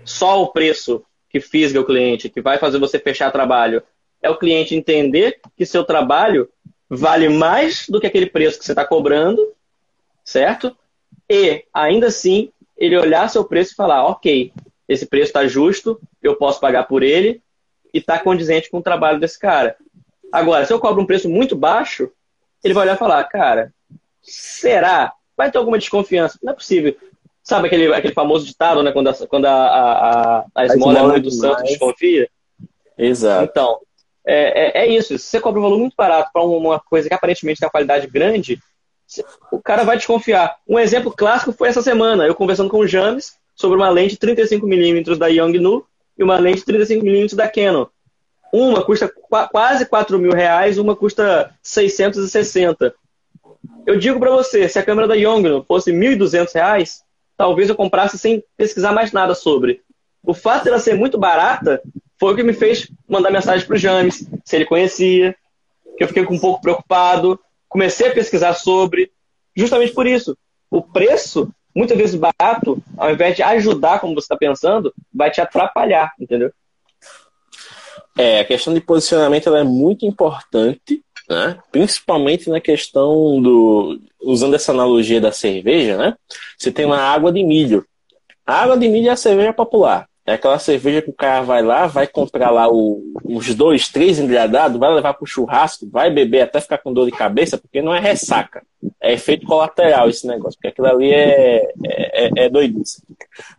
só 0.04 0.42
o 0.42 0.48
preço 0.48 1.04
que 1.28 1.40
fisga 1.40 1.80
o 1.80 1.84
cliente, 1.84 2.28
que 2.28 2.40
vai 2.40 2.58
fazer 2.58 2.78
você 2.78 2.98
fechar 2.98 3.30
trabalho. 3.30 3.82
É 4.22 4.30
o 4.30 4.38
cliente 4.38 4.74
entender 4.74 5.40
que 5.56 5.66
seu 5.66 5.84
trabalho 5.84 6.48
vale 6.88 7.28
mais 7.28 7.86
do 7.88 8.00
que 8.00 8.06
aquele 8.06 8.26
preço 8.26 8.58
que 8.58 8.64
você 8.64 8.72
está 8.72 8.84
cobrando, 8.84 9.52
certo? 10.24 10.76
E, 11.28 11.64
ainda 11.72 12.06
assim, 12.06 12.50
ele 12.76 12.96
olhar 12.96 13.28
seu 13.28 13.44
preço 13.44 13.72
e 13.72 13.76
falar: 13.76 14.06
ok, 14.06 14.52
esse 14.88 15.06
preço 15.06 15.26
está 15.26 15.46
justo, 15.46 16.00
eu 16.22 16.36
posso 16.36 16.60
pagar 16.60 16.84
por 16.84 17.02
ele 17.02 17.42
e 17.92 17.98
está 17.98 18.18
condizente 18.18 18.70
com 18.70 18.78
o 18.78 18.82
trabalho 18.82 19.18
desse 19.18 19.38
cara. 19.38 19.76
Agora, 20.32 20.64
se 20.64 20.72
eu 20.72 20.78
cobro 20.78 21.02
um 21.02 21.06
preço 21.06 21.28
muito 21.28 21.56
baixo, 21.56 22.10
ele 22.62 22.74
vai 22.74 22.84
olhar 22.84 22.96
e 22.96 22.98
falar: 22.98 23.24
cara, 23.24 23.72
será? 24.22 25.12
Vai 25.36 25.50
ter 25.50 25.58
alguma 25.58 25.78
desconfiança? 25.78 26.38
Não 26.42 26.52
é 26.52 26.56
possível. 26.56 26.96
Sabe 27.42 27.68
aquele, 27.68 27.92
aquele 27.94 28.14
famoso 28.14 28.44
ditado, 28.44 28.82
né? 28.82 28.90
Quando 28.90 29.08
a, 29.08 29.14
quando 29.26 29.44
a, 29.44 29.52
a, 29.52 30.38
a, 30.38 30.44
a 30.54 30.66
esmola, 30.66 30.98
é 30.98 31.02
muito 31.02 31.30
santo, 31.30 31.62
desconfia? 31.62 32.28
Exato. 32.98 33.44
Então, 33.44 33.78
é, 34.26 34.80
é, 34.80 34.84
é, 34.84 34.86
isso. 34.88 35.16
Se 35.18 35.26
você 35.26 35.40
cobra 35.40 35.60
um 35.60 35.62
valor 35.62 35.78
muito 35.78 35.94
barato 35.96 36.30
para 36.32 36.42
uma 36.42 36.80
coisa 36.80 37.08
que 37.08 37.14
aparentemente 37.14 37.60
tem 37.60 37.66
uma 37.66 37.70
qualidade 37.70 38.08
grande, 38.08 38.58
o 39.52 39.60
cara 39.60 39.84
vai 39.84 39.96
desconfiar. 39.96 40.56
Um 40.66 40.78
exemplo 40.78 41.12
clássico 41.12 41.52
foi 41.52 41.68
essa 41.68 41.82
semana, 41.82 42.26
eu 42.26 42.34
conversando 42.34 42.70
com 42.70 42.78
o 42.78 42.86
James 42.86 43.36
sobre 43.56 43.78
uma 43.78 43.88
lente 43.88 44.16
35mm 44.16 45.16
da 45.16 45.26
Yongnuo 45.26 45.84
e 46.16 46.22
uma 46.22 46.38
lente 46.38 46.62
35mm 46.62 47.34
da 47.34 47.48
Canon. 47.48 47.86
Uma 48.52 48.84
custa 48.84 49.08
qu 49.08 49.48
quase 49.50 49.86
4 49.86 50.18
mil 50.18 50.32
reais, 50.32 50.78
uma 50.78 50.94
custa 50.94 51.52
660. 51.62 52.94
Eu 53.86 53.98
digo 53.98 54.20
para 54.20 54.30
você, 54.30 54.68
se 54.68 54.78
a 54.78 54.84
câmera 54.84 55.08
da 55.08 55.14
Yongnuo 55.14 55.64
fosse 55.66 55.90
1.200 55.90 56.54
reais, 56.54 57.02
talvez 57.36 57.68
eu 57.68 57.74
comprasse 57.74 58.18
sem 58.18 58.44
pesquisar 58.56 58.92
mais 58.92 59.10
nada 59.10 59.34
sobre. 59.34 59.80
O 60.22 60.34
fato 60.34 60.64
dela 60.64 60.78
ser 60.78 60.94
muito 60.94 61.18
barata 61.18 61.80
foi 62.18 62.32
o 62.32 62.36
que 62.36 62.42
me 62.42 62.52
fez 62.52 62.90
mandar 63.08 63.30
mensagem 63.30 63.66
para 63.66 63.76
o 63.76 63.78
James, 63.78 64.28
se 64.44 64.56
ele 64.56 64.64
conhecia, 64.64 65.34
que 65.96 66.04
eu 66.04 66.08
fiquei 66.08 66.24
um 66.24 66.38
pouco 66.38 66.60
preocupado, 66.60 67.38
comecei 67.68 68.08
a 68.08 68.14
pesquisar 68.14 68.54
sobre, 68.54 69.10
justamente 69.54 69.92
por 69.92 70.06
isso. 70.06 70.36
O 70.70 70.82
preço, 70.82 71.52
muitas 71.76 71.98
vezes 71.98 72.14
barato, 72.14 72.82
ao 72.96 73.12
invés 73.12 73.36
de 73.36 73.42
ajudar, 73.42 74.00
como 74.00 74.14
você 74.14 74.24
está 74.24 74.36
pensando, 74.36 74.94
vai 75.12 75.30
te 75.30 75.42
atrapalhar, 75.42 76.10
entendeu? 76.18 76.50
É, 78.16 78.40
a 78.40 78.44
questão 78.46 78.72
de 78.72 78.80
posicionamento 78.80 79.54
é 79.54 79.62
muito 79.62 80.06
importante, 80.06 81.04
né? 81.28 81.58
principalmente 81.70 82.48
na 82.48 82.60
questão 82.62 83.42
do. 83.42 84.00
Usando 84.22 84.54
essa 84.54 84.72
analogia 84.72 85.20
da 85.20 85.30
cerveja, 85.30 85.98
né? 85.98 86.16
Você 86.58 86.72
tem 86.72 86.86
uma 86.86 86.98
água 86.98 87.30
de 87.30 87.44
milho. 87.44 87.86
A 88.46 88.62
água 88.62 88.78
de 88.78 88.88
milho 88.88 89.08
é 89.08 89.12
a 89.12 89.16
cerveja 89.16 89.52
popular. 89.52 90.08
É 90.26 90.32
aquela 90.32 90.58
cerveja 90.58 91.00
que 91.00 91.10
o 91.10 91.14
cara 91.14 91.42
vai 91.42 91.62
lá, 91.62 91.86
vai 91.86 92.06
comprar 92.06 92.50
lá 92.50 92.68
o, 92.68 93.00
dois, 93.56 93.88
três 93.88 94.18
engradados, 94.18 94.78
vai 94.78 94.92
levar 94.92 95.14
pro 95.14 95.24
churrasco, 95.24 95.88
vai 95.88 96.10
beber 96.10 96.42
até 96.42 96.60
ficar 96.60 96.78
com 96.78 96.92
dor 96.92 97.06
de 97.06 97.12
cabeça, 97.12 97.56
porque 97.56 97.80
não 97.80 97.94
é 97.94 98.00
ressaca. 98.00 98.62
É 99.00 99.12
efeito 99.12 99.46
colateral 99.46 100.08
esse 100.08 100.26
negócio, 100.26 100.58
porque 100.58 100.68
aquilo 100.68 100.88
ali 100.88 101.12
é, 101.12 101.70
é, 101.84 102.26
é, 102.26 102.30
é 102.44 102.48
doidice. 102.48 103.02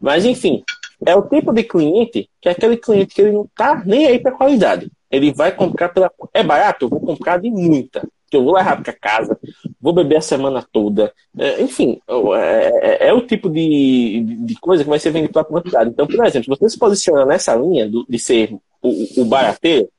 Mas 0.01 0.25
enfim, 0.25 0.61
é 1.05 1.15
o 1.15 1.21
tipo 1.21 1.53
de 1.53 1.63
cliente 1.63 2.29
que 2.41 2.49
é 2.49 2.51
aquele 2.51 2.75
cliente 2.75 3.15
que 3.15 3.21
ele 3.21 3.31
não 3.31 3.47
tá 3.55 3.81
nem 3.85 4.07
aí 4.07 4.19
pra 4.19 4.31
qualidade. 4.33 4.91
Ele 5.09 5.31
vai 5.31 5.53
comprar 5.53 5.89
pela. 5.89 6.11
É 6.33 6.43
barato? 6.43 6.85
Eu 6.85 6.89
vou 6.89 6.99
comprar 6.99 7.39
de 7.39 7.49
muita 7.49 8.05
que 8.29 8.35
eu 8.35 8.43
vou 8.43 8.53
levar 8.53 8.81
para 8.81 8.93
casa, 8.93 9.39
vou 9.79 9.93
beber 9.93 10.17
a 10.17 10.21
semana 10.21 10.65
toda. 10.71 11.13
É, 11.37 11.61
enfim, 11.61 11.99
é, 12.07 13.05
é, 13.05 13.07
é, 13.09 13.13
o 13.13 13.21
tipo 13.21 13.49
de, 13.49 14.23
de 14.41 14.55
coisa 14.55 14.83
que 14.83 14.89
vai 14.89 14.99
ser 14.99 15.11
vendido 15.11 15.33
pela 15.33 15.45
quantidade. 15.45 15.89
Então, 15.89 16.07
por 16.07 16.25
exemplo, 16.25 16.55
você 16.55 16.69
se 16.69 16.77
posiciona 16.77 17.25
nessa 17.25 17.55
linha 17.55 17.87
do, 17.87 18.05
de 18.07 18.19
ser 18.19 18.55
o, 18.81 19.21
o 19.21 19.25
barateiro, 19.25 19.89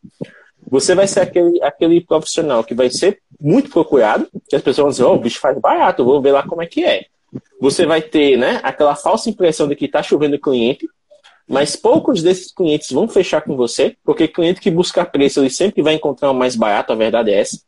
você 0.70 0.94
vai 0.94 1.06
ser 1.06 1.20
aquele, 1.20 1.62
aquele 1.62 2.00
profissional 2.00 2.62
que 2.62 2.74
vai 2.74 2.90
ser 2.90 3.20
muito 3.40 3.70
procurado, 3.70 4.28
que 4.48 4.56
as 4.56 4.62
pessoas 4.62 4.84
vão 4.84 4.90
dizer, 4.90 5.04
oh, 5.04 5.14
o 5.14 5.20
bicho 5.20 5.40
faz 5.40 5.58
barato, 5.58 6.04
vou 6.04 6.20
ver 6.20 6.32
lá 6.32 6.42
como 6.42 6.62
é 6.62 6.66
que 6.66 6.84
é. 6.84 7.06
Você 7.60 7.86
vai 7.86 8.02
ter 8.02 8.36
né, 8.36 8.60
aquela 8.62 8.94
falsa 8.94 9.30
impressão 9.30 9.68
de 9.68 9.76
que 9.76 9.84
está 9.86 10.02
chovendo 10.02 10.38
cliente, 10.38 10.86
mas 11.48 11.76
poucos 11.76 12.22
desses 12.22 12.52
clientes 12.52 12.90
vão 12.90 13.08
fechar 13.08 13.40
com 13.40 13.56
você, 13.56 13.96
porque 14.04 14.28
cliente 14.28 14.60
que 14.60 14.70
busca 14.70 15.04
preço, 15.04 15.40
ele 15.40 15.50
sempre 15.50 15.82
vai 15.82 15.94
encontrar 15.94 16.30
o 16.30 16.34
mais 16.34 16.54
barato, 16.54 16.92
a 16.92 16.96
verdade 16.96 17.30
é 17.30 17.40
essa. 17.40 17.58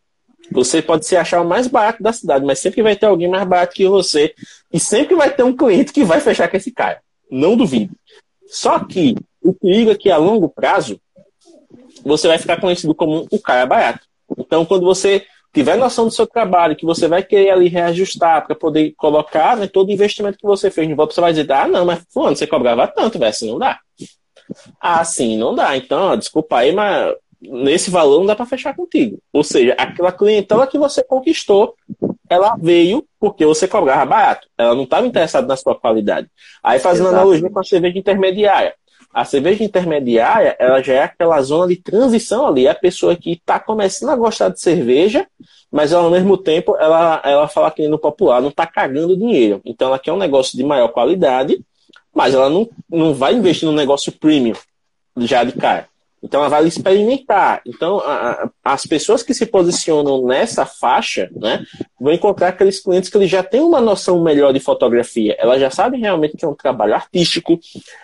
Você 0.52 0.82
pode 0.82 1.06
se 1.06 1.16
achar 1.16 1.40
o 1.40 1.48
mais 1.48 1.66
barato 1.66 2.02
da 2.02 2.12
cidade, 2.12 2.44
mas 2.44 2.58
sempre 2.58 2.82
vai 2.82 2.96
ter 2.96 3.06
alguém 3.06 3.28
mais 3.28 3.46
barato 3.46 3.74
que 3.74 3.86
você. 3.86 4.34
E 4.72 4.80
sempre 4.80 5.14
vai 5.14 5.30
ter 5.30 5.42
um 5.42 5.56
cliente 5.56 5.92
que 5.92 6.04
vai 6.04 6.20
fechar 6.20 6.48
com 6.48 6.56
esse 6.56 6.72
cara. 6.72 7.00
Não 7.30 7.56
duvido. 7.56 7.94
Só 8.46 8.80
que 8.80 9.14
o 9.40 9.52
perigo 9.52 9.90
é 9.90 9.94
que 9.94 10.10
a 10.10 10.16
longo 10.16 10.48
prazo 10.48 11.00
você 12.04 12.26
vai 12.26 12.38
ficar 12.38 12.60
conhecido 12.60 12.94
como 12.94 13.26
o 13.30 13.38
cara 13.38 13.66
barato. 13.66 14.06
Então, 14.36 14.64
quando 14.64 14.84
você 14.84 15.24
tiver 15.52 15.76
noção 15.76 16.06
do 16.06 16.10
seu 16.10 16.26
trabalho, 16.26 16.76
que 16.76 16.86
você 16.86 17.08
vai 17.08 17.22
querer 17.22 17.50
ali 17.50 17.68
reajustar 17.68 18.46
para 18.46 18.54
poder 18.54 18.92
colocar 18.96 19.56
né, 19.56 19.66
todo 19.66 19.88
o 19.88 19.92
investimento 19.92 20.38
que 20.38 20.46
você 20.46 20.70
fez 20.70 20.86
de 20.86 20.94
volta, 20.94 21.14
você 21.14 21.20
vai 21.20 21.32
dizer, 21.32 21.50
ah, 21.52 21.66
não, 21.66 21.84
mas 21.84 22.04
fulano, 22.08 22.36
você 22.36 22.46
cobrava 22.46 22.86
tanto, 22.86 23.18
velho, 23.18 23.30
assim 23.30 23.50
não 23.50 23.58
dá. 23.58 23.78
Ah, 24.80 25.04
sim, 25.04 25.36
não 25.36 25.54
dá. 25.54 25.76
Então, 25.76 26.12
ó, 26.12 26.16
desculpa 26.16 26.58
aí, 26.58 26.72
mas 26.72 27.14
nesse 27.40 27.90
valor 27.90 28.18
não 28.18 28.26
dá 28.26 28.36
para 28.36 28.46
fechar 28.46 28.74
contigo. 28.74 29.18
Ou 29.32 29.42
seja, 29.42 29.74
aquela 29.78 30.12
clientela 30.12 30.66
que 30.66 30.78
você 30.78 31.02
conquistou, 31.02 31.74
ela 32.28 32.56
veio 32.60 33.04
porque 33.18 33.44
você 33.44 33.66
cobrava 33.66 34.04
barato. 34.04 34.48
Ela 34.56 34.74
não 34.74 34.84
estava 34.84 35.06
interessada 35.06 35.46
na 35.46 35.56
sua 35.56 35.74
qualidade. 35.74 36.28
Aí 36.62 36.78
fazendo 36.78 37.06
Exato. 37.06 37.22
analogia 37.22 37.50
com 37.50 37.60
a 37.60 37.64
cerveja 37.64 37.98
intermediária. 37.98 38.74
A 39.12 39.24
cerveja 39.24 39.64
intermediária, 39.64 40.54
ela 40.58 40.80
já 40.80 40.92
é 40.92 41.02
aquela 41.02 41.42
zona 41.42 41.66
de 41.66 41.76
transição 41.76 42.46
ali. 42.46 42.66
É 42.66 42.70
a 42.70 42.74
pessoa 42.74 43.16
que 43.16 43.32
está 43.32 43.58
começando 43.58 44.10
a 44.10 44.16
gostar 44.16 44.50
de 44.50 44.60
cerveja, 44.60 45.26
mas 45.70 45.92
ao 45.92 46.10
mesmo 46.10 46.36
tempo 46.36 46.76
ela, 46.76 47.20
ela 47.24 47.48
fala 47.48 47.70
que 47.72 47.88
no 47.88 47.98
popular 47.98 48.40
não 48.40 48.50
está 48.50 48.66
cagando 48.66 49.16
dinheiro. 49.16 49.60
Então 49.64 49.88
ela 49.88 49.98
quer 49.98 50.12
um 50.12 50.18
negócio 50.18 50.56
de 50.56 50.62
maior 50.62 50.88
qualidade, 50.88 51.60
mas 52.14 52.34
ela 52.34 52.48
não, 52.48 52.68
não 52.88 53.12
vai 53.12 53.34
investir 53.34 53.68
num 53.68 53.74
negócio 53.74 54.12
premium 54.12 54.54
já 55.16 55.42
de 55.42 55.52
cara. 55.52 55.88
Então 56.22 56.40
ela 56.40 56.50
vai 56.50 56.66
experimentar. 56.66 57.62
Então 57.66 57.98
a, 58.00 58.32
a, 58.32 58.50
as 58.64 58.84
pessoas 58.84 59.22
que 59.22 59.32
se 59.32 59.46
posicionam 59.46 60.26
nessa 60.26 60.66
faixa, 60.66 61.30
né, 61.34 61.64
vão 61.98 62.12
encontrar 62.12 62.48
aqueles 62.48 62.80
clientes 62.80 63.08
que 63.08 63.16
eles 63.16 63.30
já 63.30 63.42
têm 63.42 63.60
uma 63.60 63.80
noção 63.80 64.22
melhor 64.22 64.52
de 64.52 64.60
fotografia. 64.60 65.34
Elas 65.38 65.60
já 65.60 65.70
sabem 65.70 66.00
realmente 66.00 66.36
que 66.36 66.44
é 66.44 66.48
um 66.48 66.54
trabalho 66.54 66.94
artístico, 66.94 67.58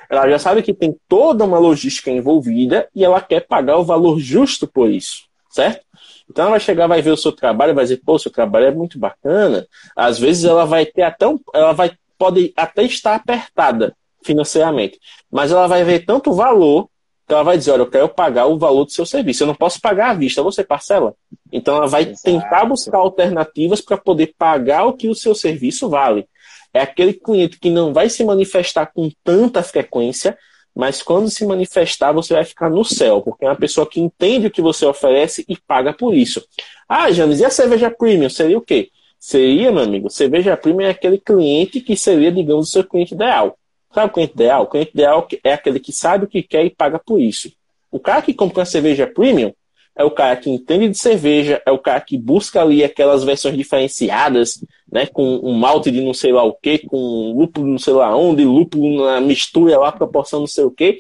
ela 0.09 0.29
já 0.29 0.39
sabe 0.39 0.63
que 0.63 0.73
tem 0.73 0.97
toda 1.09 1.45
uma 1.45 1.59
logística 1.59 2.11
envolvida 2.11 2.89
e 2.95 3.05
ela 3.05 3.21
quer 3.21 3.41
pagar 3.41 3.77
o 3.77 3.85
valor 3.85 4.19
justo 4.19 4.67
por 4.67 4.91
isso, 4.91 5.25
certo? 5.51 5.85
Então 6.29 6.45
ela 6.45 6.53
vai 6.53 6.61
chegar, 6.61 6.87
vai 6.87 7.03
ver 7.03 7.11
o 7.11 7.17
seu 7.17 7.33
trabalho, 7.33 7.75
vai 7.75 7.85
dizer, 7.85 8.01
pô, 8.05 8.19
seu 8.19 8.31
trabalho 8.31 8.67
é 8.67 8.71
muito 8.73 8.99
bacana. 8.99 9.67
Às 9.95 10.19
vezes 10.19 10.45
ela 10.45 10.65
vai 10.65 10.85
ter 10.85 11.03
até 11.03 11.27
um, 11.27 11.39
ela 11.55 11.73
vai 11.73 11.93
pode 12.19 12.53
até 12.57 12.83
estar 12.83 13.15
apertada 13.15 13.95
financeiramente, 14.25 14.99
mas 15.31 15.53
ela 15.53 15.67
vai 15.67 15.85
ver 15.85 16.05
tanto 16.05 16.33
valor 16.33 16.89
então 17.27 17.39
ela 17.39 17.45
vai 17.45 17.59
dizer, 17.59 17.73
olha, 17.73 17.83
eu 17.83 17.91
quero 17.91 18.09
pagar 18.09 18.47
o 18.47 18.57
valor 18.57 18.85
do 18.85 18.93
seu 18.93 19.05
serviço. 19.05 19.43
Eu 19.43 19.49
não 19.49 19.55
posso 19.55 19.81
pagar 19.81 20.11
à 20.11 20.15
vista, 20.15 20.45
você 20.45 20.63
parcela. 20.63 21.13
Então 21.53 21.77
ela 21.77 21.89
vai 21.89 22.03
Exato. 22.03 22.23
tentar 22.23 22.65
buscar 22.65 22.99
alternativas 22.99 23.81
para 23.81 23.97
poder 23.97 24.33
pagar 24.39 24.85
o 24.85 24.93
que 24.93 25.09
o 25.09 25.15
seu 25.15 25.35
serviço 25.35 25.89
vale. 25.89 26.29
É 26.73 26.81
aquele 26.81 27.13
cliente 27.13 27.59
que 27.59 27.69
não 27.69 27.93
vai 27.93 28.09
se 28.09 28.25
manifestar 28.25 28.93
com 28.95 29.11
tanta 29.25 29.61
frequência, 29.61 30.39
mas 30.73 31.03
quando 31.03 31.29
se 31.29 31.45
manifestar, 31.45 32.13
você 32.13 32.33
vai 32.33 32.45
ficar 32.45 32.71
no 32.71 32.85
céu, 32.85 33.21
porque 33.21 33.45
é 33.45 33.49
uma 33.49 33.57
pessoa 33.57 33.89
que 33.89 33.99
entende 33.99 34.47
o 34.47 34.51
que 34.51 34.63
você 34.63 34.87
oferece 34.87 35.45
e 35.49 35.57
paga 35.57 35.93
por 35.93 36.15
isso. 36.15 36.41
Ah, 36.89 37.11
James, 37.11 37.41
e 37.41 37.45
a 37.45 37.51
cerveja 37.51 37.91
premium? 37.91 38.31
Seria 38.31 38.57
o 38.57 38.63
quê? 38.63 38.91
Seria, 39.19 39.73
meu 39.73 39.83
amigo, 39.83 40.09
cerveja 40.11 40.57
premium 40.57 40.87
é 40.87 40.91
aquele 40.91 41.19
cliente 41.19 41.81
que 41.81 41.97
seria, 41.97 42.31
digamos, 42.31 42.69
o 42.69 42.71
seu 42.71 42.85
cliente 42.85 43.15
ideal. 43.15 43.59
Sabe 43.97 44.11
o 44.11 44.13
cliente 44.13 44.35
ideal? 44.35 44.65
O 44.65 44.67
cliente 44.67 44.91
ideal 44.93 45.27
é 45.43 45.55
aquele 45.55 45.81
que 45.81 45.91
sabe 45.91 46.27
o 46.27 46.29
que 46.29 46.43
quer 46.43 46.67
e 46.67 46.69
paga 46.69 46.99
por 46.99 47.19
isso. 47.19 47.51
O 47.91 47.99
cara 47.99 48.21
que 48.21 48.35
compra 48.35 48.67
cerveja 48.67 49.07
premium 49.07 49.55
é 49.97 50.05
o 50.05 50.11
cara 50.11 50.37
que 50.37 50.51
entende 50.51 50.91
de 50.91 50.99
cerveja, 50.99 51.63
é 51.65 51.71
o 51.71 51.79
cara 51.79 51.99
que 52.03 52.19
busca 52.19 52.61
ali 52.61 52.85
aquelas 52.85 53.25
versões 53.25 53.57
diferenciadas, 53.57 54.63
né, 54.93 55.07
com 55.07 55.41
um 55.43 55.55
malte 55.55 55.91
de 55.91 56.03
não 56.03 56.13
sei 56.13 56.31
lá 56.31 56.45
o 56.45 56.53
que, 56.53 56.81
com 56.81 57.33
lúpulo 57.35 57.67
não 57.67 57.79
sei 57.79 57.95
lá 57.95 58.15
onde, 58.15 58.45
lúpulo 58.45 59.07
na 59.07 59.19
mistura 59.19 59.79
lá, 59.79 59.91
proporção 59.91 60.41
não 60.41 60.47
sei 60.47 60.65
o 60.65 60.71
que, 60.71 60.99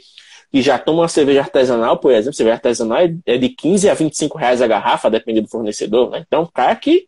que 0.50 0.62
já 0.62 0.78
toma 0.78 1.02
uma 1.02 1.08
cerveja 1.08 1.40
artesanal, 1.40 1.98
por 1.98 2.12
exemplo, 2.12 2.32
cerveja 2.32 2.54
artesanal 2.54 3.00
é 3.26 3.36
de 3.36 3.50
15 3.50 3.90
a 3.90 3.94
25 3.94 4.38
reais 4.38 4.62
a 4.62 4.66
garrafa, 4.66 5.10
dependendo 5.10 5.48
do 5.48 5.50
fornecedor, 5.50 6.08
né? 6.08 6.24
Então, 6.26 6.44
o 6.44 6.50
cara 6.50 6.74
que 6.74 7.06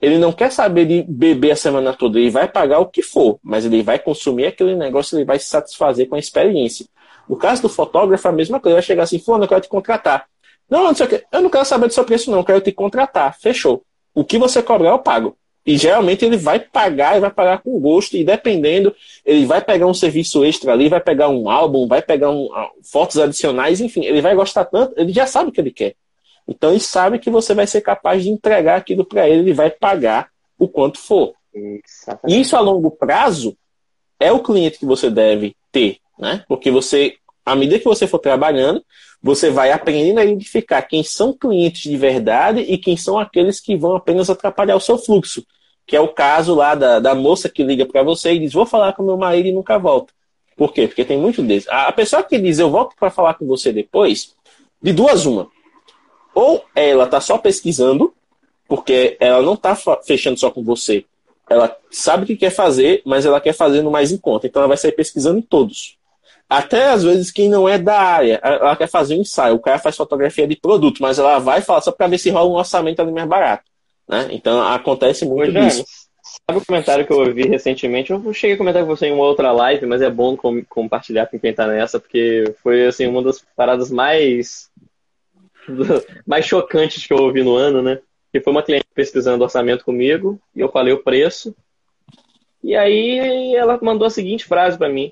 ele 0.00 0.18
não 0.18 0.32
quer 0.32 0.52
saber 0.52 0.86
de 0.86 1.02
beber 1.02 1.52
a 1.52 1.56
semana 1.56 1.92
toda, 1.92 2.18
ele 2.18 2.30
vai 2.30 2.48
pagar 2.48 2.78
o 2.78 2.86
que 2.86 3.02
for, 3.02 3.38
mas 3.42 3.64
ele 3.64 3.82
vai 3.82 3.98
consumir 3.98 4.46
aquele 4.46 4.76
negócio, 4.76 5.16
ele 5.16 5.24
vai 5.24 5.38
se 5.38 5.46
satisfazer 5.46 6.08
com 6.08 6.14
a 6.14 6.18
experiência. 6.18 6.86
No 7.28 7.36
caso 7.36 7.62
do 7.62 7.68
fotógrafo, 7.68 8.28
a 8.28 8.32
mesma 8.32 8.60
coisa, 8.60 8.74
ele 8.74 8.80
vai 8.80 8.86
chegar 8.86 9.02
assim, 9.02 9.18
fulano, 9.18 9.44
eu 9.44 9.48
quero 9.48 9.60
te 9.60 9.68
contratar. 9.68 10.26
Não, 10.70 10.84
não 10.84 10.94
sei 10.94 11.06
o 11.06 11.08
que, 11.08 11.24
eu 11.32 11.40
não 11.40 11.50
quero 11.50 11.64
saber 11.64 11.88
do 11.88 11.94
seu 11.94 12.04
preço 12.04 12.30
não, 12.30 12.38
eu 12.38 12.44
quero 12.44 12.60
te 12.60 12.72
contratar, 12.72 13.36
fechou. 13.38 13.82
O 14.14 14.24
que 14.24 14.38
você 14.38 14.62
cobrar, 14.62 14.90
eu 14.90 14.98
pago. 14.98 15.36
E 15.66 15.76
geralmente 15.76 16.24
ele 16.24 16.36
vai 16.36 16.58
pagar 16.60 17.16
e 17.16 17.20
vai 17.20 17.30
pagar 17.30 17.58
com 17.58 17.78
gosto, 17.78 18.16
e 18.16 18.24
dependendo, 18.24 18.94
ele 19.24 19.44
vai 19.44 19.60
pegar 19.60 19.86
um 19.86 19.92
serviço 19.92 20.44
extra 20.44 20.72
ali, 20.72 20.88
vai 20.88 21.00
pegar 21.00 21.28
um 21.28 21.50
álbum, 21.50 21.86
vai 21.86 22.00
pegar 22.00 22.30
um, 22.30 22.48
ah, 22.54 22.70
fotos 22.90 23.18
adicionais, 23.18 23.80
enfim, 23.80 24.04
ele 24.04 24.22
vai 24.22 24.34
gostar 24.34 24.64
tanto, 24.64 24.94
ele 24.96 25.12
já 25.12 25.26
sabe 25.26 25.50
o 25.50 25.52
que 25.52 25.60
ele 25.60 25.70
quer. 25.70 25.94
Então 26.48 26.70
ele 26.70 26.80
sabe 26.80 27.18
que 27.18 27.28
você 27.28 27.52
vai 27.52 27.66
ser 27.66 27.82
capaz 27.82 28.22
de 28.22 28.30
entregar 28.30 28.76
aquilo 28.76 29.04
para 29.04 29.28
ele, 29.28 29.40
ele 29.40 29.52
vai 29.52 29.70
pagar 29.70 30.30
o 30.58 30.66
quanto 30.66 30.98
for. 30.98 31.34
Exatamente. 31.54 32.40
Isso 32.40 32.56
a 32.56 32.60
longo 32.60 32.90
prazo 32.90 33.54
é 34.18 34.32
o 34.32 34.42
cliente 34.42 34.78
que 34.78 34.86
você 34.86 35.10
deve 35.10 35.54
ter, 35.70 35.98
né? 36.18 36.42
Porque 36.48 36.70
você, 36.70 37.16
à 37.44 37.54
medida 37.54 37.78
que 37.78 37.84
você 37.84 38.06
for 38.06 38.18
trabalhando, 38.18 38.82
você 39.22 39.50
vai 39.50 39.70
aprendendo 39.72 40.18
a 40.18 40.24
identificar 40.24 40.80
quem 40.82 41.02
são 41.02 41.34
clientes 41.34 41.82
de 41.82 41.96
verdade 41.96 42.60
e 42.60 42.78
quem 42.78 42.96
são 42.96 43.18
aqueles 43.18 43.60
que 43.60 43.76
vão 43.76 43.94
apenas 43.94 44.30
atrapalhar 44.30 44.76
o 44.76 44.80
seu 44.80 44.96
fluxo. 44.96 45.44
Que 45.86 45.96
é 45.96 46.00
o 46.00 46.08
caso 46.08 46.54
lá 46.54 46.74
da, 46.74 46.98
da 46.98 47.14
moça 47.14 47.48
que 47.48 47.62
liga 47.62 47.84
para 47.84 48.02
você 48.02 48.32
e 48.32 48.38
diz: 48.38 48.52
Vou 48.52 48.66
falar 48.66 48.94
com 48.94 49.02
meu 49.02 49.16
marido 49.16 49.48
e 49.48 49.52
nunca 49.52 49.78
volta. 49.78 50.12
Por 50.56 50.72
quê? 50.72 50.86
Porque 50.86 51.04
tem 51.04 51.18
muito 51.18 51.42
desses. 51.42 51.68
A 51.68 51.90
pessoa 51.92 52.22
que 52.22 52.38
diz: 52.38 52.58
Eu 52.58 52.70
volto 52.70 52.94
para 52.98 53.10
falar 53.10 53.34
com 53.34 53.46
você 53.46 53.72
depois, 53.72 54.34
de 54.82 54.92
duas 54.92 55.24
uma 55.24 55.48
ou 56.38 56.64
ela 56.72 57.02
está 57.02 57.20
só 57.20 57.36
pesquisando, 57.36 58.14
porque 58.68 59.16
ela 59.18 59.42
não 59.42 59.54
está 59.54 59.76
fechando 60.06 60.38
só 60.38 60.52
com 60.52 60.62
você. 60.62 61.04
Ela 61.50 61.76
sabe 61.90 62.22
o 62.22 62.26
que 62.28 62.36
quer 62.36 62.50
fazer, 62.50 63.02
mas 63.04 63.26
ela 63.26 63.40
quer 63.40 63.52
fazer 63.52 63.82
no 63.82 63.90
mais 63.90 64.12
em 64.12 64.16
conta. 64.16 64.46
Então 64.46 64.60
ela 64.60 64.68
vai 64.68 64.76
sair 64.76 64.92
pesquisando 64.92 65.40
em 65.40 65.42
todos. 65.42 65.98
Até 66.48 66.92
às 66.92 67.02
vezes 67.02 67.32
quem 67.32 67.48
não 67.48 67.68
é 67.68 67.76
da 67.76 67.98
área, 67.98 68.40
ela 68.40 68.76
quer 68.76 68.88
fazer 68.88 69.16
um 69.16 69.22
ensaio. 69.22 69.56
O 69.56 69.58
cara 69.58 69.80
faz 69.80 69.96
fotografia 69.96 70.46
de 70.46 70.54
produto, 70.54 71.02
mas 71.02 71.18
ela 71.18 71.40
vai 71.40 71.60
falar 71.60 71.80
só 71.80 71.90
para 71.90 72.06
ver 72.06 72.18
se 72.18 72.30
rola 72.30 72.48
um 72.48 72.54
orçamento 72.54 73.02
ali 73.02 73.10
mais 73.10 73.28
barato. 73.28 73.64
Né? 74.08 74.28
Então 74.30 74.62
acontece 74.62 75.24
muito 75.24 75.58
Ô, 75.58 75.66
isso. 75.66 75.84
Sabe 76.48 76.62
o 76.62 76.64
comentário 76.64 77.04
que 77.04 77.12
eu 77.12 77.18
ouvi 77.18 77.48
recentemente? 77.48 78.12
Eu 78.12 78.32
cheguei 78.32 78.54
a 78.54 78.58
comentar 78.58 78.82
com 78.82 78.88
você 78.88 79.06
em 79.06 79.12
uma 79.12 79.24
outra 79.24 79.50
live, 79.50 79.86
mas 79.86 80.02
é 80.02 80.08
bom 80.08 80.36
com, 80.36 80.64
compartilhar 80.64 81.26
com 81.26 81.38
quem 81.38 81.50
está 81.50 81.66
nessa, 81.66 81.98
porque 81.98 82.54
foi 82.62 82.86
assim, 82.86 83.08
uma 83.08 83.22
das 83.22 83.44
paradas 83.56 83.90
mais 83.90 84.70
mais 86.26 86.44
chocantes 86.44 87.06
que 87.06 87.12
eu 87.12 87.18
ouvi 87.18 87.42
no 87.42 87.56
ano, 87.56 87.82
né? 87.82 88.00
Que 88.32 88.40
foi 88.40 88.52
uma 88.52 88.62
cliente 88.62 88.86
pesquisando 88.94 89.42
orçamento 89.42 89.84
comigo 89.84 90.40
e 90.54 90.60
eu 90.60 90.70
falei 90.70 90.92
o 90.92 91.02
preço. 91.02 91.54
E 92.62 92.76
aí 92.76 93.54
ela 93.54 93.78
mandou 93.80 94.06
a 94.06 94.10
seguinte 94.10 94.44
frase 94.44 94.76
para 94.76 94.88
mim. 94.88 95.10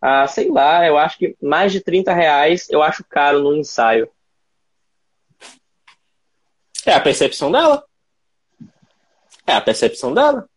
Ah, 0.00 0.26
sei 0.28 0.48
lá, 0.50 0.86
eu 0.86 0.96
acho 0.96 1.18
que 1.18 1.36
mais 1.42 1.72
de 1.72 1.80
30 1.80 2.12
reais 2.12 2.68
eu 2.70 2.82
acho 2.82 3.04
caro 3.04 3.40
no 3.42 3.56
ensaio. 3.56 4.08
É 6.86 6.92
a 6.92 7.00
percepção 7.00 7.50
dela. 7.50 7.84
É 9.46 9.52
a 9.52 9.60
percepção 9.60 10.14
dela. 10.14 10.48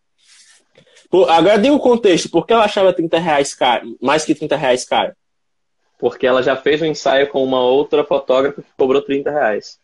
Agora 1.30 1.58
diga 1.58 1.74
o 1.74 1.80
contexto, 1.80 2.30
por 2.30 2.46
que 2.46 2.54
ela 2.54 2.64
achava 2.64 2.94
30 2.94 3.20
reais 3.20 3.54
caro, 3.54 3.98
mais 4.02 4.24
que 4.24 4.34
30 4.34 4.56
reais 4.56 4.86
caro? 4.86 5.14
Porque 6.02 6.26
ela 6.26 6.42
já 6.42 6.58
fez 6.58 6.82
um 6.82 6.86
ensaio 6.86 7.30
com 7.30 7.44
uma 7.44 7.62
outra 7.62 8.04
fotógrafa 8.04 8.64
que 8.64 8.68
cobrou 8.76 9.04
30 9.04 9.30
reais. 9.30 9.80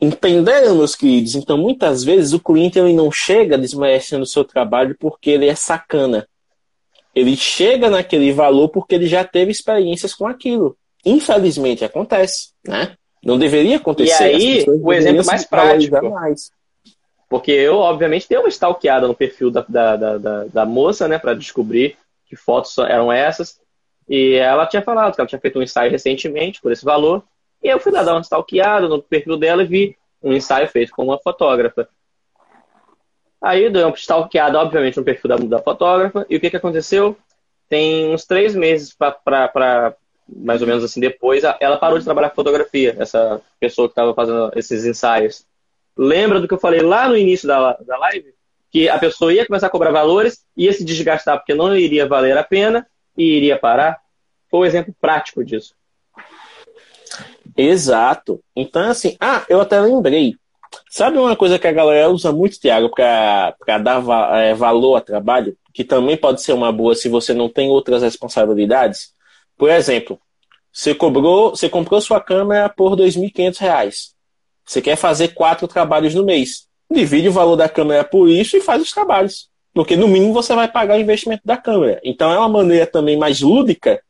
Entenderam, 0.00 0.76
meus 0.76 0.94
queridos? 0.94 1.34
Então, 1.34 1.58
muitas 1.58 2.04
vezes 2.04 2.32
o 2.32 2.38
cliente 2.40 2.78
ele 2.78 2.94
não 2.94 3.10
chega 3.10 3.58
desmerecendo 3.58 4.22
o 4.22 4.26
seu 4.26 4.44
trabalho 4.44 4.96
porque 4.98 5.28
ele 5.28 5.48
é 5.48 5.54
sacana. 5.56 6.26
Ele 7.12 7.36
chega 7.36 7.90
naquele 7.90 8.32
valor 8.32 8.68
porque 8.68 8.94
ele 8.94 9.06
já 9.06 9.24
teve 9.24 9.50
experiências 9.50 10.14
com 10.14 10.26
aquilo. 10.26 10.76
Infelizmente 11.04 11.84
acontece, 11.84 12.52
né? 12.64 12.96
Não 13.22 13.36
deveria 13.36 13.76
acontecer. 13.76 14.32
E 14.38 14.62
aí, 14.62 14.64
o 14.68 14.92
exemplo 14.92 15.26
mais 15.26 15.44
prático. 15.44 16.10
Mais. 16.10 16.52
Porque 17.28 17.50
eu, 17.50 17.76
obviamente, 17.76 18.28
dei 18.28 18.38
uma 18.38 18.48
stalkeada 18.48 19.08
no 19.08 19.14
perfil 19.14 19.50
da, 19.50 19.64
da, 19.68 19.96
da, 19.96 20.44
da 20.44 20.64
moça, 20.64 21.08
né, 21.08 21.18
para 21.18 21.34
descobrir 21.34 21.96
que 22.26 22.36
fotos 22.36 22.78
eram 22.78 23.12
essas. 23.12 23.60
E 24.10 24.34
ela 24.34 24.66
tinha 24.66 24.82
falado 24.82 25.14
que 25.14 25.20
ela 25.20 25.28
tinha 25.28 25.40
feito 25.40 25.60
um 25.60 25.62
ensaio 25.62 25.88
recentemente 25.88 26.60
por 26.60 26.72
esse 26.72 26.84
valor. 26.84 27.22
E 27.62 27.68
eu 27.68 27.78
fui 27.78 27.92
lá 27.92 28.02
dar 28.02 28.14
uma 28.14 28.20
stalkeada 28.22 28.88
no 28.88 29.00
perfil 29.00 29.36
dela 29.36 29.62
e 29.62 29.66
vi 29.66 29.96
um 30.20 30.32
ensaio 30.32 30.68
feito 30.68 30.90
com 30.90 31.04
uma 31.04 31.18
fotógrafa. 31.18 31.88
Aí 33.40 33.64
eu 33.64 33.70
dei 33.70 33.84
uma 33.84 33.94
stalkeada, 33.94 34.58
obviamente, 34.58 34.96
no 34.96 35.04
perfil 35.04 35.28
da, 35.28 35.36
da 35.36 35.62
fotógrafa. 35.62 36.26
E 36.28 36.36
o 36.36 36.40
que, 36.40 36.50
que 36.50 36.56
aconteceu? 36.56 37.16
Tem 37.68 38.12
uns 38.12 38.26
três 38.26 38.52
meses 38.52 38.92
para 38.92 39.94
mais 40.28 40.60
ou 40.60 40.66
menos 40.66 40.84
assim 40.84 41.00
depois, 41.00 41.42
ela 41.58 41.76
parou 41.76 41.98
de 41.98 42.04
trabalhar 42.04 42.30
com 42.30 42.36
fotografia, 42.36 42.94
essa 42.98 43.40
pessoa 43.58 43.88
que 43.88 43.92
estava 43.92 44.14
fazendo 44.14 44.50
esses 44.54 44.84
ensaios. 44.84 45.44
Lembra 45.96 46.40
do 46.40 46.46
que 46.46 46.54
eu 46.54 46.58
falei 46.58 46.80
lá 46.80 47.08
no 47.08 47.16
início 47.16 47.48
da, 47.48 47.72
da 47.74 47.98
live? 47.98 48.32
Que 48.70 48.88
a 48.88 48.98
pessoa 48.98 49.32
ia 49.32 49.46
começar 49.46 49.66
a 49.66 49.70
cobrar 49.70 49.90
valores, 49.90 50.44
ia 50.56 50.72
se 50.72 50.84
desgastar 50.84 51.38
porque 51.38 51.54
não 51.54 51.76
iria 51.76 52.06
valer 52.06 52.38
a 52.38 52.44
pena, 52.44 52.86
e 53.16 53.24
iria 53.24 53.58
parar? 53.58 54.00
Foi 54.50 54.60
um 54.60 54.64
exemplo 54.64 54.94
prático 55.00 55.44
disso. 55.44 55.74
Exato. 57.56 58.42
Então, 58.54 58.88
assim, 58.88 59.16
ah, 59.20 59.44
eu 59.48 59.60
até 59.60 59.80
lembrei. 59.80 60.36
Sabe 60.88 61.18
uma 61.18 61.36
coisa 61.36 61.58
que 61.58 61.66
a 61.66 61.72
galera 61.72 62.08
usa 62.08 62.32
muito, 62.32 62.58
Tiago, 62.58 62.90
para 62.90 63.78
dar 63.82 64.02
é, 64.36 64.54
valor 64.54 64.96
ao 64.96 65.00
trabalho, 65.00 65.56
que 65.72 65.84
também 65.84 66.16
pode 66.16 66.42
ser 66.42 66.52
uma 66.52 66.72
boa 66.72 66.94
se 66.94 67.08
você 67.08 67.34
não 67.34 67.48
tem 67.48 67.68
outras 67.68 68.02
responsabilidades? 68.02 69.12
Por 69.56 69.68
exemplo, 69.68 70.18
você 70.72 70.94
cobrou, 70.94 71.50
você 71.50 71.68
comprou 71.68 72.00
sua 72.00 72.20
câmera 72.20 72.68
por 72.68 72.94
R$ 72.94 73.04
2.500. 73.04 74.12
Você 74.64 74.80
quer 74.80 74.96
fazer 74.96 75.28
quatro 75.28 75.66
trabalhos 75.66 76.14
no 76.14 76.24
mês. 76.24 76.68
Divide 76.90 77.28
o 77.28 77.32
valor 77.32 77.56
da 77.56 77.68
câmera 77.68 78.04
por 78.04 78.28
isso 78.28 78.56
e 78.56 78.60
faz 78.60 78.82
os 78.82 78.92
trabalhos. 78.92 79.49
Porque 79.72 79.96
no 79.96 80.08
mínimo 80.08 80.32
você 80.32 80.54
vai 80.54 80.66
pagar 80.70 80.96
o 80.96 81.00
investimento 81.00 81.42
da 81.44 81.56
câmera. 81.56 82.00
Então 82.04 82.32
é 82.32 82.38
uma 82.38 82.48
maneira 82.48 82.86
também 82.86 83.16
mais 83.16 83.40
lúdica 83.40 84.00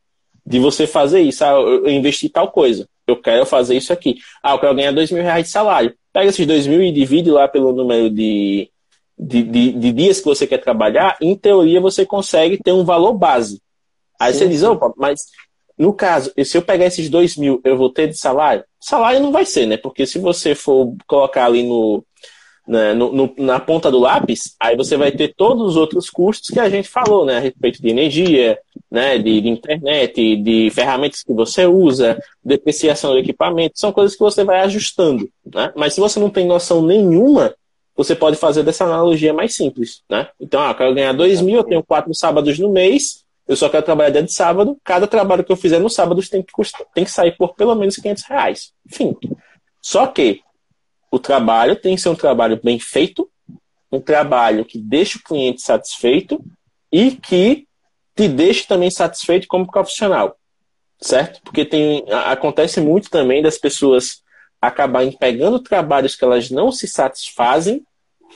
de 0.47 0.59
você 0.59 0.87
fazer 0.87 1.21
isso. 1.21 1.45
Ah, 1.45 1.51
eu 1.51 1.91
investi 1.91 2.29
tal 2.29 2.51
coisa. 2.51 2.89
Eu 3.07 3.17
quero 3.17 3.45
fazer 3.45 3.77
isso 3.77 3.93
aqui. 3.93 4.19
Ah, 4.43 4.53
eu 4.55 4.59
quero 4.59 4.75
ganhar 4.75 4.93
dois 4.93 5.11
mil 5.11 5.23
reais 5.23 5.47
de 5.47 5.51
salário. 5.51 5.95
Pega 6.13 6.31
esses 6.31 6.47
dois 6.47 6.67
mil 6.67 6.83
e 6.83 6.91
divide 6.91 7.31
lá 7.31 7.47
pelo 7.47 7.73
número 7.73 8.09
de, 8.09 8.71
de, 9.19 9.43
de, 9.43 9.73
de 9.73 9.93
dias 9.93 10.19
que 10.19 10.27
você 10.27 10.47
quer 10.47 10.59
trabalhar. 10.59 11.17
Em 11.21 11.37
teoria, 11.37 11.81
você 11.81 12.07
consegue 12.07 12.57
ter 12.57 12.73
um 12.73 12.85
valor 12.85 13.13
base. 13.13 13.61
Aí 14.19 14.33
sim, 14.33 14.41
você 14.41 14.49
diz, 14.49 14.63
opa, 14.63 14.93
mas 14.97 15.21
No 15.81 15.95
caso, 15.95 16.31
se 16.45 16.59
eu 16.59 16.63
pegar 16.63 16.85
esses 16.85 17.09
dois 17.09 17.39
mil, 17.39 17.59
eu 17.65 17.75
vou 17.75 17.89
ter 17.89 18.07
de 18.07 18.15
salário? 18.15 18.63
Salário 18.79 19.19
não 19.19 19.33
vai 19.33 19.47
ser, 19.47 19.65
né? 19.65 19.79
Porque 19.79 20.07
se 20.07 20.19
você 20.19 20.55
for 20.55 20.95
colocar 21.07 21.47
ali 21.47 21.63
no, 21.63 22.05
né, 22.71 22.95
no, 22.95 23.13
no, 23.13 23.35
na 23.37 23.59
ponta 23.59 23.91
do 23.91 23.99
lápis, 23.99 24.55
aí 24.61 24.77
você 24.77 24.97
vai 24.97 25.11
ter 25.11 25.35
todos 25.35 25.71
os 25.71 25.77
outros 25.77 26.09
custos 26.09 26.51
que 26.51 26.61
a 26.61 26.71
gente 26.71 26.89
falou, 26.89 27.25
né, 27.27 27.39
a 27.39 27.41
respeito 27.41 27.83
de 27.83 27.89
energia, 27.89 28.57
né, 28.89 29.19
de, 29.19 29.41
de 29.41 29.49
internet, 29.49 30.37
de 30.37 30.71
ferramentas 30.71 31.25
que 31.25 31.33
você 31.33 31.67
usa, 31.67 32.23
depreciação 32.45 33.11
do 33.11 33.19
equipamento, 33.19 33.77
são 33.77 33.91
coisas 33.91 34.15
que 34.15 34.23
você 34.23 34.45
vai 34.45 34.61
ajustando, 34.61 35.29
né? 35.53 35.73
Mas 35.75 35.95
se 35.95 36.01
você 36.01 36.21
não 36.21 36.31
tem 36.31 36.47
noção 36.47 36.81
nenhuma, 36.81 37.53
você 37.97 38.15
pode 38.15 38.37
fazer 38.37 38.63
dessa 38.63 38.85
analogia 38.85 39.35
mais 39.35 39.53
simples, 39.53 40.03
né? 40.09 40.29
Então, 40.39 40.63
ah, 40.63 40.71
eu 40.71 40.75
quero 40.77 40.95
ganhar 40.95 41.13
dois 41.13 41.41
mil, 41.41 41.57
eu 41.57 41.65
tenho 41.65 41.83
quatro 41.83 42.15
sábados 42.15 42.57
no 42.57 42.71
mês, 42.71 43.25
eu 43.49 43.57
só 43.57 43.69
quero 43.69 43.85
trabalhar 43.85 44.11
dentro 44.11 44.29
de 44.29 44.33
sábado, 44.33 44.79
cada 44.85 45.09
trabalho 45.09 45.43
que 45.43 45.51
eu 45.51 45.57
fizer 45.57 45.81
no 45.81 45.91
sábado 45.91 46.23
tem 46.23 46.41
que, 46.41 46.53
tem 46.95 47.05
que 47.05 47.11
sair 47.11 47.37
por 47.37 47.57
pelo 47.57 47.75
menos 47.75 47.97
500 47.97 48.23
reais. 48.29 48.73
Enfim. 48.87 49.17
Só 49.83 50.07
que 50.07 50.41
o 51.11 51.19
trabalho 51.19 51.77
tem 51.77 51.97
que 51.97 52.01
ser 52.01 52.09
um 52.09 52.15
trabalho 52.15 52.61
bem 52.63 52.79
feito, 52.79 53.29
um 53.91 54.01
trabalho 54.01 54.65
que 54.65 54.79
deixe 54.79 55.19
o 55.19 55.23
cliente 55.23 55.61
satisfeito 55.61 56.43
e 56.93 57.11
que 57.11 57.67
te 58.15 58.29
deixe 58.29 58.67
também 58.67 58.91
satisfeito 58.91 59.49
como 59.49 59.71
profissional, 59.71 60.37
certo? 61.01 61.41
Porque 61.43 61.65
tem 61.65 62.05
acontece 62.11 62.81
muito 62.81 63.11
também 63.11 63.43
das 63.43 63.59
pessoas 63.59 64.23
acabarem 64.61 65.13
pegando 65.13 65.59
trabalhos 65.59 66.15
que 66.15 66.25
elas 66.25 66.51
não 66.51 66.71
se 66.71 66.87
satisfazem 66.87 67.83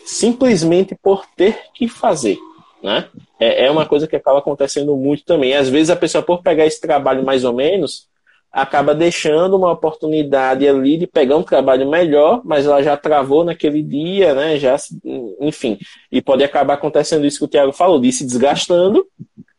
simplesmente 0.04 0.96
por 1.00 1.26
ter 1.36 1.58
que 1.74 1.86
fazer, 1.86 2.38
né? 2.82 3.08
É, 3.38 3.66
é 3.66 3.70
uma 3.70 3.86
coisa 3.86 4.08
que 4.08 4.16
acaba 4.16 4.38
acontecendo 4.38 4.96
muito 4.96 5.24
também. 5.24 5.54
Às 5.54 5.68
vezes 5.68 5.90
a 5.90 5.96
pessoa 5.96 6.22
por 6.22 6.42
pegar 6.42 6.66
esse 6.66 6.80
trabalho 6.80 7.24
mais 7.24 7.44
ou 7.44 7.52
menos 7.52 8.08
acaba 8.54 8.94
deixando 8.94 9.56
uma 9.56 9.72
oportunidade 9.72 10.66
ali 10.66 10.96
de 10.96 11.08
pegar 11.08 11.36
um 11.36 11.42
trabalho 11.42 11.90
melhor, 11.90 12.40
mas 12.44 12.64
ela 12.64 12.80
já 12.84 12.96
travou 12.96 13.42
naquele 13.42 13.82
dia, 13.82 14.32
né? 14.32 14.56
Já, 14.56 14.76
enfim, 15.40 15.76
e 16.10 16.22
pode 16.22 16.44
acabar 16.44 16.74
acontecendo 16.74 17.26
isso 17.26 17.38
que 17.40 17.44
o 17.46 17.48
Thiago 17.48 17.72
falou, 17.72 18.00
de 18.00 18.12
se 18.12 18.24
desgastando, 18.24 19.04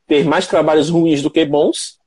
ter 0.07 0.23
mais 0.23 0.47
trabalhos 0.47 0.89
ruins 0.89 1.22
do 1.22 1.30
que 1.30 1.43
bons 1.43 1.99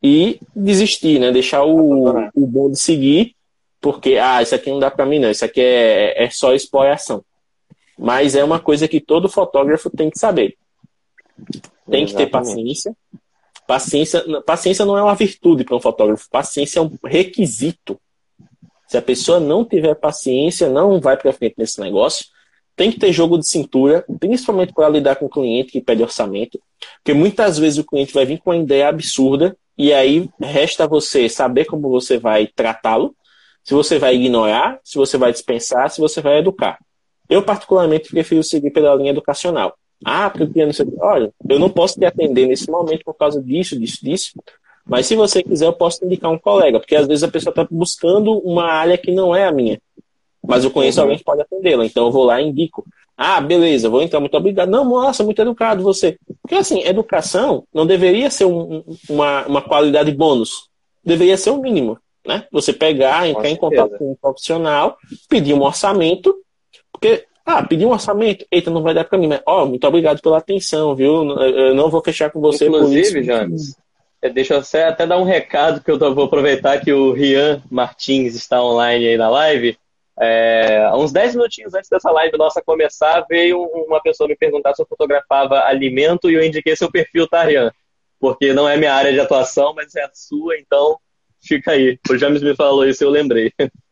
e 0.00 0.38
desistir, 0.54 1.18
né? 1.18 1.32
Deixar 1.32 1.64
o, 1.64 2.30
o 2.32 2.46
bom 2.46 2.70
de 2.70 2.78
seguir, 2.78 3.34
porque 3.80 4.16
ah, 4.16 4.40
isso 4.40 4.54
aqui 4.54 4.70
não 4.70 4.78
dá 4.78 4.88
para 4.88 5.04
mim 5.04 5.18
não, 5.18 5.30
isso 5.30 5.44
aqui 5.44 5.60
é, 5.60 6.24
é 6.24 6.30
só 6.30 6.54
exploração. 6.54 7.24
Mas 7.98 8.36
é 8.36 8.44
uma 8.44 8.60
coisa 8.60 8.86
que 8.86 9.00
todo 9.00 9.28
fotógrafo 9.28 9.90
tem 9.90 10.10
que 10.10 10.18
saber. 10.18 10.56
Tem 11.90 12.04
Exatamente. 12.04 12.10
que 12.12 12.16
ter 12.16 12.26
paciência, 12.26 12.96
Paciência, 13.66 14.22
paciência 14.42 14.84
não 14.84 14.96
é 14.96 15.02
uma 15.02 15.14
virtude 15.14 15.64
para 15.64 15.76
um 15.76 15.80
fotógrafo, 15.80 16.28
paciência 16.30 16.78
é 16.78 16.82
um 16.82 16.90
requisito. 17.04 18.00
Se 18.86 18.96
a 18.96 19.02
pessoa 19.02 19.40
não 19.40 19.64
tiver 19.64 19.94
paciência, 19.94 20.68
não 20.68 21.00
vai 21.00 21.16
para 21.16 21.32
frente 21.32 21.56
nesse 21.58 21.80
negócio. 21.80 22.26
Tem 22.76 22.92
que 22.92 22.98
ter 22.98 23.12
jogo 23.12 23.38
de 23.38 23.48
cintura, 23.48 24.04
principalmente 24.20 24.72
para 24.72 24.88
lidar 24.88 25.16
com 25.16 25.26
o 25.26 25.30
cliente 25.30 25.72
que 25.72 25.80
pede 25.80 26.02
orçamento, 26.02 26.60
porque 26.98 27.14
muitas 27.14 27.58
vezes 27.58 27.78
o 27.78 27.84
cliente 27.84 28.12
vai 28.12 28.26
vir 28.26 28.38
com 28.38 28.50
uma 28.50 28.56
ideia 28.56 28.88
absurda 28.88 29.56
e 29.78 29.92
aí 29.92 30.28
resta 30.40 30.86
você 30.86 31.28
saber 31.28 31.64
como 31.64 31.88
você 31.88 32.18
vai 32.18 32.46
tratá-lo, 32.46 33.14
se 33.64 33.74
você 33.74 33.98
vai 33.98 34.14
ignorar, 34.14 34.78
se 34.84 34.96
você 34.96 35.18
vai 35.18 35.32
dispensar, 35.32 35.90
se 35.90 36.00
você 36.00 36.20
vai 36.20 36.38
educar. 36.38 36.78
Eu, 37.28 37.42
particularmente, 37.42 38.10
prefiro 38.10 38.42
seguir 38.42 38.70
pela 38.70 38.94
linha 38.94 39.10
educacional. 39.10 39.76
Ah, 40.04 40.30
porque 40.30 40.60
eu 40.60 40.66
não 40.66 40.72
sei. 40.72 40.86
Olha, 40.98 41.32
eu 41.48 41.58
não 41.58 41.70
posso 41.70 41.98
te 41.98 42.04
atender 42.04 42.46
nesse 42.46 42.70
momento 42.70 43.04
por 43.04 43.14
causa 43.14 43.42
disso, 43.42 43.78
disso, 43.78 43.98
disso. 44.02 44.32
Mas 44.84 45.06
se 45.06 45.16
você 45.16 45.42
quiser, 45.42 45.66
eu 45.66 45.72
posso 45.72 46.04
indicar 46.04 46.30
um 46.30 46.38
colega, 46.38 46.78
porque 46.78 46.94
às 46.94 47.06
vezes 47.06 47.24
a 47.24 47.28
pessoa 47.28 47.50
está 47.50 47.66
buscando 47.68 48.38
uma 48.38 48.64
área 48.64 48.96
que 48.96 49.10
não 49.10 49.34
é 49.34 49.44
a 49.44 49.52
minha. 49.52 49.80
Mas 50.46 50.62
eu 50.62 50.70
conheço 50.70 51.00
alguém 51.00 51.18
que 51.18 51.24
pode 51.24 51.42
atendê-la, 51.42 51.84
então 51.84 52.06
eu 52.06 52.12
vou 52.12 52.24
lá 52.24 52.40
e 52.40 52.46
indico. 52.46 52.84
Ah, 53.16 53.40
beleza, 53.40 53.88
vou 53.88 54.02
entrar, 54.02 54.20
muito 54.20 54.36
obrigado. 54.36 54.68
Não, 54.68 54.84
nossa, 54.84 55.24
muito 55.24 55.40
educado 55.40 55.82
você. 55.82 56.18
Porque 56.40 56.54
assim, 56.54 56.82
educação 56.84 57.64
não 57.74 57.86
deveria 57.86 58.30
ser 58.30 58.44
um, 58.44 58.84
uma, 59.08 59.46
uma 59.46 59.62
qualidade 59.62 60.12
bônus. 60.12 60.68
Deveria 61.02 61.36
ser 61.36 61.50
o 61.50 61.54
um 61.54 61.62
mínimo. 61.62 61.98
Né? 62.24 62.44
Você 62.52 62.72
pegar, 62.72 63.28
entrar 63.28 63.48
em 63.48 63.56
contato 63.56 63.96
com 63.96 64.12
um 64.12 64.16
profissional, 64.16 64.98
pedir 65.28 65.54
um 65.54 65.62
orçamento, 65.62 66.34
porque 66.92 67.24
ah, 67.46 67.62
pedi 67.62 67.86
um 67.86 67.90
orçamento. 67.90 68.44
Eita, 68.50 68.72
não 68.72 68.82
vai 68.82 68.92
dar 68.92 69.04
para 69.04 69.16
mim. 69.16 69.28
Mas, 69.28 69.40
ó, 69.46 69.62
oh, 69.62 69.66
muito 69.66 69.86
obrigado 69.86 70.20
pela 70.20 70.38
atenção, 70.38 70.96
viu? 70.96 71.30
Eu 71.40 71.74
não 71.76 71.88
vou 71.88 72.02
fechar 72.02 72.28
com 72.28 72.40
você 72.40 72.66
Inclusive, 72.66 73.22
James, 73.22 73.76
é, 74.20 74.28
deixa 74.28 74.54
eu 74.54 74.88
até 74.88 75.06
dar 75.06 75.18
um 75.18 75.22
recado 75.22 75.80
que 75.80 75.88
eu 75.88 75.98
vou 76.12 76.24
aproveitar 76.24 76.80
que 76.80 76.92
o 76.92 77.12
Rian 77.12 77.62
Martins 77.70 78.34
está 78.34 78.60
online 78.60 79.06
aí 79.06 79.16
na 79.16 79.28
live. 79.30 79.78
É, 80.18 80.90
uns 80.94 81.12
10 81.12 81.36
minutinhos 81.36 81.72
antes 81.74 81.88
dessa 81.88 82.10
live 82.10 82.36
nossa 82.36 82.60
começar, 82.60 83.24
veio 83.28 83.62
uma 83.62 84.02
pessoa 84.02 84.28
me 84.28 84.34
perguntar 84.34 84.74
se 84.74 84.82
eu 84.82 84.86
fotografava 84.86 85.60
alimento 85.60 86.28
e 86.28 86.34
eu 86.34 86.44
indiquei 86.44 86.74
seu 86.74 86.90
perfil, 86.90 87.28
tá, 87.28 87.44
Rian? 87.44 87.70
Porque 88.18 88.52
não 88.52 88.68
é 88.68 88.76
minha 88.76 88.92
área 88.92 89.12
de 89.12 89.20
atuação, 89.20 89.72
mas 89.72 89.94
é 89.94 90.02
a 90.02 90.10
sua, 90.12 90.58
então 90.58 90.98
fica 91.40 91.72
aí. 91.72 91.96
O 92.10 92.18
James 92.18 92.42
me 92.42 92.56
falou 92.56 92.84
isso 92.84 93.04
e 93.04 93.06
eu 93.06 93.10
lembrei. 93.10 93.52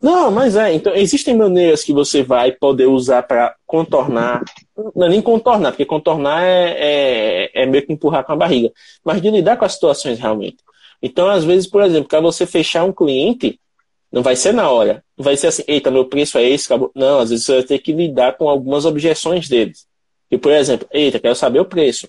Não, 0.00 0.30
mas 0.30 0.56
é. 0.56 0.72
Então, 0.72 0.94
existem 0.94 1.34
maneiras 1.34 1.82
que 1.82 1.92
você 1.92 2.22
vai 2.22 2.52
poder 2.52 2.86
usar 2.86 3.22
para 3.22 3.54
contornar. 3.66 4.42
Não 4.94 5.06
é 5.06 5.08
nem 5.08 5.22
contornar, 5.22 5.72
porque 5.72 5.84
contornar 5.84 6.42
é, 6.44 6.76
é, 6.76 7.62
é, 7.62 7.66
meio 7.66 7.86
que 7.86 7.92
empurrar 7.92 8.24
com 8.24 8.32
a 8.32 8.36
barriga. 8.36 8.70
Mas 9.04 9.22
de 9.22 9.30
lidar 9.30 9.56
com 9.56 9.64
as 9.64 9.72
situações 9.72 10.18
realmente. 10.18 10.58
Então, 11.02 11.28
às 11.28 11.44
vezes, 11.44 11.66
por 11.66 11.82
exemplo, 11.82 12.08
para 12.08 12.20
você 12.20 12.46
fechar 12.46 12.84
um 12.84 12.92
cliente, 12.92 13.58
não 14.12 14.22
vai 14.22 14.36
ser 14.36 14.52
na 14.52 14.70
hora. 14.70 15.02
Vai 15.16 15.36
ser 15.36 15.48
assim, 15.48 15.64
eita, 15.66 15.90
meu 15.90 16.04
preço 16.06 16.38
é 16.38 16.44
esse, 16.48 16.66
acabou. 16.66 16.90
Não, 16.94 17.20
às 17.20 17.30
vezes 17.30 17.46
você 17.46 17.54
vai 17.54 17.62
ter 17.62 17.78
que 17.78 17.92
lidar 17.92 18.36
com 18.36 18.48
algumas 18.48 18.84
objeções 18.84 19.48
deles. 19.48 19.86
E, 20.30 20.38
por 20.38 20.52
exemplo, 20.52 20.86
eita, 20.92 21.18
quero 21.18 21.34
saber 21.34 21.60
o 21.60 21.64
preço. 21.64 22.08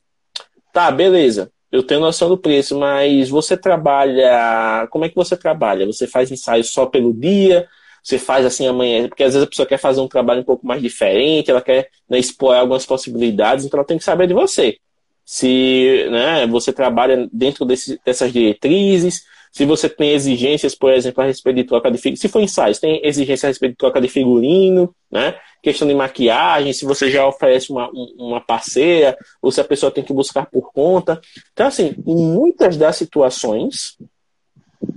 Tá, 0.73 0.91
beleza 0.91 1.51
eu 1.71 1.83
tenho 1.83 1.99
noção 1.99 2.29
do 2.29 2.37
preço, 2.37 2.77
mas 2.77 3.29
você 3.29 3.57
trabalha. 3.57 4.87
Como 4.89 5.05
é 5.05 5.09
que 5.09 5.15
você 5.15 5.35
trabalha? 5.35 5.85
Você 5.85 6.07
faz 6.07 6.31
ensaio 6.31 6.63
só 6.63 6.85
pelo 6.85 7.13
dia? 7.13 7.67
Você 8.03 8.19
faz 8.19 8.45
assim 8.45 8.67
amanhã? 8.67 9.07
Porque 9.07 9.23
às 9.23 9.33
vezes 9.33 9.45
a 9.45 9.49
pessoa 9.49 9.65
quer 9.65 9.79
fazer 9.79 9.99
um 9.99 10.07
trabalho 10.07 10.41
um 10.41 10.45
pouco 10.45 10.65
mais 10.65 10.81
diferente, 10.81 11.49
ela 11.49 11.61
quer 11.61 11.89
né, 12.09 12.19
explorar 12.19 12.59
algumas 12.59 12.85
possibilidades, 12.85 13.65
então 13.65 13.79
ela 13.79 13.87
tem 13.87 13.97
que 13.97 14.03
saber 14.03 14.27
de 14.27 14.33
você. 14.33 14.77
Se 15.25 16.07
né, 16.11 16.45
você 16.45 16.71
trabalha 16.71 17.27
dentro 17.33 17.65
desse, 17.65 17.99
dessas 18.05 18.31
diretrizes, 18.31 19.23
se 19.55 19.63
você 19.63 19.87
tem 19.87 20.11
exigências, 20.11 20.75
por 20.75 20.91
exemplo, 20.91 21.23
a 21.23 21.27
respeito 21.27 21.55
de 21.55 21.63
troca 21.63 21.89
de 21.89 21.97
figurino. 21.97 22.17
Se 22.19 22.27
for 22.27 22.41
ensaio, 22.41 22.77
tem 22.77 22.99
exigência 23.07 23.47
a 23.47 23.49
respeito 23.49 23.71
de 23.71 23.77
troca 23.77 24.01
de 24.01 24.09
figurino, 24.09 24.93
né? 25.09 25.33
questão 25.63 25.87
de 25.87 25.93
maquiagem, 25.93 26.73
se 26.73 26.83
você 26.83 27.09
já 27.09 27.25
oferece 27.25 27.71
uma, 27.71 27.89
uma 28.17 28.41
parceira, 28.41 29.17
ou 29.41 29.49
se 29.53 29.61
a 29.61 29.63
pessoa 29.63 29.89
tem 29.89 30.03
que 30.03 30.11
buscar 30.11 30.45
por 30.47 30.73
conta. 30.73 31.21
Então, 31.53 31.67
assim, 31.67 31.95
em 32.05 32.17
muitas 32.17 32.75
das 32.75 32.97
situações, 32.97 33.97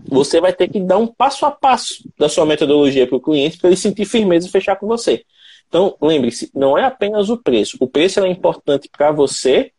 você 0.09 0.41
vai 0.41 0.53
ter 0.53 0.67
que 0.67 0.81
dar 0.81 0.99
um 0.99 1.07
passo 1.07 1.47
a 1.47 1.53
passo 1.53 2.03
da 2.19 2.29
sua 2.29 2.45
metodologia 2.45 3.07
para 3.07 3.17
o 3.17 3.21
cliente 3.21 3.59
para 3.59 3.69
ele 3.69 3.77
sentir 3.77 4.07
firmeza 4.07 4.49
e 4.49 4.51
fechar 4.51 4.75
com 4.75 4.89
você. 4.89 5.23
Então, 5.69 5.97
lembre-se, 6.03 6.51
não 6.53 6.77
é 6.77 6.83
apenas 6.83 7.31
o 7.31 7.41
preço. 7.41 7.77
O 7.79 7.87
preço 7.87 8.19
é 8.19 8.29
importante 8.29 8.91
para 8.91 9.13
você, 9.13 9.71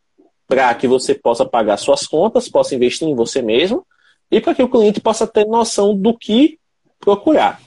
para 0.47 0.73
que 0.73 0.87
você 0.87 1.13
possa 1.13 1.45
pagar 1.45 1.75
suas 1.75 2.07
contas, 2.07 2.47
possa 2.47 2.73
investir 2.73 3.09
em 3.09 3.13
você 3.13 3.41
mesmo, 3.41 3.85
e 4.31 4.39
para 4.39 4.55
que 4.55 4.63
o 4.63 4.69
cliente 4.69 5.01
possa 5.01 5.25
ter 5.25 5.45
noção 5.45 5.95
do 5.95 6.17
que 6.17 6.59
procurar. 6.99 7.59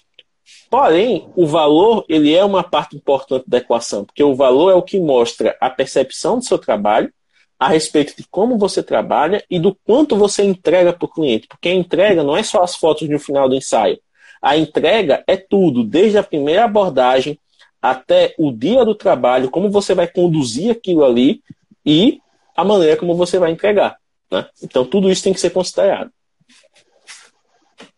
Porém, 0.70 1.28
o 1.36 1.46
valor 1.46 2.04
ele 2.08 2.34
é 2.34 2.44
uma 2.44 2.62
parte 2.62 2.96
importante 2.96 3.44
da 3.46 3.58
equação, 3.58 4.04
porque 4.04 4.22
o 4.22 4.34
valor 4.34 4.70
é 4.70 4.74
o 4.74 4.82
que 4.82 4.98
mostra 4.98 5.56
a 5.60 5.68
percepção 5.68 6.38
do 6.38 6.44
seu 6.44 6.58
trabalho 6.58 7.12
a 7.58 7.68
respeito 7.68 8.16
de 8.16 8.26
como 8.28 8.58
você 8.58 8.82
trabalha 8.82 9.44
e 9.48 9.58
do 9.58 9.74
quanto 9.84 10.16
você 10.16 10.42
entrega 10.42 10.92
para 10.92 11.06
o 11.06 11.08
cliente. 11.12 11.46
Porque 11.46 11.68
a 11.68 11.74
entrega 11.74 12.24
não 12.24 12.36
é 12.36 12.42
só 12.42 12.62
as 12.62 12.74
fotos 12.74 13.08
no 13.08 13.20
final 13.20 13.48
do 13.48 13.54
ensaio. 13.54 14.00
A 14.40 14.56
entrega 14.56 15.22
é 15.28 15.36
tudo, 15.36 15.84
desde 15.84 16.18
a 16.18 16.24
primeira 16.24 16.64
abordagem 16.64 17.38
até 17.80 18.34
o 18.36 18.50
dia 18.50 18.84
do 18.84 18.94
trabalho, 18.94 19.50
como 19.50 19.70
você 19.70 19.94
vai 19.94 20.08
conduzir 20.08 20.72
aquilo 20.72 21.04
ali 21.04 21.40
e 21.86 22.20
a 22.56 22.64
maneira 22.64 22.96
como 22.96 23.14
você 23.14 23.38
vai 23.38 23.52
entregar. 23.52 23.96
Né? 24.30 24.46
Então, 24.62 24.84
tudo 24.84 25.10
isso 25.10 25.22
tem 25.22 25.32
que 25.32 25.40
ser 25.40 25.50
considerado. 25.50 26.10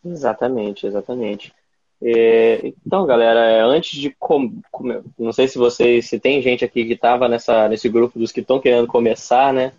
Exatamente, 0.05 0.87
exatamente. 0.87 1.53
É, 2.03 2.73
então, 2.85 3.07
galera, 3.07 3.41
é, 3.51 3.61
antes 3.63 3.99
de 3.99 4.15
com, 4.19 4.61
não 5.19 5.33
sei 5.33 5.49
se 5.49 5.57
vocês, 5.57 6.07
se 6.07 6.21
tem 6.21 6.43
gente 6.43 6.65
aqui 6.65 6.85
que 6.85 6.93
estava 6.93 7.29
nessa 7.29 7.69
nesse 7.69 7.89
grupo 7.89 8.19
dos 8.19 8.31
que 8.31 8.41
estão 8.41 8.61
querendo 8.61 8.87
começar, 8.87 9.53
né? 9.55 9.73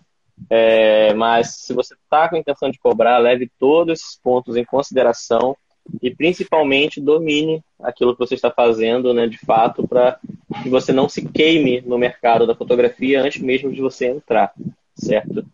É, 0.50 1.14
mas 1.14 1.54
se 1.54 1.72
você 1.72 1.94
está 1.94 2.28
com 2.28 2.36
a 2.36 2.38
intenção 2.38 2.70
de 2.70 2.78
cobrar, 2.78 3.18
leve 3.18 3.50
todos 3.58 4.00
esses 4.00 4.18
pontos 4.20 4.56
em 4.56 4.64
consideração 4.64 5.56
e 6.02 6.14
principalmente 6.14 7.00
domine 7.00 7.62
aquilo 7.80 8.12
que 8.12 8.18
você 8.18 8.34
está 8.34 8.50
fazendo, 8.50 9.14
né, 9.14 9.26
de 9.26 9.38
fato, 9.38 9.86
para 9.86 10.18
que 10.62 10.68
você 10.68 10.92
não 10.92 11.08
se 11.08 11.26
queime 11.28 11.80
no 11.82 11.96
mercado 11.96 12.46
da 12.46 12.56
fotografia 12.56 13.22
antes 13.22 13.40
mesmo 13.40 13.72
de 13.72 13.80
você 13.80 14.06
entrar, 14.06 14.52
certo? 14.94 15.46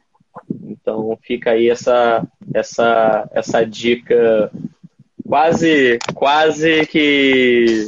Então 0.65 1.19
fica 1.23 1.53
aí 1.53 1.69
essa, 1.69 2.27
essa, 2.55 3.29
essa 3.33 3.65
dica 3.65 4.51
quase, 5.27 5.99
quase 6.15 6.87
que 6.87 7.87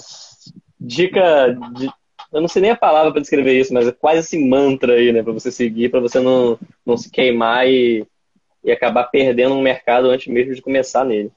dica 0.80 1.56
de, 1.74 1.90
eu 2.32 2.40
não 2.40 2.48
sei 2.48 2.62
nem 2.62 2.70
a 2.72 2.76
palavra 2.76 3.12
para 3.12 3.20
descrever 3.20 3.58
isso, 3.58 3.72
mas 3.72 3.86
é 3.86 3.92
quase 3.92 4.20
esse 4.20 4.38
mantra 4.38 4.94
aí, 4.94 5.12
né, 5.12 5.22
para 5.22 5.32
você 5.32 5.50
seguir, 5.50 5.88
para 5.88 6.00
você 6.00 6.20
não, 6.20 6.58
não 6.84 6.96
se 6.96 7.10
queimar 7.10 7.68
e, 7.68 8.06
e 8.62 8.72
acabar 8.72 9.04
perdendo 9.04 9.54
um 9.54 9.62
mercado 9.62 10.10
antes 10.10 10.26
mesmo 10.26 10.54
de 10.54 10.62
começar 10.62 11.04
nele. 11.04 11.30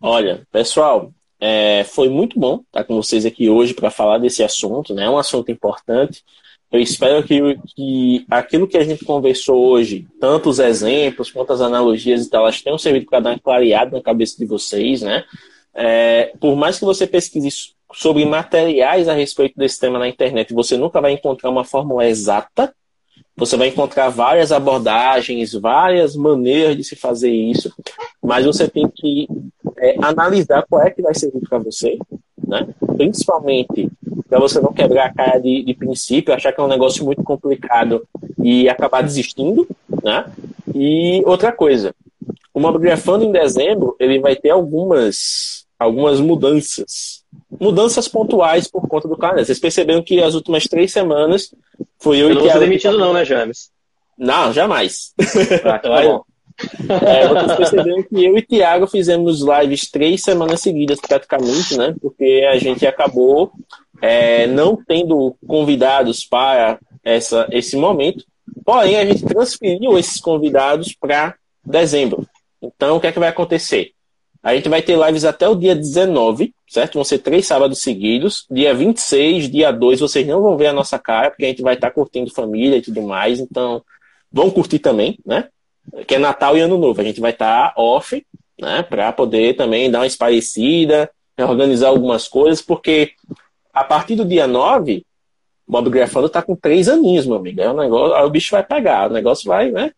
Olha, 0.00 0.46
pessoal, 0.52 1.12
é, 1.40 1.84
foi 1.84 2.08
muito 2.08 2.38
bom 2.38 2.60
estar 2.66 2.84
com 2.84 2.94
vocês 2.94 3.26
aqui 3.26 3.50
hoje 3.50 3.74
para 3.74 3.90
falar 3.90 4.18
desse 4.18 4.42
assunto, 4.42 4.94
né? 4.94 5.04
É 5.04 5.10
um 5.10 5.18
assunto 5.18 5.50
importante. 5.50 6.22
Eu 6.72 6.80
espero 6.80 7.22
que, 7.24 7.58
que 7.74 8.26
aquilo 8.30 8.68
que 8.68 8.76
a 8.78 8.84
gente 8.84 9.04
conversou 9.04 9.60
hoje, 9.66 10.06
tanto 10.20 10.48
os 10.48 10.60
exemplos 10.60 11.30
quanto 11.30 11.52
as 11.52 11.60
analogias 11.60 12.24
e 12.24 12.30
tal, 12.30 12.42
elas 12.42 12.62
tenham 12.62 12.78
servido 12.78 13.06
para 13.06 13.20
dar 13.20 13.30
uma 13.30 13.38
clareada 13.40 13.96
na 13.96 14.02
cabeça 14.02 14.36
de 14.38 14.46
vocês, 14.46 15.02
né? 15.02 15.24
É, 15.74 16.32
por 16.40 16.54
mais 16.54 16.78
que 16.78 16.84
você 16.84 17.06
pesquise 17.06 17.74
sobre 17.92 18.24
materiais 18.24 19.08
a 19.08 19.14
respeito 19.14 19.56
desse 19.56 19.80
tema 19.80 19.98
na 19.98 20.08
internet, 20.08 20.54
você 20.54 20.76
nunca 20.76 21.00
vai 21.00 21.12
encontrar 21.12 21.50
uma 21.50 21.64
fórmula 21.64 22.06
exata. 22.06 22.72
Você 23.40 23.56
vai 23.56 23.68
encontrar 23.68 24.10
várias 24.10 24.52
abordagens, 24.52 25.54
várias 25.54 26.14
maneiras 26.14 26.76
de 26.76 26.84
se 26.84 26.94
fazer 26.94 27.30
isso, 27.30 27.72
mas 28.22 28.44
você 28.44 28.68
tem 28.68 28.86
que 28.86 29.26
é, 29.78 29.96
analisar 30.02 30.62
qual 30.68 30.82
é 30.82 30.90
que 30.90 31.00
vai 31.00 31.14
servir 31.14 31.40
para 31.48 31.56
você, 31.56 31.96
né? 32.46 32.68
principalmente 32.98 33.90
para 34.28 34.38
você 34.38 34.60
não 34.60 34.74
quebrar 34.74 35.06
a 35.06 35.14
cara 35.14 35.38
de, 35.38 35.62
de, 35.62 35.72
princípio, 35.72 36.34
achar 36.34 36.52
que 36.52 36.60
é 36.60 36.64
um 36.64 36.68
negócio 36.68 37.02
muito 37.02 37.22
complicado 37.22 38.06
e 38.44 38.68
acabar 38.68 39.02
desistindo. 39.02 39.66
Né? 40.04 40.30
E 40.74 41.22
outra 41.24 41.50
coisa, 41.50 41.94
o 42.52 42.60
Mobgrafando 42.60 43.24
em 43.24 43.32
dezembro 43.32 43.96
ele 43.98 44.20
vai 44.20 44.36
ter 44.36 44.50
algumas, 44.50 45.64
algumas 45.78 46.20
mudanças. 46.20 47.24
Mudanças 47.58 48.06
pontuais 48.06 48.68
por 48.68 48.86
conta 48.86 49.08
do 49.08 49.16
calendário. 49.16 49.46
Vocês 49.46 49.58
perceberam 49.58 50.02
que 50.02 50.22
as 50.22 50.34
últimas 50.34 50.64
três 50.64 50.92
semanas 50.92 51.50
foi 52.00 52.18
eu, 52.18 52.28
eu 52.28 52.30
e 52.30 52.34
Não 52.34 52.42
vou 52.42 52.50
ser 52.50 52.60
demitido, 52.60 52.98
não, 52.98 53.12
né, 53.12 53.24
James? 53.24 53.70
Não, 54.18 54.52
jamais. 54.52 55.12
Ah, 55.64 55.78
tá 55.78 56.02
bom. 56.02 56.24
É, 57.06 57.26
vocês 57.26 57.56
perceberam 57.56 58.02
que 58.02 58.24
eu 58.24 58.36
e 58.36 58.42
Thiago 58.42 58.86
fizemos 58.86 59.40
lives 59.40 59.90
três 59.90 60.22
semanas 60.22 60.60
seguidas, 60.60 61.00
praticamente, 61.00 61.76
né? 61.76 61.94
Porque 62.00 62.46
a 62.50 62.58
gente 62.58 62.86
acabou 62.86 63.50
é, 64.02 64.46
não 64.46 64.76
tendo 64.76 65.34
convidados 65.46 66.24
para 66.24 66.78
essa, 67.02 67.48
esse 67.50 67.76
momento. 67.76 68.24
Porém, 68.64 68.96
a 68.96 69.04
gente 69.04 69.24
transferiu 69.24 69.98
esses 69.98 70.20
convidados 70.20 70.94
para 70.94 71.34
dezembro. 71.64 72.26
Então, 72.60 72.96
o 72.96 73.00
que 73.00 73.06
é 73.06 73.12
que 73.12 73.18
vai 73.18 73.28
acontecer? 73.28 73.92
A 74.42 74.54
gente 74.54 74.68
vai 74.68 74.80
ter 74.80 74.98
lives 74.98 75.24
até 75.24 75.48
o 75.48 75.54
dia 75.54 75.74
19, 75.74 76.54
certo? 76.68 76.94
Vão 76.94 77.04
ser 77.04 77.18
três 77.18 77.46
sábados 77.46 77.80
seguidos. 77.80 78.46
Dia 78.50 78.74
26, 78.74 79.50
dia 79.50 79.70
2, 79.70 80.00
vocês 80.00 80.26
não 80.26 80.40
vão 80.40 80.56
ver 80.56 80.68
a 80.68 80.72
nossa 80.72 80.98
cara, 80.98 81.30
porque 81.30 81.44
a 81.44 81.48
gente 81.48 81.62
vai 81.62 81.74
estar 81.74 81.90
curtindo 81.90 82.32
família 82.32 82.76
e 82.76 82.82
tudo 82.82 83.02
mais. 83.02 83.38
Então, 83.38 83.82
vão 84.32 84.50
curtir 84.50 84.78
também, 84.78 85.18
né? 85.26 85.48
que 86.06 86.14
é 86.14 86.18
Natal 86.18 86.56
e 86.56 86.60
Ano 86.60 86.78
Novo. 86.78 87.00
A 87.00 87.04
gente 87.04 87.20
vai 87.20 87.32
estar 87.32 87.68
tá 87.68 87.74
off, 87.80 88.24
né, 88.60 88.82
para 88.82 89.12
poder 89.12 89.56
também 89.56 89.90
dar 89.90 90.00
uma 90.00 90.06
esparecida, 90.06 91.10
organizar 91.38 91.88
algumas 91.88 92.28
coisas, 92.28 92.60
porque 92.60 93.12
a 93.72 93.82
partir 93.82 94.14
do 94.14 94.24
dia 94.24 94.46
9, 94.46 95.04
Bob 95.66 95.88
Grafando 95.88 96.28
tá 96.28 96.42
com 96.42 96.54
três 96.54 96.88
aninhos, 96.88 97.26
meu 97.26 97.36
amigo. 97.36 97.60
Aí 97.62 97.68
o, 97.68 97.74
negócio, 97.74 98.14
aí 98.14 98.24
o 98.24 98.30
bicho 98.30 98.50
vai 98.50 98.62
pegar, 98.62 99.10
o 99.10 99.14
negócio 99.14 99.48
vai, 99.48 99.70
né, 99.70 99.92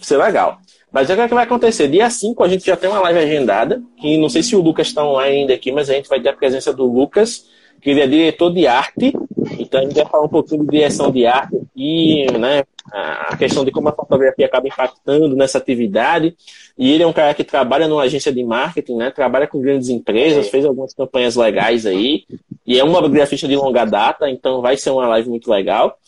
ser 0.00 0.16
legal. 0.16 0.58
Mas 0.90 1.10
o 1.10 1.14
que, 1.14 1.20
é 1.20 1.28
que 1.28 1.34
vai 1.34 1.44
acontecer? 1.44 1.88
Dia 1.88 2.08
5 2.08 2.42
a 2.42 2.48
gente 2.48 2.64
já 2.64 2.76
tem 2.76 2.88
uma 2.88 3.00
live 3.00 3.18
agendada, 3.18 3.82
que 4.00 4.16
não 4.16 4.28
sei 4.28 4.42
se 4.42 4.56
o 4.56 4.62
Lucas 4.62 4.88
está 4.88 5.04
online 5.04 5.40
ainda 5.40 5.54
aqui, 5.54 5.70
mas 5.70 5.90
a 5.90 5.94
gente 5.94 6.08
vai 6.08 6.20
ter 6.20 6.30
a 6.30 6.32
presença 6.32 6.72
do 6.72 6.90
Lucas, 6.90 7.46
que 7.80 7.90
ele 7.90 8.00
é 8.00 8.06
diretor 8.06 8.52
de 8.52 8.66
arte, 8.66 9.12
então 9.58 9.80
a 9.80 9.84
gente 9.84 9.94
vai 9.94 10.06
falar 10.06 10.24
um 10.24 10.28
pouquinho 10.28 10.64
de 10.64 10.70
direção 10.70 11.10
de 11.10 11.26
arte 11.26 11.56
aqui, 11.56 12.26
né, 12.38 12.64
a 12.92 13.36
questão 13.36 13.64
de 13.64 13.70
como 13.70 13.88
a 13.88 13.92
fotografia 13.92 14.46
acaba 14.46 14.66
impactando 14.66 15.36
nessa 15.36 15.58
atividade. 15.58 16.34
E 16.76 16.92
ele 16.92 17.02
é 17.02 17.06
um 17.06 17.12
cara 17.12 17.34
que 17.34 17.44
trabalha 17.44 17.86
numa 17.86 18.02
agência 18.02 18.32
de 18.32 18.42
marketing, 18.42 18.96
né? 18.96 19.10
Trabalha 19.10 19.46
com 19.46 19.60
grandes 19.60 19.88
empresas, 19.88 20.46
é. 20.46 20.50
fez 20.50 20.64
algumas 20.64 20.94
campanhas 20.94 21.36
legais 21.36 21.84
aí. 21.84 22.24
E 22.66 22.78
é 22.78 22.84
uma 22.84 23.06
grafista 23.08 23.46
de 23.46 23.56
longa 23.56 23.84
data, 23.84 24.30
então 24.30 24.60
vai 24.60 24.76
ser 24.76 24.90
uma 24.90 25.06
live 25.08 25.28
muito 25.28 25.50
legal. 25.50 25.98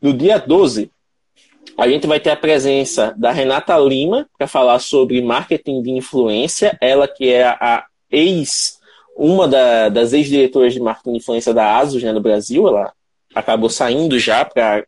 No 0.00 0.12
dia 0.12 0.38
12, 0.38 0.90
a 1.78 1.88
gente 1.88 2.08
vai 2.08 2.18
ter 2.18 2.30
a 2.30 2.36
presença 2.36 3.14
da 3.16 3.30
Renata 3.30 3.78
Lima 3.78 4.28
para 4.36 4.48
falar 4.48 4.80
sobre 4.80 5.22
marketing 5.22 5.80
de 5.80 5.92
influência. 5.92 6.76
Ela 6.80 7.06
que 7.06 7.32
é 7.32 7.44
a 7.46 7.86
ex, 8.10 8.80
uma 9.16 9.46
da, 9.46 9.88
das 9.88 10.12
ex-diretoras 10.12 10.74
de 10.74 10.80
marketing 10.80 11.12
de 11.12 11.18
influência 11.18 11.54
da 11.54 11.76
ASUS 11.76 12.02
né, 12.02 12.10
no 12.10 12.20
Brasil. 12.20 12.66
Ela 12.66 12.92
acabou 13.32 13.70
saindo 13.70 14.18
já 14.18 14.44
para 14.44 14.84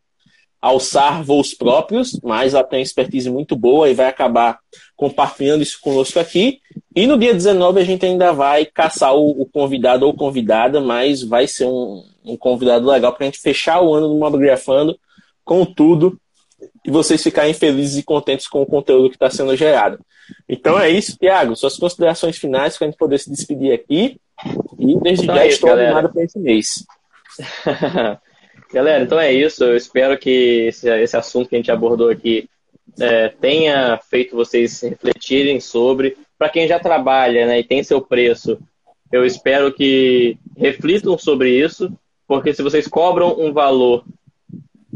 alçar 0.61 1.23
voos 1.23 1.53
próprios, 1.53 2.19
mas 2.21 2.53
ela 2.53 2.63
tem 2.63 2.79
uma 2.79 2.83
expertise 2.83 3.29
muito 3.29 3.55
boa 3.55 3.89
e 3.89 3.93
vai 3.93 4.07
acabar 4.07 4.59
compartilhando 4.97 5.63
isso 5.63 5.79
conosco 5.79 6.19
aqui. 6.19 6.59
E 6.93 7.07
no 7.07 7.17
dia 7.17 7.33
19 7.33 7.79
a 7.79 7.85
gente 7.85 8.05
ainda 8.05 8.33
vai 8.33 8.65
caçar 8.65 9.15
o, 9.15 9.41
o 9.41 9.45
convidado 9.45 10.05
ou 10.05 10.13
convidada, 10.13 10.81
mas 10.81 11.23
vai 11.23 11.47
ser 11.47 11.67
um, 11.67 12.03
um 12.25 12.35
convidado 12.35 12.85
legal 12.85 13.13
para 13.13 13.23
a 13.23 13.29
gente 13.29 13.39
fechar 13.39 13.81
o 13.81 13.93
ano 13.93 14.09
do 14.09 14.15
Mobgrafando 14.15 14.99
com 15.45 15.65
tudo 15.65 16.20
e 16.85 16.91
vocês 16.91 17.21
ficarem 17.21 17.53
felizes 17.53 17.97
e 17.97 18.03
contentes 18.03 18.47
com 18.47 18.61
o 18.61 18.65
conteúdo 18.65 19.09
que 19.09 19.15
está 19.15 19.29
sendo 19.29 19.55
gerado. 19.55 19.99
Então 20.47 20.79
é 20.79 20.89
isso, 20.89 21.17
Tiago. 21.17 21.55
Suas 21.55 21.77
considerações 21.77 22.37
finais 22.37 22.77
para 22.77 22.87
a 22.87 22.89
gente 22.89 22.97
poder 22.97 23.19
se 23.19 23.29
despedir 23.29 23.73
aqui. 23.73 24.17
E 24.79 24.99
desde 24.99 25.23
então 25.25 25.35
já 25.35 25.43
é 25.43 25.47
isso, 25.47 25.55
estou 25.55 25.71
animado 25.71 26.11
para 26.11 26.23
esse 26.23 26.39
mês. 26.39 26.85
Galera, 28.73 29.03
então 29.03 29.19
é 29.19 29.31
isso. 29.31 29.63
Eu 29.63 29.75
espero 29.75 30.17
que 30.17 30.67
esse, 30.67 30.89
esse 30.89 31.17
assunto 31.17 31.49
que 31.49 31.55
a 31.55 31.59
gente 31.59 31.71
abordou 31.71 32.09
aqui 32.09 32.49
é, 32.99 33.29
tenha 33.29 33.99
feito 34.09 34.35
vocês 34.35 34.81
refletirem 34.81 35.59
sobre. 35.59 36.17
Para 36.37 36.49
quem 36.49 36.67
já 36.67 36.79
trabalha 36.79 37.45
né, 37.45 37.59
e 37.59 37.63
tem 37.63 37.83
seu 37.83 38.01
preço, 38.01 38.57
eu 39.11 39.25
espero 39.25 39.71
que 39.73 40.37
reflitam 40.57 41.17
sobre 41.17 41.51
isso, 41.51 41.91
porque 42.27 42.53
se 42.53 42.63
vocês 42.63 42.87
cobram 42.87 43.39
um 43.39 43.51
valor 43.53 44.03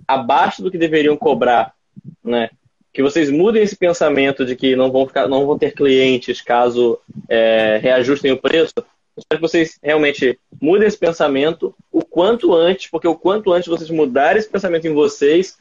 abaixo 0.07 0.63
do 0.63 0.71
que 0.71 0.77
deveriam 0.77 1.17
cobrar, 1.17 1.74
né, 2.23 2.49
que 2.93 3.03
vocês 3.03 3.29
mudem 3.29 3.61
esse 3.61 3.75
pensamento 3.75 4.45
de 4.45 4.55
que 4.55 4.75
não 4.75 4.91
vão, 4.91 5.05
ficar, 5.05 5.27
não 5.27 5.45
vão 5.45 5.57
ter 5.57 5.73
clientes 5.73 6.41
caso 6.41 6.97
é, 7.27 7.77
reajustem 7.81 8.31
o 8.31 8.37
preço, 8.37 8.73
espero 9.17 9.41
que 9.41 9.47
vocês 9.47 9.77
realmente 9.83 10.39
mudem 10.61 10.87
esse 10.87 10.97
pensamento 10.97 11.75
o 11.91 12.03
quanto 12.03 12.53
antes, 12.53 12.89
porque 12.89 13.07
o 13.07 13.15
quanto 13.15 13.51
antes 13.51 13.67
vocês 13.67 13.89
mudarem 13.89 14.39
esse 14.39 14.49
pensamento 14.49 14.87
em 14.87 14.93
vocês, 14.93 15.57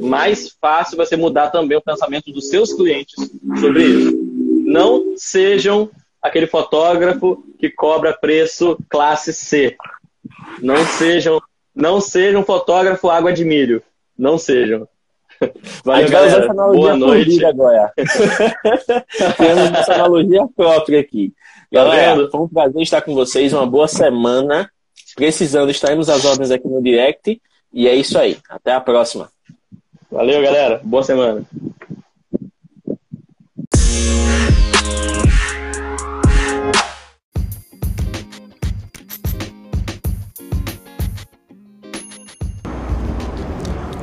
mais 0.00 0.50
fácil 0.60 0.96
vai 0.96 1.06
ser 1.06 1.16
mudar 1.16 1.50
também 1.50 1.78
o 1.78 1.82
pensamento 1.82 2.32
dos 2.32 2.48
seus 2.48 2.72
clientes 2.72 3.14
sobre 3.60 3.84
isso. 3.84 4.12
Não 4.66 5.14
sejam 5.16 5.90
aquele 6.20 6.46
fotógrafo 6.46 7.44
que 7.58 7.70
cobra 7.70 8.12
preço 8.12 8.78
classe 8.88 9.32
C. 9.32 9.76
Não 10.60 10.84
sejam, 10.84 11.40
não 11.74 12.00
sejam 12.00 12.42
fotógrafo 12.42 13.08
água 13.08 13.32
de 13.32 13.44
milho. 13.44 13.82
Não 14.16 14.38
sejam. 14.38 14.88
Valeu, 15.84 16.08
galera. 16.10 16.52
Boa 16.52 16.96
noite. 16.96 17.44
Agora. 17.44 17.92
Temos 19.36 19.78
essa 19.78 19.94
analogia 19.94 20.46
própria 20.56 21.00
aqui. 21.00 21.32
Galera, 21.72 22.28
foi 22.30 22.40
um 22.40 22.48
prazer 22.48 22.82
estar 22.82 23.02
com 23.02 23.14
vocês. 23.14 23.52
Uma 23.52 23.66
boa 23.66 23.88
semana. 23.88 24.70
Precisando, 25.16 25.70
estaremos 25.70 26.08
às 26.08 26.24
ordens 26.24 26.50
aqui 26.50 26.68
no 26.68 26.82
Direct. 26.82 27.40
E 27.72 27.88
é 27.88 27.94
isso 27.94 28.18
aí. 28.18 28.36
Até 28.48 28.72
a 28.72 28.80
próxima. 28.80 29.28
Valeu, 30.10 30.40
galera. 30.42 30.80
Boa 30.84 31.02
semana. 31.02 31.42